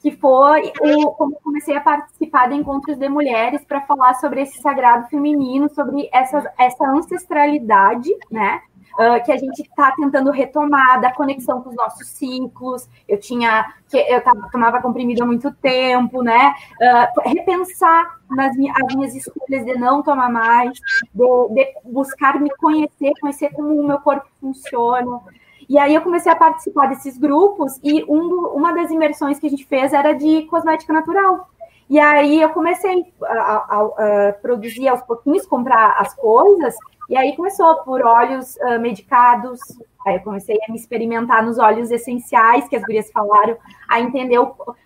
que 0.00 0.10
foi 0.10 0.70
o, 0.80 1.12
como 1.12 1.36
comecei 1.42 1.76
a 1.76 1.80
participar 1.80 2.48
de 2.48 2.56
encontros 2.56 2.98
de 2.98 3.08
mulheres 3.08 3.64
para 3.64 3.80
falar 3.82 4.14
sobre 4.14 4.42
esse 4.42 4.60
sagrado 4.60 5.08
feminino, 5.08 5.68
sobre 5.70 6.10
essa, 6.12 6.52
essa 6.58 6.84
ancestralidade, 6.86 8.10
né? 8.30 8.60
Uh, 8.94 9.24
que 9.24 9.32
a 9.32 9.36
gente 9.36 9.62
está 9.62 9.92
tentando 9.92 10.30
retomar 10.30 11.00
da 11.00 11.12
conexão 11.12 11.62
com 11.62 11.70
os 11.70 11.76
nossos 11.76 12.06
ciclos. 12.08 12.88
Eu 13.08 13.18
tinha, 13.18 13.74
que 13.88 13.98
eu 13.98 14.20
tava, 14.22 14.48
tomava 14.50 14.80
comprimido 14.80 15.22
há 15.22 15.26
muito 15.26 15.52
tempo, 15.54 16.22
né? 16.22 16.54
Uh, 16.80 17.28
repensar 17.28 18.18
nas 18.30 18.56
minhas, 18.56 18.76
as 18.82 18.94
minhas 18.94 19.14
escolhas 19.14 19.64
de 19.64 19.74
não 19.74 20.02
tomar 20.02 20.30
mais, 20.30 20.72
de, 21.14 21.54
de 21.54 21.74
buscar 21.84 22.40
me 22.40 22.50
conhecer, 22.56 23.12
conhecer 23.20 23.50
como 23.50 23.68
o 23.68 23.86
meu 23.86 23.98
corpo 24.00 24.26
funciona. 24.40 25.20
E 25.68 25.78
aí 25.78 25.94
eu 25.94 26.02
comecei 26.02 26.30
a 26.30 26.36
participar 26.36 26.88
desses 26.88 27.16
grupos 27.16 27.78
e 27.82 28.04
um 28.04 28.48
uma 28.54 28.72
das 28.72 28.90
imersões 28.90 29.38
que 29.38 29.46
a 29.46 29.50
gente 29.50 29.64
fez 29.64 29.92
era 29.92 30.12
de 30.12 30.42
cosmética 30.42 30.92
natural. 30.92 31.48
E 31.88 31.98
aí 31.98 32.40
eu 32.40 32.48
comecei 32.50 33.12
a, 33.22 33.26
a, 33.26 33.80
a, 34.28 34.32
produzir 34.40 34.88
aos 34.88 35.02
pouquinhos, 35.02 35.46
comprar 35.46 35.96
as 35.98 36.14
coisas 36.14 36.74
e 37.08 37.16
aí 37.16 37.36
começou 37.36 37.76
por 37.82 38.02
óleos 38.02 38.56
uh, 38.56 38.80
medicados, 38.80 39.60
aí 40.06 40.16
eu 40.16 40.20
comecei 40.20 40.56
a 40.66 40.72
me 40.72 40.78
experimentar 40.78 41.44
nos 41.44 41.58
óleos 41.58 41.90
essenciais 41.90 42.66
que 42.66 42.76
as 42.76 42.82
gurias 42.82 43.10
falaram, 43.10 43.56
a 43.88 44.00
entender, 44.00 44.38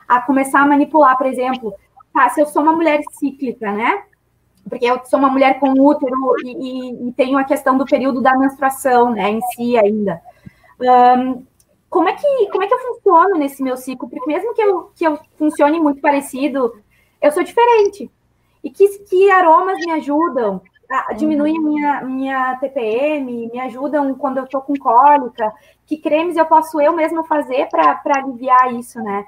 a 0.08 0.20
começar 0.22 0.60
a 0.60 0.66
manipular, 0.66 1.16
por 1.16 1.26
exemplo, 1.26 1.72
tá, 2.12 2.28
se 2.30 2.40
eu 2.40 2.46
sou 2.46 2.62
uma 2.62 2.72
mulher 2.72 3.00
cíclica, 3.12 3.70
né? 3.70 4.02
Porque 4.68 4.84
eu 4.84 5.00
sou 5.04 5.18
uma 5.18 5.30
mulher 5.30 5.60
com 5.60 5.70
útero 5.80 6.34
e, 6.44 6.50
e, 6.50 7.08
e 7.08 7.12
tenho 7.12 7.38
a 7.38 7.44
questão 7.44 7.78
do 7.78 7.86
período 7.86 8.20
da 8.20 8.36
menstruação, 8.36 9.12
né, 9.12 9.30
em 9.30 9.40
si 9.52 9.78
ainda. 9.78 10.20
Um, 10.80 11.46
como 11.88 12.08
é 12.08 12.12
que 12.14 12.50
como 12.50 12.64
é 12.64 12.66
que 12.66 12.74
eu 12.74 12.78
funciono 12.78 13.36
nesse 13.36 13.62
meu 13.62 13.76
ciclo? 13.76 14.08
Porque 14.10 14.26
mesmo 14.26 14.52
que 14.52 14.60
eu, 14.60 14.90
que 14.94 15.06
eu 15.06 15.18
funcione 15.38 15.80
muito 15.80 16.02
parecido, 16.02 16.74
eu 17.20 17.32
sou 17.32 17.42
diferente. 17.42 18.10
E 18.62 18.70
que, 18.70 18.86
que 19.00 19.30
aromas 19.30 19.78
me 19.78 19.92
ajudam? 19.92 20.60
diminuem 21.16 21.56
a 21.56 21.60
minha, 21.60 22.00
minha 22.02 22.56
TPM, 22.56 23.50
me 23.52 23.60
ajudam 23.60 24.14
quando 24.14 24.38
eu 24.38 24.44
estou 24.44 24.62
com 24.62 24.74
cólica, 24.74 25.52
que 25.86 25.98
cremes 25.98 26.36
eu 26.36 26.46
posso 26.46 26.80
eu 26.80 26.92
mesma 26.94 27.24
fazer 27.24 27.68
para 27.68 28.00
aliviar 28.16 28.72
isso, 28.74 28.98
né? 29.02 29.24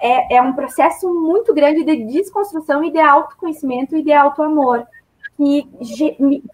É, 0.00 0.36
é 0.36 0.42
um 0.42 0.54
processo 0.54 1.12
muito 1.12 1.52
grande 1.52 1.84
de 1.84 2.04
desconstrução 2.04 2.82
e 2.82 2.90
de 2.90 2.98
autoconhecimento 2.98 3.94
e 3.94 4.02
de 4.02 4.12
autoamor, 4.12 4.86
que, 5.36 5.68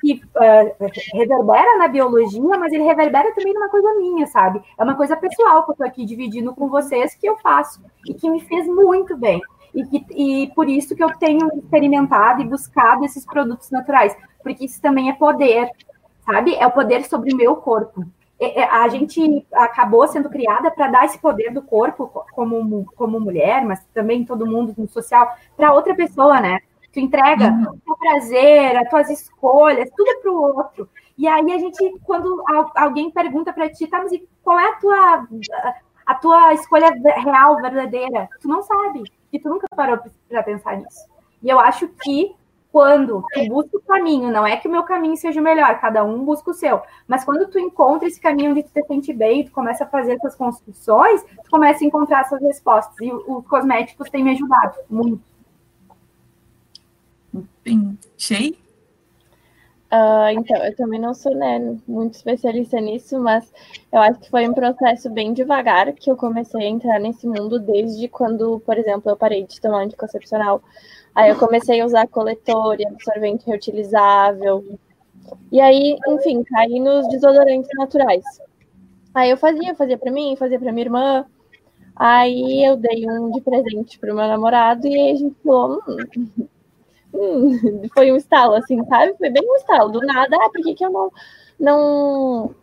que 0.01 0.14
uh, 0.14 0.87
reverbera 1.14 1.78
na 1.78 1.87
biologia, 1.87 2.59
mas 2.59 2.72
ele 2.72 2.83
reverbera 2.83 3.33
também 3.33 3.55
numa 3.55 3.68
coisa 3.68 3.95
minha, 3.95 4.26
sabe? 4.26 4.61
É 4.76 4.83
uma 4.83 4.97
coisa 4.97 5.16
pessoal 5.16 5.62
que 5.62 5.70
eu 5.70 5.72
estou 5.74 5.87
aqui 5.87 6.05
dividindo 6.05 6.53
com 6.55 6.68
vocês, 6.68 7.14
que 7.14 7.28
eu 7.28 7.37
faço 7.37 7.81
e 8.05 8.14
que 8.14 8.28
me 8.28 8.41
fez 8.41 8.66
muito 8.66 9.16
bem. 9.16 9.41
E, 9.75 9.85
que, 9.85 10.07
e 10.11 10.47
por 10.55 10.68
isso 10.68 10.97
que 10.97 11.03
eu 11.03 11.16
tenho 11.18 11.49
experimentado 11.57 12.43
e 12.43 12.47
buscado 12.47 13.05
esses 13.05 13.25
produtos 13.25 13.71
naturais 13.71 14.16
porque 14.43 14.64
isso 14.64 14.81
também 14.81 15.11
é 15.11 15.14
poder, 15.14 15.71
sabe? 16.25 16.55
É 16.55 16.66
o 16.66 16.73
poder 16.73 17.05
sobre 17.05 17.33
o 17.33 17.37
meu 17.37 17.57
corpo. 17.57 18.05
É, 18.39 18.61
é, 18.61 18.64
a 18.64 18.89
gente 18.89 19.47
acabou 19.53 20.07
sendo 20.09 20.31
criada 20.31 20.71
para 20.71 20.89
dar 20.89 21.05
esse 21.05 21.18
poder 21.18 21.53
do 21.53 21.62
corpo 21.62 22.25
como, 22.33 22.87
como 22.97 23.21
mulher, 23.21 23.64
mas 23.64 23.85
também 23.93 24.25
todo 24.25 24.47
mundo 24.47 24.75
no 24.77 24.89
social, 24.89 25.31
para 25.57 25.73
outra 25.73 25.95
pessoa, 25.95 26.41
né? 26.41 26.59
Tu 26.93 27.01
entrega 27.01 27.51
uhum. 27.51 27.62
o 27.62 27.79
teu 27.79 27.97
prazer, 27.97 28.77
as 28.77 28.89
tuas 28.89 29.11
escolhas, 29.11 29.91
tudo 29.95 30.21
para 30.23 30.33
o 30.33 30.43
outro. 30.43 30.89
E 31.16 31.29
aí 31.29 31.53
a 31.53 31.59
gente, 31.59 32.01
quando 32.05 32.43
alguém 32.75 33.11
pergunta 33.11 33.53
para 33.53 33.71
ti, 33.71 33.87
tá, 33.87 33.99
mas 33.99 34.11
qual 34.43 34.59
é 34.59 34.68
a 34.68 34.77
tua, 34.77 35.29
a 36.07 36.14
tua 36.14 36.55
escolha 36.55 36.91
real, 37.16 37.57
verdadeira? 37.61 38.29
Tu 38.41 38.49
não 38.49 38.62
sabe, 38.62 39.03
e 39.33 39.39
tu 39.39 39.49
nunca 39.49 39.66
parou 39.74 39.99
para 40.28 40.43
pensar 40.43 40.76
nisso. 40.76 41.09
E 41.43 41.49
eu 41.49 41.59
acho 41.59 41.89
que 41.89 42.35
quando 42.72 43.24
tu 43.33 43.49
busca 43.49 43.76
o 43.76 43.83
caminho, 43.83 44.31
não 44.31 44.47
é 44.47 44.57
que 44.57 44.68
o 44.68 44.70
meu 44.70 44.85
caminho 44.85 45.16
seja 45.16 45.41
o 45.41 45.45
melhor, 45.45 45.81
cada 45.81 46.05
um 46.05 46.24
busca 46.24 46.51
o 46.51 46.55
seu, 46.55 46.81
mas 47.07 47.24
quando 47.24 47.49
tu 47.51 47.59
encontra 47.59 48.07
esse 48.07 48.20
caminho 48.20 48.53
onde 48.53 48.62
tu 48.62 48.70
te 48.72 48.87
sente 48.87 49.12
bem, 49.12 49.45
tu 49.45 49.51
começa 49.51 49.85
a 49.85 49.89
fazer 49.89 50.12
essas 50.12 50.37
construções, 50.37 51.22
tu 51.22 51.51
começa 51.51 51.83
a 51.83 51.87
encontrar 51.87 52.20
essas 52.20 52.41
respostas. 52.41 52.97
E 53.01 53.12
os 53.12 53.47
cosméticos 53.47 54.09
têm 54.09 54.22
me 54.22 54.31
ajudado 54.31 54.78
muito. 54.89 55.22
Bem, 57.64 57.99
Shei? 58.16 58.59
Uh, 59.93 60.30
então, 60.38 60.57
eu 60.64 60.74
também 60.76 61.01
não 61.01 61.12
sou 61.12 61.34
né, 61.34 61.59
muito 61.86 62.14
especialista 62.14 62.80
nisso, 62.80 63.18
mas 63.18 63.53
eu 63.93 63.99
acho 64.01 64.20
que 64.20 64.30
foi 64.30 64.49
um 64.49 64.55
processo 64.55 65.11
bem 65.11 65.32
devagar 65.32 65.93
que 65.93 66.09
eu 66.09 66.16
comecei 66.16 66.62
a 66.62 66.68
entrar 66.68 67.01
nesse 67.01 67.26
mundo 67.26 67.59
desde 67.59 68.07
quando, 68.07 68.61
por 68.61 68.78
exemplo, 68.78 69.11
eu 69.11 69.16
parei 69.16 69.45
de 69.45 69.61
tomar 69.61 69.82
anticoncepcional. 69.82 70.62
Aí 71.12 71.30
eu 71.30 71.36
comecei 71.36 71.80
a 71.80 71.84
usar 71.84 72.07
coletor 72.07 72.80
e 72.80 72.86
absorvente 72.86 73.47
reutilizável. 73.47 74.64
E 75.51 75.61
aí, 75.61 75.99
enfim, 76.09 76.45
caí 76.45 76.78
nos 76.78 77.09
desodorantes 77.09 77.70
naturais. 77.76 78.24
Aí 79.12 79.30
eu 79.30 79.36
fazia, 79.36 79.74
fazia 79.74 79.99
para 79.99 80.12
mim, 80.12 80.36
fazia 80.36 80.59
para 80.59 80.70
minha 80.70 80.84
irmã. 80.86 81.26
Aí 81.97 82.64
eu 82.64 82.76
dei 82.76 83.11
um 83.11 83.30
de 83.32 83.41
presente 83.41 83.99
pro 83.99 84.14
meu 84.14 84.26
namorado 84.28 84.86
e 84.86 84.95
aí 84.95 85.11
a 85.12 85.16
gente 85.16 85.36
falou, 85.45 85.82
hum, 85.86 86.47
hum, 87.15 87.83
foi 87.95 88.13
um 88.13 88.17
estalo, 88.17 88.55
assim, 88.55 88.83
sabe? 88.87 89.15
Foi 89.17 89.31
bem 89.31 89.43
um 89.49 89.57
estalo. 89.57 89.91
Do 89.91 90.01
nada, 90.01 90.37
ah, 90.37 90.51
por 90.51 90.63
que, 90.63 90.75
que 90.75 90.85
eu 90.85 90.91
não, 90.91 91.13
não. 91.59 92.55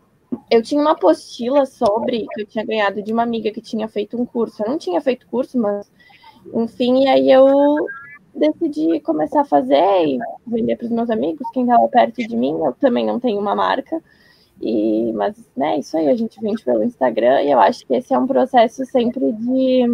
Eu 0.52 0.62
tinha 0.62 0.82
uma 0.82 0.91
apostila 0.91 1.66
sobre 1.66 2.26
que 2.34 2.41
eu 2.41 2.45
tinha 2.45 2.66
ganhado 2.66 3.02
de 3.02 3.14
uma 3.14 3.24
amiga 3.24 3.52
que 3.52 3.62
tinha 3.62 3.88
feito 3.88 4.20
um 4.20 4.26
curso. 4.26 4.64
Eu 4.64 4.70
não 4.70 4.78
tinha 4.78 5.00
feito 5.02 5.28
curso, 5.28 5.58
mas 5.58 5.89
enfim, 6.54 7.04
e 7.04 7.08
aí 7.08 7.32
eu 7.32 7.45
decidi 8.34 9.00
começar 9.02 9.41
a 9.41 9.45
fazer 9.45 10.06
e 10.06 10.20
vender 10.45 10.76
para 10.76 10.86
os 10.86 10.91
meus 10.91 11.10
amigos, 11.10 11.50
quem 11.52 11.64
estava 11.64 11.88
perto 11.88 12.16
de 12.28 12.36
mim. 12.36 12.60
Eu 12.64 12.74
também 12.74 13.06
não 13.06 13.20
tenho 13.20 13.39
uma 13.39 13.56
marca. 13.56 14.02
E, 14.62 15.12
mas, 15.14 15.36
né, 15.56 15.78
isso 15.80 15.95
aí 15.98 16.08
a 16.10 16.16
gente 16.16 16.41
vende 16.41 16.64
pelo 16.64 16.84
Instagram 16.84 17.43
e 17.43 17.52
eu 17.52 17.60
acho 17.60 17.86
que 17.86 17.93
esse 17.93 18.14
é 18.14 18.18
um 18.18 18.26
processo 18.26 18.84
sempre 18.86 19.32
de 19.32 19.86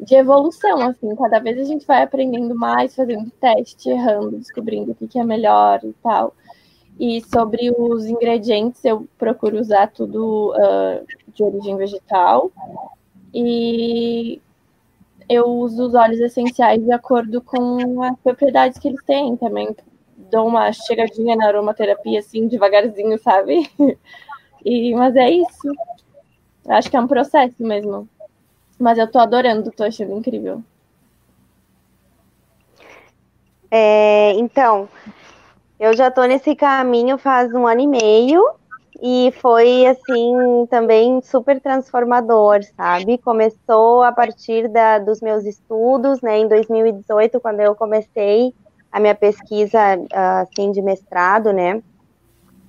de 0.00 0.14
evolução, 0.14 0.80
assim, 0.80 1.14
cada 1.14 1.38
vez 1.38 1.58
a 1.58 1.64
gente 1.64 1.86
vai 1.86 2.02
aprendendo 2.02 2.54
mais, 2.54 2.94
fazendo 2.94 3.30
teste, 3.40 3.90
errando, 3.90 4.38
descobrindo 4.38 4.92
o 4.92 4.94
que, 4.94 5.06
que 5.06 5.18
é 5.18 5.24
melhor 5.24 5.80
e 5.84 5.92
tal. 6.02 6.34
E 6.98 7.22
sobre 7.22 7.70
os 7.70 8.06
ingredientes, 8.06 8.84
eu 8.84 9.06
procuro 9.18 9.58
usar 9.58 9.88
tudo 9.88 10.52
uh, 10.52 11.06
de 11.32 11.42
origem 11.42 11.76
vegetal. 11.76 12.50
E 13.32 14.40
eu 15.28 15.46
uso 15.46 15.86
os 15.86 15.94
óleos 15.94 16.20
essenciais 16.20 16.82
de 16.82 16.92
acordo 16.92 17.40
com 17.40 18.02
as 18.02 18.18
propriedades 18.18 18.78
que 18.78 18.88
eles 18.88 19.02
têm 19.04 19.36
também. 19.36 19.74
Dou 20.30 20.46
uma 20.46 20.72
chegadinha 20.72 21.36
na 21.36 21.46
aromaterapia, 21.46 22.20
assim, 22.20 22.48
devagarzinho, 22.48 23.18
sabe? 23.18 23.70
E, 24.62 24.94
mas 24.94 25.16
é 25.16 25.30
isso. 25.30 25.72
Acho 26.68 26.90
que 26.90 26.96
é 26.98 27.00
um 27.00 27.06
processo 27.06 27.54
mesmo. 27.60 28.06
Mas 28.80 28.96
eu 28.96 29.06
tô 29.06 29.18
adorando, 29.18 29.70
tô 29.70 29.84
achando 29.84 30.16
incrível. 30.16 30.62
É, 33.70 34.32
então, 34.32 34.88
eu 35.78 35.94
já 35.94 36.10
tô 36.10 36.24
nesse 36.24 36.56
caminho 36.56 37.18
faz 37.18 37.52
um 37.52 37.66
ano 37.66 37.82
e 37.82 37.86
meio 37.86 38.42
e 39.02 39.32
foi 39.40 39.86
assim 39.86 40.66
também 40.70 41.20
super 41.22 41.60
transformador, 41.60 42.60
sabe? 42.74 43.18
Começou 43.18 44.02
a 44.02 44.12
partir 44.12 44.66
da, 44.68 44.98
dos 44.98 45.20
meus 45.20 45.44
estudos, 45.44 46.20
né? 46.22 46.38
Em 46.38 46.48
2018, 46.48 47.38
quando 47.38 47.60
eu 47.60 47.74
comecei 47.74 48.54
a 48.90 48.98
minha 48.98 49.14
pesquisa 49.14 49.78
assim 50.10 50.72
de 50.72 50.80
mestrado, 50.80 51.52
né? 51.52 51.82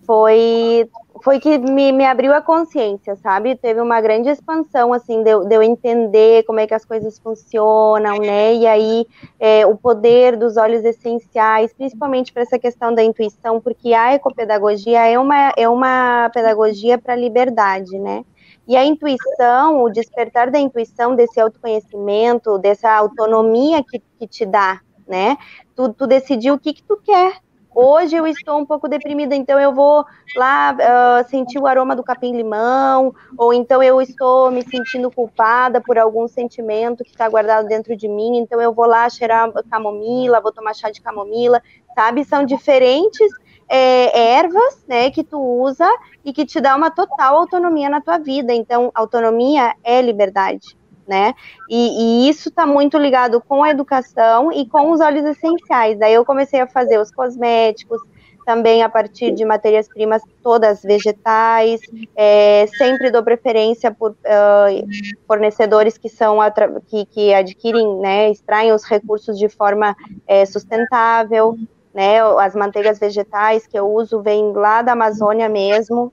Foi 0.05 0.89
foi 1.23 1.39
que 1.39 1.57
me, 1.57 1.91
me 1.91 2.05
abriu 2.05 2.33
a 2.33 2.41
consciência, 2.41 3.15
sabe? 3.15 3.55
Teve 3.55 3.79
uma 3.79 4.01
grande 4.01 4.29
expansão, 4.29 4.91
assim, 4.91 5.23
de, 5.23 5.45
de 5.45 5.55
eu 5.55 5.61
entender 5.61 6.43
como 6.43 6.59
é 6.59 6.67
que 6.67 6.73
as 6.73 6.83
coisas 6.83 7.19
funcionam, 7.19 8.17
né? 8.17 8.55
E 8.55 8.65
aí, 8.65 9.05
é, 9.39 9.65
o 9.65 9.75
poder 9.75 10.35
dos 10.35 10.57
olhos 10.57 10.83
essenciais, 10.83 11.73
principalmente 11.73 12.33
para 12.33 12.41
essa 12.41 12.57
questão 12.57 12.93
da 12.93 13.03
intuição, 13.03 13.61
porque 13.61 13.93
a 13.93 14.13
ecopedagogia 14.13 15.05
é 15.07 15.17
uma, 15.19 15.53
é 15.55 15.69
uma 15.69 16.29
pedagogia 16.33 16.97
para 16.97 17.15
liberdade, 17.15 17.97
né? 17.99 18.25
E 18.67 18.75
a 18.75 18.85
intuição, 18.85 19.83
o 19.83 19.89
despertar 19.89 20.49
da 20.49 20.59
intuição, 20.59 21.15
desse 21.15 21.39
autoconhecimento, 21.39 22.57
dessa 22.57 22.91
autonomia 22.91 23.83
que, 23.83 24.01
que 24.19 24.27
te 24.27 24.45
dá, 24.45 24.79
né? 25.07 25.37
Tu, 25.75 25.93
tu 25.93 26.07
decidir 26.07 26.51
o 26.51 26.59
que, 26.59 26.73
que 26.73 26.83
tu 26.83 26.97
quer, 26.97 27.41
Hoje 27.73 28.17
eu 28.17 28.27
estou 28.27 28.59
um 28.59 28.65
pouco 28.65 28.89
deprimida, 28.89 29.33
então 29.33 29.57
eu 29.57 29.73
vou 29.73 30.05
lá 30.35 30.75
uh, 30.75 31.29
sentir 31.29 31.57
o 31.57 31.65
aroma 31.65 31.95
do 31.95 32.03
capim-limão, 32.03 33.15
ou 33.37 33.53
então 33.53 33.81
eu 33.81 34.01
estou 34.01 34.51
me 34.51 34.61
sentindo 34.61 35.09
culpada 35.09 35.79
por 35.79 35.97
algum 35.97 36.27
sentimento 36.27 37.03
que 37.03 37.11
está 37.11 37.29
guardado 37.29 37.67
dentro 37.67 37.95
de 37.95 38.09
mim, 38.09 38.39
então 38.39 38.61
eu 38.61 38.73
vou 38.73 38.85
lá 38.85 39.09
cheirar 39.09 39.49
camomila, 39.69 40.41
vou 40.41 40.51
tomar 40.51 40.75
chá 40.75 40.89
de 40.89 41.01
camomila, 41.01 41.61
sabe? 41.95 42.25
São 42.25 42.43
diferentes 42.43 43.31
é, 43.69 44.33
ervas, 44.35 44.83
né, 44.85 45.09
que 45.09 45.23
tu 45.23 45.39
usa 45.39 45.89
e 46.25 46.33
que 46.33 46.45
te 46.45 46.59
dá 46.59 46.75
uma 46.75 46.91
total 46.91 47.37
autonomia 47.37 47.89
na 47.89 48.01
tua 48.01 48.17
vida. 48.17 48.53
Então, 48.53 48.91
autonomia 48.93 49.73
é 49.81 50.01
liberdade 50.01 50.80
né? 51.07 51.33
E, 51.69 52.25
e 52.25 52.29
isso 52.29 52.49
está 52.49 52.65
muito 52.65 52.97
ligado 52.97 53.41
com 53.41 53.63
a 53.63 53.69
educação 53.69 54.51
e 54.51 54.67
com 54.67 54.91
os 54.91 55.01
óleos 55.01 55.25
essenciais. 55.25 55.99
Daí 55.99 56.13
eu 56.13 56.25
comecei 56.25 56.59
a 56.59 56.67
fazer 56.67 56.99
os 56.99 57.11
cosméticos, 57.11 58.01
também 58.45 58.83
a 58.83 58.89
partir 58.89 59.31
de 59.31 59.45
matérias-primas 59.45 60.21
todas 60.41 60.81
vegetais, 60.81 61.79
é, 62.15 62.65
sempre 62.77 63.11
dou 63.11 63.23
preferência 63.23 63.91
por 63.91 64.11
uh, 64.11 64.87
fornecedores 65.27 65.97
que 65.97 66.09
são 66.09 66.39
que, 66.87 67.05
que, 67.05 67.33
adquirem, 67.33 67.99
né, 67.99 68.31
extraem 68.31 68.71
os 68.71 68.83
recursos 68.83 69.37
de 69.37 69.47
forma 69.47 69.95
é, 70.27 70.45
sustentável, 70.45 71.55
né, 71.93 72.21
as 72.39 72.55
manteigas 72.55 72.99
vegetais 72.99 73.67
que 73.67 73.77
eu 73.77 73.87
uso 73.89 74.21
vêm 74.21 74.51
lá 74.53 74.81
da 74.81 74.93
Amazônia 74.93 75.47
mesmo, 75.47 76.11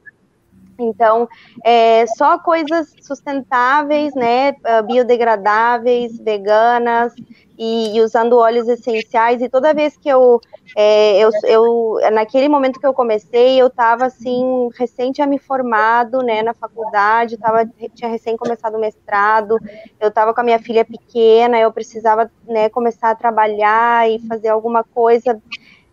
então, 0.78 1.28
é, 1.64 2.06
só 2.06 2.38
coisas 2.38 2.94
sustentáveis, 3.02 4.14
né, 4.14 4.54
ah, 4.64 4.82
biodegradáveis, 4.82 6.18
veganas 6.18 7.12
e, 7.58 7.96
e 7.96 8.00
usando 8.00 8.36
óleos 8.36 8.68
essenciais. 8.68 9.42
E 9.42 9.48
toda 9.48 9.74
vez 9.74 9.96
que 9.96 10.08
eu, 10.08 10.40
é, 10.76 11.18
eu, 11.18 11.30
eu, 11.44 11.98
naquele 12.12 12.48
momento 12.48 12.78
que 12.78 12.86
eu 12.86 12.94
comecei, 12.94 13.60
eu 13.60 13.66
estava 13.66 14.06
assim 14.06 14.68
recente 14.78 15.20
a 15.20 15.26
me 15.26 15.38
formado, 15.38 16.22
né, 16.22 16.42
na 16.42 16.54
faculdade, 16.54 17.36
tava, 17.36 17.68
tinha 17.94 18.08
recém 18.08 18.36
começado 18.36 18.76
o 18.76 18.80
mestrado, 18.80 19.58
eu 20.00 20.08
estava 20.08 20.32
com 20.32 20.40
a 20.40 20.44
minha 20.44 20.60
filha 20.60 20.84
pequena, 20.84 21.58
eu 21.58 21.72
precisava, 21.72 22.30
né, 22.46 22.68
começar 22.68 23.10
a 23.10 23.16
trabalhar 23.16 24.08
e 24.08 24.20
fazer 24.20 24.48
alguma 24.48 24.84
coisa 24.84 25.40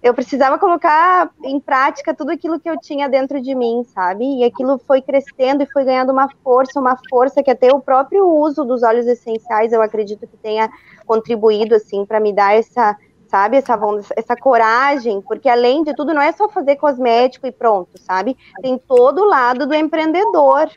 eu 0.06 0.14
precisava 0.14 0.60
colocar 0.60 1.32
em 1.44 1.60
prática 1.60 2.14
tudo 2.14 2.30
aquilo 2.30 2.60
que 2.60 2.70
eu 2.70 2.80
tinha 2.80 3.10
dentro 3.10 3.42
de 3.42 3.56
mim, 3.56 3.84
sabe? 3.86 4.24
E 4.24 4.44
aquilo 4.44 4.78
foi 4.78 5.02
crescendo 5.02 5.64
e 5.64 5.66
foi 5.66 5.84
ganhando 5.84 6.12
uma 6.12 6.30
força, 6.44 6.80
uma 6.80 6.96
força 7.10 7.42
que 7.42 7.50
até 7.50 7.74
o 7.74 7.82
próprio 7.82 8.24
uso 8.28 8.64
dos 8.64 8.84
óleos 8.84 9.08
essenciais, 9.08 9.74
eu 9.74 9.82
acredito 9.82 10.28
que 10.28 10.38
tenha 10.38 10.70
contribuído 11.08 11.74
assim 11.74 12.06
para 12.06 12.20
me 12.20 12.32
dar 12.32 12.56
essa, 12.56 12.96
sabe, 13.28 13.58
essa 13.58 13.80
essa 14.16 14.36
coragem, 14.36 15.22
porque 15.22 15.50
além 15.50 15.84
de 15.84 15.96
tudo 15.96 16.14
não 16.14 16.22
é 16.22 16.32
só 16.34 16.48
fazer 16.50 16.76
cosmético 16.76 17.48
e 17.48 17.52
pronto, 17.52 18.00
sabe? 18.00 18.38
Tem 18.62 18.78
todo 18.78 19.24
o 19.24 19.26
lado 19.26 19.66
do 19.66 19.74
empreendedor, 19.74 20.70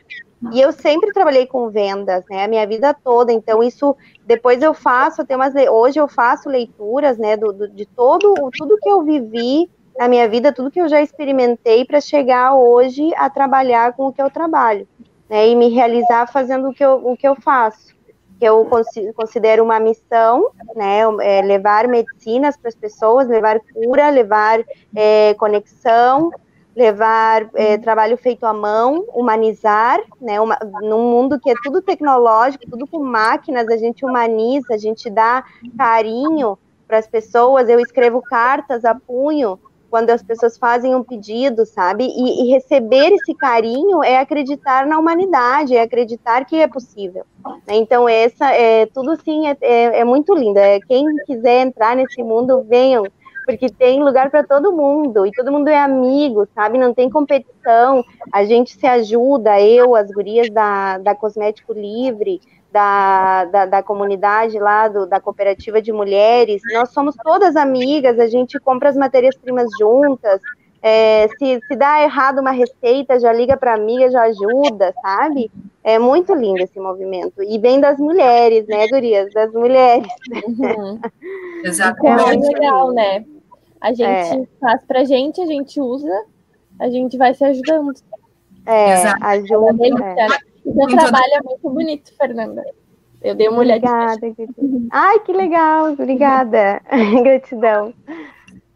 e 0.53 0.61
eu 0.61 0.71
sempre 0.71 1.11
trabalhei 1.11 1.45
com 1.45 1.69
vendas, 1.69 2.23
né, 2.29 2.45
a 2.45 2.47
minha 2.47 2.65
vida 2.65 2.93
toda. 2.93 3.31
Então 3.31 3.61
isso 3.61 3.95
depois 4.25 4.61
eu 4.61 4.73
faço, 4.73 5.21
eu 5.27 5.35
umas, 5.35 5.53
hoje 5.69 5.99
eu 5.99 6.07
faço 6.07 6.49
leituras, 6.49 7.17
né, 7.17 7.35
do, 7.35 7.51
do, 7.51 7.67
de 7.67 7.85
todo 7.85 8.33
tudo 8.57 8.77
que 8.77 8.89
eu 8.89 9.03
vivi 9.03 9.69
na 9.97 10.07
minha 10.07 10.29
vida, 10.29 10.53
tudo 10.53 10.71
que 10.71 10.79
eu 10.79 10.87
já 10.87 11.01
experimentei 11.01 11.83
para 11.83 11.99
chegar 11.99 12.55
hoje 12.55 13.11
a 13.17 13.29
trabalhar 13.29 13.93
com 13.93 14.07
o 14.07 14.13
que 14.13 14.21
eu 14.21 14.29
trabalho, 14.29 14.87
né, 15.29 15.49
e 15.49 15.55
me 15.55 15.67
realizar 15.69 16.31
fazendo 16.31 16.69
o 16.69 16.73
que 16.73 16.85
eu, 16.85 17.05
o 17.05 17.17
que 17.17 17.27
eu 17.27 17.35
faço. 17.35 17.93
que 18.39 18.45
eu 18.45 18.65
considero 19.13 19.61
uma 19.61 19.77
missão, 19.81 20.51
né, 20.73 21.01
é 21.21 21.41
levar 21.41 21.85
medicinas 21.89 22.55
para 22.55 22.69
as 22.69 22.75
pessoas, 22.75 23.27
levar 23.27 23.59
cura, 23.73 24.09
levar 24.09 24.61
é, 24.95 25.33
conexão, 25.33 26.31
levar 26.79 27.49
é, 27.55 27.77
trabalho 27.77 28.15
feito 28.15 28.45
à 28.45 28.53
mão, 28.53 29.03
humanizar, 29.13 29.99
né, 30.21 30.39
uma, 30.39 30.57
num 30.81 31.11
mundo 31.11 31.37
que 31.37 31.49
é 31.49 31.53
tudo 31.61 31.81
tecnológico, 31.81 32.69
tudo 32.69 32.87
com 32.87 32.99
máquinas, 33.03 33.67
a 33.67 33.75
gente 33.75 34.05
humaniza, 34.05 34.73
a 34.73 34.77
gente 34.77 35.09
dá 35.09 35.43
carinho 35.77 36.57
para 36.87 36.97
as 36.97 37.05
pessoas, 37.05 37.67
eu 37.67 37.81
escrevo 37.81 38.21
cartas 38.21 38.85
a 38.85 38.95
punho, 38.95 39.59
quando 39.89 40.11
as 40.11 40.21
pessoas 40.21 40.57
fazem 40.57 40.95
um 40.95 41.03
pedido, 41.03 41.65
sabe? 41.65 42.05
E, 42.05 42.43
e, 42.43 42.53
receber 42.53 43.11
esse 43.11 43.33
carinho 43.33 44.03
é 44.03 44.19
acreditar 44.19 44.85
na 44.85 44.99
humanidade, 44.99 45.75
é 45.75 45.81
acreditar 45.81 46.45
que 46.45 46.55
é 46.55 46.67
possível. 46.67 47.25
Né? 47.67 47.75
Então, 47.75 48.07
essa 48.07 48.53
é 48.53 48.85
tudo 48.85 49.15
sim 49.21 49.47
é, 49.47 49.57
é, 49.61 49.99
é 49.99 50.05
muito 50.05 50.33
lindo. 50.35 50.59
É, 50.59 50.79
quem 50.79 51.03
quiser 51.25 51.65
entrar 51.65 51.95
nesse 51.95 52.21
mundo, 52.21 52.63
venham, 52.69 53.03
porque 53.49 53.67
tem 53.67 54.03
lugar 54.03 54.29
para 54.29 54.43
todo 54.43 54.71
mundo 54.71 55.25
e 55.25 55.31
todo 55.31 55.51
mundo 55.51 55.69
é 55.69 55.79
amigo, 55.79 56.47
sabe? 56.53 56.77
Não 56.77 56.93
tem 56.93 57.09
competição, 57.09 58.05
a 58.31 58.43
gente 58.43 58.77
se 58.77 58.85
ajuda, 58.85 59.59
eu, 59.59 59.95
as 59.95 60.11
gurias 60.11 60.51
da, 60.51 60.99
da 60.99 61.15
Cosmético 61.15 61.73
Livre, 61.73 62.39
da, 62.71 63.45
da, 63.45 63.65
da, 63.65 63.81
comunidade 63.81 64.59
lá, 64.59 64.87
do, 64.87 65.07
da 65.07 65.19
cooperativa 65.19 65.81
de 65.81 65.91
mulheres, 65.91 66.61
nós 66.71 66.89
somos 66.89 67.15
todas 67.23 67.55
amigas, 67.55 68.19
a 68.19 68.27
gente 68.27 68.59
compra 68.59 68.89
as 68.89 68.95
matérias-primas 68.95 69.67
juntas, 69.79 70.39
é, 70.79 71.27
se, 71.39 71.59
se 71.67 71.75
dá 71.75 72.03
errado 72.03 72.41
uma 72.41 72.51
receita, 72.51 73.19
já 73.19 73.33
liga 73.33 73.57
para 73.57 73.71
a 73.71 73.75
amiga, 73.75 74.11
já 74.11 74.21
ajuda, 74.25 74.93
sabe? 75.01 75.51
É 75.83 75.97
muito 75.97 76.35
lindo 76.35 76.61
esse 76.61 76.79
movimento. 76.79 77.41
E 77.41 77.57
vem 77.57 77.81
das 77.81 77.97
mulheres, 77.97 78.67
né, 78.67 78.87
Gurias? 78.87 79.33
Das 79.33 79.51
mulheres. 79.51 80.07
Uhum. 80.45 80.99
Exatamente. 81.65 82.21
É 82.21 82.37
muito 82.37 82.53
legal, 82.53 82.91
né? 82.91 83.25
A 83.81 83.89
gente 83.89 84.03
é. 84.03 84.47
faz 84.59 84.83
pra 84.85 85.03
gente, 85.03 85.41
a 85.41 85.45
gente 85.45 85.79
usa, 85.79 86.25
a 86.79 86.89
gente 86.89 87.17
vai 87.17 87.33
se 87.33 87.43
ajudando. 87.43 87.93
É, 88.65 88.93
Exato. 88.93 89.25
ajuda. 89.25 89.85
É. 89.85 90.27
Seu 90.63 90.87
trabalho 90.87 91.33
é 91.33 91.43
muito 91.43 91.69
bonito, 91.69 92.13
Fernanda. 92.17 92.63
Eu 93.21 93.35
dei 93.35 93.47
uma 93.49 93.59
olhadinha. 93.59 94.13
Obrigada. 94.13 94.53
Ai, 94.91 95.19
que 95.19 95.33
legal. 95.33 95.93
Obrigada. 95.93 96.81
Gratidão. 97.23 97.93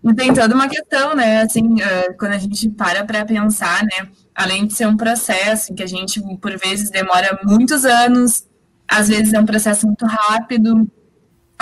E 0.03 0.13
tem 0.13 0.33
toda 0.33 0.53
uma 0.53 0.67
questão, 0.67 1.15
né? 1.15 1.41
Assim, 1.41 1.75
uh, 1.75 2.17
quando 2.19 2.33
a 2.33 2.37
gente 2.37 2.69
para 2.69 3.05
para 3.05 3.25
pensar, 3.25 3.83
né? 3.83 4.09
Além 4.35 4.67
de 4.67 4.73
ser 4.73 4.85
um 4.85 4.97
processo 4.97 5.73
que 5.73 5.81
a 5.81 5.87
gente, 5.87 6.21
por 6.37 6.57
vezes, 6.57 6.89
demora 6.89 7.39
muitos 7.45 7.85
anos, 7.85 8.45
às 8.87 9.07
vezes 9.07 9.33
é 9.33 9.39
um 9.39 9.45
processo 9.45 9.87
muito 9.87 10.05
rápido. 10.05 10.87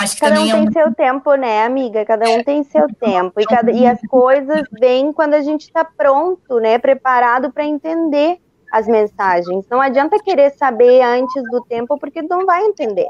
Acho 0.02 0.14
que 0.14 0.20
cada 0.20 0.40
um 0.40 0.48
é 0.48 0.52
tem 0.52 0.68
um... 0.68 0.72
seu 0.72 0.94
tempo, 0.94 1.34
né, 1.34 1.64
amiga? 1.64 2.04
Cada 2.04 2.28
um 2.30 2.42
tem 2.42 2.62
seu 2.64 2.86
tempo. 3.00 3.40
E, 3.40 3.46
cada... 3.46 3.70
e 3.70 3.86
as 3.86 4.00
coisas 4.08 4.62
vêm 4.78 5.12
quando 5.12 5.34
a 5.34 5.42
gente 5.42 5.62
está 5.62 5.84
pronto, 5.84 6.58
né? 6.58 6.78
Preparado 6.78 7.52
para 7.52 7.64
entender 7.64 8.38
as 8.72 8.86
mensagens. 8.86 9.66
Não 9.70 9.80
adianta 9.80 10.18
querer 10.22 10.50
saber 10.50 11.02
antes 11.02 11.42
do 11.50 11.62
tempo, 11.64 11.98
porque 11.98 12.22
não 12.22 12.46
vai 12.46 12.62
entender. 12.64 13.06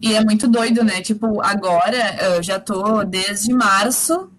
E 0.00 0.14
é 0.14 0.24
muito 0.24 0.48
doido, 0.48 0.84
né? 0.84 1.00
Tipo, 1.00 1.40
agora 1.42 2.16
eu 2.22 2.42
já 2.42 2.58
tô 2.58 3.04
desde 3.04 3.52
março, 3.52 4.30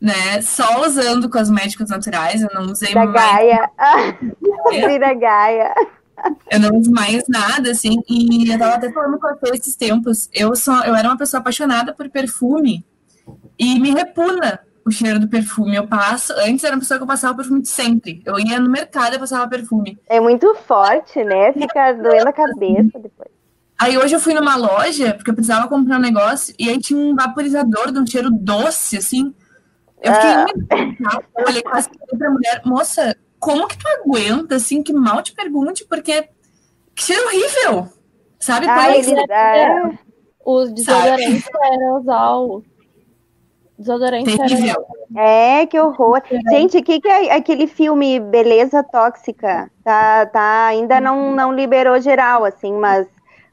né? 0.00 0.40
Só 0.42 0.82
usando 0.86 1.28
cosméticos 1.28 1.88
naturais. 1.88 2.42
Eu 2.42 2.50
não 2.54 2.72
usei 2.72 2.94
da 2.94 3.06
mais. 3.06 3.12
Gaia. 3.14 3.70
É. 4.72 4.98
da 4.98 5.14
Gaia. 5.14 5.74
Eu 6.50 6.60
não 6.60 6.78
uso 6.78 6.90
mais 6.90 7.24
nada, 7.28 7.70
assim. 7.70 8.02
E 8.08 8.50
eu 8.50 8.58
tava 8.58 8.74
até 8.74 8.92
falando 8.92 9.18
com 9.18 9.26
a 9.26 9.36
Fê 9.36 9.50
esses 9.54 9.74
tempos. 9.76 10.28
Eu, 10.32 10.54
sou, 10.54 10.74
eu 10.84 10.94
era 10.94 11.08
uma 11.08 11.18
pessoa 11.18 11.40
apaixonada 11.40 11.92
por 11.92 12.08
perfume 12.08 12.84
e 13.58 13.78
me 13.78 13.90
repuna 13.90 14.60
o 14.84 14.90
cheiro 14.90 15.18
do 15.18 15.28
perfume. 15.28 15.76
Eu 15.76 15.86
passo. 15.86 16.32
Antes 16.38 16.64
era 16.64 16.74
uma 16.74 16.80
pessoa 16.80 16.98
que 16.98 17.04
eu 17.04 17.08
passava 17.08 17.36
perfume 17.36 17.64
sempre. 17.64 18.22
Eu 18.24 18.38
ia 18.38 18.60
no 18.60 18.70
mercado 18.70 19.14
e 19.14 19.18
passava 19.18 19.48
perfume. 19.48 19.98
É 20.08 20.20
muito 20.20 20.54
forte, 20.66 21.22
né? 21.24 21.52
Fica 21.52 21.92
doendo 21.92 22.28
a 22.28 22.32
cabeça 22.32 22.98
depois. 22.98 23.30
Aí 23.78 23.98
hoje 23.98 24.14
eu 24.14 24.20
fui 24.20 24.32
numa 24.32 24.54
loja, 24.54 25.12
porque 25.14 25.30
eu 25.30 25.34
precisava 25.34 25.66
comprar 25.66 25.96
um 25.96 26.00
negócio, 26.00 26.54
e 26.56 26.68
aí 26.68 26.78
tinha 26.78 27.00
um 27.00 27.16
vaporizador 27.16 27.90
de 27.90 27.98
um 27.98 28.06
cheiro 28.06 28.30
doce, 28.30 28.96
assim. 28.96 29.34
Eu 30.00 30.12
fiquei 30.14 30.30
ah. 30.30 31.18
eu 31.38 31.46
olhei 31.48 31.62
quase 31.62 31.88
pra 32.16 32.30
mulher, 32.30 32.62
moça, 32.64 33.16
como 33.42 33.66
que 33.66 33.76
tu 33.76 33.88
aguenta, 33.88 34.54
assim, 34.54 34.84
que 34.84 34.92
mal 34.92 35.20
te 35.20 35.34
pergunte, 35.34 35.84
porque 35.84 36.28
que 36.94 37.02
cheiro 37.02 37.26
horrível, 37.26 37.88
sabe? 38.38 38.66
Ah, 38.68 38.96
ele, 38.96 39.12
é, 39.32 39.98
os 40.44 40.72
desodorantes 40.72 41.44
aerosol 41.60 42.62
Desodorante. 43.82 44.30
É, 45.16 45.66
que 45.66 45.78
horror. 45.78 46.22
Gente, 46.50 46.78
o 46.78 46.82
que, 46.84 47.00
que 47.00 47.08
é 47.08 47.34
aquele 47.34 47.66
filme 47.66 48.20
Beleza 48.20 48.82
Tóxica? 48.82 49.70
Tá, 49.82 50.24
tá, 50.26 50.66
ainda 50.66 51.00
não, 51.00 51.34
não 51.34 51.52
liberou 51.52 52.00
geral, 52.00 52.44
assim, 52.44 52.72
mas 52.72 53.08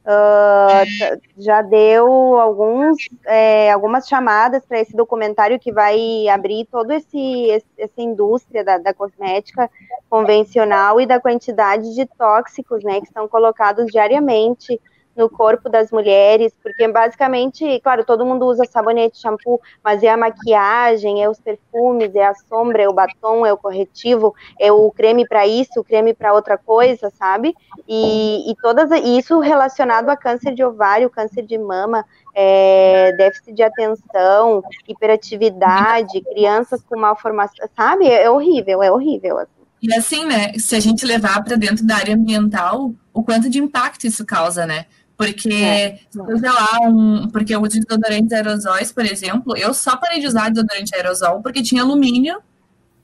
uh, 0.05 1.21
já 1.37 1.61
deu 1.61 2.07
alguns, 2.39 2.97
é, 3.25 3.71
algumas 3.71 4.07
chamadas 4.07 4.65
para 4.65 4.79
esse 4.79 4.95
documentário 4.95 5.59
que 5.59 5.71
vai 5.71 6.27
abrir 6.27 6.65
toda 6.71 6.95
essa 6.95 8.01
indústria 8.01 8.63
da, 8.63 8.77
da 8.77 8.93
cosmética 8.93 9.69
convencional 10.09 10.99
e 10.99 11.05
da 11.05 11.19
quantidade 11.19 11.93
de 11.93 12.05
tóxicos 12.05 12.83
né, 12.83 13.01
que 13.01 13.11
são 13.11 13.27
colocados 13.27 13.87
diariamente 13.87 14.79
no 15.15 15.29
corpo 15.29 15.69
das 15.69 15.91
mulheres, 15.91 16.53
porque 16.63 16.87
basicamente, 16.87 17.79
claro, 17.81 18.05
todo 18.05 18.25
mundo 18.25 18.45
usa 18.45 18.63
sabonete, 18.65 19.19
shampoo, 19.19 19.59
mas 19.83 20.01
é 20.01 20.09
a 20.09 20.17
maquiagem, 20.17 21.21
é 21.21 21.29
os 21.29 21.39
perfumes, 21.39 22.15
é 22.15 22.25
a 22.25 22.33
sombra, 22.33 22.83
é 22.83 22.87
o 22.87 22.93
batom, 22.93 23.45
é 23.45 23.51
o 23.51 23.57
corretivo, 23.57 24.33
é 24.59 24.71
o 24.71 24.89
creme 24.91 25.27
para 25.27 25.45
isso, 25.45 25.79
o 25.79 25.83
creme 25.83 26.13
para 26.13 26.33
outra 26.33 26.57
coisa, 26.57 27.09
sabe? 27.09 27.53
E, 27.87 28.49
e 28.49 28.55
todas 28.61 28.89
isso 29.03 29.39
relacionado 29.39 30.09
a 30.09 30.15
câncer 30.15 30.53
de 30.53 30.63
ovário, 30.63 31.09
câncer 31.09 31.43
de 31.43 31.57
mama, 31.57 32.05
é, 32.33 33.11
déficit 33.17 33.53
de 33.53 33.63
atenção, 33.63 34.63
hiperatividade, 34.87 36.21
crianças 36.21 36.81
com 36.83 36.97
malformação, 36.97 37.67
sabe? 37.75 38.07
É 38.07 38.29
horrível, 38.29 38.81
é 38.81 38.91
horrível. 38.91 39.37
Assim. 39.37 39.59
E 39.81 39.93
assim, 39.93 40.25
né, 40.25 40.53
se 40.57 40.75
a 40.75 40.79
gente 40.79 41.05
levar 41.05 41.43
para 41.43 41.55
dentro 41.55 41.85
da 41.85 41.95
área 41.95 42.15
ambiental, 42.15 42.93
o 43.13 43.23
quanto 43.23 43.49
de 43.49 43.59
impacto 43.59 44.05
isso 44.05 44.25
causa, 44.25 44.65
né? 44.65 44.85
Porque, 45.19 45.51
é. 45.51 45.99
sei 46.09 46.49
lá, 46.49 46.79
um, 46.81 47.27
porque 47.27 47.53
eu 47.53 47.61
uso 47.61 47.77
desodorantes 47.77 48.31
aerosóis, 48.31 48.89
por 48.89 49.05
exemplo, 49.05 49.53
eu 49.57 49.73
só 49.73 49.97
parei 49.97 50.21
de 50.21 50.27
usar 50.27 50.49
desodorante 50.49 50.95
aerosol 50.95 51.41
porque 51.41 51.61
tinha 51.61 51.81
alumínio 51.81 52.41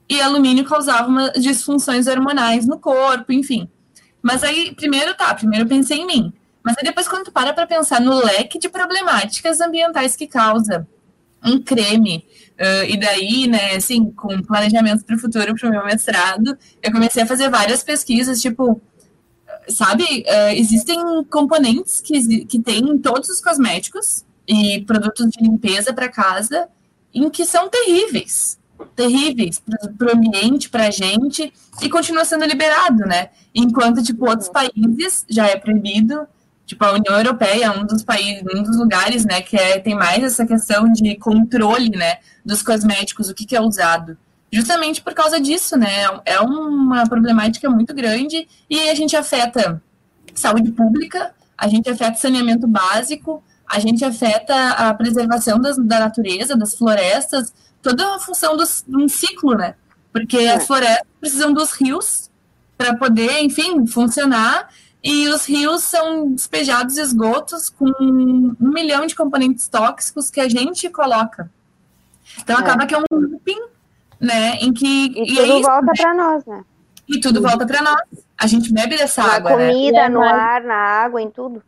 e 0.07 0.21
alumínio 0.21 0.63
causava 0.63 1.09
uma 1.09 1.29
disfunções 1.31 2.07
hormonais 2.07 2.65
no 2.65 2.79
corpo, 2.79 3.33
enfim. 3.33 3.67
Mas 4.21 4.45
aí, 4.45 4.73
primeiro 4.73 5.13
tá, 5.13 5.33
primeiro 5.33 5.65
eu 5.65 5.69
pensei 5.69 5.97
em 5.97 6.07
mim. 6.07 6.33
Mas 6.63 6.77
aí 6.77 6.85
depois, 6.85 7.05
quando 7.05 7.25
tu 7.25 7.33
para 7.33 7.51
para 7.51 7.67
pensar 7.67 7.99
no 7.99 8.15
leque 8.23 8.57
de 8.59 8.69
problemáticas 8.69 9.59
ambientais 9.59 10.15
que 10.15 10.25
causa 10.25 10.87
um 11.43 11.61
creme, 11.61 12.25
uh, 12.53 12.89
e 12.89 12.97
daí, 12.97 13.45
né, 13.45 13.75
assim, 13.75 14.09
com 14.11 14.41
planejamento 14.41 15.03
para 15.03 15.17
o 15.17 15.19
futuro, 15.19 15.53
para 15.53 15.67
o 15.67 15.71
meu 15.71 15.83
mestrado, 15.83 16.57
eu 16.81 16.93
comecei 16.93 17.23
a 17.23 17.27
fazer 17.27 17.49
várias 17.49 17.83
pesquisas, 17.83 18.41
tipo, 18.41 18.81
sabe, 19.69 20.03
uh, 20.03 20.51
existem 20.55 20.99
componentes 21.25 22.01
que, 22.01 22.45
que 22.45 22.59
tem 22.59 22.79
em 22.79 22.97
todos 22.97 23.29
os 23.29 23.41
cosméticos 23.41 24.23
e 24.47 24.81
produtos 24.81 25.29
de 25.31 25.43
limpeza 25.43 25.93
para 25.93 26.09
casa 26.09 26.67
em 27.13 27.29
que 27.29 27.45
são 27.45 27.69
terríveis, 27.69 28.59
terríveis 28.95 29.61
para 29.97 30.07
o 30.07 30.17
ambiente, 30.17 30.69
para 30.69 30.87
a 30.87 30.91
gente, 30.91 31.51
e 31.81 31.89
continua 31.89 32.25
sendo 32.25 32.45
liberado, 32.45 33.05
né? 33.05 33.29
Enquanto, 33.53 34.03
tipo, 34.03 34.29
outros 34.29 34.49
países 34.49 35.25
já 35.29 35.47
é 35.47 35.55
proibido, 35.55 36.27
tipo, 36.65 36.83
a 36.83 36.91
União 36.91 37.17
Europeia 37.17 37.65
é 37.65 37.71
um 37.71 37.85
dos 37.85 38.03
países, 38.03 38.43
um 38.53 38.63
dos 38.63 38.77
lugares, 38.77 39.23
né, 39.23 39.41
que 39.41 39.55
é, 39.55 39.79
tem 39.79 39.95
mais 39.95 40.23
essa 40.23 40.45
questão 40.45 40.91
de 40.91 41.15
controle, 41.15 41.89
né, 41.89 42.17
dos 42.43 42.61
cosméticos, 42.61 43.29
o 43.29 43.33
que, 43.33 43.45
que 43.45 43.55
é 43.55 43.61
usado 43.61 44.17
justamente 44.51 45.01
por 45.01 45.13
causa 45.13 45.39
disso, 45.39 45.77
né? 45.77 46.03
É 46.25 46.39
uma 46.39 47.07
problemática 47.07 47.69
muito 47.69 47.93
grande 47.93 48.47
e 48.69 48.89
a 48.89 48.95
gente 48.95 49.15
afeta 49.15 49.81
saúde 50.33 50.71
pública, 50.71 51.33
a 51.57 51.67
gente 51.67 51.89
afeta 51.89 52.17
saneamento 52.17 52.67
básico, 52.67 53.43
a 53.67 53.79
gente 53.79 54.03
afeta 54.03 54.71
a 54.71 54.93
preservação 54.93 55.59
das, 55.59 55.77
da 55.77 55.99
natureza, 55.99 56.55
das 56.55 56.75
florestas, 56.75 57.53
toda 57.81 58.15
a 58.15 58.19
função 58.19 58.55
dos, 58.55 58.83
de 58.87 58.95
um 58.95 59.07
ciclo, 59.07 59.55
né? 59.55 59.75
Porque 60.11 60.37
é. 60.37 60.53
as 60.53 60.67
florestas 60.67 61.07
precisam 61.19 61.53
dos 61.53 61.71
rios 61.71 62.29
para 62.77 62.95
poder, 62.95 63.41
enfim, 63.41 63.85
funcionar 63.87 64.69
e 65.03 65.27
os 65.29 65.45
rios 65.45 65.83
são 65.83 66.31
despejados 66.31 66.97
esgotos 66.97 67.69
com 67.69 67.85
um 67.99 68.55
milhão 68.59 69.05
de 69.05 69.15
componentes 69.15 69.67
tóxicos 69.67 70.29
que 70.29 70.39
a 70.39 70.49
gente 70.49 70.89
coloca. 70.89 71.49
Então, 72.41 72.57
é. 72.57 72.59
acaba 72.59 72.85
que 72.85 72.95
é 72.95 72.97
um 72.97 73.03
looping 73.11 73.59
né? 74.19 74.55
Em 74.61 74.73
que. 74.73 74.85
E, 74.85 75.33
e 75.33 75.35
tudo 75.35 75.53
é 75.53 75.61
volta 75.61 75.91
para 75.97 76.13
nós, 76.13 76.45
né? 76.45 76.63
E 77.07 77.19
tudo 77.19 77.41
volta 77.41 77.65
para 77.65 77.81
nós. 77.81 78.25
A 78.37 78.47
gente 78.47 78.73
bebe 78.73 78.97
dessa 78.97 79.21
na 79.23 79.33
água. 79.33 79.51
Na 79.51 79.57
comida, 79.57 80.01
né? 80.03 80.09
no 80.09 80.21
ar, 80.21 80.63
na 80.63 80.75
água, 80.75 81.21
em 81.21 81.29
tudo. 81.29 81.61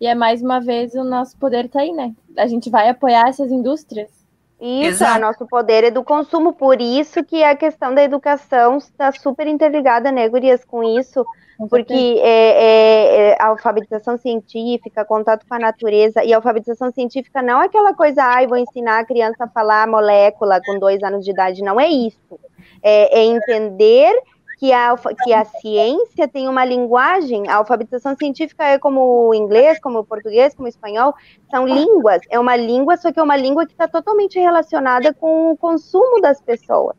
E 0.00 0.06
é 0.06 0.14
mais 0.14 0.42
uma 0.42 0.60
vez 0.60 0.94
o 0.94 1.02
nosso 1.02 1.36
poder 1.36 1.68
tá 1.68 1.80
aí, 1.80 1.92
né? 1.92 2.14
A 2.36 2.46
gente 2.46 2.70
vai 2.70 2.88
apoiar 2.88 3.28
essas 3.28 3.50
indústrias. 3.50 4.18
Isso, 4.60 5.04
é 5.04 5.18
nosso 5.20 5.46
poder 5.46 5.84
é 5.84 5.90
do 5.90 6.02
consumo, 6.02 6.52
por 6.52 6.80
isso 6.80 7.22
que 7.22 7.44
a 7.44 7.54
questão 7.54 7.94
da 7.94 8.02
educação 8.02 8.78
está 8.78 9.12
super 9.12 9.46
interligada, 9.46 10.10
né, 10.10 10.28
Gurias, 10.28 10.64
com 10.64 10.82
isso, 10.82 11.24
porque 11.66 11.92
é, 11.92 12.20
é, 12.22 13.30
é, 13.30 13.36
a 13.40 13.48
alfabetização 13.48 14.16
científica, 14.16 15.04
contato 15.04 15.44
com 15.48 15.54
a 15.54 15.58
natureza, 15.58 16.22
e 16.22 16.32
a 16.32 16.36
alfabetização 16.36 16.92
científica 16.92 17.42
não 17.42 17.60
é 17.60 17.66
aquela 17.66 17.92
coisa, 17.94 18.22
ai, 18.22 18.46
vou 18.46 18.56
ensinar 18.56 19.00
a 19.00 19.04
criança 19.04 19.44
a 19.44 19.48
falar 19.48 19.88
molécula 19.88 20.60
com 20.64 20.78
dois 20.78 21.02
anos 21.02 21.24
de 21.24 21.32
idade, 21.32 21.62
não 21.62 21.80
é 21.80 21.88
isso. 21.88 22.38
É, 22.80 23.20
é 23.20 23.24
entender 23.24 24.14
que 24.58 24.72
a, 24.72 24.94
que 25.24 25.32
a 25.32 25.44
ciência 25.44 26.28
tem 26.28 26.48
uma 26.48 26.64
linguagem, 26.64 27.48
a 27.48 27.56
alfabetização 27.56 28.16
científica 28.16 28.64
é 28.64 28.78
como 28.78 29.28
o 29.28 29.34
inglês, 29.34 29.80
como 29.80 30.00
o 30.00 30.04
português, 30.04 30.54
como 30.54 30.66
o 30.66 30.68
espanhol, 30.68 31.14
são 31.50 31.66
línguas, 31.66 32.20
é 32.28 32.38
uma 32.38 32.56
língua, 32.56 32.96
só 32.96 33.12
que 33.12 33.18
é 33.18 33.22
uma 33.22 33.36
língua 33.36 33.66
que 33.66 33.72
está 33.72 33.88
totalmente 33.88 34.38
relacionada 34.38 35.12
com 35.14 35.52
o 35.52 35.56
consumo 35.56 36.20
das 36.20 36.40
pessoas. 36.40 36.96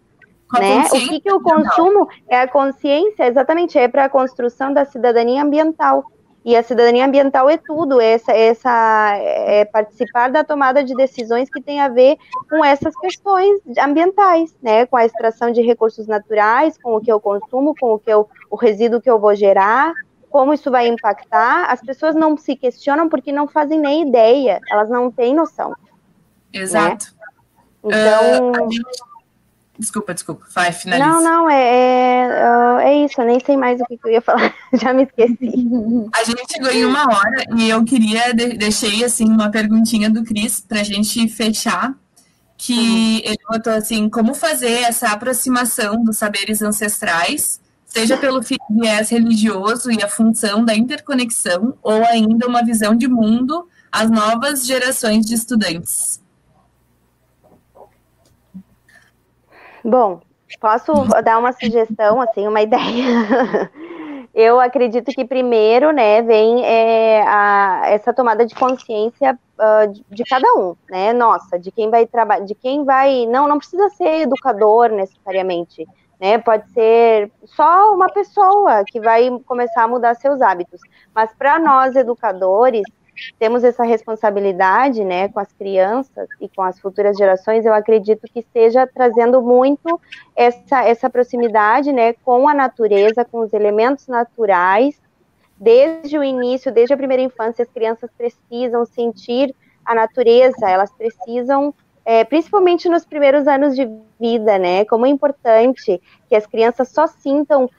Né? 0.57 0.83
O 0.91 1.09
que, 1.09 1.19
que 1.19 1.31
o 1.31 1.39
consumo 1.39 2.07
é 2.27 2.41
a 2.41 2.47
consciência, 2.47 3.27
exatamente, 3.27 3.77
é 3.77 3.87
para 3.87 4.05
a 4.05 4.09
construção 4.09 4.73
da 4.73 4.83
cidadania 4.83 5.43
ambiental. 5.43 6.03
E 6.43 6.55
a 6.55 6.63
cidadania 6.63 7.05
ambiental 7.05 7.49
é 7.49 7.57
tudo, 7.57 7.99
essa, 7.99 8.31
essa 8.31 9.11
é 9.17 9.65
participar 9.65 10.29
da 10.29 10.43
tomada 10.43 10.83
de 10.83 10.95
decisões 10.95 11.49
que 11.49 11.61
tem 11.61 11.81
a 11.81 11.89
ver 11.89 12.17
com 12.49 12.63
essas 12.63 12.95
questões 12.95 13.59
ambientais, 13.77 14.55
né? 14.61 14.85
Com 14.85 14.95
a 14.95 15.05
extração 15.05 15.51
de 15.51 15.61
recursos 15.61 16.07
naturais, 16.07 16.77
com 16.81 16.95
o 16.95 17.01
que 17.01 17.11
eu 17.11 17.19
consumo, 17.19 17.75
com 17.77 17.93
o 17.93 17.99
que 17.99 18.09
eu, 18.09 18.27
o 18.49 18.55
resíduo 18.55 19.01
que 19.01 19.09
eu 19.11 19.19
vou 19.19 19.35
gerar, 19.35 19.93
como 20.29 20.53
isso 20.53 20.71
vai 20.71 20.87
impactar. 20.87 21.65
As 21.69 21.81
pessoas 21.81 22.15
não 22.15 22.37
se 22.37 22.55
questionam 22.55 23.09
porque 23.09 23.31
não 23.33 23.47
fazem 23.47 23.77
nem 23.77 24.07
ideia, 24.07 24.59
elas 24.71 24.89
não 24.89 25.11
têm 25.11 25.35
noção. 25.35 25.71
Né? 25.71 25.75
Exato. 26.53 27.07
Né? 27.83 27.95
Então. 27.95 28.51
Uh, 28.51 29.08
Desculpa, 29.79 30.13
desculpa. 30.13 30.45
Vai, 30.53 30.73
finaliza. 30.73 31.07
Não, 31.07 31.23
não, 31.23 31.49
é, 31.49 32.81
é, 32.83 32.83
é 32.83 33.05
isso. 33.05 33.21
Eu 33.21 33.25
nem 33.25 33.39
sei 33.39 33.55
mais 33.55 33.79
o 33.79 33.85
que 33.85 33.97
eu 34.03 34.11
ia 34.11 34.21
falar. 34.21 34.53
Já 34.73 34.93
me 34.93 35.03
esqueci. 35.03 35.39
A 36.13 36.23
gente 36.25 36.51
chegou 36.51 36.69
em 36.69 36.83
uma 36.83 37.05
hora 37.05 37.45
e 37.55 37.69
eu 37.69 37.83
queria... 37.85 38.33
De, 38.33 38.57
deixei, 38.57 39.05
assim, 39.05 39.23
uma 39.23 39.49
perguntinha 39.49 40.09
do 40.09 40.25
Cris 40.25 40.59
pra 40.59 40.83
gente 40.83 41.29
fechar. 41.29 41.95
Que 42.57 42.73
uhum. 42.73 43.21
ele 43.23 43.39
botou, 43.49 43.71
assim, 43.71 44.09
como 44.09 44.33
fazer 44.33 44.81
essa 44.81 45.11
aproximação 45.11 46.03
dos 46.03 46.17
saberes 46.17 46.61
ancestrais, 46.61 47.61
seja 47.85 48.17
pelo 48.17 48.41
viés 48.41 49.09
religioso 49.09 49.89
e 49.89 50.03
a 50.03 50.09
função 50.09 50.65
da 50.65 50.75
interconexão, 50.75 51.73
ou 51.81 52.03
ainda 52.03 52.47
uma 52.47 52.61
visão 52.61 52.93
de 52.93 53.07
mundo 53.07 53.65
às 53.89 54.11
novas 54.11 54.67
gerações 54.67 55.25
de 55.25 55.35
estudantes. 55.35 56.19
Bom, 59.83 60.21
posso 60.59 60.93
dar 61.23 61.37
uma 61.37 61.53
sugestão, 61.53 62.21
assim, 62.21 62.47
uma 62.47 62.61
ideia? 62.63 63.69
Eu 64.33 64.59
acredito 64.59 65.11
que 65.11 65.25
primeiro, 65.25 65.91
né, 65.91 66.21
vem 66.21 66.63
é, 66.63 67.23
a, 67.27 67.81
essa 67.85 68.13
tomada 68.13 68.45
de 68.45 68.53
consciência 68.53 69.37
uh, 69.57 69.91
de, 69.91 70.05
de, 70.09 70.23
cada 70.23 70.47
um, 70.53 70.75
né, 70.89 71.11
nossa, 71.13 71.57
de 71.57 71.71
quem 71.71 71.89
vai 71.89 72.05
trabalhar, 72.05 72.45
de 72.45 72.53
quem 72.53 72.85
vai, 72.85 73.25
não, 73.25 73.47
não 73.47 73.57
precisa 73.57 73.89
ser 73.89 74.21
educador 74.21 74.89
necessariamente, 74.89 75.87
né, 76.21 76.37
pode 76.37 76.69
ser 76.71 77.31
só 77.43 77.93
uma 77.93 78.07
pessoa 78.07 78.83
que 78.85 78.99
vai 78.99 79.29
começar 79.45 79.83
a 79.83 79.87
mudar 79.87 80.13
seus 80.15 80.41
hábitos, 80.41 80.79
mas 81.13 81.33
para 81.33 81.57
nós 81.57 81.95
educadores, 81.95 82.83
temos 83.37 83.63
essa 83.63 83.83
responsabilidade, 83.83 85.03
né, 85.03 85.27
com 85.29 85.39
as 85.39 85.51
crianças 85.53 86.27
e 86.39 86.49
com 86.49 86.61
as 86.61 86.79
futuras 86.79 87.17
gerações, 87.17 87.65
eu 87.65 87.73
acredito 87.73 88.27
que 88.31 88.39
esteja 88.39 88.87
trazendo 88.87 89.41
muito 89.41 89.99
essa, 90.35 90.83
essa 90.83 91.09
proximidade, 91.09 91.91
né, 91.91 92.13
com 92.13 92.47
a 92.47 92.53
natureza, 92.53 93.25
com 93.25 93.39
os 93.39 93.53
elementos 93.53 94.07
naturais. 94.07 95.01
Desde 95.57 96.17
o 96.17 96.23
início, 96.23 96.71
desde 96.71 96.93
a 96.93 96.97
primeira 96.97 97.21
infância, 97.21 97.63
as 97.63 97.69
crianças 97.69 98.09
precisam 98.17 98.85
sentir 98.85 99.53
a 99.85 99.93
natureza, 99.95 100.69
elas 100.69 100.91
precisam, 100.91 101.73
é, 102.05 102.23
principalmente 102.23 102.87
nos 102.87 103.05
primeiros 103.05 103.47
anos 103.47 103.75
de 103.75 103.89
vida, 104.19 104.57
né, 104.57 104.85
como 104.85 105.05
é 105.05 105.09
importante 105.09 106.01
que 106.27 106.35
as 106.35 106.45
crianças 106.45 106.89
só 106.89 107.07
sintam 107.07 107.69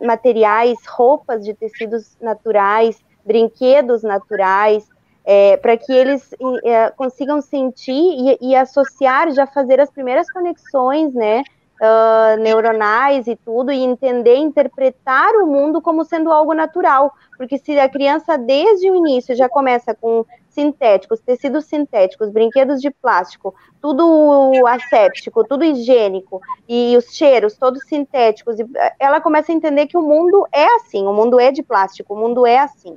materiais, 0.00 0.78
roupas 0.86 1.44
de 1.44 1.52
tecidos 1.54 2.16
naturais, 2.20 2.98
brinquedos 3.24 4.02
naturais, 4.02 4.88
é, 5.24 5.56
para 5.58 5.76
que 5.76 5.92
eles 5.92 6.34
é, 6.64 6.90
consigam 6.90 7.40
sentir 7.40 7.92
e, 7.92 8.38
e, 8.40 8.56
associar, 8.56 9.30
já 9.32 9.46
fazer 9.46 9.78
as 9.78 9.90
primeiras 9.90 10.30
conexões, 10.30 11.12
né, 11.12 11.42
uh, 11.80 12.40
neuronais 12.40 13.26
e 13.26 13.36
tudo, 13.36 13.72
e 13.72 13.78
entender, 13.78 14.36
interpretar 14.36 15.34
o 15.36 15.46
mundo 15.46 15.80
como 15.80 16.04
sendo 16.04 16.32
algo 16.32 16.54
natural, 16.54 17.12
porque 17.36 17.58
se 17.58 17.78
a 17.78 17.88
criança 17.88 18.36
desde 18.36 18.90
o 18.90 18.94
início 18.94 19.34
já 19.34 19.48
começa 19.48 19.94
com 19.94 20.24
sintéticos, 20.48 21.20
tecidos 21.20 21.66
sintéticos, 21.66 22.30
brinquedos 22.30 22.80
de 22.80 22.90
plástico, 22.90 23.54
tudo 23.80 24.50
asséptico, 24.66 25.44
tudo 25.44 25.64
higiênico, 25.64 26.40
e 26.68 26.96
os 26.96 27.14
cheiros 27.14 27.56
todos 27.56 27.84
sintéticos, 27.84 28.56
ela 28.98 29.20
começa 29.20 29.52
a 29.52 29.54
entender 29.54 29.86
que 29.86 29.96
o 29.96 30.02
mundo 30.02 30.46
é 30.52 30.66
assim, 30.76 31.06
o 31.06 31.12
mundo 31.12 31.38
é 31.38 31.52
de 31.52 31.62
plástico, 31.62 32.14
o 32.14 32.16
mundo 32.16 32.44
é 32.44 32.58
assim. 32.58 32.96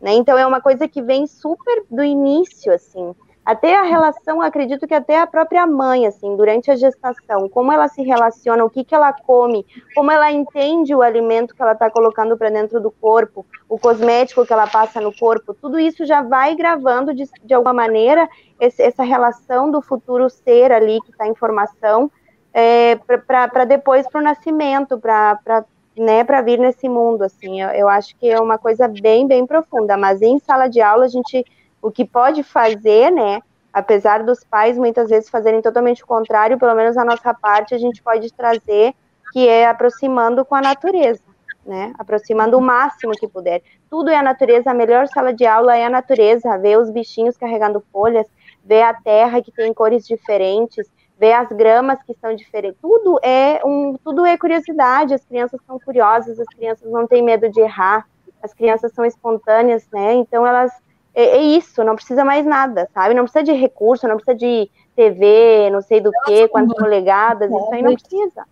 Né? 0.00 0.12
Então 0.12 0.36
é 0.36 0.46
uma 0.46 0.60
coisa 0.60 0.86
que 0.86 1.02
vem 1.02 1.26
super 1.26 1.84
do 1.90 2.04
início, 2.04 2.72
assim. 2.72 3.14
Até 3.48 3.74
a 3.74 3.82
relação, 3.82 4.42
acredito 4.42 4.86
que 4.86 4.92
até 4.92 5.18
a 5.18 5.26
própria 5.26 5.66
mãe, 5.66 6.06
assim, 6.06 6.36
durante 6.36 6.70
a 6.70 6.76
gestação, 6.76 7.48
como 7.48 7.72
ela 7.72 7.88
se 7.88 8.02
relaciona, 8.02 8.62
o 8.62 8.68
que, 8.68 8.84
que 8.84 8.94
ela 8.94 9.10
come, 9.10 9.64
como 9.94 10.10
ela 10.10 10.30
entende 10.30 10.94
o 10.94 11.00
alimento 11.00 11.54
que 11.54 11.62
ela 11.62 11.72
está 11.72 11.90
colocando 11.90 12.36
para 12.36 12.50
dentro 12.50 12.78
do 12.78 12.90
corpo, 12.90 13.46
o 13.66 13.78
cosmético 13.78 14.44
que 14.44 14.52
ela 14.52 14.66
passa 14.66 15.00
no 15.00 15.16
corpo, 15.16 15.54
tudo 15.54 15.80
isso 15.80 16.04
já 16.04 16.20
vai 16.20 16.54
gravando 16.54 17.14
de, 17.14 17.24
de 17.42 17.54
alguma 17.54 17.72
maneira 17.72 18.28
esse, 18.60 18.82
essa 18.82 19.02
relação 19.02 19.70
do 19.70 19.80
futuro 19.80 20.28
ser 20.28 20.70
ali 20.70 21.00
que 21.00 21.10
está 21.10 21.26
em 21.26 21.34
formação 21.34 22.10
é, 22.52 22.96
para 23.26 23.64
depois 23.64 24.06
para 24.06 24.20
o 24.20 24.24
nascimento, 24.24 24.98
para 24.98 25.64
né, 25.96 26.22
para 26.22 26.40
vir 26.42 26.58
nesse 26.58 26.88
mundo, 26.88 27.22
assim, 27.22 27.60
eu, 27.60 27.70
eu, 27.70 27.88
acho 27.88 28.16
que 28.16 28.28
é 28.28 28.38
uma 28.38 28.56
coisa 28.56 28.86
bem, 28.86 29.26
bem 29.26 29.44
profunda, 29.44 29.96
mas 29.96 30.22
em 30.22 30.38
sala 30.38 30.68
de 30.68 30.80
aula 30.80 31.06
a 31.06 31.08
gente, 31.08 31.44
o 31.82 31.90
que 31.90 32.04
pode 32.04 32.42
fazer, 32.42 33.10
né, 33.10 33.40
apesar 33.72 34.22
dos 34.22 34.44
pais 34.44 34.76
muitas 34.76 35.08
vezes 35.08 35.28
fazerem 35.28 35.62
totalmente 35.62 36.02
o 36.02 36.06
contrário, 36.06 36.58
pelo 36.58 36.74
menos 36.74 36.96
a 36.96 37.04
nossa 37.04 37.32
parte 37.34 37.74
a 37.74 37.78
gente 37.78 38.02
pode 38.02 38.32
trazer, 38.32 38.94
que 39.32 39.46
é 39.46 39.66
aproximando 39.66 40.44
com 40.44 40.54
a 40.54 40.60
natureza, 40.60 41.22
né, 41.64 41.92
aproximando 41.98 42.56
o 42.56 42.60
máximo 42.60 43.12
que 43.12 43.28
puder. 43.28 43.62
Tudo 43.90 44.10
é 44.10 44.16
a 44.16 44.22
natureza, 44.22 44.70
a 44.70 44.74
melhor 44.74 45.06
sala 45.08 45.32
de 45.32 45.46
aula 45.46 45.76
é 45.76 45.84
a 45.84 45.90
natureza, 45.90 46.56
ver 46.58 46.78
os 46.78 46.90
bichinhos 46.90 47.36
carregando 47.36 47.82
folhas, 47.92 48.26
ver 48.64 48.82
a 48.82 48.94
terra 48.94 49.42
que 49.42 49.52
tem 49.52 49.72
cores 49.72 50.06
diferentes, 50.06 50.90
ver 51.18 51.32
as 51.32 51.48
gramas 51.48 52.02
que 52.02 52.14
são 52.20 52.34
diferentes. 52.34 52.78
Tudo 52.80 53.18
é 53.22 53.60
um, 53.64 53.96
tudo 54.04 54.24
é 54.24 54.38
curiosidade. 54.38 55.14
As 55.14 55.24
crianças 55.24 55.60
são 55.66 55.78
curiosas, 55.80 56.38
as 56.38 56.46
crianças 56.46 56.90
não 56.90 57.06
têm 57.06 57.22
medo 57.22 57.50
de 57.50 57.60
errar, 57.60 58.06
as 58.42 58.54
crianças 58.54 58.92
são 58.92 59.04
espontâneas, 59.04 59.86
né? 59.92 60.14
Então 60.14 60.46
elas 60.46 60.70
é, 61.14 61.38
é 61.38 61.42
isso, 61.42 61.82
não 61.84 61.96
precisa 61.96 62.24
mais 62.24 62.46
nada, 62.46 62.88
sabe? 62.94 63.14
Não 63.14 63.24
precisa 63.24 63.44
de 63.44 63.52
recurso, 63.52 64.06
não 64.06 64.16
precisa 64.16 64.36
de 64.36 64.70
TV, 64.94 65.70
não 65.70 65.80
sei 65.80 66.00
do 66.00 66.10
que, 66.24 66.48
quantas 66.48 66.76
polegadas, 66.76 67.50
isso 67.50 67.72
aí 67.72 67.82
não 67.82 67.94
precisa. 67.94 68.44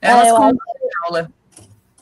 Elas 0.00 0.26
é, 0.26 0.30
eu 0.30 0.36
acho... 0.36 0.56
aula. 1.04 1.30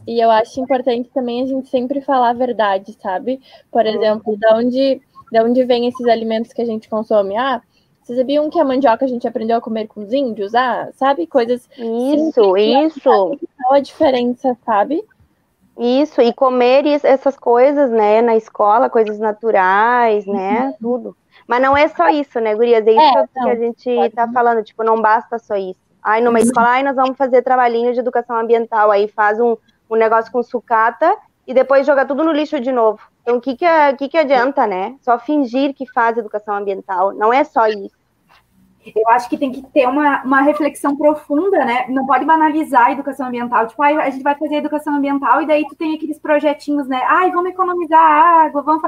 E 0.06 0.20
eu 0.20 0.30
acho 0.30 0.60
importante 0.60 1.08
também 1.14 1.42
a 1.42 1.46
gente 1.46 1.68
sempre 1.68 2.00
falar 2.00 2.30
a 2.30 2.34
verdade, 2.34 2.96
sabe? 3.00 3.40
Por 3.70 3.86
exemplo, 3.86 4.36
de 4.36 4.46
onde, 4.52 5.02
de 5.32 5.40
onde 5.40 5.64
vem 5.64 5.86
esses 5.86 6.06
alimentos 6.06 6.52
que 6.52 6.60
a 6.60 6.66
gente 6.66 6.88
consome? 6.88 7.36
Ah, 7.36 7.62
vocês 8.02 8.18
sabiam 8.18 8.50
que 8.50 8.60
a 8.60 8.64
mandioca 8.64 9.06
a 9.06 9.08
gente 9.08 9.26
aprendeu 9.26 9.56
a 9.56 9.62
comer 9.62 9.86
com 9.86 10.02
os 10.02 10.12
índios? 10.12 10.54
Ah, 10.54 10.90
sabe? 10.94 11.26
Coisas. 11.26 11.68
Isso, 11.78 12.56
isso. 12.56 13.00
Qual 13.00 13.72
a 13.72 13.80
diferença, 13.80 14.54
sabe? 14.66 15.02
Isso, 15.78 16.20
e 16.20 16.32
comer 16.32 16.84
essas 17.02 17.36
coisas, 17.36 17.90
né, 17.90 18.22
na 18.22 18.36
escola, 18.36 18.88
coisas 18.88 19.18
naturais, 19.18 20.24
né, 20.24 20.66
uhum. 20.66 20.74
tudo. 20.80 21.16
Mas 21.48 21.60
não 21.60 21.76
é 21.76 21.88
só 21.88 22.08
isso, 22.08 22.38
né, 22.40 22.54
gurias? 22.54 22.86
É 22.86 22.92
isso 22.92 23.18
é, 23.18 23.26
que 23.42 23.50
a 23.50 23.56
gente 23.56 24.10
tá 24.14 24.28
falando, 24.28 24.62
tipo, 24.62 24.84
não 24.84 25.00
basta 25.00 25.38
só 25.38 25.56
isso. 25.56 25.80
Aí 26.02 26.22
numa 26.22 26.38
uhum. 26.38 26.44
escola, 26.44 26.70
aí 26.70 26.82
nós 26.82 26.94
vamos 26.94 27.16
fazer 27.16 27.42
trabalhinho 27.42 27.92
de 27.92 28.00
educação 28.00 28.36
ambiental, 28.36 28.90
aí 28.90 29.08
faz 29.08 29.40
um, 29.40 29.56
um 29.90 29.96
negócio 29.96 30.30
com 30.30 30.42
sucata 30.42 31.16
e 31.46 31.52
depois 31.52 31.86
joga 31.86 32.04
tudo 32.04 32.22
no 32.22 32.32
lixo 32.32 32.60
de 32.60 32.70
novo. 32.70 33.00
Então, 33.22 33.36
o 33.36 33.40
que 33.40 33.56
que, 33.56 33.66
que 33.98 34.08
que 34.10 34.18
adianta, 34.18 34.66
né? 34.66 34.96
Só 35.00 35.18
fingir 35.18 35.74
que 35.74 35.90
faz 35.90 36.16
educação 36.16 36.54
ambiental. 36.54 37.12
Não 37.12 37.32
é 37.32 37.42
só 37.42 37.66
isso. 37.66 37.96
Eu 38.94 39.08
acho 39.10 39.28
que 39.28 39.38
tem 39.38 39.50
que 39.50 39.62
ter 39.62 39.88
uma, 39.88 40.22
uma 40.22 40.42
reflexão 40.42 40.96
profunda, 40.96 41.64
né? 41.64 41.86
Não 41.88 42.04
pode 42.06 42.24
banalizar 42.24 42.86
a 42.86 42.92
educação 42.92 43.28
ambiental. 43.28 43.66
Tipo, 43.66 43.82
ah, 43.82 44.02
a 44.02 44.10
gente 44.10 44.22
vai 44.22 44.34
fazer 44.34 44.56
educação 44.56 44.94
ambiental 44.94 45.40
e 45.40 45.46
daí 45.46 45.64
tu 45.66 45.74
tem 45.74 45.94
aqueles 45.94 46.18
projetinhos, 46.18 46.86
né? 46.86 47.00
Ai, 47.08 47.30
vamos 47.30 47.50
economizar 47.50 48.00
água, 48.00 48.62
vamos. 48.62 48.82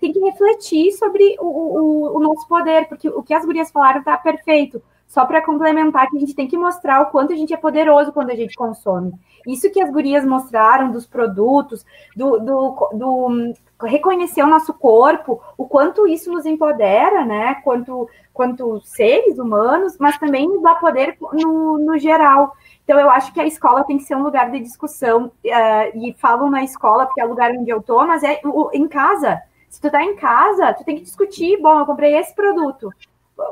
Tem 0.00 0.12
que 0.12 0.20
refletir 0.20 0.92
sobre 0.92 1.36
o, 1.40 1.46
o, 1.46 2.16
o 2.16 2.20
nosso 2.20 2.46
poder, 2.48 2.88
porque 2.88 3.08
o 3.08 3.22
que 3.22 3.34
as 3.34 3.44
gurias 3.44 3.70
falaram 3.70 4.02
tá 4.02 4.16
perfeito. 4.16 4.82
Só 5.06 5.26
para 5.26 5.42
complementar 5.42 6.08
que 6.08 6.16
a 6.16 6.20
gente 6.20 6.34
tem 6.34 6.48
que 6.48 6.56
mostrar 6.56 7.02
o 7.02 7.10
quanto 7.10 7.34
a 7.34 7.36
gente 7.36 7.52
é 7.52 7.56
poderoso 7.58 8.12
quando 8.12 8.30
a 8.30 8.34
gente 8.34 8.56
consome. 8.56 9.12
Isso 9.46 9.70
que 9.70 9.82
as 9.82 9.90
gurias 9.90 10.24
mostraram 10.24 10.90
dos 10.90 11.06
produtos, 11.06 11.84
do, 12.16 12.38
do, 12.38 12.88
do 12.94 13.54
reconhecer 13.86 14.42
o 14.42 14.46
nosso 14.46 14.72
corpo, 14.72 15.38
o 15.58 15.66
quanto 15.66 16.06
isso 16.06 16.32
nos 16.32 16.46
empodera, 16.46 17.26
né? 17.26 17.56
Quanto, 17.56 18.08
quanto 18.32 18.80
seres 18.80 19.38
humanos, 19.38 19.98
mas 19.98 20.16
também 20.16 20.48
nos 20.48 20.62
dá 20.62 20.76
poder 20.76 21.16
no, 21.32 21.76
no 21.76 21.98
geral. 21.98 22.56
Então, 22.84 22.98
eu 22.98 23.10
acho 23.10 23.32
que 23.34 23.40
a 23.40 23.46
escola 23.46 23.84
tem 23.84 23.98
que 23.98 24.04
ser 24.04 24.16
um 24.16 24.22
lugar 24.22 24.50
de 24.50 24.60
discussão, 24.60 25.26
uh, 25.26 25.98
e 25.98 26.14
falam 26.18 26.50
na 26.50 26.64
escola, 26.64 27.06
porque 27.06 27.20
é 27.20 27.26
o 27.26 27.28
lugar 27.28 27.50
onde 27.50 27.70
eu 27.70 27.82
tô, 27.82 28.06
mas 28.06 28.22
é 28.22 28.40
em 28.72 28.88
casa. 28.88 29.42
Se 29.72 29.80
tu 29.80 29.90
tá 29.90 30.02
em 30.04 30.14
casa, 30.16 30.74
tu 30.74 30.84
tem 30.84 30.96
que 30.96 31.02
discutir, 31.02 31.56
bom, 31.56 31.78
eu 31.78 31.86
comprei 31.86 32.14
esse 32.14 32.34
produto, 32.34 32.90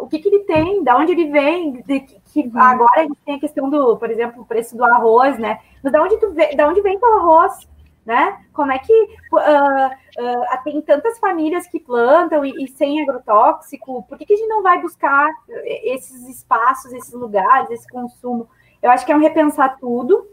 o 0.02 0.06
que 0.06 0.18
que 0.18 0.28
ele 0.28 0.40
tem, 0.40 0.84
da 0.84 0.94
onde 0.94 1.12
ele 1.12 1.30
vem, 1.30 1.80
de, 1.80 2.00
que 2.00 2.42
uhum. 2.42 2.60
agora 2.60 3.00
a 3.00 3.02
gente 3.04 3.16
tem 3.24 3.36
a 3.36 3.40
questão 3.40 3.70
do, 3.70 3.96
por 3.96 4.10
exemplo, 4.10 4.42
o 4.42 4.44
preço 4.44 4.76
do 4.76 4.84
arroz, 4.84 5.38
né? 5.38 5.60
Mas 5.82 5.90
da 5.90 6.02
onde 6.02 6.18
tu 6.18 6.30
vê, 6.32 6.54
da 6.54 6.68
onde 6.68 6.82
vem 6.82 6.98
o 6.98 7.06
arroz? 7.06 7.66
Né? 8.04 8.38
Como 8.52 8.70
é 8.70 8.78
que 8.78 8.92
uh, 8.92 9.36
uh, 9.38 10.64
tem 10.64 10.82
tantas 10.82 11.18
famílias 11.18 11.66
que 11.66 11.80
plantam 11.80 12.44
e, 12.44 12.64
e, 12.64 12.68
sem 12.68 13.00
agrotóxico? 13.00 14.02
Por 14.02 14.18
que, 14.18 14.26
que 14.26 14.34
a 14.34 14.36
gente 14.36 14.48
não 14.48 14.62
vai 14.62 14.80
buscar 14.80 15.26
esses 15.48 16.28
espaços, 16.28 16.92
esses 16.92 17.14
lugares, 17.14 17.70
esse 17.70 17.88
consumo? 17.88 18.46
Eu 18.82 18.90
acho 18.90 19.06
que 19.06 19.12
é 19.12 19.16
um 19.16 19.20
repensar 19.20 19.78
tudo, 19.78 20.28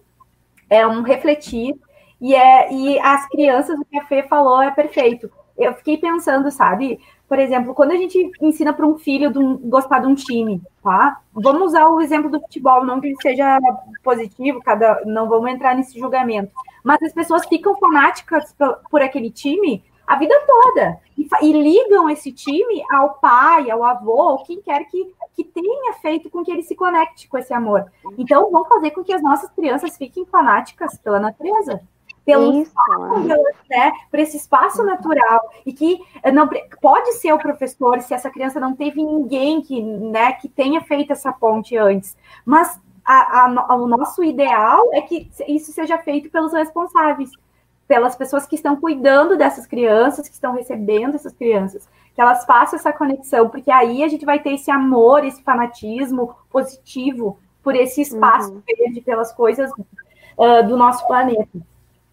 é 0.70 0.86
um 0.86 1.02
refletir, 1.02 1.80
e, 2.20 2.36
é, 2.36 2.74
e 2.74 3.00
as 3.00 3.28
crianças, 3.30 3.80
o 3.80 3.86
que 3.86 3.98
a 3.98 4.06
Fê 4.06 4.24
falou 4.24 4.62
é 4.62 4.72
perfeito. 4.72 5.32
Eu 5.58 5.74
fiquei 5.74 5.98
pensando, 5.98 6.52
sabe? 6.52 7.00
Por 7.28 7.40
exemplo, 7.40 7.74
quando 7.74 7.92
a 7.92 7.98
gente 7.98 8.32
ensina 8.42 8.72
para 8.72 8.88
um 8.88 8.98
filho 8.98 9.32
de 9.32 9.40
um, 9.40 9.58
gostar 9.58 10.00
de 10.00 10.08
um 10.08 10.16
time, 10.16 10.62
tá? 10.82 11.20
Vamos 11.34 11.70
usar 11.70 11.88
o 11.90 12.00
exemplo 12.00 12.30
do 12.30 12.40
futebol, 12.40 12.86
não 12.86 13.02
que 13.02 13.14
seja 13.22 13.60
positivo, 14.04 14.62
cada, 14.64 15.02
não 15.06 15.28
vamos 15.28 15.52
entrar 15.52 15.76
nesse 15.76 16.00
julgamento. 16.00 16.52
Mas 16.84 17.02
as 17.02 17.12
pessoas 17.12 17.46
ficam 17.46 17.76
fanáticas 17.76 18.56
por, 18.90 19.02
aquele 19.02 19.30
time 19.30 19.84
a 20.06 20.16
vida 20.16 20.34
toda 20.48 21.00
e, 21.18 21.28
e, 21.42 21.52
ligam 21.52 22.10
esse 22.10 22.32
time 22.32 22.82
ao 22.90 23.16
pai, 23.16 23.70
ao 23.70 23.84
avô, 23.84 24.32
ou 24.32 24.44
quem 24.46 24.62
quer 24.62 24.86
que, 24.86 25.14
que 25.36 25.44
tenha 25.44 25.94
feito 25.96 26.30
com 26.30 26.46
que 26.46 26.52
ele 26.52 26.64
se 26.64 26.76
conecte 26.76 27.28
com 27.28 27.38
esse 27.38 27.54
amor. 27.54 27.92
Então, 28.18 28.50
vamos 28.50 28.70
fazer 28.70 28.92
com 28.92 29.04
que 29.04 29.12
as 29.12 29.22
nossas 29.22 29.50
crianças 29.50 29.98
fiquem 29.98 30.26
fanáticas 30.26 30.98
pela 30.98 31.20
natureza 31.20 31.82
pelo 32.28 32.60
Isso, 32.60 32.70
espaço, 32.72 33.44
né, 33.70 33.94
por 34.12 34.20
esse 34.20 34.36
espaço 34.36 34.84
natural 34.84 35.50
e 35.66 35.72
que 35.72 35.98
eh, 36.22 36.30
não 36.30 36.50
pode 36.82 37.14
ser 37.14 37.32
o 37.32 37.40
professor 37.40 38.02
se 38.02 38.14
essa 38.14 38.30
criança 38.30 38.60
não 38.60 38.76
teve 38.76 39.02
ninguém 39.02 39.62
que, 39.62 39.82
né, 39.82 40.34
que 40.34 40.50
tenha 40.50 40.82
feito 40.82 41.14
essa 41.14 41.32
ponte 41.32 41.78
antes, 41.78 42.18
mas 42.46 42.78
a, 43.06 43.46
a, 43.46 43.76
o 43.78 43.88
nosso 43.88 44.22
ideal 44.22 44.90
é 44.92 45.00
que 45.00 45.32
isso 45.48 45.72
seja 45.72 45.98
feito 46.00 46.30
pelos 46.30 46.52
responsáveis, 46.52 47.32
pelas 47.88 48.18
pessoas 48.18 48.46
que 48.46 48.56
estão 48.56 48.76
cuidando 48.76 49.38
dessas 49.38 49.66
crianças, 49.66 50.28
que 50.28 50.34
estão 50.34 50.52
recebendo 50.52 51.16
essas 51.16 51.32
crianças, 51.34 51.88
que 52.14 52.20
elas 52.20 52.44
façam 52.44 52.78
essa 52.78 52.92
conexão, 52.92 53.48
porque 53.48 53.72
aí 53.72 54.04
a 54.04 54.10
gente 54.10 54.26
vai 54.26 54.40
ter 54.40 54.56
esse 54.56 54.70
amor, 54.70 55.24
esse 55.24 55.42
fanatismo 55.44 56.36
positivo 56.50 57.40
por 57.64 57.74
esse 57.74 58.02
espaço 58.02 58.52
uhum. 58.52 58.62
verde, 58.68 59.00
pelas 59.00 59.32
coisas 59.32 59.72
uh, 59.72 60.68
do 60.68 60.76
nosso 60.76 61.08
planeta. 61.08 61.58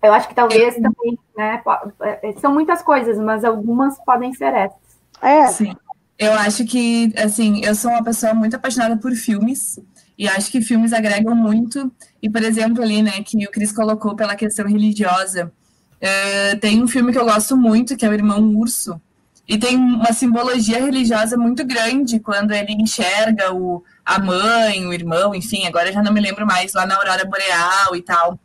Eu 0.05 0.13
acho 0.13 0.29
que 0.29 0.35
talvez 0.35 0.75
também, 0.75 1.19
né? 1.35 1.63
É, 2.03 2.35
são 2.39 2.53
muitas 2.53 2.83
coisas, 2.83 3.19
mas 3.19 3.43
algumas 3.43 3.97
podem 4.05 4.35
ser 4.35 4.53
essas. 4.53 4.77
É. 5.23 5.47
Sim. 5.47 5.75
Eu 6.19 6.35
acho 6.35 6.67
que, 6.67 7.11
assim, 7.17 7.65
eu 7.65 7.75
sou 7.75 7.91
uma 7.91 8.05
pessoa 8.05 8.35
muito 8.35 8.55
apaixonada 8.55 8.99
por 8.99 9.13
filmes, 9.13 9.81
e 10.19 10.29
acho 10.29 10.51
que 10.51 10.61
filmes 10.61 10.93
agregam 10.93 11.35
muito. 11.35 11.91
E, 12.23 12.29
por 12.29 12.43
exemplo, 12.43 12.83
ali, 12.83 13.03
né, 13.03 13.23
que 13.25 13.47
o 13.47 13.51
Cris 13.51 13.73
colocou 13.73 14.15
pela 14.15 14.37
questão 14.37 14.67
religiosa, 14.67 15.51
uh, 15.97 16.61
tem 16.61 16.83
um 16.83 16.87
filme 16.87 17.11
que 17.11 17.19
eu 17.19 17.25
gosto 17.25 17.57
muito, 17.57 17.97
que 17.97 18.05
é 18.05 18.09
O 18.09 18.13
Irmão 18.13 18.55
Urso, 18.55 19.01
e 19.49 19.57
tem 19.57 19.75
uma 19.75 20.13
simbologia 20.13 20.85
religiosa 20.85 21.39
muito 21.39 21.65
grande 21.65 22.21
quando 22.21 22.53
ele 22.53 22.75
enxerga 22.75 23.55
o, 23.55 23.83
a 24.05 24.19
mãe, 24.19 24.87
o 24.87 24.93
irmão, 24.93 25.35
enfim, 25.35 25.67
agora 25.67 25.91
já 25.91 26.03
não 26.03 26.13
me 26.13 26.21
lembro 26.21 26.47
mais, 26.47 26.75
lá 26.75 26.87
na 26.87 26.95
Aurora 26.95 27.25
Boreal 27.25 27.97
e 27.97 28.03
tal 28.03 28.39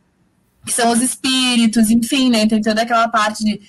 que 0.64 0.72
são 0.72 0.90
os 0.90 1.00
espíritos, 1.00 1.90
enfim, 1.90 2.30
né? 2.30 2.46
Tem 2.46 2.60
toda 2.60 2.82
aquela 2.82 3.08
parte 3.08 3.42
de, 3.44 3.60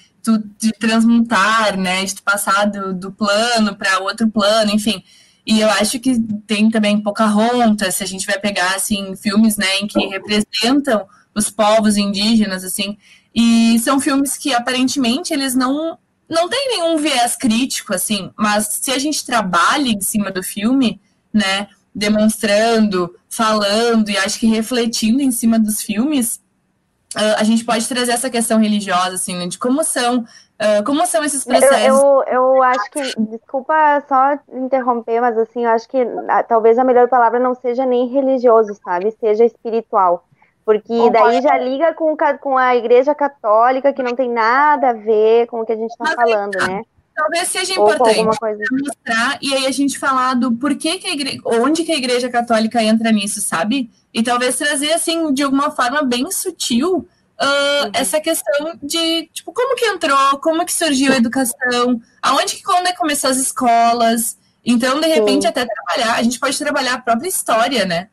de 0.60 0.72
transmutar, 0.74 1.78
né? 1.78 2.04
De 2.06 2.22
passar 2.22 2.66
do, 2.66 2.94
do 2.94 3.12
plano 3.12 3.76
para 3.76 4.00
outro 4.00 4.30
plano, 4.30 4.72
enfim. 4.72 5.04
E 5.46 5.60
eu 5.60 5.70
acho 5.70 6.00
que 6.00 6.20
tem 6.46 6.70
também 6.70 7.02
Pocahontas, 7.02 7.96
se 7.96 8.04
a 8.04 8.08
gente 8.08 8.26
vai 8.26 8.40
pegar, 8.40 8.76
assim, 8.76 9.16
filmes, 9.16 9.58
né, 9.58 9.80
em 9.80 9.88
que 9.88 10.00
representam 10.08 11.08
os 11.34 11.50
povos 11.50 11.98
indígenas, 11.98 12.64
assim, 12.64 12.98
e 13.34 13.80
são 13.80 14.00
filmes 14.00 14.38
que, 14.38 14.54
aparentemente, 14.54 15.34
eles 15.34 15.56
não, 15.56 15.98
não 16.30 16.48
têm 16.48 16.68
nenhum 16.70 16.98
viés 16.98 17.36
crítico, 17.36 17.94
assim, 17.94 18.32
mas 18.38 18.68
se 18.82 18.92
a 18.92 19.00
gente 19.00 19.26
trabalha 19.26 19.90
em 19.90 20.02
cima 20.02 20.30
do 20.32 20.44
filme, 20.44 21.02
né, 21.34 21.68
demonstrando, 21.94 23.16
falando 23.30 24.10
e 24.10 24.18
acho 24.18 24.40
que 24.40 24.48
refletindo 24.48 25.22
em 25.22 25.32
cima 25.32 25.58
dos 25.58 25.82
filmes, 25.82 26.41
uh, 27.16 27.36
a 27.38 27.44
gente 27.44 27.64
pode 27.64 27.88
trazer 27.88 28.12
essa 28.12 28.30
questão 28.30 28.60
religiosa, 28.60 29.16
assim, 29.16 29.36
né, 29.36 29.48
de 29.48 29.58
como 29.58 29.84
são, 29.84 30.20
uh, 30.20 30.84
como 30.86 31.06
são 31.06 31.24
esses 31.24 31.44
processos. 31.44 32.02
Eu, 32.02 32.24
eu, 32.28 32.56
eu, 32.56 32.64
acho 32.64 32.92
que, 32.92 33.02
desculpa 33.20 34.04
só 34.08 34.38
interromper, 34.54 35.22
mas 35.22 35.38
assim, 35.38 35.66
eu 35.66 35.72
acho 35.72 35.88
que 35.88 35.98
a, 36.30 36.44
talvez 36.44 36.78
a 36.78 36.84
melhor 36.84 37.08
palavra 37.08 37.40
não 37.40 37.54
seja 37.56 37.86
nem 37.86 38.08
religioso, 38.08 38.74
sabe? 38.84 39.12
Seja 39.20 39.46
espiritual. 39.46 40.26
Porque 40.64 41.10
daí 41.10 41.42
já 41.42 41.58
liga 41.58 41.94
com, 41.94 42.16
com 42.40 42.58
a 42.58 42.76
igreja 42.76 43.16
católica, 43.16 43.92
que 43.92 44.04
não 44.04 44.16
tem 44.16 44.30
nada 44.30 44.90
a 44.90 44.94
ver 44.94 45.48
com 45.48 45.62
o 45.62 45.66
que 45.66 45.74
a 45.74 45.76
gente 45.76 45.90
está 45.90 46.16
falando, 46.16 46.56
né? 46.68 46.84
Talvez 47.22 47.50
seja 47.50 47.74
importante 47.74 48.24
mostrar 48.24 49.38
e 49.42 49.54
aí 49.54 49.68
a 49.68 49.72
gente 49.72 50.00
falar 50.00 50.34
do 50.34 50.54
porquê 50.54 50.98
que 50.98 51.06
a 51.06 51.14
igreja, 51.14 51.40
onde 51.46 51.84
que 51.84 51.92
a 51.92 51.96
igreja 51.96 52.30
católica 52.30 52.82
entra 52.82 53.12
nisso, 53.12 53.40
sabe? 53.42 53.92
E 54.12 54.24
talvez 54.24 54.58
trazer, 54.58 54.92
assim, 54.92 55.32
de 55.32 55.44
alguma 55.44 55.70
forma 55.70 56.02
bem 56.02 56.32
sutil, 56.32 56.98
uh, 56.98 57.86
uhum. 57.86 57.92
essa 57.94 58.20
questão 58.20 58.74
de, 58.82 59.28
tipo, 59.32 59.54
como 59.54 59.76
que 59.76 59.86
entrou, 59.86 60.40
como 60.40 60.66
que 60.66 60.74
surgiu 60.74 61.14
a 61.14 61.18
educação, 61.18 62.02
aonde 62.24 62.56
que 62.56 62.64
quando 62.64 62.92
começou 62.96 63.30
as 63.30 63.38
escolas. 63.38 64.36
Então, 64.66 65.00
de 65.00 65.06
repente, 65.06 65.44
Sim. 65.44 65.50
até 65.50 65.64
trabalhar, 65.64 66.16
a 66.16 66.24
gente 66.24 66.40
pode 66.40 66.58
trabalhar 66.58 66.96
a 66.96 67.02
própria 67.02 67.30
história, 67.30 67.86
né? 67.86 68.10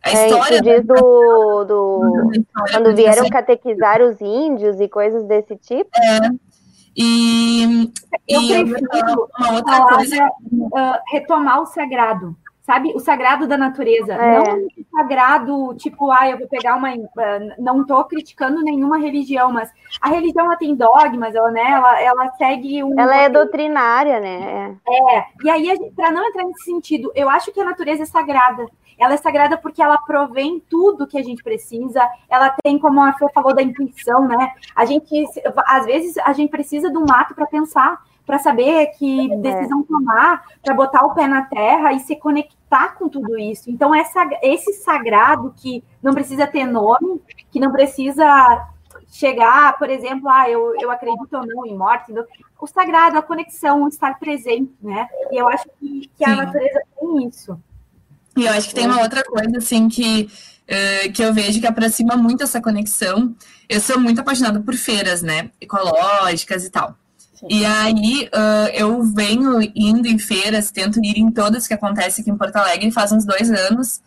A 0.00 0.10
é, 0.10 0.26
história 0.26 0.62
diz 0.62 0.86
do, 0.86 1.64
do... 1.64 2.30
quando 2.70 2.94
vieram 2.94 3.28
catequizar 3.28 4.00
os 4.00 4.20
índios 4.20 4.78
e 4.78 4.86
coisas 4.86 5.24
desse 5.24 5.56
tipo. 5.56 5.90
É. 5.96 6.53
E, 6.96 7.90
eu 8.28 8.40
e 8.40 8.64
prefiro 8.64 9.28
uma 9.38 9.52
outra 9.52 9.86
coisa. 9.86 10.26
Uh, 10.52 11.12
retomar 11.12 11.60
o 11.60 11.66
sagrado 11.66 12.36
sabe? 12.64 12.92
O 12.94 12.98
sagrado 12.98 13.46
da 13.46 13.56
natureza. 13.56 14.14
É. 14.14 14.38
Não 14.38 14.66
o 14.66 14.96
sagrado, 14.96 15.74
tipo, 15.76 16.10
ah, 16.10 16.28
eu 16.28 16.38
vou 16.38 16.48
pegar 16.48 16.76
uma. 16.76 16.88
Ah, 16.90 17.54
não 17.58 17.82
estou 17.82 18.02
criticando 18.04 18.62
nenhuma 18.62 18.98
religião, 18.98 19.52
mas 19.52 19.70
a 20.00 20.08
religião 20.08 20.46
ela 20.46 20.56
tem 20.56 20.74
dogmas, 20.74 21.34
ela, 21.34 21.50
né, 21.50 21.70
ela, 21.70 22.00
ela 22.00 22.32
segue 22.32 22.82
um. 22.82 22.98
Ela 22.98 23.16
é 23.16 23.28
doutrinária, 23.28 24.18
né? 24.18 24.76
É. 24.88 25.24
E 25.44 25.50
aí, 25.50 25.90
para 25.94 26.10
não 26.10 26.26
entrar 26.26 26.44
nesse 26.44 26.64
sentido, 26.64 27.12
eu 27.14 27.28
acho 27.28 27.52
que 27.52 27.60
a 27.60 27.64
natureza 27.64 28.02
é 28.02 28.06
sagrada. 28.06 28.66
Ela 28.98 29.14
é 29.14 29.16
sagrada 29.16 29.56
porque 29.56 29.82
ela 29.82 29.98
provém 29.98 30.62
tudo 30.68 31.06
que 31.06 31.18
a 31.18 31.22
gente 31.22 31.42
precisa. 31.42 32.00
Ela 32.28 32.54
tem, 32.62 32.78
como 32.78 33.00
a 33.00 33.12
Fê 33.12 33.26
falou, 33.32 33.54
da 33.54 33.62
intuição, 33.62 34.26
né? 34.26 34.52
A 34.74 34.84
gente, 34.84 35.24
às 35.66 35.84
vezes, 35.86 36.16
a 36.18 36.32
gente 36.32 36.50
precisa 36.50 36.90
do 36.90 37.00
mato 37.00 37.34
para 37.34 37.46
pensar 37.46 38.02
para 38.26 38.38
saber 38.38 38.86
que 38.98 39.32
é. 39.32 39.36
decisão 39.36 39.82
tomar, 39.82 40.44
para 40.62 40.74
botar 40.74 41.04
o 41.04 41.14
pé 41.14 41.26
na 41.26 41.42
terra 41.42 41.92
e 41.92 42.00
se 42.00 42.16
conectar 42.16 42.94
com 42.94 43.08
tudo 43.08 43.38
isso. 43.38 43.70
Então, 43.70 43.94
essa, 43.94 44.26
esse 44.42 44.72
sagrado 44.74 45.52
que 45.56 45.84
não 46.02 46.14
precisa 46.14 46.46
ter 46.46 46.64
nome, 46.64 47.20
que 47.50 47.60
não 47.60 47.70
precisa 47.70 48.66
chegar, 49.08 49.78
por 49.78 49.90
exemplo, 49.90 50.28
ah, 50.28 50.48
eu, 50.48 50.74
eu 50.80 50.90
acredito 50.90 51.36
ou 51.36 51.46
não 51.46 51.66
em 51.66 51.76
morte, 51.76 52.12
o 52.58 52.66
sagrado, 52.66 53.18
a 53.18 53.22
conexão, 53.22 53.82
o 53.82 53.88
estar 53.88 54.18
presente, 54.18 54.74
né? 54.80 55.06
E 55.30 55.36
eu 55.36 55.46
acho 55.48 55.68
que, 55.78 56.10
que 56.16 56.24
a 56.24 56.34
natureza 56.34 56.80
tem 56.98 57.28
isso. 57.28 57.58
E 58.36 58.44
eu 58.44 58.52
acho 58.52 58.68
que 58.68 58.74
tem 58.74 58.86
uma 58.86 59.00
outra 59.00 59.22
coisa, 59.22 59.58
assim, 59.58 59.88
que, 59.88 60.28
uh, 60.68 61.12
que 61.12 61.22
eu 61.22 61.32
vejo 61.32 61.60
que 61.60 61.66
aproxima 61.66 62.16
muito 62.16 62.42
essa 62.42 62.60
conexão. 62.60 63.34
Eu 63.68 63.80
sou 63.80 63.98
muito 63.98 64.20
apaixonada 64.20 64.60
por 64.60 64.74
feiras, 64.74 65.22
né? 65.22 65.50
Ecológicas 65.60 66.64
e 66.64 66.70
tal. 66.70 66.96
E 67.48 67.64
aí 67.64 68.28
uh, 68.32 68.68
eu 68.72 69.02
venho 69.02 69.60
indo 69.74 70.08
em 70.08 70.18
feiras, 70.18 70.70
tento 70.70 70.98
ir 71.04 71.18
em 71.18 71.30
todas 71.30 71.66
que 71.66 71.74
acontecem 71.74 72.22
aqui 72.22 72.30
em 72.30 72.36
Porto 72.36 72.56
Alegre 72.56 72.90
faz 72.90 73.12
uns 73.12 73.24
dois 73.24 73.50
anos. 73.50 74.00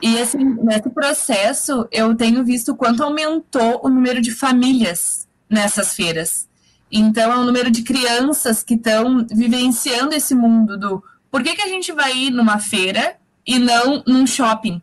E 0.00 0.20
assim, 0.20 0.44
nesse 0.62 0.90
processo 0.90 1.88
eu 1.90 2.14
tenho 2.14 2.44
visto 2.44 2.76
quanto 2.76 3.02
aumentou 3.02 3.80
o 3.82 3.88
número 3.88 4.20
de 4.20 4.30
famílias 4.30 5.26
nessas 5.48 5.94
feiras. 5.94 6.48
Então, 6.90 7.32
é 7.32 7.38
um 7.38 7.44
número 7.44 7.70
de 7.70 7.82
crianças 7.82 8.62
que 8.62 8.74
estão 8.74 9.26
vivenciando 9.30 10.14
esse 10.14 10.34
mundo 10.34 10.78
do 10.78 11.02
por 11.30 11.42
que, 11.42 11.54
que 11.54 11.62
a 11.62 11.68
gente 11.68 11.90
vai 11.92 12.14
ir 12.14 12.30
numa 12.30 12.58
feira 12.58 13.16
e 13.46 13.58
não 13.58 14.02
num 14.06 14.26
shopping 14.26 14.80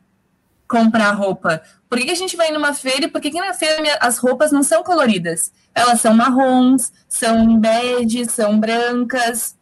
comprar 0.67 1.11
roupa? 1.11 1.61
Por 1.89 1.99
que, 1.99 2.11
a 2.11 2.15
gente 2.15 2.37
vai 2.37 2.51
numa 2.51 2.73
feira 2.73 3.09
por 3.09 3.19
que, 3.19 3.31
que 3.31 3.39
na 3.39 3.53
feira 3.53 3.97
as 3.99 4.17
roupas 4.19 4.51
não 4.51 4.61
são 4.61 4.83
coloridas? 4.83 5.51
Elas 5.73 5.99
são 6.01 6.13
marrons, 6.13 6.91
são 7.07 7.57
bege, 7.57 8.29
são 8.29 8.59
brancas, 8.59 9.55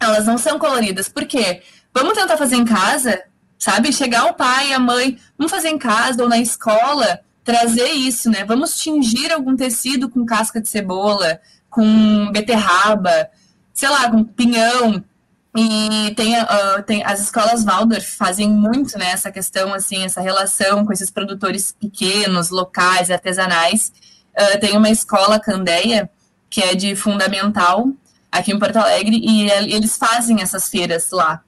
elas 0.00 0.26
não 0.26 0.36
são 0.36 0.58
coloridas. 0.58 1.08
Por 1.08 1.24
quê? 1.24 1.62
Vamos 1.94 2.14
tentar 2.14 2.36
fazer 2.36 2.56
em 2.56 2.64
casa, 2.64 3.22
sabe? 3.58 3.92
Chegar 3.92 4.26
o 4.26 4.34
pai, 4.34 4.72
a 4.72 4.78
mãe, 4.78 5.18
vamos 5.36 5.50
fazer 5.50 5.68
em 5.68 5.78
casa 5.78 6.22
ou 6.22 6.28
na 6.28 6.38
escola, 6.38 7.20
trazer 7.44 7.90
isso, 7.92 8.28
né? 8.30 8.44
Vamos 8.44 8.78
tingir 8.78 9.32
algum 9.32 9.56
tecido 9.56 10.08
com 10.08 10.26
casca 10.26 10.60
de 10.60 10.68
cebola, 10.68 11.40
com 11.70 12.30
beterraba, 12.32 13.28
sei 13.72 13.88
lá, 13.88 14.10
com 14.10 14.24
pinhão. 14.24 15.02
E 15.60 16.14
tem, 16.14 16.40
uh, 16.40 16.82
tem 16.86 17.02
as 17.04 17.18
escolas 17.18 17.64
Waldorf 17.64 18.16
fazem 18.16 18.48
muito 18.48 18.96
né, 18.96 19.10
essa 19.10 19.32
questão, 19.32 19.74
assim, 19.74 20.04
essa 20.04 20.20
relação 20.20 20.86
com 20.86 20.92
esses 20.92 21.10
produtores 21.10 21.72
pequenos, 21.72 22.50
locais, 22.50 23.10
artesanais. 23.10 23.92
Uh, 24.38 24.60
tem 24.60 24.76
uma 24.76 24.88
escola 24.88 25.40
Candeia, 25.40 26.08
que 26.48 26.62
é 26.62 26.76
de 26.76 26.94
fundamental, 26.94 27.88
aqui 28.30 28.52
em 28.52 28.58
Porto 28.58 28.76
Alegre, 28.76 29.18
e 29.20 29.50
eles 29.50 29.96
fazem 29.96 30.40
essas 30.40 30.68
feiras 30.68 31.10
lá. 31.10 31.42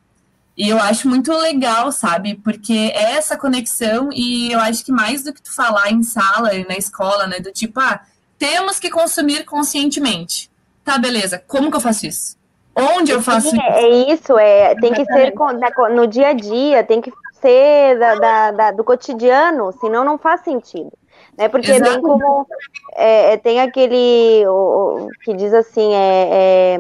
E 0.57 0.69
eu 0.69 0.81
acho 0.81 1.09
muito 1.09 1.33
legal, 1.33 1.93
sabe? 1.93 2.35
Porque 2.35 2.73
é 2.73 3.13
essa 3.13 3.37
conexão, 3.37 4.11
e 4.13 4.51
eu 4.51 4.59
acho 4.59 4.85
que 4.85 4.91
mais 4.91 5.23
do 5.23 5.33
que 5.33 5.41
tu 5.41 5.55
falar 5.55 5.93
em 5.93 6.03
sala, 6.03 6.51
na 6.69 6.77
escola, 6.77 7.29
né? 7.29 7.39
Do 7.39 7.53
tipo, 7.53 7.79
ah, 7.79 8.01
temos 8.37 8.81
que 8.81 8.91
consumir 8.91 9.45
conscientemente. 9.45 10.51
Tá, 10.85 10.99
beleza. 10.99 11.39
Como 11.47 11.71
que 11.71 11.77
eu 11.77 11.81
faço 11.81 12.07
isso? 12.07 12.40
Onde 12.77 13.13
eu 13.13 13.21
faço 13.21 13.51
Sim, 13.51 13.57
isso? 13.57 13.67
É 13.67 13.89
isso, 13.89 14.39
é, 14.39 14.75
tem 14.77 14.93
que 14.93 15.05
ser 15.05 15.35
no 15.93 16.07
dia 16.07 16.29
a 16.29 16.33
dia, 16.33 16.85
tem 16.85 17.01
que 17.01 17.13
ser 17.41 17.99
da, 17.99 18.15
da, 18.15 18.51
da, 18.53 18.71
do 18.71 18.85
cotidiano, 18.85 19.73
senão 19.81 20.05
não 20.05 20.17
faz 20.17 20.43
sentido. 20.43 20.93
Né? 21.37 21.49
Porque 21.49 21.73
é 21.73 21.81
bem 21.81 22.01
como 22.01 22.47
é, 22.95 23.33
é, 23.33 23.37
tem 23.37 23.61
aquele 23.61 24.47
o, 24.47 25.09
que 25.25 25.35
diz 25.35 25.53
assim, 25.53 25.95
é, 25.95 26.29
é, 26.31 26.79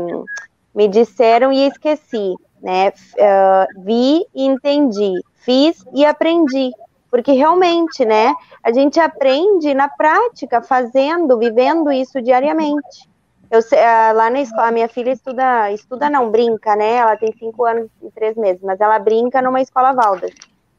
me 0.75 0.89
disseram 0.89 1.53
e 1.53 1.67
esqueci 1.67 2.35
né? 2.63 2.93
Uh, 3.17 3.83
vi 3.85 4.25
e 4.35 4.47
entendi, 4.47 5.21
fiz 5.37 5.85
e 5.95 6.05
aprendi. 6.05 6.71
Porque 7.11 7.33
realmente, 7.33 8.05
né? 8.05 8.33
A 8.63 8.73
gente 8.73 9.01
aprende 9.01 9.75
na 9.75 9.89
prática, 9.89 10.63
fazendo, 10.63 11.39
vivendo 11.39 11.91
isso 11.91 12.23
diariamente. 12.23 13.10
Eu 13.51 13.59
uh, 13.59 14.17
lá 14.17 14.31
na 14.31 14.41
escola, 14.41 14.69
a 14.69 14.73
minha 14.73 14.89
filha 14.89 15.11
estuda, 15.11 15.73
estuda 15.73 16.09
não, 16.09 16.31
brinca, 16.31 16.77
né? 16.77 16.97
Ela 16.97 17.17
tem 17.17 17.33
cinco 17.37 17.65
anos 17.65 17.91
e 18.03 18.11
três 18.13 18.37
meses, 18.37 18.63
mas 18.63 18.81
ela 18.81 18.99
brinca 18.99 19.43
numa 19.43 19.61
escola 19.61 19.93
Valdas. 19.93 20.31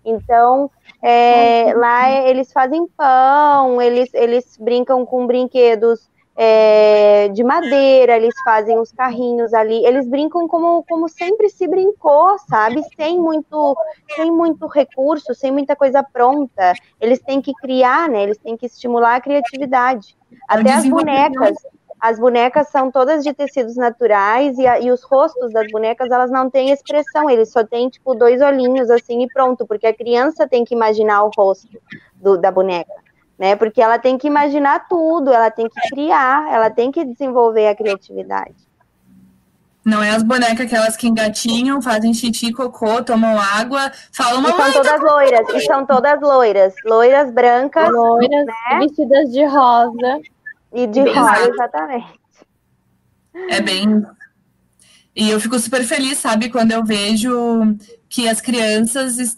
Então, 0.06 0.72
é, 1.02 1.74
lá 1.76 2.10
eles 2.12 2.52
fazem 2.52 2.88
pão, 2.98 3.82
eles, 3.82 4.10
eles 4.14 4.58
brincam 4.58 5.06
com 5.06 5.28
brinquedos 5.28 6.10
é, 6.36 7.28
de 7.30 7.44
madeira, 7.44 8.16
eles 8.16 8.34
fazem 8.44 8.80
os 8.80 8.92
carrinhos 8.92 9.54
ali, 9.54 9.86
eles 9.86 10.08
brincam 10.08 10.48
como, 10.48 10.84
como 10.90 11.08
sempre 11.10 11.50
se 11.50 11.68
brincou, 11.68 12.38
sabe? 12.50 12.82
Sem 12.96 13.20
muito, 13.20 13.76
sem 14.16 14.32
muito 14.32 14.66
recurso, 14.66 15.36
sem 15.36 15.52
muita 15.52 15.76
coisa 15.76 16.02
pronta. 16.02 16.74
Eles 17.00 17.20
têm 17.20 17.42
que 17.42 17.54
criar, 17.56 18.10
né? 18.10 18.24
Eles 18.24 18.38
têm 18.38 18.58
que 18.58 18.66
estimular 18.66 19.16
a 19.16 19.22
criatividade. 19.22 20.16
Até 20.48 20.72
as 20.72 20.88
bonecas. 20.88 21.58
As 22.02 22.18
bonecas 22.20 22.70
são 22.70 22.90
todas 22.90 23.24
de 23.24 23.32
tecidos 23.32 23.76
naturais 23.76 24.58
e, 24.58 24.66
a, 24.66 24.80
e 24.80 24.92
os 24.92 25.04
rostos 25.04 25.54
das 25.54 25.72
bonecas 25.72 26.10
elas 26.10 26.32
não 26.32 26.50
têm 26.50 26.72
expressão, 26.72 27.30
eles 27.30 27.52
só 27.52 27.64
têm 27.64 27.90
tipo 27.90 28.16
dois 28.16 28.42
olhinhos 28.42 28.90
assim 28.90 29.24
e 29.24 29.28
pronto, 29.28 29.68
porque 29.68 29.86
a 29.86 29.94
criança 29.94 30.48
tem 30.48 30.66
que 30.66 30.74
imaginar 30.74 31.24
o 31.24 31.32
rosto 31.36 31.80
do, 32.16 32.38
da 32.38 32.52
boneca 32.52 32.92
né? 33.42 33.56
Porque 33.56 33.82
ela 33.82 33.98
tem 33.98 34.20
que 34.20 34.28
imaginar 34.28 34.88
tudo, 34.88 35.34
ela 35.34 35.50
tem 35.50 35.68
que 35.68 35.90
criar, 35.90 36.48
ela 36.54 36.70
tem 36.70 36.92
que 36.92 37.04
desenvolver 37.04 37.68
a 37.70 37.76
criatividade. 37.76 38.54
Não 39.84 40.04
é 40.04 40.12
as 40.12 40.22
bonecas 40.22 40.68
aquelas 40.68 40.96
que 40.96 41.08
engatinham, 41.08 41.82
fazem 41.82 42.14
xixi, 42.14 42.54
cocô, 42.54 43.02
tomam 43.02 43.40
água, 43.40 43.92
falam 44.14 44.42
uma 44.42 44.50
são 44.52 44.72
todas 44.74 45.02
loiras, 45.02 45.50
e 45.56 45.62
são 45.62 45.86
todas 45.88 46.22
loiras, 46.22 46.76
loiras 46.86 47.32
brancas, 47.32 47.90
loiras, 47.92 48.46
né? 48.46 48.78
vestidas 48.78 49.32
de 49.32 49.44
rosa. 49.44 50.22
E 50.74 50.88
de 50.88 51.04
bem 51.04 51.12
exato. 51.12 51.50
exatamente. 51.50 52.20
É 53.50 53.62
bem. 53.62 54.06
E 55.16 55.30
eu 55.30 55.40
fico 55.40 55.60
super 55.60 55.84
feliz, 55.84 56.18
sabe, 56.18 56.50
quando 56.50 56.72
eu 56.72 56.86
vejo 56.86 57.76
que 58.08 58.28
as 58.28 58.40
crianças, 58.40 59.38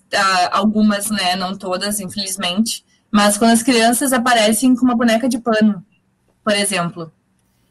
algumas, 0.51 1.09
né, 1.09 1.35
não 1.35 1.57
todas, 1.57 1.99
infelizmente, 1.99 2.85
mas 3.11 3.37
quando 3.37 3.51
as 3.51 3.63
crianças 3.63 4.13
aparecem 4.13 4.75
com 4.75 4.85
uma 4.85 4.95
boneca 4.95 5.27
de 5.27 5.39
pano, 5.39 5.83
por 6.43 6.53
exemplo. 6.53 7.11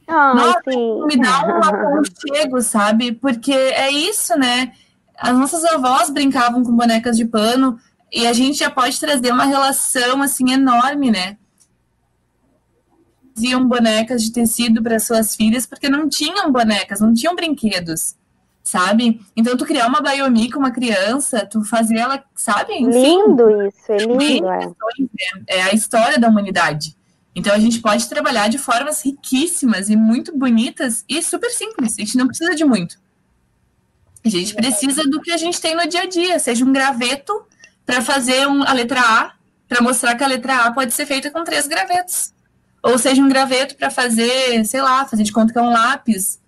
Nossa, 0.08 0.60
sim. 0.68 1.04
me 1.06 1.16
dá 1.16 1.46
um 1.46 1.58
aconchego, 1.62 2.60
sabe? 2.60 3.12
Porque 3.12 3.52
é 3.52 3.90
isso, 3.90 4.36
né? 4.36 4.72
As 5.16 5.36
nossas 5.36 5.64
avós 5.64 6.10
brincavam 6.10 6.64
com 6.64 6.74
bonecas 6.74 7.16
de 7.16 7.24
pano 7.24 7.78
e 8.12 8.26
a 8.26 8.32
gente 8.32 8.58
já 8.58 8.70
pode 8.70 8.98
trazer 8.98 9.32
uma 9.32 9.44
relação 9.44 10.20
assim 10.20 10.52
enorme, 10.52 11.10
né? 11.10 11.36
Faziam 13.34 13.66
bonecas 13.66 14.22
de 14.22 14.32
tecido 14.32 14.82
para 14.82 14.98
suas 14.98 15.34
filhas 15.34 15.66
porque 15.66 15.88
não 15.88 16.08
tinham 16.08 16.50
bonecas, 16.52 17.00
não 17.00 17.14
tinham 17.14 17.34
brinquedos 17.34 18.16
sabe? 18.62 19.20
Então, 19.36 19.56
tu 19.56 19.64
criar 19.64 19.86
uma 19.86 20.00
Biomi 20.00 20.50
com 20.50 20.58
uma 20.58 20.70
criança, 20.70 21.44
tu 21.44 21.64
fazer 21.64 21.96
ela, 21.96 22.22
sabe? 22.34 22.74
Enfim, 22.74 22.90
lindo 22.90 23.66
isso, 23.66 23.92
é 23.92 23.96
lindo. 23.98 24.48
É. 24.48 24.66
Né? 24.66 24.74
é 25.48 25.62
a 25.62 25.74
história 25.74 26.18
da 26.18 26.28
humanidade. 26.28 26.96
Então, 27.34 27.52
a 27.52 27.58
gente 27.58 27.80
pode 27.80 28.08
trabalhar 28.08 28.48
de 28.48 28.58
formas 28.58 29.04
riquíssimas 29.04 29.88
e 29.88 29.96
muito 29.96 30.36
bonitas 30.36 31.04
e 31.08 31.22
super 31.22 31.50
simples. 31.50 31.96
A 31.98 32.02
gente 32.02 32.16
não 32.16 32.26
precisa 32.26 32.54
de 32.54 32.64
muito. 32.64 33.00
A 34.24 34.28
gente 34.28 34.54
precisa 34.54 35.02
do 35.02 35.20
que 35.20 35.32
a 35.32 35.36
gente 35.36 35.60
tem 35.60 35.74
no 35.74 35.86
dia 35.88 36.02
a 36.02 36.06
dia, 36.06 36.38
seja 36.38 36.64
um 36.64 36.72
graveto 36.72 37.44
para 37.84 38.00
fazer 38.00 38.46
um, 38.46 38.62
a 38.62 38.72
letra 38.72 39.00
A, 39.00 39.32
para 39.68 39.82
mostrar 39.82 40.14
que 40.14 40.22
a 40.22 40.28
letra 40.28 40.66
A 40.66 40.72
pode 40.72 40.92
ser 40.92 41.06
feita 41.06 41.30
com 41.30 41.42
três 41.42 41.66
gravetos. 41.66 42.32
Ou 42.82 42.98
seja, 42.98 43.22
um 43.22 43.28
graveto 43.28 43.76
para 43.76 43.90
fazer, 43.90 44.64
sei 44.64 44.82
lá, 44.82 45.04
fazer 45.04 45.22
de 45.22 45.32
conta 45.32 45.52
que 45.52 45.58
é 45.58 45.62
um 45.62 45.70
lápis, 45.70 46.40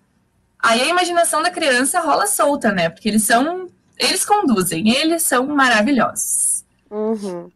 Aí 0.65 0.81
a 0.81 0.87
imaginação 0.87 1.43
da 1.43 1.51
criança 1.51 1.99
rola 2.01 2.25
solta, 2.25 2.71
né? 2.71 2.89
Porque 2.89 3.07
eles 3.07 3.21
são. 3.21 3.69
Eles 3.99 4.25
conduzem, 4.25 4.89
eles 4.89 5.21
são 5.21 5.45
maravilhosos. 5.45 6.65
Uhum. 6.89 7.51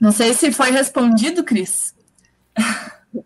Não 0.00 0.10
sei 0.10 0.34
se 0.34 0.50
foi 0.50 0.72
respondido, 0.72 1.44
Cris. 1.44 1.94
uh, 3.14 3.22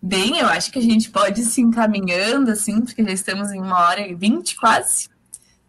bem, 0.00 0.38
eu 0.38 0.46
acho 0.46 0.72
que 0.72 0.78
a 0.78 0.82
gente 0.82 1.10
pode 1.10 1.42
ir 1.42 1.44
se 1.44 1.60
encaminhando, 1.60 2.50
assim, 2.50 2.80
porque 2.80 3.04
já 3.04 3.12
estamos 3.12 3.52
em 3.52 3.60
uma 3.60 3.80
hora 3.80 4.00
e 4.00 4.14
vinte 4.14 4.56
quase. 4.56 5.10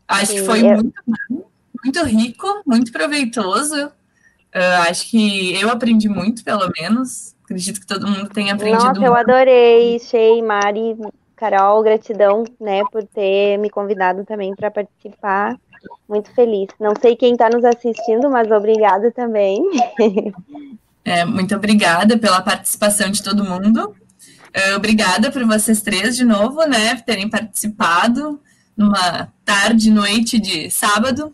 Acho 0.08 0.28
Sim, 0.28 0.36
que 0.36 0.46
foi 0.46 0.62
eu... 0.62 0.76
muito 0.76 1.04
bom, 1.06 1.50
muito 1.88 2.04
rico, 2.04 2.62
muito 2.66 2.92
proveitoso. 2.92 3.88
Uh, 3.88 4.90
acho 4.90 5.10
que 5.10 5.56
eu 5.60 5.70
aprendi 5.70 6.10
muito, 6.10 6.44
pelo 6.44 6.70
menos. 6.80 7.36
Acredito 7.44 7.80
que 7.80 7.88
todo 7.88 8.08
mundo 8.08 8.30
tenha 8.30 8.54
aprendido 8.54 8.84
Nossa, 8.84 9.00
muito. 9.00 9.06
eu 9.06 9.16
adorei, 9.16 10.00
Shei, 10.00 10.42
Mari, 10.42 10.98
Carol, 11.36 11.82
gratidão, 11.82 12.44
né, 12.60 12.82
por 12.92 13.04
ter 13.04 13.58
me 13.58 13.70
convidado 13.70 14.26
também 14.26 14.54
para 14.56 14.70
participar. 14.70 15.58
Muito 16.10 16.30
feliz. 16.32 16.68
Não 16.80 16.94
sei 17.00 17.16
quem 17.16 17.34
está 17.34 17.50
nos 17.50 17.64
assistindo, 17.64 18.30
mas 18.30 18.52
obrigada 18.52 19.12
também. 19.12 19.62
É, 21.10 21.24
muito 21.24 21.56
obrigada 21.56 22.18
pela 22.18 22.42
participação 22.42 23.10
de 23.10 23.24
todo 23.24 23.42
mundo. 23.42 23.96
Uh, 24.54 24.76
obrigada 24.76 25.32
por 25.32 25.42
vocês 25.46 25.82
três 25.82 26.18
de 26.18 26.26
novo, 26.26 26.66
né, 26.66 26.96
por 26.96 27.04
terem 27.04 27.30
participado 27.30 28.42
numa 28.76 29.32
tarde, 29.46 29.90
noite 29.90 30.38
de 30.38 30.70
sábado. 30.70 31.34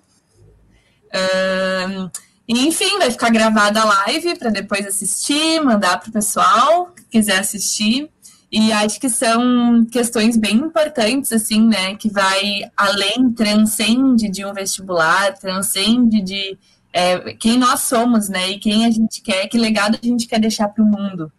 Uh, 1.13 2.09
enfim, 2.47 2.97
vai 2.97 3.11
ficar 3.11 3.29
gravada 3.29 3.81
a 3.81 3.85
live 3.85 4.37
para 4.37 4.49
depois 4.49 4.85
assistir, 4.85 5.61
mandar 5.61 5.99
para 5.99 6.09
o 6.09 6.13
pessoal 6.13 6.87
que 6.87 7.03
quiser 7.03 7.39
assistir. 7.39 8.09
E 8.51 8.71
acho 8.71 8.99
que 8.99 9.09
são 9.09 9.85
questões 9.91 10.37
bem 10.37 10.55
importantes, 10.57 11.31
assim, 11.31 11.65
né? 11.65 11.95
Que 11.95 12.09
vai 12.09 12.63
além, 12.77 13.31
transcende 13.31 14.29
de 14.29 14.45
um 14.45 14.53
vestibular, 14.53 15.33
transcende 15.33 16.21
de 16.21 16.57
é, 16.91 17.33
quem 17.33 17.57
nós 17.57 17.81
somos, 17.81 18.29
né? 18.29 18.51
E 18.51 18.59
quem 18.59 18.85
a 18.85 18.91
gente 18.91 19.21
quer, 19.21 19.47
que 19.47 19.57
legado 19.57 19.97
a 20.01 20.05
gente 20.05 20.27
quer 20.27 20.39
deixar 20.39 20.67
para 20.67 20.83
o 20.83 20.87
mundo. 20.87 21.31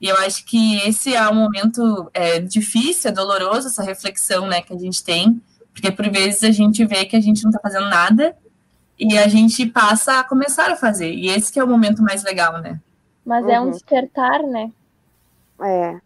E 0.00 0.08
eu 0.08 0.16
acho 0.18 0.44
que 0.44 0.76
esse 0.86 1.14
é 1.14 1.28
um 1.28 1.34
momento 1.34 2.10
é, 2.12 2.40
difícil, 2.40 3.10
é 3.10 3.12
doloroso, 3.12 3.68
essa 3.68 3.82
reflexão, 3.82 4.46
né, 4.46 4.60
que 4.60 4.72
a 4.72 4.78
gente 4.78 5.02
tem, 5.02 5.40
porque 5.72 5.90
por 5.90 6.10
vezes 6.10 6.42
a 6.44 6.50
gente 6.50 6.84
vê 6.84 7.06
que 7.06 7.16
a 7.16 7.20
gente 7.20 7.42
não 7.42 7.50
está 7.50 7.60
fazendo 7.60 7.88
nada 7.88 8.36
e 8.98 9.18
a 9.18 9.28
gente 9.28 9.66
passa 9.66 10.20
a 10.20 10.24
começar 10.24 10.70
a 10.70 10.76
fazer. 10.76 11.12
E 11.12 11.28
esse 11.28 11.52
que 11.52 11.58
é 11.58 11.64
o 11.64 11.68
momento 11.68 12.02
mais 12.02 12.22
legal, 12.22 12.60
né? 12.60 12.80
Mas 13.24 13.44
uhum. 13.44 13.50
é 13.50 13.60
um 13.60 13.70
despertar, 13.70 14.42
né? 14.42 14.70
É. 15.60 16.00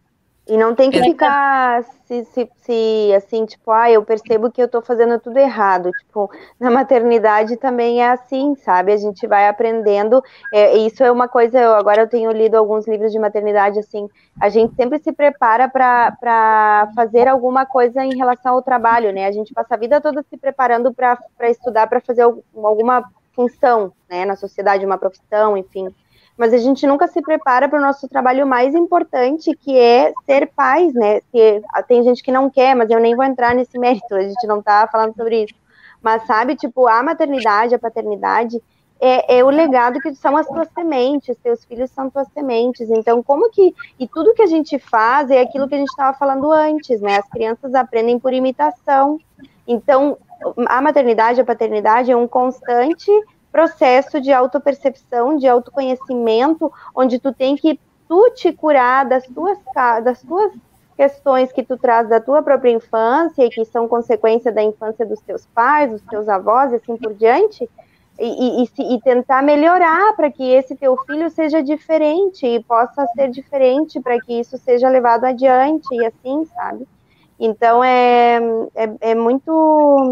E 0.48 0.56
não 0.56 0.74
tem 0.74 0.90
que 0.90 0.98
ficar 1.02 1.84
se, 2.06 2.24
se, 2.24 2.50
se, 2.56 3.12
assim, 3.14 3.44
tipo, 3.44 3.70
ah, 3.70 3.90
eu 3.90 4.02
percebo 4.02 4.50
que 4.50 4.62
eu 4.62 4.66
tô 4.66 4.80
fazendo 4.80 5.20
tudo 5.20 5.36
errado. 5.36 5.90
Tipo, 5.92 6.30
na 6.58 6.70
maternidade 6.70 7.58
também 7.58 8.02
é 8.02 8.08
assim, 8.08 8.54
sabe? 8.56 8.90
A 8.90 8.96
gente 8.96 9.26
vai 9.26 9.46
aprendendo. 9.46 10.22
É, 10.50 10.74
isso 10.78 11.04
é 11.04 11.12
uma 11.12 11.28
coisa, 11.28 11.60
eu, 11.60 11.74
agora 11.74 12.00
eu 12.00 12.08
tenho 12.08 12.32
lido 12.32 12.54
alguns 12.54 12.88
livros 12.88 13.12
de 13.12 13.18
maternidade, 13.18 13.78
assim, 13.78 14.08
a 14.40 14.48
gente 14.48 14.74
sempre 14.74 14.98
se 15.00 15.12
prepara 15.12 15.68
para 15.68 16.90
fazer 16.96 17.28
alguma 17.28 17.66
coisa 17.66 18.02
em 18.02 18.16
relação 18.16 18.54
ao 18.54 18.62
trabalho, 18.62 19.12
né? 19.12 19.26
A 19.26 19.32
gente 19.32 19.52
passa 19.52 19.74
a 19.74 19.78
vida 19.78 20.00
toda 20.00 20.22
se 20.22 20.38
preparando 20.38 20.94
para 20.94 21.18
estudar, 21.50 21.86
para 21.88 22.00
fazer 22.00 22.22
alguma 22.22 23.04
função, 23.34 23.92
né, 24.08 24.24
na 24.24 24.34
sociedade, 24.34 24.84
uma 24.84 24.98
profissão, 24.98 25.56
enfim 25.58 25.94
mas 26.38 26.54
a 26.54 26.58
gente 26.58 26.86
nunca 26.86 27.08
se 27.08 27.20
prepara 27.20 27.68
para 27.68 27.78
o 27.78 27.82
nosso 27.82 28.08
trabalho 28.08 28.46
mais 28.46 28.74
importante, 28.74 29.56
que 29.56 29.76
é 29.76 30.12
ser 30.24 30.46
pais, 30.54 30.94
né? 30.94 31.20
Que 31.32 31.60
tem 31.88 32.02
gente 32.04 32.22
que 32.22 32.30
não 32.30 32.48
quer, 32.48 32.76
mas 32.76 32.88
eu 32.88 33.00
nem 33.00 33.16
vou 33.16 33.24
entrar 33.24 33.54
nesse 33.54 33.76
mérito, 33.76 34.14
a 34.14 34.22
gente 34.22 34.46
não 34.46 34.60
está 34.60 34.86
falando 34.86 35.14
sobre 35.16 35.44
isso. 35.44 35.54
Mas 36.00 36.24
sabe, 36.26 36.54
tipo, 36.54 36.86
a 36.86 37.02
maternidade, 37.02 37.74
a 37.74 37.78
paternidade 37.78 38.62
é, 39.00 39.38
é, 39.38 39.44
o 39.44 39.50
legado 39.50 40.00
que 40.00 40.14
são 40.14 40.36
as 40.36 40.46
tuas 40.46 40.68
sementes, 40.74 41.36
teus 41.42 41.64
filhos 41.64 41.90
são 41.90 42.10
tuas 42.10 42.28
sementes. 42.32 42.90
Então, 42.90 43.22
como 43.22 43.50
que. 43.50 43.74
E 43.98 44.08
tudo 44.08 44.34
que 44.34 44.42
a 44.42 44.46
gente 44.46 44.78
faz 44.78 45.30
é 45.30 45.40
aquilo 45.40 45.68
que 45.68 45.74
a 45.74 45.78
gente 45.78 45.90
estava 45.90 46.16
falando 46.16 46.50
antes, 46.52 47.00
né? 47.00 47.18
As 47.18 47.28
crianças 47.28 47.74
aprendem 47.74 48.18
por 48.18 48.32
imitação. 48.32 49.20
Então, 49.66 50.18
a 50.66 50.80
maternidade, 50.80 51.40
a 51.40 51.44
paternidade 51.44 52.10
é 52.10 52.16
um 52.16 52.26
constante 52.26 53.10
processo 53.50 54.20
de 54.20 54.32
autopercepção, 54.32 55.36
de 55.36 55.48
autoconhecimento, 55.48 56.72
onde 56.94 57.18
tu 57.18 57.32
tem 57.32 57.56
que 57.56 57.80
tu 58.08 58.30
te 58.30 58.52
curar 58.52 59.04
das 59.04 59.26
tuas, 59.26 59.58
das 60.02 60.22
tuas 60.22 60.52
questões 60.96 61.52
que 61.52 61.62
tu 61.62 61.76
traz 61.76 62.08
da 62.08 62.20
tua 62.20 62.42
própria 62.42 62.72
infância 62.72 63.44
e 63.44 63.50
que 63.50 63.64
são 63.64 63.86
consequência 63.86 64.50
da 64.50 64.62
infância 64.62 65.06
dos 65.06 65.20
teus 65.20 65.46
pais, 65.46 65.92
dos 65.92 66.02
teus 66.02 66.28
avós 66.28 66.72
e 66.72 66.76
assim 66.76 66.96
por 66.96 67.14
diante, 67.14 67.68
e, 68.18 68.64
e, 68.64 68.94
e 68.94 69.00
tentar 69.00 69.42
melhorar 69.42 70.16
para 70.16 70.28
que 70.28 70.42
esse 70.42 70.74
teu 70.74 70.96
filho 71.04 71.30
seja 71.30 71.62
diferente 71.62 72.44
e 72.44 72.62
possa 72.64 73.06
ser 73.14 73.30
diferente 73.30 74.00
para 74.00 74.20
que 74.20 74.40
isso 74.40 74.58
seja 74.58 74.88
levado 74.88 75.24
adiante 75.24 75.86
e 75.92 76.04
assim, 76.04 76.44
sabe? 76.46 76.88
Então 77.38 77.84
é, 77.84 78.40
é, 78.74 79.10
é 79.12 79.14
muito 79.14 80.10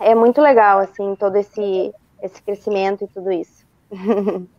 é 0.00 0.12
muito 0.12 0.40
legal 0.40 0.80
assim 0.80 1.14
todo 1.14 1.36
esse 1.36 1.94
esse 2.22 2.42
crescimento 2.42 3.04
e 3.04 3.08
tudo 3.08 3.32
isso. 3.32 3.64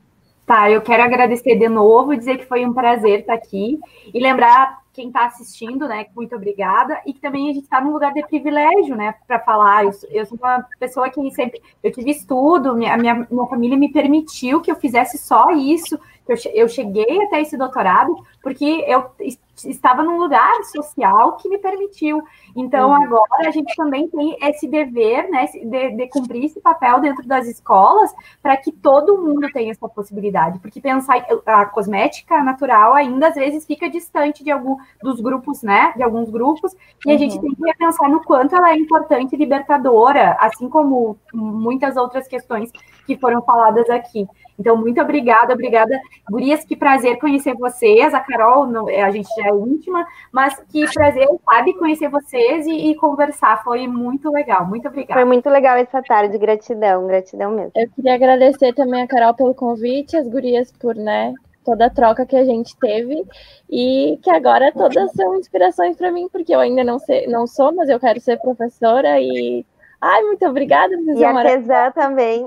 Tá, 0.45 0.69
eu 0.69 0.79
quero 0.79 1.01
agradecer 1.01 1.55
de 1.55 1.67
novo, 1.67 2.15
dizer 2.15 2.37
que 2.37 2.45
foi 2.45 2.63
um 2.63 2.71
prazer 2.71 3.21
estar 3.21 3.33
aqui 3.33 3.79
e 4.13 4.19
lembrar 4.19 4.77
quem 4.93 5.07
está 5.07 5.25
assistindo, 5.25 5.87
né, 5.87 6.05
muito 6.15 6.35
obrigada, 6.35 7.01
e 7.05 7.13
que 7.13 7.19
também 7.19 7.49
a 7.49 7.53
gente 7.53 7.63
está 7.63 7.81
num 7.81 7.91
lugar 7.91 8.13
de 8.13 8.21
privilégio, 8.27 8.95
né, 8.95 9.15
para 9.27 9.39
falar. 9.39 9.85
Eu, 9.85 9.91
eu, 10.11 10.25
sou 10.25 10.37
uma 10.37 10.63
pessoa 10.79 11.09
que 11.09 11.31
sempre, 11.31 11.59
eu 11.83 11.91
tive 11.91 12.11
estudo, 12.11 12.75
minha, 12.75 12.95
minha, 12.95 13.27
minha 13.29 13.45
família 13.47 13.75
me 13.75 13.91
permitiu 13.91 14.61
que 14.61 14.71
eu 14.71 14.75
fizesse 14.75 15.17
só 15.17 15.49
isso, 15.49 15.99
eu, 16.27 16.37
eu 16.53 16.69
cheguei 16.69 17.23
até 17.23 17.41
esse 17.41 17.57
doutorado 17.57 18.15
porque 18.41 18.85
eu 18.87 19.09
estava 19.63 20.03
num 20.03 20.17
lugar 20.17 20.51
social 20.65 21.37
que 21.37 21.47
me 21.47 21.57
permitiu. 21.57 22.21
Então, 22.55 22.89
uhum. 22.89 23.03
agora 23.03 23.47
a 23.47 23.51
gente 23.51 23.75
também 23.75 24.07
tem 24.09 24.37
esse 24.41 24.67
dever, 24.67 25.29
né, 25.29 25.45
de, 25.45 25.91
de 25.91 26.07
cumprir 26.09 26.45
esse 26.45 26.59
papel 26.59 26.99
dentro 26.99 27.25
das 27.27 27.47
escolas 27.47 28.13
para 28.41 28.57
que 28.57 28.71
todo 28.71 29.17
mundo 29.17 29.47
tenha 29.51 29.71
essa 29.71 29.87
possibilidade. 29.87 30.59
Porque 30.59 30.81
pensar 30.81 31.25
a 31.45 31.65
cosmética 31.65 32.43
natural 32.43 32.93
ainda 32.93 33.27
às 33.27 33.35
vezes 33.35 33.65
fica 33.65 33.89
distante 33.89 34.43
de 34.43 34.51
algum 34.51 34.77
dos 35.01 35.21
grupos, 35.21 35.61
né, 35.61 35.93
de 35.95 36.03
alguns 36.03 36.29
grupos, 36.29 36.75
e 37.05 37.11
a 37.11 37.17
gente 37.17 37.35
uhum. 37.35 37.41
tem 37.41 37.55
que 37.55 37.77
pensar 37.77 38.09
no 38.09 38.23
quanto 38.23 38.55
ela 38.55 38.71
é 38.71 38.75
importante 38.75 39.35
e 39.35 39.37
libertadora, 39.37 40.37
assim 40.39 40.69
como 40.69 41.17
muitas 41.33 41.95
outras 41.97 42.27
questões 42.27 42.71
que 43.05 43.17
foram 43.17 43.41
faladas 43.41 43.89
aqui. 43.89 44.27
Então, 44.57 44.77
muito 44.77 45.01
obrigada, 45.01 45.53
obrigada. 45.53 45.99
Gurias, 46.29 46.63
que 46.63 46.75
prazer 46.75 47.19
conhecer 47.19 47.53
vocês. 47.55 48.13
A 48.13 48.19
Carol, 48.19 48.65
não, 48.65 48.87
a 48.87 49.11
gente 49.11 49.27
já 49.35 49.49
é 49.49 49.51
íntima, 49.51 50.05
mas 50.31 50.57
que 50.69 50.85
prazer, 50.93 51.27
sabe, 51.43 51.73
conhecer 51.77 52.09
vocês 52.09 52.65
e, 52.65 52.91
e, 52.91 52.95
conversar. 52.95 53.63
Foi 53.63 53.87
muito 53.87 54.31
legal. 54.31 54.65
Muito 54.65 54.87
obrigada. 54.87 55.19
Foi 55.19 55.25
muito 55.25 55.49
legal 55.49 55.77
essa 55.77 56.01
tarde. 56.01 56.37
Gratidão, 56.37 57.05
gratidão 57.05 57.51
mesmo. 57.51 57.71
Eu 57.75 57.89
queria 57.89 58.15
agradecer 58.15 58.73
também 58.73 59.01
a 59.01 59.07
Carol 59.07 59.33
pelo 59.33 59.53
convite, 59.53 60.15
as 60.15 60.27
gurias 60.27 60.71
por, 60.71 60.95
né, 60.95 61.33
toda 61.65 61.87
a 61.87 61.89
troca 61.89 62.25
que 62.25 62.35
a 62.35 62.45
gente 62.45 62.77
teve 62.77 63.25
e 63.69 64.17
que 64.21 64.29
agora 64.29 64.71
todas 64.71 65.11
são 65.11 65.35
inspirações 65.35 65.97
para 65.97 66.11
mim, 66.11 66.29
porque 66.29 66.55
eu 66.55 66.59
ainda 66.59 66.83
não, 66.83 66.99
sei, 66.99 67.27
não 67.27 67.45
sou, 67.47 67.73
mas 67.73 67.89
eu 67.89 67.99
quero 67.99 68.21
ser 68.21 68.39
professora 68.39 69.19
e 69.19 69.65
Ai, 70.07 70.21
muito 70.21 70.45
obrigada, 70.45 70.93
E 71.15 71.25
a 71.25 71.41
Tesã 71.41 71.91
também. 71.91 72.45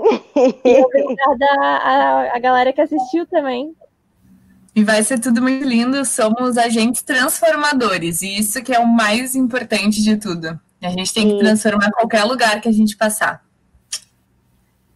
E 0.65 0.81
obrigada 0.81 1.47
a, 1.61 2.37
a 2.37 2.39
galera 2.39 2.73
que 2.73 2.81
assistiu 2.81 3.27
também. 3.27 3.75
E 4.77 4.85
vai 4.85 5.03
ser 5.03 5.19
tudo 5.19 5.43
muito 5.43 5.67
lindo. 5.67 6.05
Somos 6.05 6.57
agentes 6.57 7.03
transformadores. 7.03 8.23
E 8.23 8.39
isso 8.39 8.63
que 8.63 8.73
é 8.73 8.79
o 8.79 8.87
mais 8.87 9.35
importante 9.35 10.01
de 10.01 10.17
tudo. 10.17 10.59
A 10.81 10.91
gente 10.91 11.13
tem 11.13 11.29
que 11.29 11.39
transformar 11.39 11.91
qualquer 11.91 12.23
lugar 12.23 12.61
que 12.61 12.69
a 12.69 12.73
gente 12.73 12.97
passar. 12.97 13.43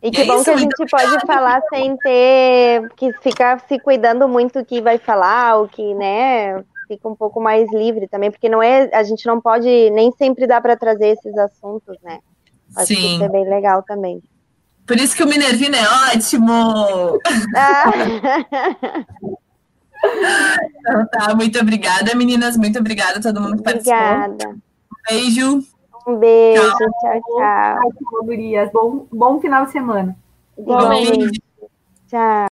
E 0.01 0.12
que 0.12 0.20
e 0.20 0.22
é 0.22 0.26
bom 0.26 0.36
isso, 0.36 0.44
que 0.44 0.51
a 0.51 0.56
gente 0.56 0.86
pode 0.89 1.26
falar 1.26 1.60
sem 1.68 1.97
ter 1.97 2.89
que 2.94 3.12
ficar 3.14 3.59
se 3.66 3.76
cuidando 3.80 4.28
muito 4.28 4.60
o 4.60 4.64
que 4.64 4.80
vai 4.80 4.98
falar, 4.98 5.60
o 5.60 5.66
que, 5.66 5.94
né? 5.94 6.62
Fica 6.86 7.09
um 7.09 7.16
pouco 7.16 7.40
mais 7.40 7.68
livre 7.72 8.06
também, 8.06 8.30
porque 8.30 8.48
não 8.48 8.62
é, 8.62 8.89
a 8.93 9.02
gente 9.02 9.26
não 9.26 9.40
pode 9.40 9.90
nem 9.90 10.12
sempre 10.12 10.47
dá 10.47 10.60
para 10.60 10.76
trazer 10.76 11.09
esses 11.09 11.36
assuntos, 11.36 11.97
né? 12.05 12.20
Acho 12.77 12.86
Sim. 12.86 12.94
que 12.94 13.07
isso 13.15 13.24
é 13.24 13.28
bem 13.28 13.49
legal 13.49 13.82
também. 13.82 14.23
Por 14.86 14.97
isso 14.97 15.16
que 15.16 15.23
o 15.23 15.28
Minervino 15.28 15.77
é 15.77 16.15
ótimo! 16.15 17.20
Ah. 17.57 17.90
então 20.81 21.07
tá, 21.07 21.35
muito 21.35 21.59
obrigada, 21.61 22.15
meninas. 22.15 22.57
Muito 22.57 22.78
obrigada 22.78 23.19
a 23.19 23.23
todo 23.23 23.40
mundo 23.40 23.62
que 23.62 23.70
obrigada. 23.70 24.36
participou. 24.36 24.53
Um 24.53 24.61
beijo. 25.09 25.65
Um 26.07 26.16
beijo, 26.16 26.62
tchau, 26.62 26.77
tchau. 26.78 27.23
Tchau, 27.23 27.93
tchau, 28.27 28.70
Bom, 28.73 29.07
bom 29.12 29.40
final 29.40 29.66
de 29.66 29.73
semana. 29.73 30.16
Bom, 30.59 30.89
Tchau. 32.09 32.52